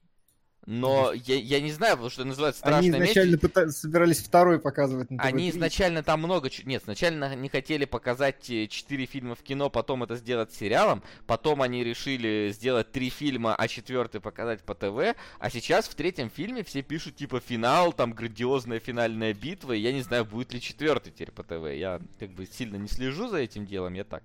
Но 0.70 1.14
я, 1.14 1.36
я 1.36 1.62
не 1.62 1.72
знаю, 1.72 1.94
потому 1.94 2.10
что 2.10 2.26
называется 2.26 2.62
Они 2.64 2.90
страшная 2.90 3.06
изначально 3.06 3.30
месть. 3.30 3.42
пыта- 3.42 3.68
собирались 3.70 4.18
второй 4.18 4.58
показывать 4.58 5.10
на 5.10 5.22
Они 5.22 5.50
ТВ-3. 5.50 5.56
изначально 5.56 6.02
там 6.02 6.18
много... 6.20 6.50
Нет, 6.66 6.82
сначала 6.84 7.34
не 7.34 7.48
хотели 7.48 7.86
показать 7.86 8.50
э, 8.50 8.66
четыре 8.66 9.06
фильма 9.06 9.34
в 9.34 9.42
кино, 9.42 9.70
потом 9.70 10.02
это 10.02 10.16
сделать 10.16 10.52
сериалом, 10.52 11.02
потом 11.26 11.62
они 11.62 11.82
решили 11.84 12.50
сделать 12.52 12.92
три 12.92 13.08
фильма, 13.08 13.54
а 13.54 13.66
четвертый 13.66 14.20
показать 14.20 14.62
по 14.62 14.74
ТВ, 14.74 15.16
а 15.38 15.50
сейчас 15.50 15.88
в 15.88 15.94
третьем 15.94 16.28
фильме 16.28 16.62
все 16.62 16.82
пишут 16.82 17.16
типа 17.16 17.40
финал, 17.40 17.94
там 17.94 18.12
грандиозная 18.12 18.78
финальная 18.78 19.32
битва, 19.32 19.72
и 19.72 19.80
я 19.80 19.94
не 19.94 20.02
знаю, 20.02 20.26
будет 20.26 20.52
ли 20.52 20.60
четвертый 20.60 21.12
теперь 21.12 21.30
по 21.30 21.44
ТВ. 21.44 21.74
Я 21.74 21.98
как 22.18 22.28
бы 22.32 22.44
сильно 22.44 22.76
не 22.76 22.88
слежу 22.88 23.28
за 23.28 23.38
этим 23.38 23.64
делом, 23.64 23.94
я 23.94 24.04
так. 24.04 24.22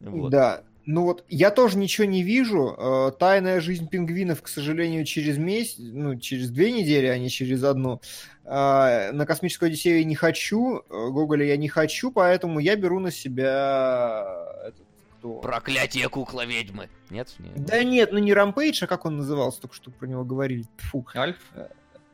Вот. 0.00 0.30
Да. 0.32 0.64
Ну 0.86 1.04
вот, 1.04 1.24
я 1.28 1.50
тоже 1.50 1.76
ничего 1.78 2.06
не 2.06 2.22
вижу. 2.22 2.74
Э, 2.76 3.12
Тайная 3.18 3.60
жизнь 3.60 3.88
пингвинов, 3.88 4.42
к 4.42 4.48
сожалению, 4.48 5.04
через 5.04 5.36
месяц, 5.38 5.76
ну, 5.78 6.18
через 6.18 6.50
две 6.50 6.72
недели, 6.72 7.06
а 7.06 7.18
не 7.18 7.28
через 7.30 7.62
одну. 7.64 8.00
Э, 8.44 9.12
На 9.12 9.26
космическую 9.26 9.68
Одиссею 9.68 9.98
я 9.98 10.04
не 10.04 10.14
хочу, 10.14 10.78
э, 10.78 10.82
Гоголя 10.88 11.44
я 11.46 11.56
не 11.56 11.68
хочу, 11.68 12.10
поэтому 12.10 12.58
я 12.60 12.76
беру 12.76 12.98
на 12.98 13.10
себя... 13.10 14.26
этот, 14.66 14.86
кто? 15.18 15.34
Проклятие 15.40 16.08
кукла 16.08 16.46
ведьмы. 16.46 16.88
Нет? 17.10 17.34
Не- 17.38 17.50
Да 17.62 17.84
нет, 17.84 18.10
ну 18.12 18.18
не 18.18 18.32
Рампейдж, 18.32 18.82
а 18.82 18.86
как 18.86 19.04
он 19.04 19.18
назывался, 19.18 19.60
только 19.60 19.74
что 19.76 19.90
про 19.90 20.06
него 20.06 20.24
говорили. 20.24 20.64
Фу. 20.78 21.06
Альф? 21.14 21.36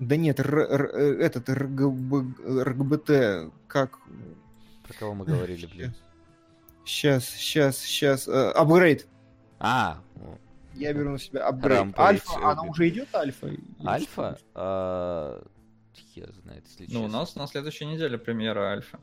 Да 0.01 0.17
нет, 0.17 0.41
Р- 0.41 0.59
Р- 0.59 0.97
этот 1.21 1.49
РГБ, 1.49 2.63
РГБТ, 2.65 3.53
как... 3.69 3.99
Про 4.83 4.93
кого 4.99 5.15
мы 5.15 5.25
говорили, 5.25 5.67
блин? 5.67 5.95
Сейчас, 6.87 7.27
сейчас, 7.29 7.79
сейчас. 7.79 8.29
Апгрейд. 8.29 9.07
А, 9.59 9.99
Я 10.75 10.93
беру 10.93 11.11
на 11.11 11.19
себя 11.19 11.47
апгрейд. 11.47 11.99
Альфа, 11.99 12.51
она 12.51 12.63
уже 12.63 12.89
идет 12.89 13.15
альфа? 13.15 13.51
Альфа? 13.85 14.37
что? 14.39 14.47
А, 14.55 15.43
знает, 16.43 16.65
если 16.79 16.93
Ну, 16.95 17.05
у 17.05 17.09
нас 17.09 17.35
на 17.37 17.47
следующей 17.47 17.87
неделе 17.87 18.19
премьера 18.19 18.73
Альфа. 18.73 18.99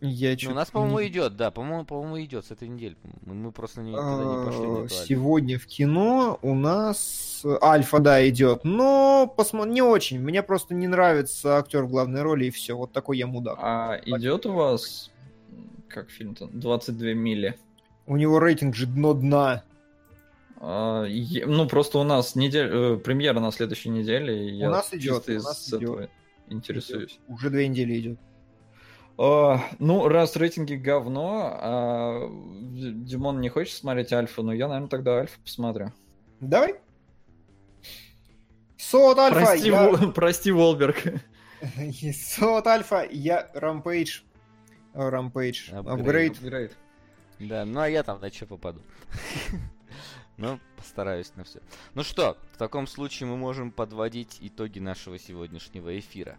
Я 0.00 0.36
Ну, 0.44 0.52
у 0.52 0.54
нас, 0.54 0.70
по-моему, 0.70 1.00
не- 1.00 1.08
идет, 1.08 1.36
да, 1.36 1.50
по-моему, 1.50 1.84
по-моему, 1.84 2.20
идет 2.22 2.44
с 2.44 2.52
этой 2.52 2.68
недели. 2.68 2.96
Мы, 3.26 3.34
мы 3.34 3.50
просто 3.50 3.82
не, 3.82 3.90
никогда 3.90 4.24
не 4.24 4.44
пошли 4.46 5.00
А. 5.02 5.04
Сегодня 5.06 5.58
в 5.58 5.66
кино 5.66 6.38
у 6.40 6.54
нас 6.54 7.44
Альфа, 7.60 7.98
да, 7.98 8.26
идет. 8.28 8.62
Но 8.62 9.26
посмо... 9.36 9.64
не 9.66 9.82
очень. 9.82 10.20
Мне 10.20 10.44
просто 10.44 10.74
не 10.74 10.86
нравится 10.86 11.56
актер 11.56 11.82
в 11.82 11.90
главной 11.90 12.22
роли, 12.22 12.44
и 12.44 12.50
все. 12.50 12.76
Вот 12.76 12.92
такой 12.92 13.18
я 13.18 13.26
мудак. 13.26 13.58
А 13.60 14.00
идет 14.06 14.46
у 14.46 14.52
вас, 14.52 15.10
как 15.88 16.10
фильм-то, 16.10 16.46
22 16.46 17.14
мили? 17.14 17.58
У 18.06 18.16
него 18.16 18.38
рейтинг 18.38 18.74
же 18.74 18.86
дно 18.86 19.14
дна. 19.14 19.64
А, 20.60 21.04
е- 21.04 21.46
ну, 21.46 21.68
просто 21.68 21.98
у 21.98 22.04
нас 22.04 22.34
неделя, 22.34 22.94
э, 22.94 22.96
премьера 22.96 23.38
на 23.40 23.52
следующей 23.52 23.90
неделе, 23.90 24.48
и 24.48 24.52
У 24.54 24.56
я 24.56 24.70
нас 24.70 24.92
идет, 24.92 25.28
у 25.28 25.32
из 25.32 25.44
нас 25.44 25.72
этого 25.72 26.00
идет. 26.00 26.10
интересуюсь. 26.48 27.20
Уже 27.28 27.50
две 27.50 27.68
недели 27.68 27.98
идет. 27.98 28.18
А, 29.18 29.60
ну, 29.78 30.08
раз 30.08 30.36
рейтинги 30.36 30.74
говно, 30.74 31.58
а 31.60 32.28
Димон 32.72 33.40
не 33.40 33.48
хочет 33.48 33.74
смотреть 33.76 34.12
Альфа, 34.12 34.42
ну 34.42 34.52
я, 34.52 34.68
наверное, 34.68 34.88
тогда 34.88 35.18
Альфа 35.18 35.38
посмотрю. 35.44 35.92
Давай. 36.40 36.76
Сот 38.76 39.18
Альфа, 39.18 39.40
Прости, 39.40 39.68
я... 39.68 39.92
Прости, 40.14 40.50
Волберг. 40.52 41.02
Сот 42.14 42.66
Альфа, 42.66 43.06
я 43.10 43.50
Рампейдж. 43.54 44.20
Э, 44.98 45.10
Рампейдж. 45.10 45.70
Апгрейд. 45.72 46.36
Апгрейд. 46.38 46.76
Да, 47.38 47.64
ну 47.64 47.78
а 47.78 47.88
я 47.88 48.02
там 48.02 48.20
на 48.20 48.32
что 48.32 48.46
попаду. 48.46 48.82
Ну, 50.36 50.60
постараюсь 50.76 51.32
на 51.34 51.42
все. 51.42 51.58
Ну 51.94 52.04
что, 52.04 52.38
в 52.52 52.58
таком 52.58 52.86
случае 52.86 53.28
мы 53.28 53.36
можем 53.36 53.72
подводить 53.72 54.38
итоги 54.40 54.78
нашего 54.78 55.18
сегодняшнего 55.18 55.98
эфира. 55.98 56.36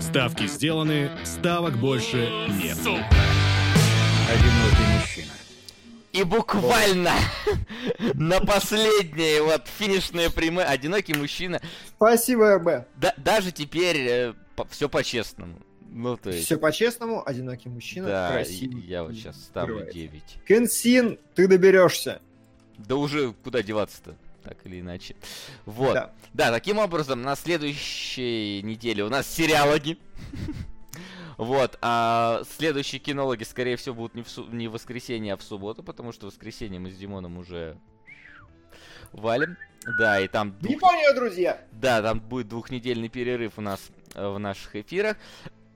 Ставки 0.00 0.48
сделаны, 0.48 1.08
ставок 1.24 1.76
больше 1.76 2.28
нет. 2.60 2.76
Одинокий 4.28 4.98
мужчина. 4.98 5.32
И 6.10 6.24
буквально 6.24 7.12
на 8.14 8.40
последние 8.40 9.44
вот 9.44 9.68
финишные 9.68 10.28
прямые 10.28 10.66
одинокий 10.66 11.14
мужчина. 11.14 11.60
Спасибо, 11.94 12.56
РБ. 12.56 12.88
Да, 12.96 13.14
даже 13.16 13.52
теперь 13.52 14.34
все 14.70 14.88
по-честному. 14.88 15.60
Ну, 15.94 16.16
то 16.16 16.30
есть... 16.30 16.46
Все 16.46 16.56
по-честному, 16.56 17.22
одинокий 17.26 17.68
мужчина, 17.68 18.08
Да, 18.08 18.32
красивый. 18.32 18.80
я 18.82 19.02
вот 19.04 19.12
сейчас 19.12 19.36
ставлю 19.36 19.82
Открывается. 19.84 19.98
9. 19.98 20.38
Кенсин, 20.48 21.18
ты 21.34 21.46
доберешься. 21.46 22.22
Да 22.78 22.96
уже 22.96 23.32
куда 23.44 23.62
деваться-то, 23.62 24.16
так 24.42 24.56
или 24.64 24.80
иначе. 24.80 25.16
Вот. 25.66 25.92
Да. 25.94 26.12
Да, 26.32 26.50
таким 26.50 26.78
образом, 26.78 27.20
на 27.22 27.36
следующей 27.36 28.62
неделе 28.62 29.04
у 29.04 29.08
нас 29.08 29.26
сериалоги. 29.28 29.98
Вот, 31.38 31.78
а 31.80 32.42
следующие 32.56 33.00
кинологи, 33.00 33.42
скорее 33.42 33.76
всего, 33.76 33.94
будут 33.94 34.14
не 34.14 34.22
в, 34.22 34.28
су- 34.28 34.46
не 34.52 34.68
в 34.68 34.72
воскресенье, 34.72 35.32
а 35.32 35.36
в 35.36 35.42
субботу, 35.42 35.82
потому 35.82 36.12
что 36.12 36.26
в 36.26 36.30
воскресенье 36.30 36.78
мы 36.78 36.90
с 36.90 36.96
Димоном 36.96 37.38
уже 37.38 37.78
валим. 39.12 39.56
Да, 39.98 40.20
и 40.20 40.28
там... 40.28 40.56
двух- 40.60 40.74
Япония, 40.74 41.12
друзья! 41.14 41.60
Да, 41.72 42.02
там 42.02 42.20
будет 42.20 42.48
двухнедельный 42.48 43.08
перерыв 43.08 43.54
у 43.56 43.60
нас 43.62 43.80
э, 44.14 44.28
в 44.28 44.38
наших 44.38 44.76
эфирах. 44.76 45.16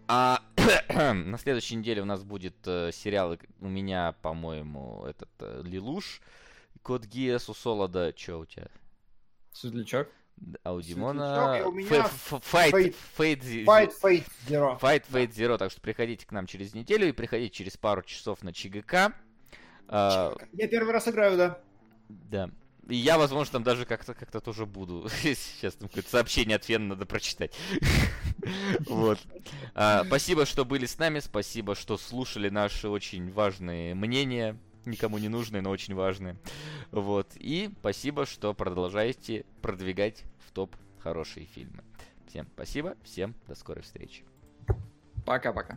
А 0.08 0.42
на 1.14 1.38
следующей 1.38 1.76
неделе 1.76 2.02
у 2.02 2.04
нас 2.04 2.22
будет 2.22 2.56
э, 2.66 2.90
сериал 2.92 3.36
у 3.60 3.68
меня, 3.68 4.12
по-моему, 4.22 5.04
этот 5.04 5.30
э, 5.40 5.62
Лилуш, 5.64 6.20
Код 6.82 7.04
Гиас, 7.04 7.48
у 7.48 7.54
Солода, 7.54 8.12
чё 8.12 8.40
у 8.40 8.46
тебя? 8.46 8.68
Светлячок. 9.52 10.08
А 10.62 10.74
у 10.74 10.80
Димона... 10.80 11.62
Fight 13.66 13.94
Fate 14.02 14.26
Zero. 14.46 14.78
Fight 14.78 15.04
Fate 15.10 15.30
Zero, 15.32 15.58
так 15.58 15.70
что 15.70 15.80
приходите 15.80 16.26
к 16.26 16.32
нам 16.32 16.46
через 16.46 16.74
неделю 16.74 17.08
и 17.08 17.12
приходите 17.12 17.54
через 17.54 17.76
пару 17.76 18.02
часов 18.02 18.42
на 18.42 18.52
ЧГК. 18.52 19.14
А, 19.88 20.36
Я 20.52 20.68
первый 20.68 20.92
раз 20.92 21.08
играю, 21.08 21.36
да. 21.36 21.58
Да. 22.08 22.50
И 22.88 22.96
я, 22.96 23.18
возможно, 23.18 23.52
там 23.52 23.62
даже 23.64 23.84
как-то 23.84 24.14
как-то 24.14 24.40
тоже 24.40 24.64
буду. 24.64 25.08
Сейчас 25.22 25.74
там 25.74 25.88
какое-то 25.88 26.10
сообщение 26.10 26.56
от 26.56 26.64
Фена 26.64 26.86
надо 26.86 27.06
прочитать. 27.06 27.54
Вот. 28.86 29.18
А, 29.74 30.04
Спасибо, 30.04 30.46
что 30.46 30.64
были 30.64 30.86
с 30.86 30.98
нами. 30.98 31.18
Спасибо, 31.18 31.74
что 31.74 31.96
слушали 31.96 32.48
наши 32.48 32.88
очень 32.88 33.32
важные 33.32 33.94
мнения. 33.96 34.56
Никому 34.84 35.18
не 35.18 35.28
нужные, 35.28 35.62
но 35.62 35.70
очень 35.70 35.94
важные. 35.94 36.36
Вот. 36.92 37.32
И 37.34 37.70
спасибо, 37.80 38.24
что 38.24 38.54
продолжаете 38.54 39.44
продвигать 39.62 40.22
в 40.46 40.52
топ 40.52 40.76
хорошие 41.00 41.46
фильмы. 41.46 41.82
Всем 42.28 42.46
спасибо, 42.54 42.96
всем 43.02 43.34
до 43.48 43.56
скорой 43.56 43.82
встречи. 43.82 44.24
Пока-пока. 45.24 45.76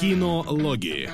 Кинологии. 0.00 1.10